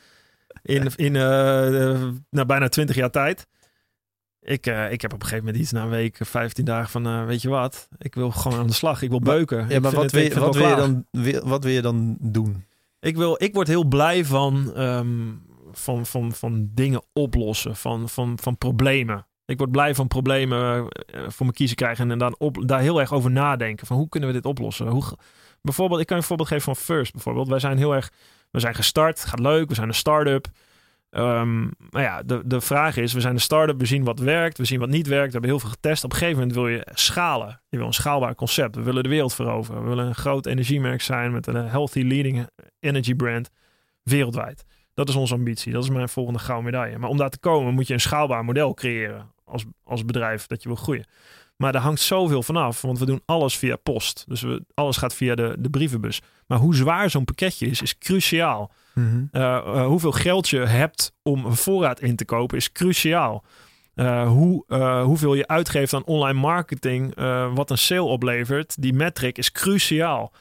In, 0.61 0.91
in 0.95 1.15
eh, 1.15 1.91
eh, 1.91 2.09
na 2.29 2.45
bijna 2.45 2.67
twintig 2.67 2.95
jaar 2.95 3.11
tijd. 3.11 3.47
Ik, 4.43 4.65
eh, 4.67 4.91
ik 4.91 5.01
heb 5.01 5.13
op 5.13 5.19
een 5.21 5.25
gegeven 5.27 5.45
moment 5.45 5.63
iets 5.63 5.71
na 5.71 5.83
een 5.83 5.89
week, 5.89 6.17
15 6.21 6.65
dagen 6.65 6.89
van, 6.89 7.05
eh, 7.07 7.25
weet 7.25 7.41
je 7.41 7.49
wat, 7.49 7.87
ik 7.97 8.15
wil 8.15 8.31
gewoon 8.31 8.59
aan 8.59 8.67
de 8.67 8.73
slag. 8.73 9.01
Ik 9.01 9.09
wil 9.09 9.19
beuken. 9.19 9.65
Ja, 9.69 9.79
maar 9.79 9.91
wat, 9.91 10.03
het- 10.03 10.11
wil, 10.11 10.21
je, 10.23 10.39
wat, 10.39 10.55
wil 10.55 10.67
je 10.67 10.75
dan, 10.75 11.05
wat 11.49 11.63
wil 11.63 11.73
je 11.73 11.81
dan 11.81 12.17
doen? 12.19 12.65
ik, 12.99 13.15
wil, 13.17 13.35
ik 13.43 13.53
word 13.53 13.67
heel 13.67 13.83
blij 13.85 14.25
van, 14.25 14.73
ehm, 14.75 15.09
van, 15.71 16.05
van, 16.05 16.31
van 16.31 16.69
dingen 16.73 17.01
oplossen, 17.13 17.75
van, 17.75 18.09
van, 18.09 18.37
van 18.41 18.57
problemen. 18.57 19.25
Ik 19.45 19.57
word 19.57 19.71
blij 19.71 19.95
van 19.95 20.07
problemen 20.07 20.87
eh, 20.89 21.21
voor 21.27 21.45
me 21.45 21.51
kiezen 21.51 21.75
krijgen 21.75 22.11
en 22.11 22.17
dan 22.17 22.35
op, 22.39 22.67
daar 22.67 22.79
heel 22.79 22.99
erg 22.99 23.13
over 23.13 23.31
nadenken. 23.31 23.87
Van 23.87 23.97
hoe 23.97 24.09
kunnen 24.09 24.29
we 24.29 24.35
dit 24.35 24.45
oplossen? 24.45 24.87
Hoe, 24.87 25.03
bijvoorbeeld, 25.61 25.99
ik 26.01 26.05
kan 26.05 26.15
je 26.15 26.21
een 26.21 26.27
voorbeeld 26.27 26.49
geven 26.49 26.63
van 26.63 26.75
First. 26.75 27.11
Bijvoorbeeld, 27.13 27.47
wij 27.47 27.59
zijn 27.59 27.77
heel 27.77 27.95
erg, 27.95 28.11
we 28.51 28.59
zijn 28.59 28.75
gestart, 28.75 29.25
gaat 29.25 29.39
leuk, 29.39 29.69
we 29.69 29.75
zijn 29.75 29.87
een 29.87 29.93
start-up. 29.93 30.47
Ehm, 31.13 31.61
maar 31.89 32.01
ja, 32.01 32.23
de, 32.23 32.41
de 32.45 32.61
vraag 32.61 32.97
is, 32.97 33.13
we 33.13 33.21
zijn 33.21 33.33
een 33.33 33.41
start-up, 33.41 33.79
we 33.79 33.85
zien 33.85 34.03
wat 34.03 34.19
werkt, 34.19 34.57
we 34.57 34.65
zien 34.65 34.79
wat 34.79 34.89
niet 34.89 35.07
werkt. 35.07 35.25
We 35.25 35.31
hebben 35.31 35.49
heel 35.49 35.59
veel 35.59 35.69
getest. 35.69 36.03
Op 36.03 36.11
een 36.11 36.17
gegeven 36.17 36.39
moment 36.39 36.55
wil 36.55 36.67
je 36.67 36.87
schalen. 36.93 37.61
Je 37.69 37.77
wil 37.77 37.85
een 37.87 37.93
schaalbaar 37.93 38.35
concept. 38.35 38.75
We 38.75 38.81
willen 38.81 39.03
de 39.03 39.09
wereld 39.09 39.33
veroveren. 39.33 39.83
We 39.83 39.89
willen 39.89 40.05
een 40.05 40.15
groot 40.15 40.45
energiemerk 40.45 41.01
zijn 41.01 41.31
met 41.31 41.47
een 41.47 41.55
healthy 41.55 42.01
leading 42.01 42.47
energy 42.79 43.15
brand 43.15 43.49
wereldwijd. 44.03 44.63
Dat 44.93 45.09
is 45.09 45.15
onze 45.15 45.33
ambitie. 45.33 45.73
Dat 45.73 45.83
is 45.83 45.89
mijn 45.89 46.09
volgende 46.09 46.39
gouden 46.39 46.71
medaille. 46.71 46.97
Maar 46.97 47.09
om 47.09 47.17
daar 47.17 47.29
te 47.29 47.39
komen 47.39 47.73
moet 47.73 47.87
je 47.87 47.93
een 47.93 47.99
schaalbaar 47.99 48.45
model 48.45 48.73
creëren 48.73 49.31
als, 49.45 49.65
als 49.83 50.05
bedrijf 50.05 50.47
dat 50.47 50.63
je 50.63 50.69
wil 50.69 50.77
groeien. 50.77 51.05
Maar 51.57 51.71
daar 51.71 51.81
hangt 51.81 52.01
zoveel 52.01 52.43
vanaf, 52.43 52.81
want 52.81 52.99
we 52.99 53.05
doen 53.05 53.21
alles 53.25 53.57
via 53.57 53.75
post. 53.75 54.23
Dus 54.27 54.41
we, 54.41 54.65
alles 54.73 54.97
gaat 54.97 55.13
via 55.13 55.35
de, 55.35 55.55
de 55.59 55.69
brievenbus. 55.69 56.21
Maar 56.47 56.57
hoe 56.57 56.75
zwaar 56.75 57.09
zo'n 57.09 57.25
pakketje 57.25 57.67
is, 57.67 57.81
is 57.81 57.97
cruciaal. 57.97 58.71
Uh, 58.95 59.21
uh, 59.31 59.85
hoeveel 59.85 60.11
geld 60.11 60.49
je 60.49 60.59
hebt 60.59 61.13
om 61.21 61.45
een 61.45 61.55
voorraad 61.55 61.99
in 61.99 62.15
te 62.15 62.25
kopen 62.25 62.57
is 62.57 62.71
cruciaal. 62.71 63.43
Uh, 63.95 64.27
hoe, 64.27 64.75
hoeveel 65.03 65.33
je 65.33 65.47
uitgeeft 65.47 65.93
aan 65.93 66.05
online 66.05 66.39
marketing, 66.39 67.15
wat 67.53 67.69
een 67.69 67.77
sale 67.77 68.01
oplevert, 68.01 68.81
die 68.81 68.93
metric 68.93 69.37
is 69.37 69.51
cruciaal. 69.51 70.31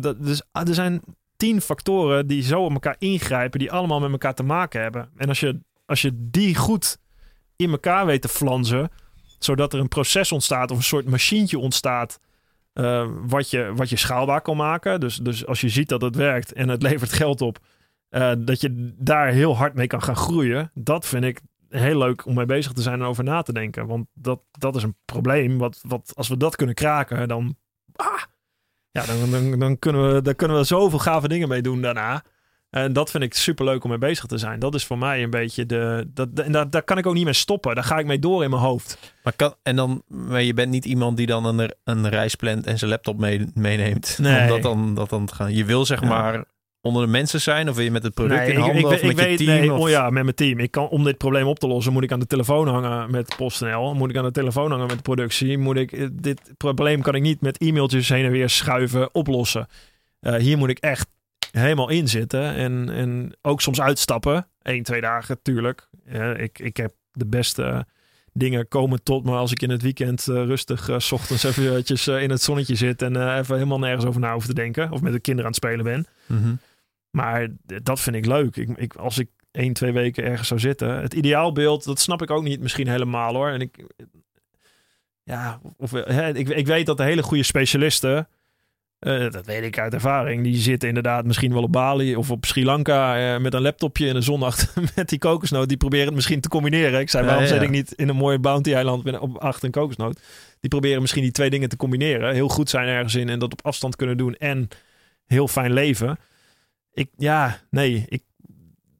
Dat, 0.00 0.24
dus 0.24 0.42
er 0.52 0.74
zijn 0.74 1.02
tien 1.36 1.60
factoren 1.60 2.26
die 2.26 2.42
zo 2.42 2.64
op 2.64 2.72
elkaar 2.72 2.96
ingrijpen, 2.98 3.58
die 3.58 3.72
allemaal 3.72 4.00
met 4.00 4.10
elkaar 4.10 4.34
te 4.34 4.42
maken 4.42 4.80
hebben. 4.82 5.08
En 5.16 5.28
als 5.28 5.40
je, 5.40 5.60
als 5.86 6.02
je 6.02 6.10
die 6.14 6.54
goed 6.54 6.98
in 7.56 7.70
elkaar 7.70 8.06
weet 8.06 8.22
te 8.22 8.28
flansen, 8.28 8.90
zodat 9.38 9.72
er 9.72 9.80
een 9.80 9.88
proces 9.88 10.32
ontstaat 10.32 10.70
of 10.70 10.76
een 10.76 10.82
soort 10.82 11.10
machientje 11.10 11.58
ontstaat. 11.58 12.20
Uh, 12.80 13.08
wat, 13.26 13.50
je, 13.50 13.72
wat 13.74 13.88
je 13.88 13.96
schaalbaar 13.96 14.40
kan 14.40 14.56
maken. 14.56 15.00
Dus, 15.00 15.16
dus 15.16 15.46
als 15.46 15.60
je 15.60 15.68
ziet 15.68 15.88
dat 15.88 16.00
het 16.00 16.16
werkt 16.16 16.52
en 16.52 16.68
het 16.68 16.82
levert 16.88 17.12
geld 17.12 17.40
op, 17.40 17.58
uh, 18.10 18.32
dat 18.38 18.60
je 18.60 18.94
daar 18.98 19.28
heel 19.28 19.56
hard 19.56 19.74
mee 19.74 19.86
kan 19.86 20.02
gaan 20.02 20.16
groeien. 20.16 20.70
Dat 20.74 21.06
vind 21.06 21.24
ik 21.24 21.40
heel 21.68 21.98
leuk 21.98 22.26
om 22.26 22.34
mee 22.34 22.46
bezig 22.46 22.72
te 22.72 22.82
zijn 22.82 23.00
en 23.00 23.06
over 23.06 23.24
na 23.24 23.42
te 23.42 23.52
denken. 23.52 23.86
Want 23.86 24.06
dat, 24.14 24.40
dat 24.50 24.76
is 24.76 24.82
een 24.82 24.96
probleem. 25.04 25.58
Wat, 25.58 25.80
wat, 25.82 26.12
als 26.14 26.28
we 26.28 26.36
dat 26.36 26.56
kunnen 26.56 26.74
kraken, 26.74 27.28
dan, 27.28 27.56
ah, 27.92 28.22
ja, 28.90 29.06
dan, 29.06 29.30
dan, 29.30 29.58
dan, 29.58 29.78
kunnen 29.78 30.14
we, 30.14 30.22
dan 30.22 30.34
kunnen 30.34 30.56
we 30.56 30.64
zoveel 30.64 30.98
gave 30.98 31.28
dingen 31.28 31.48
mee 31.48 31.62
doen 31.62 31.80
daarna. 31.82 32.22
En 32.70 32.92
dat 32.92 33.10
vind 33.10 33.22
ik 33.22 33.34
super 33.34 33.64
leuk 33.64 33.84
om 33.84 33.90
mee 33.90 33.98
bezig 33.98 34.24
te 34.24 34.38
zijn. 34.38 34.58
Dat 34.58 34.74
is 34.74 34.84
voor 34.86 34.98
mij 34.98 35.22
een 35.22 35.30
beetje 35.30 35.66
de. 35.66 36.08
Dat, 36.14 36.28
en 36.34 36.52
daar, 36.52 36.70
daar 36.70 36.82
kan 36.82 36.98
ik 36.98 37.06
ook 37.06 37.14
niet 37.14 37.24
mee 37.24 37.32
stoppen. 37.32 37.74
Daar 37.74 37.84
ga 37.84 37.98
ik 37.98 38.06
mee 38.06 38.18
door 38.18 38.44
in 38.44 38.50
mijn 38.50 38.62
hoofd. 38.62 39.14
Maar, 39.22 39.32
kan, 39.36 39.54
en 39.62 39.76
dan, 39.76 40.02
maar 40.08 40.42
je 40.42 40.54
bent 40.54 40.70
niet 40.70 40.84
iemand 40.84 41.16
die 41.16 41.26
dan 41.26 41.44
een, 41.44 41.70
een 41.84 42.08
reis 42.08 42.34
plant 42.34 42.66
en 42.66 42.78
zijn 42.78 42.90
laptop 42.90 43.18
mee, 43.18 43.46
meeneemt. 43.54 44.18
Nee. 44.22 44.40
Om 44.42 44.48
dat 44.48 44.62
dan, 44.62 44.94
dat 44.94 45.10
dan 45.10 45.26
te 45.26 45.34
gaan. 45.34 45.54
Je 45.54 45.64
wil 45.64 45.84
zeg 45.84 46.00
Ja. 46.00 46.08
maar 46.08 46.44
onder 46.80 47.02
de 47.02 47.08
mensen 47.10 47.40
zijn? 47.40 47.68
Of 47.68 47.74
wil 47.74 47.84
je 47.84 47.90
met 47.90 48.02
het 48.02 48.14
product 48.14 48.40
Nee, 48.40 48.52
in 48.52 48.58
handen? 48.58 48.78
ik, 48.78 48.86
of 48.86 48.92
ik, 48.92 49.02
met 49.02 49.10
ik 49.10 49.18
je 49.18 49.24
weet, 49.26 49.38
team? 49.38 49.50
nee, 49.60 49.72
of- 49.72 49.80
oh 49.80 49.88
ja, 49.88 50.10
met 50.10 50.22
mijn 50.22 50.34
team. 50.34 50.58
Ik 50.58 50.70
kan, 50.70 50.88
om 50.88 51.04
dit 51.04 51.18
probleem 51.18 51.46
op 51.46 51.58
te 51.58 51.66
lossen, 51.66 51.92
moet 51.92 52.02
ik 52.02 52.12
aan 52.12 52.20
de 52.20 52.26
telefoon 52.26 52.68
hangen 52.68 53.10
met 53.10 53.34
PostNL. 53.36 53.94
Moet 53.94 54.10
ik 54.10 54.16
aan 54.16 54.24
de 54.24 54.30
telefoon 54.30 54.70
hangen 54.70 54.86
met 54.86 54.96
de 54.96 55.02
productie. 55.02 55.58
Moet 55.58 55.76
ik, 55.76 55.92
eh, 55.92 56.06
dit 56.12 56.40
probleem 56.56 57.02
kan 57.02 57.14
ik 57.14 57.22
niet 57.22 57.40
met 57.40 57.58
e-mailtjes 57.58 58.08
heen 58.08 58.24
en 58.24 58.30
weer 58.30 58.48
schuiven 58.48 59.14
oplossen. 59.14 59.66
Eh, 60.20 60.34
hier 60.34 60.58
moet 60.58 60.68
ik 60.68 60.78
echt 60.78 61.06
helemaal 61.50 61.88
in 61.88 62.08
zitten. 62.08 62.54
En, 62.54 62.88
en 62.90 63.36
ook 63.42 63.60
soms 63.60 63.80
uitstappen. 63.80 64.46
Eén, 64.62 64.82
twee 64.82 65.00
dagen, 65.00 65.42
tuurlijk. 65.42 65.88
Eh, 66.06 66.40
ik, 66.40 66.58
ik 66.58 66.76
heb 66.76 66.92
de 67.12 67.26
beste 67.26 67.86
dingen 68.38 68.68
komen 68.68 69.02
tot 69.02 69.24
me 69.24 69.36
als 69.36 69.52
ik 69.52 69.62
in 69.62 69.70
het 69.70 69.82
weekend 69.82 70.28
eh, 70.28 70.34
rustig 70.34 70.88
eh, 70.88 70.98
s 70.98 71.12
ochtends 71.12 71.44
eventjes 71.44 72.06
eh, 72.06 72.22
in 72.22 72.30
het 72.30 72.42
zonnetje 72.42 72.74
zit 72.74 73.02
en 73.02 73.38
even 73.38 73.54
helemaal 73.54 73.78
nergens 73.78 74.04
over 74.04 74.20
na 74.20 74.32
hoef 74.32 74.46
te 74.46 74.54
denken. 74.54 74.92
Of 74.92 75.00
met 75.00 75.12
de 75.12 75.20
kinderen 75.20 75.50
aan 75.50 75.56
het 75.56 75.64
spelen 75.64 75.84
ben. 75.84 76.06
Mhm. 76.26 76.54
Maar 77.10 77.48
dat 77.82 78.00
vind 78.00 78.16
ik 78.16 78.26
leuk. 78.26 78.56
Ik, 78.56 78.68
ik, 78.76 78.94
als 78.94 79.18
ik 79.18 79.28
één, 79.50 79.72
twee 79.72 79.92
weken 79.92 80.24
ergens 80.24 80.48
zou 80.48 80.60
zitten. 80.60 81.00
Het 81.00 81.14
ideaalbeeld, 81.14 81.84
dat 81.84 82.00
snap 82.00 82.22
ik 82.22 82.30
ook 82.30 82.42
niet 82.42 82.60
misschien 82.60 82.88
helemaal 82.88 83.34
hoor. 83.34 83.48
En 83.48 83.60
ik, 83.60 83.84
ja, 85.22 85.60
of, 85.76 85.90
hè, 85.90 86.34
ik, 86.34 86.48
ik 86.48 86.66
weet 86.66 86.86
dat 86.86 86.96
de 86.96 87.02
hele 87.02 87.22
goede 87.22 87.42
specialisten 87.42 88.28
Eh, 88.98 89.30
dat 89.30 89.46
weet 89.46 89.62
ik 89.62 89.78
uit 89.78 89.94
ervaring. 89.94 90.42
Die 90.42 90.56
zitten 90.56 90.88
inderdaad 90.88 91.24
misschien 91.24 91.52
wel 91.52 91.62
op 91.62 91.72
Bali 91.72 92.16
of 92.16 92.30
op 92.30 92.44
Sri 92.44 92.64
Lanka 92.64 93.34
eh, 93.34 93.40
met 93.40 93.54
een 93.54 93.60
laptopje 93.60 94.08
en 94.08 94.16
een 94.16 94.22
zon 94.22 94.42
achter 94.42 94.82
met 94.96 95.08
die 95.08 95.18
kokosnoot. 95.18 95.68
Die 95.68 95.76
proberen 95.76 96.06
het 96.06 96.14
misschien 96.14 96.40
te 96.40 96.48
combineren. 96.48 97.00
Ik 97.00 97.10
zei, 97.10 97.24
waarom 97.24 97.42
ja. 97.42 97.48
zit 97.48 97.62
ik 97.62 97.70
niet 97.70 97.92
in 97.92 98.08
een 98.08 98.16
mooie 98.16 98.38
bounty-eiland 98.38 99.18
op 99.18 99.36
achter 99.36 99.64
een 99.64 99.70
kokosnoot? 99.70 100.20
Die 100.60 100.70
proberen 100.70 101.00
misschien 101.00 101.22
die 101.22 101.32
twee 101.32 101.50
dingen 101.50 101.68
te 101.68 101.76
combineren. 101.76 102.34
Heel 102.34 102.48
goed 102.48 102.70
zijn 102.70 102.88
ergens 102.88 103.14
in 103.14 103.28
en 103.28 103.38
dat 103.38 103.52
op 103.52 103.66
afstand 103.66 103.96
kunnen 103.96 104.16
doen 104.16 104.34
en 104.34 104.68
heel 105.26 105.48
fijn 105.48 105.72
leven. 105.72 106.18
Ik, 106.92 107.08
ja, 107.16 107.60
nee, 107.70 108.04
ik, 108.08 108.22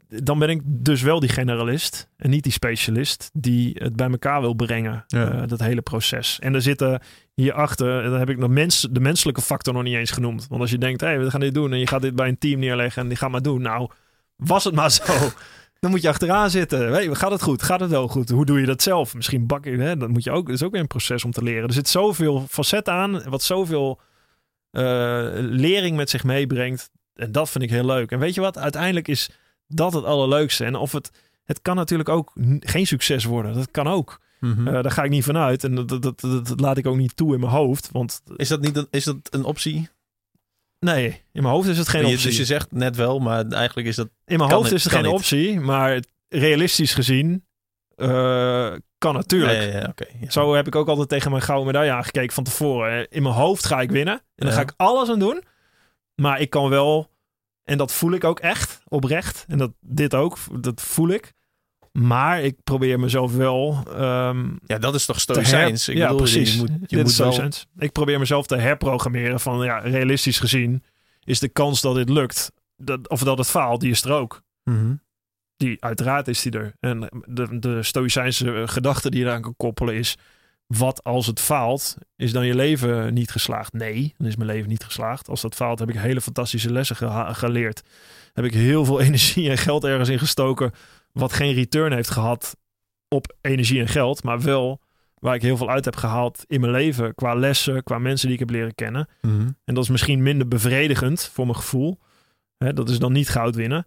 dan 0.09 0.39
ben 0.39 0.49
ik 0.49 0.61
dus 0.65 1.03
wel 1.03 1.21
die 1.21 1.29
generalist 1.29 2.09
en 2.17 2.31
niet 2.31 2.43
die 2.43 2.53
specialist 2.53 3.31
die 3.33 3.77
het 3.79 3.97
bij 3.97 4.11
elkaar 4.11 4.41
wil 4.41 4.55
brengen, 4.55 5.05
Ja. 5.07 5.31
eh, 5.33 5.43
dat 5.47 5.61
hele 5.61 5.81
proces. 5.83 6.39
En 6.39 6.55
er 6.55 6.63
zitten 6.63 7.01
hierachter, 7.35 8.03
dan 8.03 8.19
heb 8.19 8.29
ik 8.31 8.41
de, 8.41 8.49
mens, 8.49 8.89
de 8.91 9.01
menselijke 9.01 9.41
factor 9.41 9.75
nog 9.75 9.83
niet 9.83 9.95
eens 9.95 10.11
genoemd. 10.11 10.47
Want 10.49 10.61
als 10.61 10.71
je 10.71 10.79
denkt, 10.79 11.01
hé, 11.01 11.07
hey, 11.07 11.19
we 11.19 11.31
gaan 11.31 11.41
dit 11.41 11.55
doen 11.55 11.73
en 11.73 11.79
je 11.79 11.87
gaat 11.87 12.03
dit 12.03 12.15
bij 12.15 12.29
een 12.29 12.39
team 12.39 12.61
neerleggen 12.61 13.03
en 13.03 13.09
die 13.09 13.17
gaat 13.17 13.31
maar 13.31 13.43
doen. 13.43 13.63
Nou, 13.63 13.91
was 14.37 14.65
het 14.65 14.75
maar 14.75 14.91
zo. 14.91 15.05
Dan 15.81 15.91
moet 15.91 16.03
je 16.03 16.09
achteraan 16.09 16.51
zitten. 16.51 16.93
Hey, 16.93 17.15
gaat 17.15 17.31
het 17.31 17.43
goed? 17.43 17.63
Gaat 17.63 17.81
het 17.81 17.91
wel 17.91 18.09
goed? 18.09 18.29
Hoe 18.29 18.45
doe 18.47 18.61
je 18.61 18.67
dat 18.67 18.83
zelf? 18.83 19.15
Misschien 19.15 19.47
bak 19.47 19.65
je, 19.65 19.77
hè? 19.77 19.97
dat 19.97 20.09
moet 20.09 20.25
je 20.25 20.31
ook. 20.31 20.47
Dat 20.47 20.55
is 20.55 20.63
ook 20.63 20.73
weer 20.73 20.81
een 20.81 20.87
proces 20.87 21.25
om 21.25 21.31
te 21.31 21.43
leren. 21.43 21.69
Er 21.69 21.73
zit 21.73 21.89
zoveel 21.89 22.47
facetten 22.49 22.93
aan, 22.95 23.23
wat 23.29 23.43
zoveel 23.43 24.01
eh, 24.71 24.83
lering 25.35 25.97
met 25.97 26.11
zich 26.11 26.25
meebrengt. 26.25 26.91
En 27.15 27.33
dat 27.33 27.51
vind 27.51 27.65
ik 27.65 27.71
heel 27.71 27.85
leuk. 27.85 28.11
En 28.11 28.19
weet 28.19 28.35
je 28.35 28.41
wat? 28.41 28.59
Uiteindelijk 28.59 29.09
is 29.09 29.31
dat 29.69 29.93
het 29.93 30.05
allerleukste. 30.05 30.65
En 30.65 30.75
of 30.77 30.93
het, 30.93 31.11
het 31.45 31.63
kan 31.63 31.77
natuurlijk 31.77 32.09
ook 32.09 32.33
geen 32.61 32.87
succes 32.87 33.25
worden. 33.25 33.55
Dat 33.55 33.71
kan 33.71 33.87
ook. 33.87 34.21
Mhm. 34.41 34.67
Eh, 34.69 34.73
daar 34.83 34.91
ga 34.91 35.03
ik 35.03 35.11
niet 35.11 35.25
vanuit. 35.25 35.65
En 35.65 35.75
dat, 35.75 35.89
dat, 35.89 36.03
dat, 36.03 36.21
dat 36.21 36.61
laat 36.61 36.77
ik 36.79 36.87
ook 36.87 36.97
niet 36.97 37.17
toe 37.17 37.35
in 37.35 37.41
mijn 37.41 37.53
hoofd. 37.53 37.89
Want 37.93 38.23
is, 38.37 38.49
dat 38.49 38.61
niet 38.61 38.77
een, 38.77 38.87
is 38.91 39.05
dat 39.05 39.17
een 39.31 39.45
optie? 39.45 39.89
nee, 40.81 41.07
in 41.33 41.43
mijn 41.43 41.55
hoofd 41.55 41.69
is 41.69 41.79
het 41.79 41.89
geen 41.89 42.07
Je- 42.07 42.13
optie. 42.13 42.27
dus 42.29 42.37
je 42.37 42.45
zegt 42.45 42.73
net 42.73 42.97
wel, 42.97 43.19
maar 43.19 43.47
eigenlijk 43.47 43.89
is 43.89 43.97
dat... 43.97 44.09
in 44.25 44.39
mijn 44.39 44.51
hoofd 44.51 44.65
het- 44.65 44.75
is 44.79 44.85
het 44.85 44.93
geen 44.93 45.03
niet. 45.03 45.13
optie. 45.13 45.61
Maar 45.61 46.03
realistisch 46.29 46.95
gezien 46.95 47.45
eh, 47.97 48.73
kan 48.99 49.15
natuurlijk. 49.15 49.59
Ja, 49.63 49.67
ja, 49.69 49.79
ja, 49.81 49.87
oké. 49.89 50.07
ja. 50.21 50.31
Zo 50.31 50.55
heb 50.55 50.67
ik 50.67 50.75
ook 50.75 50.89
altijd 50.89 51.09
tegen 51.09 51.31
mijn 51.31 51.43
gouden 51.43 51.67
medaille 51.67 51.93
aangekeken 51.93 52.35
van 52.35 52.45
tevoren. 52.45 53.11
In 53.11 53.23
mijn 53.23 53.35
hoofd 53.35 53.65
ga 53.67 53.81
ik 53.81 53.91
winnen. 53.91 54.15
En 54.35 54.47
daar 54.47 54.55
ga 54.55 54.61
ik 54.61 54.73
alles 54.77 55.09
aan 55.09 55.19
doen. 55.19 55.43
Maar 56.15 56.41
ik 56.41 56.51
kan 56.51 56.69
wel, 56.69 57.11
en 57.69 57.79
dat 57.79 57.93
voel 57.93 58.13
ik 58.13 58.25
ook 58.25 58.41
echt, 58.41 58.81
oprecht. 58.89 59.45
En 59.49 59.59
dat, 59.59 59.73
dit 59.81 60.15
ook, 60.15 60.39
dat 60.61 60.81
voel 60.81 61.09
ik. 61.09 61.33
Maar 61.93 62.43
ik 62.43 62.57
probeer 62.65 63.01
mezelf 63.01 63.35
wel 63.35 63.83
ehm, 63.97 64.51
Ja, 64.67 64.79
dat 64.79 64.95
is 64.95 65.07
toch 65.07 65.21
stoïcijns? 65.21 65.89
Ik 65.89 65.97
ja, 65.97 66.03
bedoel, 66.03 66.19
precies. 66.21 66.55
Je 66.55 66.59
moet, 66.59 66.69
je 66.69 66.97
Dit 66.97 67.03
moet 67.03 67.11
is 67.11 67.17
wel... 67.17 67.49
Ik 67.79 67.93
probeer 67.93 68.19
mezelf 68.19 68.47
te 68.47 68.57
herprogrammeren 68.57 69.41
van, 69.41 69.65
ja, 69.65 69.79
realistisch 69.79 70.39
gezien 70.39 70.83
is 71.25 71.39
de 71.39 71.49
kans 71.49 71.81
dat 71.81 71.95
dit 71.95 72.09
lukt, 72.09 72.53
dat, 72.77 73.09
of 73.09 73.23
dat 73.23 73.39
het 73.39 73.49
faalt, 73.49 73.81
die 73.81 73.91
is 73.91 74.05
er 74.05 74.13
ook. 74.13 74.43
Mhm. 74.65 74.95
Die, 75.57 75.85
uiteraard 75.85 76.29
is 76.29 76.43
die 76.43 76.53
er. 76.53 76.73
En 76.81 77.09
de, 77.27 77.59
de 77.59 77.83
stoïcijnse 77.83 78.55
eh, 78.55 78.69
gedachte 78.69 79.11
die 79.11 79.21
je 79.21 79.27
eraan 79.27 79.43
kan 79.43 79.57
koppelen 79.57 79.95
is... 79.95 80.17
wat 80.69 81.05
als 81.05 81.27
het 81.27 81.41
faalt, 81.41 81.97
is 82.17 82.33
dan 82.33 82.47
je 82.47 82.55
leven 82.55 83.15
niet 83.15 83.31
geslaagd? 83.31 83.73
Nee, 83.73 84.15
dan 84.17 84.27
is 84.27 84.37
mijn 84.37 84.49
leven 84.49 84.69
niet 84.69 84.85
geslaagd. 84.85 85.29
Als 85.29 85.41
dat 85.41 85.55
faalt, 85.55 85.79
heb 85.79 85.89
ik 85.89 85.97
hele 85.97 86.21
fantastische 86.21 86.73
lessen 86.73 86.97
geleerd. 87.35 87.83
Heb 88.33 88.45
ik 88.45 88.55
heel 88.55 88.85
veel 88.85 89.01
energie 89.09 89.51
en 89.51 89.59
geld 89.59 89.85
ergens 89.85 90.09
in 90.09 90.19
gestoken... 90.19 90.73
wat 91.13 91.33
geen 91.33 91.55
return 91.55 91.93
heeft 91.93 92.11
gehad 92.11 92.57
op 93.09 93.37
energie 93.41 93.81
en 93.81 93.89
geld... 93.89 94.23
maar 94.23 94.41
wel 94.41 94.81
waar 95.19 95.35
ik 95.35 95.43
heel 95.43 95.57
veel 95.57 95.71
uit 95.71 95.85
heb 95.85 95.97
gehaald 95.97 96.45
in 96.47 96.61
mijn 96.61 96.73
leven... 96.73 97.15
qua 97.15 97.35
lessen, 97.35 97.83
qua 97.83 97.99
mensen 97.99 98.27
die 98.27 98.35
ik 98.35 98.41
heb 98.41 98.51
leren 98.51 98.75
kennen. 98.75 99.09
Mhm. 99.21 99.51
En 99.65 99.75
dat 99.75 99.85
is 99.85 99.91
misschien 99.91 100.23
minder 100.23 100.49
bevredigend 100.49 101.31
voor 101.33 101.45
mijn 101.45 101.59
gevoel. 101.59 101.99
Hè, 102.59 102.73
dat 102.73 102.89
is 102.89 102.99
dan 102.99 103.13
niet 103.13 103.29
goud 103.29 103.55
winnen. 103.55 103.87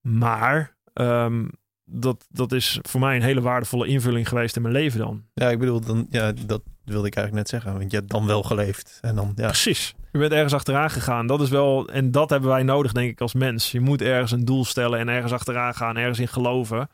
Maar 0.00 0.76
ehm, 0.92 1.44
dat, 1.88 2.26
dat 2.28 2.52
is 2.52 2.78
voor 2.82 3.00
mij 3.00 3.16
een 3.16 3.22
hele 3.22 3.40
waardevolle 3.40 3.86
invulling 3.86 4.28
geweest 4.28 4.56
in 4.56 4.62
mijn 4.62 4.74
leven 4.74 4.98
dan. 4.98 5.24
Ja, 5.34 5.50
ik 5.50 5.58
bedoel, 5.58 5.80
dan, 5.80 6.06
ja, 6.10 6.32
dat 6.32 6.62
wilde 6.84 7.06
ik 7.06 7.16
eigenlijk 7.16 7.34
net 7.34 7.48
zeggen. 7.48 7.78
Want 7.78 7.90
je 7.90 7.96
hebt 7.96 8.10
dan 8.10 8.26
wel 8.26 8.42
geleefd. 8.42 8.98
En 9.00 9.14
dan, 9.14 9.32
ja. 9.36 9.46
Precies. 9.46 9.94
Je 10.12 10.18
bent 10.18 10.32
ergens 10.32 10.54
achteraan 10.54 10.90
gegaan. 10.90 11.26
Dat 11.26 11.40
is 11.40 11.48
wel, 11.48 11.88
en 11.88 12.10
dat 12.10 12.30
hebben 12.30 12.48
wij 12.48 12.62
nodig, 12.62 12.92
denk 12.92 13.10
ik, 13.10 13.20
als 13.20 13.34
mens. 13.34 13.70
Je 13.70 13.80
moet 13.80 14.02
ergens 14.02 14.30
een 14.30 14.44
doel 14.44 14.64
stellen 14.64 14.98
en 14.98 15.08
ergens 15.08 15.32
achteraan 15.32 15.74
gaan, 15.74 15.96
ergens 15.96 16.18
in 16.18 16.28
geloven. 16.28 16.88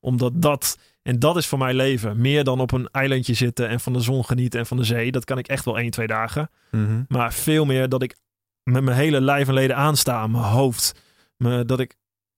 Omdat 0.00 0.32
dat, 0.34 0.78
en 1.02 1.18
dat 1.18 1.36
is 1.36 1.46
voor 1.46 1.58
mij 1.58 1.74
leven. 1.74 2.20
Meer 2.20 2.44
dan 2.44 2.60
op 2.60 2.72
een 2.72 2.88
eilandje 2.92 3.34
zitten 3.34 3.68
en 3.68 3.80
van 3.80 3.92
de 3.92 4.00
zon 4.00 4.24
genieten 4.24 4.60
en 4.60 4.66
van 4.66 4.76
de 4.76 4.84
zee. 4.84 5.12
Dat 5.12 5.24
kan 5.24 5.38
ik 5.38 5.48
echt 5.48 5.64
wel 5.64 5.78
één, 5.78 5.90
twee 5.90 6.06
dagen. 6.06 6.50
Mhm. 6.70 7.02
Maar 7.08 7.32
veel 7.32 7.64
meer 7.64 7.88
dat 7.88 8.02
ik 8.02 8.16
met 8.62 8.82
mijn 8.82 8.96
hele 8.96 9.20
lijf 9.20 9.48
en 9.48 9.54
leden 9.54 9.76
aansta. 9.76 10.26
Mijn 10.26 10.44
hoofd. 10.44 11.00
Me, 11.36 11.64
dat 11.64 11.80
ik, 11.80 11.96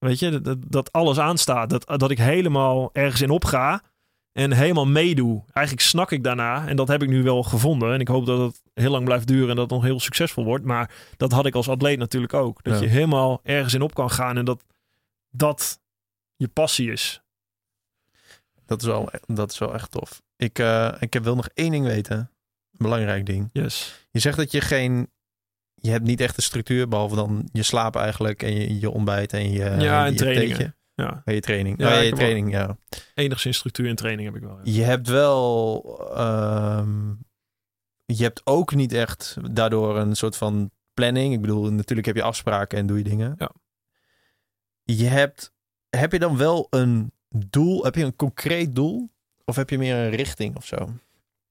weet 0.08 0.18
je, 0.18 0.40
dat, 0.40 0.58
dat 0.66 0.92
alles 0.92 1.18
aanstaat. 1.18 1.70
Dat, 1.70 1.98
dat 1.98 2.10
ik 2.10 2.18
helemaal 2.18 2.90
ergens 2.92 3.20
in 3.20 3.30
opga. 3.30 3.82
En 4.32 4.52
helemaal 4.52 4.86
meedoe. 4.86 5.42
Eigenlijk 5.52 5.86
snak 5.86 6.10
ik 6.12 6.24
daarna. 6.24 6.68
En 6.68 6.76
dat 6.76 6.88
heb 6.88 7.02
ik 7.02 7.08
nu 7.08 7.22
wel 7.22 7.42
gevonden. 7.42 7.92
En 7.92 8.00
ik 8.00 8.08
hoop 8.08 8.26
dat 8.26 8.38
het 8.38 8.62
heel 8.74 8.90
lang 8.90 9.04
blijft 9.04 9.26
duren. 9.26 9.48
En 9.48 9.54
dat 9.56 9.64
het 9.64 9.74
nog 9.74 9.82
heel 9.82 10.00
succesvol 10.00 10.44
wordt. 10.44 10.64
Maar 10.64 10.90
dat 11.16 11.32
had 11.32 11.46
ik 11.46 11.54
als 11.54 11.68
atleet 11.68 11.98
natuurlijk 11.98 12.34
ook. 12.34 12.62
Dat 12.62 12.74
Ja. 12.74 12.80
je 12.80 12.88
helemaal 12.88 13.40
ergens 13.42 13.74
in 13.74 13.82
op 13.82 13.94
kan 13.94 14.10
gaan. 14.10 14.36
En 14.36 14.44
dat 14.44 14.64
dat 15.30 15.80
je 16.36 16.48
passie 16.48 16.90
is. 16.92 17.22
Dat, 18.66 18.80
is 18.80 18.86
wel, 18.86 19.10
dat 19.26 19.50
is 19.52 19.58
wel 19.58 19.74
echt 19.74 19.90
tof. 19.90 20.22
Ik, 20.36 20.58
eh, 20.58 20.92
ik 21.00 21.12
heb 21.12 21.24
wil 21.24 21.34
nog 21.34 21.48
één 21.54 21.70
ding 21.70 21.86
weten. 21.86 22.16
Een 22.16 22.28
belangrijk 22.78 23.26
ding. 23.26 23.50
Yes. 23.52 24.06
Je 24.10 24.18
zegt 24.18 24.36
dat 24.36 24.50
je 24.52 24.60
geen... 24.60 25.10
Je 25.82 25.90
hebt 25.90 26.04
niet 26.04 26.20
echt 26.20 26.36
een 26.36 26.42
structuur, 26.42 26.88
behalve 26.88 27.14
dan 27.14 27.48
je 27.52 27.62
slaap 27.62 27.96
eigenlijk 27.96 28.42
en 28.42 28.54
je, 28.54 28.80
je 28.80 28.90
ontbijt 28.90 29.32
en 29.32 29.50
je, 29.50 29.64
Ja, 29.78 30.04
en 30.06 30.12
je 30.12 30.18
trainingen. 30.18 30.76
Ja. 30.94 31.22
Ja, 31.24 31.32
je 31.32 31.40
training. 31.40 31.80
Ja, 31.80 31.92
ik 31.94 32.08
je 32.08 32.14
training, 32.14 32.50
ja. 32.50 32.76
Enigszins 33.14 33.56
structuur 33.56 33.88
en 33.88 33.96
training 33.96 34.28
heb 34.28 34.42
ik 34.42 34.48
wel. 34.48 34.56
ja. 34.62 34.72
Je 34.72 34.82
hebt 34.82 35.08
wel... 35.08 35.84
ehm, 36.14 37.10
je 38.04 38.22
hebt 38.22 38.40
ook 38.44 38.74
niet 38.74 38.92
echt 38.92 39.36
daardoor 39.50 39.98
een 39.98 40.16
soort 40.16 40.36
van 40.36 40.70
planning. 40.94 41.34
Ik 41.34 41.40
bedoel, 41.40 41.72
natuurlijk 41.72 42.06
heb 42.06 42.16
je 42.16 42.22
afspraken 42.22 42.78
en 42.78 42.86
doe 42.86 42.98
je 42.98 43.04
dingen. 43.04 43.34
Ja. 43.38 43.50
Je 44.82 45.06
hebt... 45.06 45.52
Heb 45.90 46.12
je 46.12 46.18
dan 46.18 46.36
wel 46.36 46.66
een 46.70 47.12
doel? 47.28 47.84
Heb 47.84 47.94
je 47.94 48.04
een 48.04 48.16
concreet 48.16 48.74
doel? 48.74 49.10
Of 49.44 49.56
heb 49.56 49.70
je 49.70 49.78
meer 49.78 49.96
een 49.96 50.10
richting 50.10 50.56
of 50.56 50.66
zo? 50.66 50.76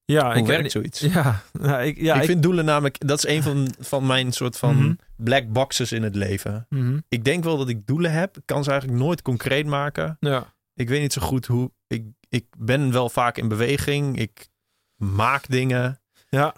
Ja, 0.05 0.31
Hoe 0.31 0.41
ik, 0.41 0.45
werkt 0.45 0.71
zoiets? 0.71 0.99
Ja, 1.13 1.41
nou, 1.51 1.83
ik, 1.83 1.97
ja, 2.01 2.13
ik 2.15 2.21
ik- 2.21 2.27
vind 2.27 2.43
doelen 2.43 2.65
namelijk... 2.65 3.07
Dat 3.07 3.17
is 3.17 3.27
een 3.35 3.43
van, 3.43 3.73
van 3.79 4.05
mijn 4.05 4.31
soort 4.31 4.57
van 4.57 4.75
Mhm. 4.75 4.93
black 5.15 5.47
boxes 5.51 5.91
in 5.91 6.03
het 6.03 6.15
leven. 6.15 6.65
Mhm. 6.69 6.99
Ik 7.09 7.23
denk 7.23 7.43
wel 7.43 7.57
dat 7.57 7.69
ik 7.69 7.85
doelen 7.87 8.11
heb. 8.11 8.37
Ik 8.37 8.43
kan 8.45 8.63
ze 8.63 8.69
eigenlijk 8.71 9.01
nooit 9.01 9.21
concreet 9.21 9.65
maken. 9.65 10.17
Ja. 10.19 10.53
Ik 10.73 10.89
weet 10.89 11.01
niet 11.01 11.13
zo 11.13 11.21
goed 11.21 11.45
hoe... 11.45 11.71
Ik, 11.87 12.03
ik 12.29 12.45
ben 12.57 12.91
wel 12.91 13.09
vaak 13.09 13.37
in 13.37 13.47
beweging. 13.47 14.17
Ik 14.19 14.47
maak 14.95 15.47
dingen. 15.49 15.99
Ja. 16.29 16.53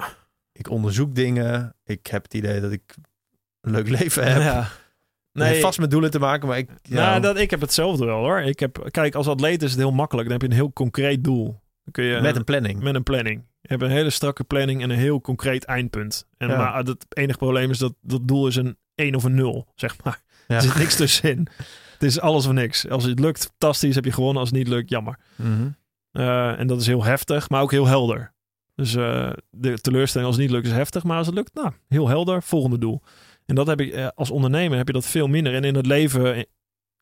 Ik 0.51 0.69
onderzoek 0.69 1.15
dingen. 1.15 1.75
Ik 1.85 2.07
heb 2.07 2.23
het 2.23 2.33
idee 2.33 2.61
dat 2.61 2.71
ik 2.71 2.95
een 3.61 3.71
leuk 3.71 3.89
leven 3.89 4.31
heb. 4.31 4.41
Ja. 4.41 4.67
Nee, 5.31 5.51
Nee, 5.51 5.61
vast 5.61 5.79
met 5.79 5.91
doelen 5.91 6.11
te 6.11 6.19
maken, 6.19 6.47
maar 6.47 6.57
ik... 6.57 6.69
Ja, 6.81 7.09
nou, 7.09 7.21
dat, 7.21 7.37
ik 7.37 7.49
heb 7.49 7.61
hetzelfde 7.61 8.05
wel 8.05 8.17
hoor. 8.19 8.41
Ik 8.41 8.59
heb, 8.59 8.87
kijk, 8.91 9.15
als 9.15 9.27
atleet 9.27 9.63
is 9.63 9.71
het 9.71 9.79
heel 9.79 9.91
makkelijk. 9.91 10.29
Dan 10.29 10.37
heb 10.39 10.47
je 10.47 10.53
een 10.55 10.61
heel 10.63 10.73
concreet 10.73 11.23
doel. 11.23 11.61
Dan 11.83 11.91
kun 11.91 12.03
je, 12.03 12.21
met 12.21 12.35
een 12.35 12.43
planning. 12.43 12.81
met 12.81 12.95
een 12.95 13.03
planning. 13.03 13.43
Je 13.61 13.67
hebt 13.69 13.81
een 13.81 13.89
hele 13.89 14.09
strakke 14.09 14.43
planning 14.43 14.81
en 14.81 14.89
een 14.89 14.97
heel 14.97 15.21
concreet 15.21 15.63
eindpunt. 15.65 16.27
En 16.37 16.47
Ja. 16.47 16.57
maar 16.57 16.85
het 16.85 17.05
enige 17.09 17.37
probleem 17.37 17.69
is 17.69 17.77
dat 17.77 17.93
dat 18.01 18.27
doel 18.27 18.47
is 18.47 18.55
een 18.55 18.77
1 18.95 19.15
of 19.15 19.23
een 19.23 19.35
0, 19.35 19.67
zeg 19.75 20.03
maar. 20.03 20.21
Ja. 20.47 20.55
Er 20.55 20.61
zit 20.61 20.75
niks 20.75 20.95
tussenin. 20.95 21.47
Het 21.93 22.03
is 22.03 22.19
alles 22.19 22.45
of 22.45 22.51
niks. 22.51 22.89
Als 22.89 23.03
het 23.03 23.19
lukt, 23.19 23.45
fantastisch, 23.45 23.95
heb 23.95 24.05
je 24.05 24.11
gewonnen. 24.11 24.39
Als 24.39 24.49
het 24.49 24.57
niet 24.57 24.67
lukt, 24.67 24.89
jammer. 24.89 25.19
Mhm. 25.35 25.69
Eh, 26.11 26.59
en 26.59 26.67
dat 26.67 26.81
is 26.81 26.87
heel 26.87 27.03
heftig, 27.03 27.49
maar 27.49 27.61
ook 27.61 27.71
heel 27.71 27.87
helder. 27.87 28.33
Dus 28.75 28.95
eh, 28.95 29.31
de 29.49 29.79
teleurstelling 29.79 30.27
als 30.29 30.37
het 30.37 30.45
niet 30.45 30.55
lukt 30.55 30.67
is 30.67 30.73
heftig, 30.73 31.03
maar 31.03 31.17
als 31.17 31.25
het 31.25 31.35
lukt, 31.35 31.53
nou, 31.53 31.71
heel 31.87 32.07
helder, 32.07 32.43
volgende 32.43 32.77
doel. 32.77 33.01
En 33.45 33.55
dat 33.55 33.67
heb 33.67 33.81
ik 33.81 33.91
eh, 33.93 34.07
als 34.15 34.31
ondernemer 34.31 34.77
heb 34.77 34.87
je 34.87 34.93
dat 34.93 35.05
veel 35.05 35.27
minder. 35.27 35.53
En 35.53 35.63
in 35.63 35.75
het 35.75 35.85
leven 35.85 36.45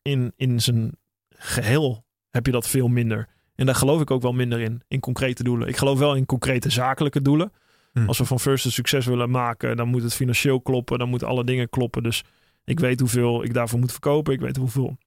in, 0.01 0.33
in 0.35 0.59
zijn 0.61 0.91
geheel 1.29 2.05
heb 2.29 2.45
je 2.45 2.51
dat 2.51 2.67
veel 2.67 2.87
minder. 2.87 3.27
En 3.61 3.67
daar 3.67 3.75
geloof 3.75 4.01
ik 4.01 4.11
ook 4.11 4.21
wel 4.21 4.33
minder 4.33 4.59
in, 4.59 4.81
in 4.87 4.99
concrete 4.99 5.43
doelen. 5.43 5.67
Ik 5.67 5.77
geloof 5.77 5.99
wel 5.99 6.15
in 6.15 6.25
concrete 6.25 6.69
zakelijke 6.69 7.21
doelen. 7.21 7.51
Hm. 7.93 8.07
Als 8.07 8.17
we 8.17 8.25
van 8.25 8.39
First 8.39 8.65
een 8.65 8.71
succes 8.71 9.05
willen 9.05 9.29
maken, 9.29 9.77
dan 9.77 9.87
moet 9.87 10.03
het 10.03 10.13
financieel 10.13 10.61
kloppen, 10.61 10.99
dan 10.99 11.09
moeten 11.09 11.27
alle 11.27 11.43
dingen 11.43 11.69
kloppen. 11.69 12.03
Dus 12.03 12.23
ik 12.65 12.79
weet 12.79 12.99
hoeveel 12.99 13.43
ik 13.43 13.53
daarvoor 13.53 13.79
moet 13.79 13.91
verkopen. 13.91 14.33
Ik 14.33 14.39
weet 14.39 14.57
hoeveel 14.57 14.97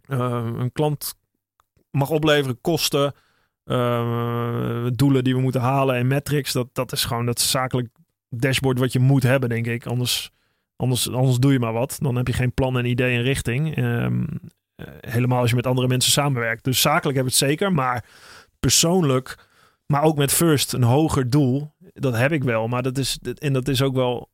eh, 0.00 0.48
een 0.56 0.72
klant 0.72 1.14
mag 1.90 2.10
opleveren, 2.10 2.60
kosten, 2.60 3.14
eh, 3.64 4.86
doelen 4.92 5.24
die 5.24 5.34
we 5.34 5.40
moeten 5.40 5.60
halen 5.60 5.96
en 5.96 6.06
metrics. 6.06 6.52
Dat, 6.52 6.68
dat 6.72 6.92
is 6.92 7.04
gewoon 7.04 7.26
dat 7.26 7.40
zakelijk 7.40 7.88
dashboard 8.28 8.78
wat 8.78 8.92
je 8.92 8.98
moet 8.98 9.22
hebben, 9.22 9.48
denk 9.48 9.66
ik. 9.66 9.86
Anders, 9.86 10.30
anders, 10.76 11.10
anders 11.10 11.38
doe 11.38 11.52
je 11.52 11.58
maar 11.58 11.72
wat. 11.72 11.96
Dan 12.00 12.16
heb 12.16 12.26
je 12.26 12.32
geen 12.32 12.54
plan 12.54 12.78
en 12.78 12.84
idee 12.84 13.16
en 13.16 13.22
richting. 13.22 13.76
Ehm, 13.76 14.22
eh, 14.22 14.50
helemaal 15.00 15.40
als 15.40 15.50
je 15.50 15.56
met 15.56 15.66
andere 15.66 15.88
mensen 15.88 16.12
samenwerkt. 16.12 16.64
Dus 16.64 16.80
zakelijk 16.80 17.16
heb 17.16 17.26
ik 17.26 17.32
het 17.32 17.40
zeker, 17.40 17.72
maar 17.72 18.04
persoonlijk, 18.60 19.48
maar 19.86 20.02
ook 20.02 20.16
met 20.16 20.32
First 20.32 20.72
een 20.72 20.82
hoger 20.82 21.30
doel. 21.30 21.74
Dat 21.92 22.16
heb 22.16 22.32
ik 22.32 22.44
wel, 22.44 22.68
maar 22.68 22.82
dat 22.82 22.98
is, 22.98 23.18
en 23.38 23.52
dat 23.52 23.68
is 23.68 23.82
ook 23.82 23.94
wel 23.94 24.30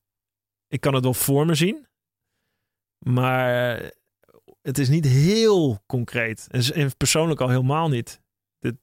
ik 0.68 0.80
kan 0.80 0.94
het 0.94 1.04
wel 1.04 1.14
voor 1.14 1.46
me 1.46 1.54
zien. 1.54 1.86
Maar 2.98 3.82
het 4.62 4.78
is 4.78 4.88
niet 4.88 5.04
heel 5.04 5.82
concreet. 5.86 6.46
En, 6.50 6.74
en 6.74 6.96
persoonlijk 6.96 7.40
al 7.40 7.48
helemaal 7.48 7.88
niet. 7.88 8.20
Dit, 8.58 8.76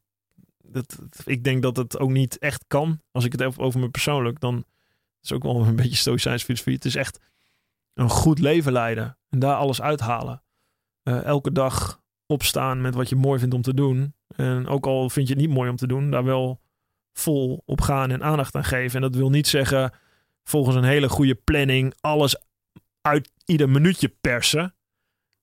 dat, 0.57 0.97
ik 1.25 1.43
denk 1.43 1.61
dat 1.61 1.77
het 1.77 1.99
ook 1.99 2.09
niet 2.09 2.37
echt 2.37 2.63
kan. 2.67 3.01
Als 3.11 3.25
ik 3.25 3.31
het 3.31 3.41
heb 3.41 3.59
over 3.59 3.79
me 3.79 3.89
persoonlijk, 3.89 4.39
dan 4.39 4.65
is 5.21 5.31
ook 5.31 5.43
wel 5.43 5.65
een 5.65 5.75
beetje 5.85 5.95
stoïcijns 5.95 6.43
filosofie. 6.43 6.75
Het 6.75 6.85
is 6.85 6.95
echt 6.95 7.19
een 7.93 8.09
goed 8.09 8.39
leven 8.39 8.71
leiden. 8.71 9.17
En 9.29 9.39
daar 9.39 9.55
alles 9.55 9.81
uithalen. 9.81 10.43
Eh, 11.05 11.23
elke 11.23 11.51
dag 11.51 12.01
opstaan 12.25 12.81
met 12.81 12.95
wat 12.95 13.09
je 13.09 13.15
mooi 13.15 13.39
vindt 13.39 13.55
om 13.55 13.61
te 13.61 13.73
doen. 13.73 14.13
En 14.35 14.67
ook 14.67 14.85
al 14.85 15.09
vind 15.09 15.27
je 15.27 15.33
het 15.33 15.41
niet 15.41 15.53
mooi 15.53 15.69
om 15.69 15.75
te 15.75 15.87
doen, 15.87 16.11
daar 16.11 16.23
wel 16.23 16.61
vol 17.13 17.63
op 17.65 17.81
gaan 17.81 18.11
en 18.11 18.23
aandacht 18.23 18.55
aan 18.55 18.63
geven. 18.63 18.95
En 18.95 19.01
dat 19.01 19.15
wil 19.15 19.29
niet 19.29 19.47
zeggen 19.47 19.93
volgens 20.43 20.75
een 20.75 20.83
hele 20.83 21.09
goede 21.09 21.35
planning 21.35 21.93
alles 22.01 22.35
uit 23.01 23.31
ieder 23.45 23.69
minuutje 23.69 24.07
persen. 24.21 24.74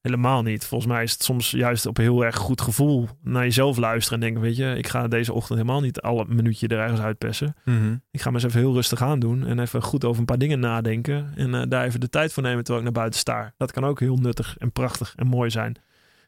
Helemaal 0.03 0.43
niet. 0.43 0.65
Volgens 0.65 0.93
mij 0.93 1.03
is 1.03 1.13
het 1.13 1.23
soms 1.23 1.51
juist 1.51 1.87
op 1.87 1.99
een 1.99 2.05
heel 2.05 2.25
erg 2.25 2.37
goed 2.37 2.61
gevoel 2.61 3.09
naar 3.21 3.43
jezelf 3.43 3.77
luisteren 3.77 4.19
en 4.19 4.25
denken, 4.25 4.43
weet 4.43 4.57
je, 4.57 4.75
ik 4.77 4.87
ga 4.87 5.09
deze 5.09 5.33
ochtend 5.33 5.59
helemaal 5.59 5.81
niet 5.81 6.01
alle 6.01 6.25
minuutje 6.29 6.69
er 6.69 6.79
ergens 6.79 7.01
uitpersen. 7.01 7.57
Mhm. 7.65 7.97
Ik 8.11 8.21
ga 8.21 8.31
me 8.31 8.35
eens 8.35 8.45
even 8.45 8.61
heel 8.61 8.73
rustig 8.73 9.03
aan 9.03 9.19
doen 9.19 9.47
en 9.47 9.59
even 9.59 9.83
goed 9.83 10.05
over 10.05 10.21
een 10.21 10.27
paar 10.27 10.39
dingen 10.39 10.61
nadenken 10.61 11.33
en 11.37 11.55
uh, 11.55 11.63
daar 11.69 11.85
even 11.85 12.01
de 12.01 12.09
tijd 12.09 12.33
voor 12.33 12.43
nemen 12.43 12.65
terwijl 12.65 12.79
ik 12.79 12.85
naar 12.85 13.01
buiten 13.01 13.21
sta. 13.21 13.55
Dat 13.57 13.73
kan 13.73 13.85
ook 13.85 14.01
heel 14.01 14.17
nuttig 14.17 14.57
en 14.59 14.73
prachtig 14.73 15.13
en 15.17 15.27
mooi 15.27 15.51
zijn. 15.51 15.77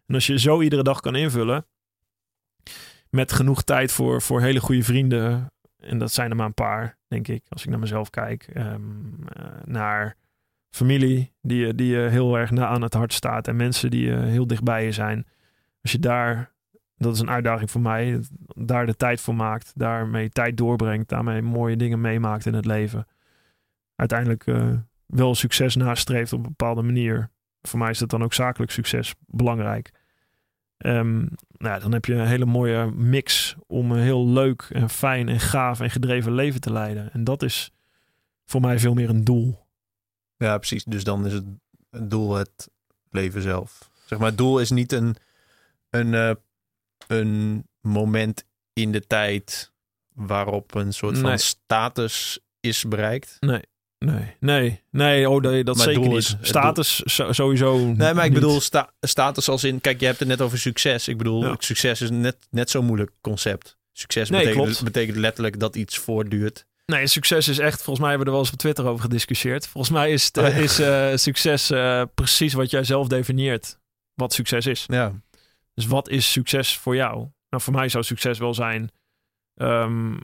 En 0.06 0.14
als 0.14 0.26
je 0.26 0.38
zo 0.38 0.60
iedere 0.60 0.82
dag 0.82 1.00
kan 1.00 1.14
invullen, 1.14 1.66
met 3.10 3.32
genoeg 3.32 3.62
tijd 3.62 3.92
voor, 3.92 4.22
voor 4.22 4.40
hele 4.40 4.60
goede 4.60 4.82
vrienden, 4.82 5.52
en 5.78 5.98
dat 5.98 6.12
zijn 6.12 6.30
er 6.30 6.36
maar 6.36 6.46
een 6.46 6.54
paar, 6.54 6.98
denk 7.08 7.28
ik, 7.28 7.44
als 7.48 7.64
ik 7.64 7.70
naar 7.70 7.78
mezelf 7.78 8.10
kijk, 8.10 8.48
um, 8.56 9.14
uh, 9.38 9.44
naar 9.64 10.16
familie 10.74 11.32
die, 11.42 11.74
die 11.74 11.96
je 11.96 12.08
heel 12.08 12.38
erg 12.38 12.50
na 12.50 12.66
aan 12.66 12.82
het 12.82 12.94
hart 12.94 13.12
staat 13.12 13.48
en 13.48 13.56
mensen 13.56 13.90
die 13.90 14.06
uh, 14.06 14.22
heel 14.22 14.46
dichtbij 14.46 14.84
je 14.84 14.92
zijn. 14.92 15.26
Als 15.82 15.92
je 15.92 15.98
daar, 15.98 16.52
dat 16.96 17.14
is 17.14 17.20
een 17.20 17.30
uitdaging 17.30 17.70
voor 17.70 17.80
mij, 17.80 18.20
daar 18.54 18.86
de 18.86 18.96
tijd 18.96 19.20
voor 19.20 19.34
maakt, 19.34 19.72
daarmee 19.74 20.28
tijd 20.28 20.56
doorbrengt, 20.56 21.08
daarmee 21.08 21.42
mooie 21.42 21.76
dingen 21.76 22.00
meemaakt 22.00 22.46
in 22.46 22.54
het 22.54 22.64
leven. 22.64 23.06
Uiteindelijk 23.96 24.44
wel 25.06 25.34
succes 25.34 25.76
nastreeft 25.76 26.32
op 26.32 26.38
een 26.38 26.48
bepaalde 26.48 26.82
manier. 26.82 27.30
Voor 27.62 27.78
mij 27.78 27.90
is 27.90 27.98
dat 27.98 28.10
dan 28.10 28.22
ook 28.22 28.34
zakelijk 28.34 28.72
succes 28.72 29.14
belangrijk. 29.26 29.90
Um, 30.78 31.28
nou, 31.56 31.80
dan 31.80 31.92
heb 31.92 32.04
je 32.04 32.14
een 32.14 32.26
hele 32.26 32.44
mooie 32.44 32.90
mix 32.90 33.56
om 33.66 33.90
een 33.90 34.02
heel 34.02 34.28
leuk 34.28 34.62
en 34.62 34.90
fijn 34.90 35.28
en 35.28 35.40
gaaf 35.40 35.80
en 35.80 35.90
gedreven 35.90 36.32
leven 36.32 36.60
te 36.60 36.72
leiden. 36.72 37.12
En 37.12 37.24
dat 37.24 37.42
is 37.42 37.72
voor 38.44 38.60
mij 38.60 38.78
veel 38.78 38.94
meer 38.94 39.08
een 39.08 39.24
doel. 39.24 39.63
Ja, 40.36 40.56
precies. 40.58 40.84
Dus 40.84 41.04
dan 41.04 41.26
is 41.26 41.32
het, 41.32 41.44
doel 42.10 42.34
het 42.34 42.68
leven 43.10 43.42
zelf. 43.42 43.90
Zeg 44.04 44.18
maar, 44.18 44.28
het 44.28 44.38
doel 44.38 44.58
is 44.58 44.70
niet 44.70 44.92
een, 44.92 45.16
een, 45.90 46.12
uh, 46.12 46.30
een 47.06 47.64
moment 47.80 48.44
in 48.72 48.92
de 48.92 49.06
tijd 49.06 49.72
waarop 50.14 50.74
een 50.74 50.92
soort 50.92 51.18
van 51.18 51.38
status 51.38 52.38
is 52.60 52.84
bereikt. 52.84 53.36
Nee, 53.40 53.62
nee, 53.98 54.36
nee, 54.40 54.82
nee. 54.90 55.30
Oh, 55.30 55.40
nee, 55.42 55.64
dat 55.64 55.76
Maar 55.76 55.84
zeker 55.84 56.00
niet. 56.08 56.16
is- 56.16 56.36
Status 56.40 57.02
sowieso. 57.30 57.78
Nee, 57.78 57.96
maar 58.14 58.24
ik 58.24 58.30
niet. 58.30 58.40
bedoel 58.40 58.60
sta- 58.60 58.92
status 59.00 59.48
als 59.48 59.64
in... 59.64 59.80
Kijk, 59.80 60.00
je 60.00 60.06
hebt 60.06 60.18
het 60.18 60.28
net 60.28 60.40
over 60.40 60.58
succes. 60.58 61.08
Ik 61.08 61.18
bedoel, 61.18 61.44
Ja. 61.44 61.54
succes 61.58 62.00
is 62.00 62.10
net, 62.10 62.36
net 62.50 62.70
zo'n 62.70 62.84
moeilijk 62.84 63.10
concept. 63.20 63.76
Succes 63.92 64.30
Nee, 64.30 64.46
betekent, 64.46 64.82
betekent 64.82 65.16
letterlijk 65.16 65.60
dat 65.60 65.76
iets 65.76 65.98
voortduurt. 65.98 66.66
Nee, 66.86 67.06
succes 67.06 67.48
is 67.48 67.58
echt. 67.58 67.74
Volgens 67.82 67.98
mij 67.98 68.08
hebben 68.08 68.26
we 68.26 68.32
er 68.32 68.36
wel 68.38 68.40
eens 68.44 68.52
op 68.52 68.58
Twitter 68.58 68.86
over 68.86 69.02
gediscussieerd. 69.02 69.66
Volgens 69.68 69.92
mij 69.92 70.12
is, 70.12 70.24
het, 70.24 70.36
Oh, 70.38 70.44
ja. 70.48 70.50
is 70.54 70.78
eh, 70.78 71.10
succes 71.14 71.70
eh, 71.70 72.02
precies 72.14 72.52
wat 72.52 72.70
jij 72.70 72.84
zelf 72.84 73.08
definieert. 73.08 73.78
Wat 74.14 74.32
succes 74.32 74.66
is. 74.66 74.84
Ja. 74.86 75.12
Dus 75.74 75.86
wat 75.86 76.08
is 76.08 76.32
succes 76.32 76.78
voor 76.78 76.94
jou? 76.96 77.16
Nou, 77.50 77.62
voor 77.62 77.72
mij 77.72 77.88
zou 77.88 78.04
succes 78.04 78.38
wel 78.38 78.54
zijn. 78.54 78.90
ehm, 79.54 80.16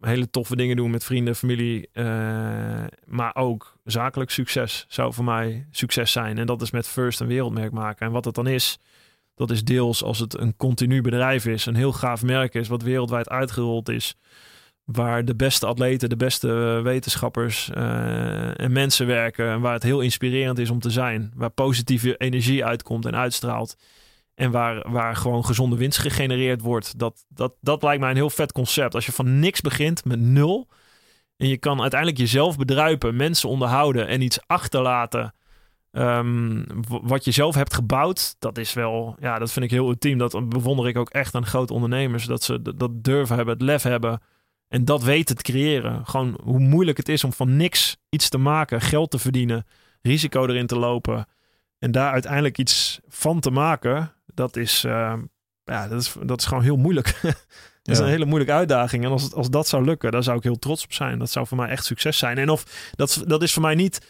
hele 0.00 0.30
toffe 0.30 0.56
dingen 0.56 0.76
doen 0.76 0.90
met 0.90 1.04
vrienden, 1.04 1.36
familie. 1.36 1.88
eh, 1.92 2.04
maar 3.06 3.34
ook 3.34 3.76
zakelijk 3.84 4.30
succes 4.30 4.84
zou 4.88 5.12
voor 5.12 5.24
mij 5.24 5.66
succes 5.70 6.12
zijn. 6.12 6.38
En 6.38 6.46
dat 6.46 6.62
is 6.62 6.70
met 6.70 6.88
First 6.88 7.20
een 7.20 7.26
wereldmerk 7.26 7.72
maken. 7.72 8.06
En 8.06 8.12
wat 8.12 8.24
het 8.24 8.34
dan 8.34 8.46
is, 8.46 8.78
dat 9.34 9.50
is 9.50 9.64
deels 9.64 10.02
als 10.02 10.18
het 10.18 10.38
een 10.38 10.56
continu 10.56 11.00
bedrijf 11.00 11.46
is. 11.46 11.66
Een 11.66 11.74
heel 11.74 11.92
gaaf 11.92 12.22
merk 12.22 12.54
is, 12.54 12.68
wat 12.68 12.82
wereldwijd 12.82 13.28
uitgerold 13.28 13.88
is. 13.88 14.16
Waar 14.92 15.24
de 15.24 15.34
beste 15.34 15.66
atleten, 15.66 16.08
de 16.08 16.16
beste 16.16 16.48
wetenschappers 16.82 17.70
eh, 17.70 18.60
en 18.60 18.72
mensen 18.72 19.06
werken. 19.06 19.50
En 19.50 19.60
waar 19.60 19.72
het 19.72 19.82
heel 19.82 20.00
inspirerend 20.00 20.58
is 20.58 20.70
om 20.70 20.78
te 20.78 20.90
zijn. 20.90 21.32
Waar 21.34 21.50
positieve 21.50 22.16
energie 22.16 22.64
uitkomt 22.64 23.06
en 23.06 23.16
uitstraalt. 23.16 23.76
En 24.34 24.50
waar, 24.50 24.90
waar 24.90 25.16
gewoon 25.16 25.44
gezonde 25.44 25.76
winst 25.76 25.98
gegenereerd 25.98 26.60
wordt. 26.60 26.98
Dat, 26.98 27.24
dat, 27.28 27.54
dat 27.60 27.82
lijkt 27.82 28.00
mij 28.00 28.10
een 28.10 28.16
heel 28.16 28.30
vet 28.30 28.52
concept. 28.52 28.94
Als 28.94 29.06
je 29.06 29.12
van 29.12 29.38
niks 29.38 29.60
begint 29.60 30.04
met 30.04 30.20
nul. 30.20 30.68
En 31.36 31.48
je 31.48 31.56
kan 31.56 31.80
uiteindelijk 31.80 32.20
jezelf 32.20 32.56
bedruipen, 32.56 33.16
mensen 33.16 33.48
onderhouden 33.48 34.06
en 34.06 34.20
iets 34.20 34.40
achterlaten. 34.46 35.34
ehm, 35.92 36.62
wat 36.88 37.24
je 37.24 37.30
zelf 37.30 37.54
hebt 37.54 37.74
gebouwd, 37.74 38.36
dat 38.38 38.58
is 38.58 38.72
wel, 38.72 39.16
ja, 39.20 39.38
dat 39.38 39.52
vind 39.52 39.64
ik 39.64 39.70
heel 39.70 39.88
ultiem. 39.88 40.18
Dat 40.18 40.48
bewonder 40.48 40.88
ik 40.88 40.96
ook 40.96 41.10
echt 41.10 41.34
aan 41.34 41.46
grote 41.46 41.72
ondernemers. 41.72 42.24
Dat 42.24 42.42
ze 42.42 42.74
dat 42.76 43.04
durven 43.04 43.36
hebben, 43.36 43.54
het 43.54 43.62
lef 43.62 43.82
hebben. 43.82 44.20
En 44.72 44.84
dat 44.84 45.02
weten 45.02 45.36
te 45.36 45.42
creëren. 45.42 46.06
Gewoon 46.06 46.38
hoe 46.42 46.58
moeilijk 46.58 46.96
het 46.96 47.08
is 47.08 47.24
om 47.24 47.32
van 47.32 47.56
niks 47.56 47.96
iets 48.08 48.28
te 48.28 48.38
maken, 48.38 48.80
geld 48.80 49.10
te 49.10 49.18
verdienen, 49.18 49.66
risico 50.02 50.46
erin 50.46 50.66
te 50.66 50.78
lopen. 50.78 51.26
En 51.78 51.90
daar 51.90 52.12
uiteindelijk 52.12 52.58
iets 52.58 53.00
van 53.08 53.40
te 53.40 53.50
maken, 53.50 54.12
dat 54.34 54.56
is, 54.56 54.84
eh, 54.84 55.14
ja, 55.64 55.88
dat 55.88 56.00
is, 56.00 56.14
dat 56.22 56.40
is 56.40 56.46
gewoon 56.46 56.62
heel 56.62 56.76
moeilijk. 56.76 57.18
dat 57.22 57.34
is 57.82 57.98
Ja. 57.98 58.04
een 58.04 58.10
hele 58.10 58.24
moeilijke 58.24 58.54
uitdaging. 58.54 59.04
En 59.04 59.10
als, 59.10 59.22
het- 59.22 59.34
als 59.34 59.50
dat 59.50 59.68
zou 59.68 59.84
lukken, 59.84 60.10
daar 60.12 60.22
zou 60.22 60.36
ik 60.36 60.42
heel 60.42 60.58
trots 60.58 60.84
op 60.84 60.92
zijn. 60.92 61.18
Dat 61.18 61.30
zou 61.30 61.46
voor 61.46 61.56
mij 61.56 61.68
echt 61.68 61.84
succes 61.84 62.18
zijn. 62.18 62.38
En 62.38 62.48
of 62.50 62.90
dat, 62.96 63.22
dat 63.26 63.42
is 63.42 63.52
voor 63.52 63.62
mij 63.62 63.74
niet 63.74 64.06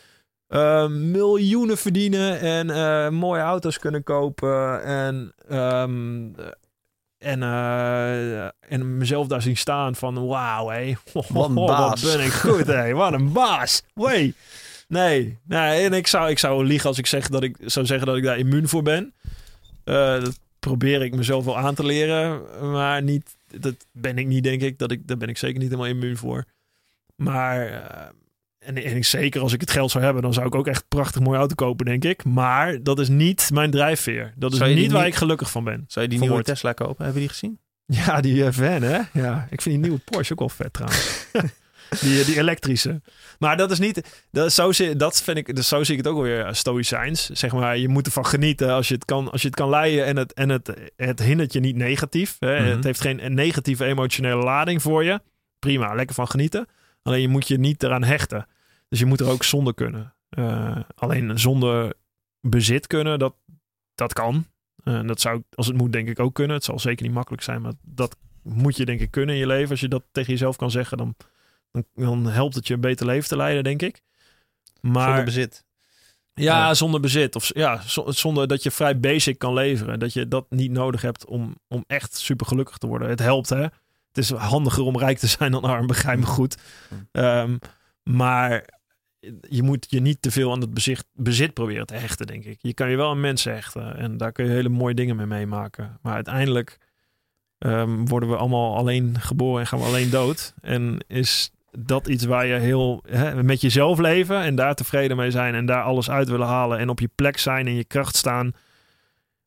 eh, 0.46 0.88
miljoenen 0.88 1.78
verdienen 1.78 2.40
en 2.40 2.70
eh, 2.70 3.08
mooie 3.10 3.40
auto's 3.42 3.78
kunnen 3.78 4.02
kopen 4.02 4.84
en, 4.84 5.34
ehm, 5.48 6.30
en, 7.22 7.42
eh, 7.42 8.44
en 8.44 8.96
mezelf 8.96 9.26
daar 9.26 9.42
zien 9.42 9.56
staan 9.56 9.94
van 9.94 10.26
wauw, 10.26 10.68
hé. 10.68 10.94
Wat 11.12 11.48
een 11.48 11.54
Wat 11.54 11.66
baas. 11.66 12.02
ben 12.02 12.24
ik 12.24 12.32
goed, 12.32 12.66
hé. 12.66 12.92
Wat 12.92 13.12
een 13.12 13.32
baas. 13.32 13.82
Wee. 13.94 14.34
Nee, 14.88 15.38
nee, 15.44 15.84
en 15.84 15.92
ik 15.92 16.06
zou, 16.06 16.30
ik 16.30 16.38
zou 16.38 16.64
liegen 16.64 16.88
als 16.88 16.98
ik 16.98 17.06
zeg 17.06 17.28
dat 17.28 17.42
ik 17.42 17.56
zou 17.64 17.86
zeggen 17.86 18.06
dat 18.06 18.16
ik 18.16 18.22
daar 18.22 18.38
immuun 18.38 18.68
voor 18.68 18.82
ben. 18.82 19.12
Eh, 19.84 20.20
dat 20.20 20.38
probeer 20.58 21.02
ik 21.02 21.14
mezelf 21.14 21.44
wel 21.44 21.58
aan 21.58 21.74
te 21.74 21.84
leren, 21.84 22.42
maar 22.72 23.02
niet, 23.02 23.36
dat 23.58 23.74
ben 23.92 24.18
ik 24.18 24.26
niet, 24.26 24.44
denk 24.44 24.62
ik. 24.62 24.78
Dat 24.78 24.90
ik 24.90 25.08
daar 25.08 25.16
ben 25.16 25.28
ik 25.28 25.38
zeker 25.38 25.58
niet 25.58 25.70
helemaal 25.70 25.90
immuun 25.90 26.16
voor. 26.16 26.44
Maar, 27.16 27.66
eh, 27.66 28.08
en, 28.64 28.76
en 28.76 29.04
zeker 29.04 29.40
als 29.40 29.52
ik 29.52 29.60
het 29.60 29.70
geld 29.70 29.90
zou 29.90 30.04
hebben, 30.04 30.22
dan 30.22 30.32
zou 30.32 30.46
ik 30.46 30.54
ook 30.54 30.66
echt 30.66 30.80
een 30.80 30.88
prachtig 30.88 31.20
mooie 31.20 31.38
auto 31.38 31.54
kopen, 31.54 31.86
denk 31.86 32.04
ik. 32.04 32.24
Maar 32.24 32.82
dat 32.82 32.98
is 32.98 33.08
niet 33.08 33.50
mijn 33.52 33.70
drijfveer. 33.70 34.32
Dat 34.36 34.52
is 34.52 34.60
niet 34.60 34.92
waar 34.92 35.06
ik 35.06 35.14
gelukkig 35.14 35.50
van 35.50 35.64
ben. 35.64 35.84
Zou 35.86 36.04
je 36.04 36.10
die 36.10 36.20
nieuwe 36.20 36.42
Tesla 36.42 36.72
kopen? 36.72 37.04
Hebben 37.04 37.14
we 37.14 37.20
die 37.20 37.28
gezien? 37.28 37.58
Ja, 37.86 38.20
die 38.20 38.44
eh, 38.44 38.52
van, 38.52 38.82
hè? 38.82 39.00
Ja, 39.12 39.46
ik 39.50 39.62
vind 39.62 39.74
die 39.74 39.78
nieuwe 39.78 39.98
Porsche 40.04 40.32
ook 40.32 40.38
wel 40.38 40.48
vet 40.48 40.72
trouwens. 40.72 41.26
die, 42.00 42.20
eh, 42.20 42.26
die 42.26 42.38
elektrische. 42.38 43.00
Maar 43.38 43.56
dat 43.56 43.70
is 43.70 43.78
niet... 43.78 44.24
Dat, 44.30 44.52
zo, 44.52 44.72
zie- 44.72 44.96
dat 44.96 45.22
vind 45.22 45.36
ik... 45.36 45.56
Dus 45.56 45.68
zo 45.68 45.84
zie 45.84 45.96
ik 45.96 46.04
het 46.04 46.12
ook 46.14 46.22
weer 46.22 46.44
eh, 46.46 46.52
stoïcijns. 46.52 47.30
Zeg 47.30 47.52
maar, 47.52 47.78
je 47.78 47.88
moet 47.88 48.06
ervan 48.06 48.26
genieten 48.26 48.70
als 48.70 48.88
je 48.88 48.94
het 48.94 49.04
kan, 49.04 49.30
als 49.30 49.40
je 49.42 49.46
het 49.46 49.56
kan 49.56 49.68
leiden 49.68 50.04
en 50.06 50.16
het, 50.16 50.32
en 50.32 50.48
het, 50.48 50.72
het 50.96 51.22
hindert 51.22 51.52
je 51.52 51.60
niet 51.60 51.76
negatief. 51.76 52.36
Hè? 52.38 52.60
Mhm. 52.60 52.70
Het 52.70 52.84
heeft 52.84 53.00
geen 53.00 53.34
negatieve 53.34 53.84
emotionele 53.84 54.42
lading 54.42 54.82
voor 54.82 55.04
je. 55.04 55.20
Prima, 55.58 55.94
lekker 55.94 56.14
van 56.14 56.28
genieten. 56.28 56.66
Alleen 57.02 57.20
je 57.20 57.28
moet 57.28 57.48
je 57.48 57.58
niet 57.58 57.82
eraan 57.82 58.04
hechten. 58.04 58.46
Dus 58.92 59.00
je 59.00 59.06
moet 59.06 59.20
er 59.20 59.28
ook 59.28 59.42
zonder 59.42 59.74
kunnen. 59.74 60.14
Eh, 60.28 60.76
alleen 60.94 61.38
zonder 61.38 61.92
bezit 62.40 62.86
kunnen, 62.86 63.18
dat, 63.18 63.34
dat 63.94 64.12
kan. 64.12 64.46
Eh, 64.84 65.02
dat 65.06 65.20
zou, 65.20 65.42
als 65.54 65.66
het 65.66 65.76
moet, 65.76 65.92
denk 65.92 66.08
ik 66.08 66.18
ook 66.20 66.34
kunnen. 66.34 66.56
Het 66.56 66.64
zal 66.64 66.78
zeker 66.78 67.04
niet 67.06 67.14
makkelijk 67.14 67.42
zijn, 67.42 67.62
maar 67.62 67.72
dat 67.82 68.16
moet 68.42 68.76
je 68.76 68.84
denk 68.84 69.00
ik 69.00 69.10
kunnen 69.10 69.34
in 69.34 69.40
je 69.40 69.46
leven. 69.46 69.70
Als 69.70 69.80
je 69.80 69.88
dat 69.88 70.02
tegen 70.12 70.32
jezelf 70.32 70.56
kan 70.56 70.70
zeggen, 70.70 70.96
dan, 70.98 71.14
dan, 71.70 71.84
dan 71.94 72.26
helpt 72.26 72.54
het 72.54 72.66
je 72.66 72.74
een 72.74 72.80
beter 72.80 73.06
leven 73.06 73.28
te 73.28 73.36
leiden, 73.36 73.64
denk 73.64 73.82
ik. 73.82 74.00
Maar 74.80 75.06
Zonder 75.06 75.24
bezit. 75.24 75.64
ja, 76.34 76.66
Ja. 76.66 76.74
zonder 76.74 77.00
bezit. 77.00 77.36
Of 77.36 77.50
ja, 77.54 77.80
zo- 77.80 78.10
zonder 78.10 78.48
dat 78.48 78.62
je 78.62 78.70
vrij 78.70 79.00
basic 79.00 79.38
kan 79.38 79.52
leveren. 79.54 79.98
Dat 79.98 80.12
je 80.12 80.28
dat 80.28 80.46
niet 80.50 80.70
nodig 80.70 81.02
hebt 81.02 81.26
om, 81.26 81.54
om 81.68 81.84
echt 81.86 82.16
super 82.16 82.46
gelukkig 82.46 82.78
te 82.78 82.86
worden. 82.86 83.08
Het 83.08 83.18
helpt, 83.18 83.48
hè. 83.48 83.62
Het 83.62 84.18
is 84.18 84.30
handiger 84.30 84.82
om 84.82 84.98
rijk 84.98 85.18
te 85.18 85.26
zijn 85.26 85.52
dan 85.52 85.62
arm, 85.64 85.86
begrijp 85.86 86.18
me 86.18 86.26
goed. 86.26 86.56
Ehm, 87.12 87.56
maar 88.02 88.80
je 89.48 89.62
moet 89.62 89.86
je 89.88 90.00
niet 90.00 90.22
te 90.22 90.30
veel 90.30 90.52
aan 90.52 90.60
het 90.60 90.74
bezit, 90.74 91.04
bezit 91.14 91.54
proberen 91.54 91.86
te 91.86 91.94
hechten, 91.94 92.26
denk 92.26 92.44
ik. 92.44 92.58
Je 92.60 92.74
kan 92.74 92.90
je 92.90 92.96
wel 92.96 93.10
aan 93.10 93.20
mensen 93.20 93.52
hechten. 93.52 93.96
En 93.96 94.16
daar 94.16 94.32
kun 94.32 94.44
je 94.44 94.50
hele 94.50 94.68
mooie 94.68 94.94
dingen 94.94 95.16
mee 95.16 95.26
meemaken. 95.26 95.98
Maar 96.02 96.14
uiteindelijk 96.14 96.78
ehm, 97.58 98.04
worden 98.04 98.28
we 98.28 98.36
allemaal 98.36 98.76
alleen 98.76 99.20
geboren 99.20 99.60
en 99.60 99.66
gaan 99.66 99.78
we 99.78 99.84
alleen 99.84 100.10
dood. 100.10 100.54
En 100.60 101.04
is 101.06 101.50
dat 101.78 102.08
iets 102.08 102.24
waar 102.24 102.46
je 102.46 102.54
heel 102.54 103.02
hè, 103.08 103.42
met 103.42 103.60
jezelf 103.60 103.98
leven 103.98 104.40
en 104.40 104.54
daar 104.54 104.74
tevreden 104.74 105.16
mee 105.16 105.30
zijn 105.30 105.54
en 105.54 105.66
daar 105.66 105.82
alles 105.82 106.10
uit 106.10 106.28
willen 106.28 106.46
halen 106.46 106.78
en 106.78 106.88
op 106.88 107.00
je 107.00 107.10
plek 107.14 107.38
zijn 107.38 107.66
en 107.66 107.74
je 107.74 107.84
kracht 107.84 108.16
staan. 108.16 108.52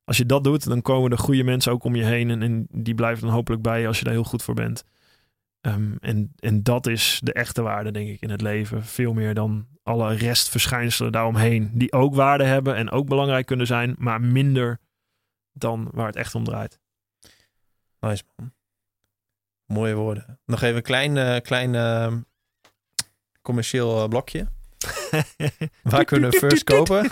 Als 0.03 0.17
je 0.17 0.25
dat 0.25 0.43
doet, 0.43 0.67
dan 0.67 0.81
komen 0.81 1.11
er 1.11 1.17
goede 1.17 1.43
mensen 1.43 1.71
ook 1.71 1.83
om 1.83 1.95
je 1.95 2.03
heen 2.03 2.29
en, 2.29 2.41
en 2.41 2.67
die 2.71 2.95
blijven 2.95 3.25
dan 3.25 3.35
hopelijk 3.35 3.61
bij 3.61 3.81
je 3.81 3.87
als 3.87 3.97
je 3.97 4.03
daar 4.03 4.13
heel 4.13 4.23
goed 4.23 4.43
voor 4.43 4.53
bent. 4.53 4.83
Ehm, 5.65 5.95
en, 5.99 6.31
en 6.39 6.63
dat 6.63 6.87
is 6.87 7.19
de 7.23 7.33
echte 7.33 7.61
waarde, 7.61 7.91
denk 7.91 8.09
ik, 8.09 8.21
in 8.21 8.29
het 8.29 8.41
leven. 8.41 8.83
Veel 8.83 9.13
meer 9.13 9.33
dan 9.33 9.67
alle 9.83 10.13
restverschijnselen 10.13 11.11
daaromheen, 11.11 11.71
die 11.73 11.91
ook 11.91 12.15
waarde 12.15 12.43
hebben 12.43 12.75
en 12.75 12.91
ook 12.91 13.07
belangrijk 13.07 13.45
kunnen 13.45 13.67
zijn, 13.67 13.95
maar 13.97 14.21
minder 14.21 14.79
dan 15.53 15.89
waar 15.91 16.07
het 16.07 16.15
echt 16.15 16.35
om 16.35 16.43
draait. 16.43 16.79
Nice 17.99 18.23
man. 18.35 18.53
Mooie 19.65 19.95
woorden. 19.95 20.39
Nog 20.45 20.61
even 20.61 20.75
een 20.75 20.81
klein, 20.81 21.17
eh, 21.17 21.41
klein 21.41 21.75
eh, 21.75 22.13
commercieel 23.41 24.03
eh, 24.03 24.07
blokje. 24.07 24.47
Waar 25.83 26.05
kunnen 26.05 26.29
we 26.29 26.37
first 26.37 26.63
kopen? 26.63 27.09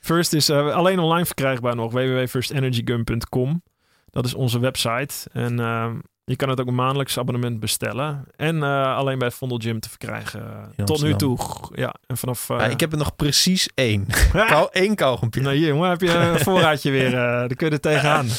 First 0.00 0.32
is 0.32 0.48
eh, 0.48 0.74
alleen 0.74 0.98
online 0.98 1.26
verkrijgbaar 1.26 1.76
nog. 1.76 1.92
www.firstenergygum.com 1.92 3.62
Dat 4.10 4.24
is 4.24 4.34
onze 4.34 4.58
website. 4.58 5.30
En 5.32 5.60
ehm, 5.60 5.98
je 6.30 6.36
kan 6.36 6.48
het 6.48 6.60
ook 6.60 6.66
een 6.66 6.74
maandelijks 6.74 7.18
abonnement 7.18 7.60
bestellen. 7.60 8.24
En 8.36 8.62
eh, 8.62 8.96
alleen 8.96 9.18
bij 9.18 9.30
Vondel 9.30 9.58
Gym 9.58 9.80
te 9.80 9.88
verkrijgen. 9.88 10.72
Tot 10.84 11.02
nu 11.02 11.14
toe. 11.14 11.38
Ja, 11.74 11.94
en 12.06 12.16
vanaf... 12.16 12.50
eh, 12.50 12.56
Ja, 12.58 12.64
ik 12.64 12.80
heb 12.80 12.92
er 12.92 12.98
nog 12.98 13.16
precies 13.16 13.68
één. 13.74 14.06
Kou, 14.32 14.68
één 14.72 14.94
kauwgompje. 14.94 15.40
Nou, 15.40 15.54
hier, 15.56 15.66
jongen, 15.68 15.90
heb 15.90 16.00
je 16.00 16.10
een 16.14 16.38
voorraadje 16.48 16.90
weer. 16.90 17.06
eh 17.06 17.12
daar 17.22 17.54
kun 17.54 17.66
je 17.66 17.72
er 17.72 17.80
tegenaan. 17.80 18.26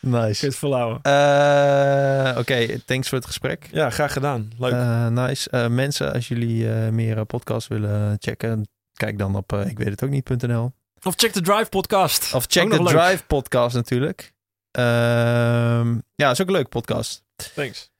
Kun 0.00 0.10
je 0.10 0.16
Nice. 0.18 0.46
het 0.46 0.56
volhouden. 0.56 1.02
Eh, 1.02 2.38
Oké, 2.38 2.78
thanks 2.86 3.08
voor 3.08 3.18
het 3.18 3.26
gesprek. 3.26 3.68
Ja, 3.72 3.90
graag 3.90 4.12
gedaan. 4.12 4.50
Leuk. 4.58 4.72
Eh, 4.72 5.06
nice. 5.06 5.50
Eh, 5.50 5.66
mensen, 5.66 6.12
als 6.12 6.28
jullie 6.28 6.72
eh, 6.72 6.88
meer 6.88 7.24
podcasts 7.24 7.68
willen 7.68 8.16
checken, 8.18 8.68
kijk 8.94 9.18
dan 9.18 9.36
op 9.36 9.52
ik 9.52 9.78
weet 9.78 9.88
het 9.88 10.04
ook 10.04 10.10
niet.nl. 10.10 10.72
of 11.02 11.14
check 11.16 11.32
de 11.32 11.40
Drive 11.40 11.68
podcast. 11.68 12.34
Of 12.34 12.44
check 12.48 12.70
de. 12.70 12.82
Drive 12.84 13.24
podcast 13.26 13.74
natuurlijk. 13.74 14.31
Ehm, 14.72 15.98
ja, 16.14 16.30
is 16.30 16.40
ook 16.40 16.46
een 16.46 16.52
leuk 16.52 16.68
podcast. 16.68 17.24
Thanks. 17.54 17.90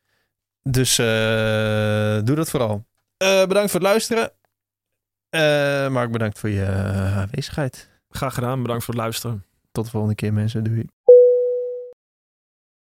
Dus 0.63 0.99
eh, 0.99 2.19
doe 2.25 2.37
dat 2.37 2.51
vooral. 2.51 2.85
Eh, 3.17 3.47
bedankt 3.47 3.71
voor 3.71 3.81
het 3.81 3.89
luisteren. 3.89 4.33
Eh 5.29 5.89
Mark, 5.89 6.11
bedankt 6.13 6.39
voor 6.39 6.49
je 6.49 6.67
aanwezigheid. 7.17 7.89
Graag 8.09 8.35
gedaan. 8.35 8.63
Bedankt 8.63 8.85
voor 8.85 8.95
het 8.95 9.03
luisteren. 9.03 9.45
Tot 9.73 9.85
de 9.85 9.91
volgende 9.91 10.15
keer 10.15 10.33
mensen. 10.33 10.65
Doei. 10.65 10.87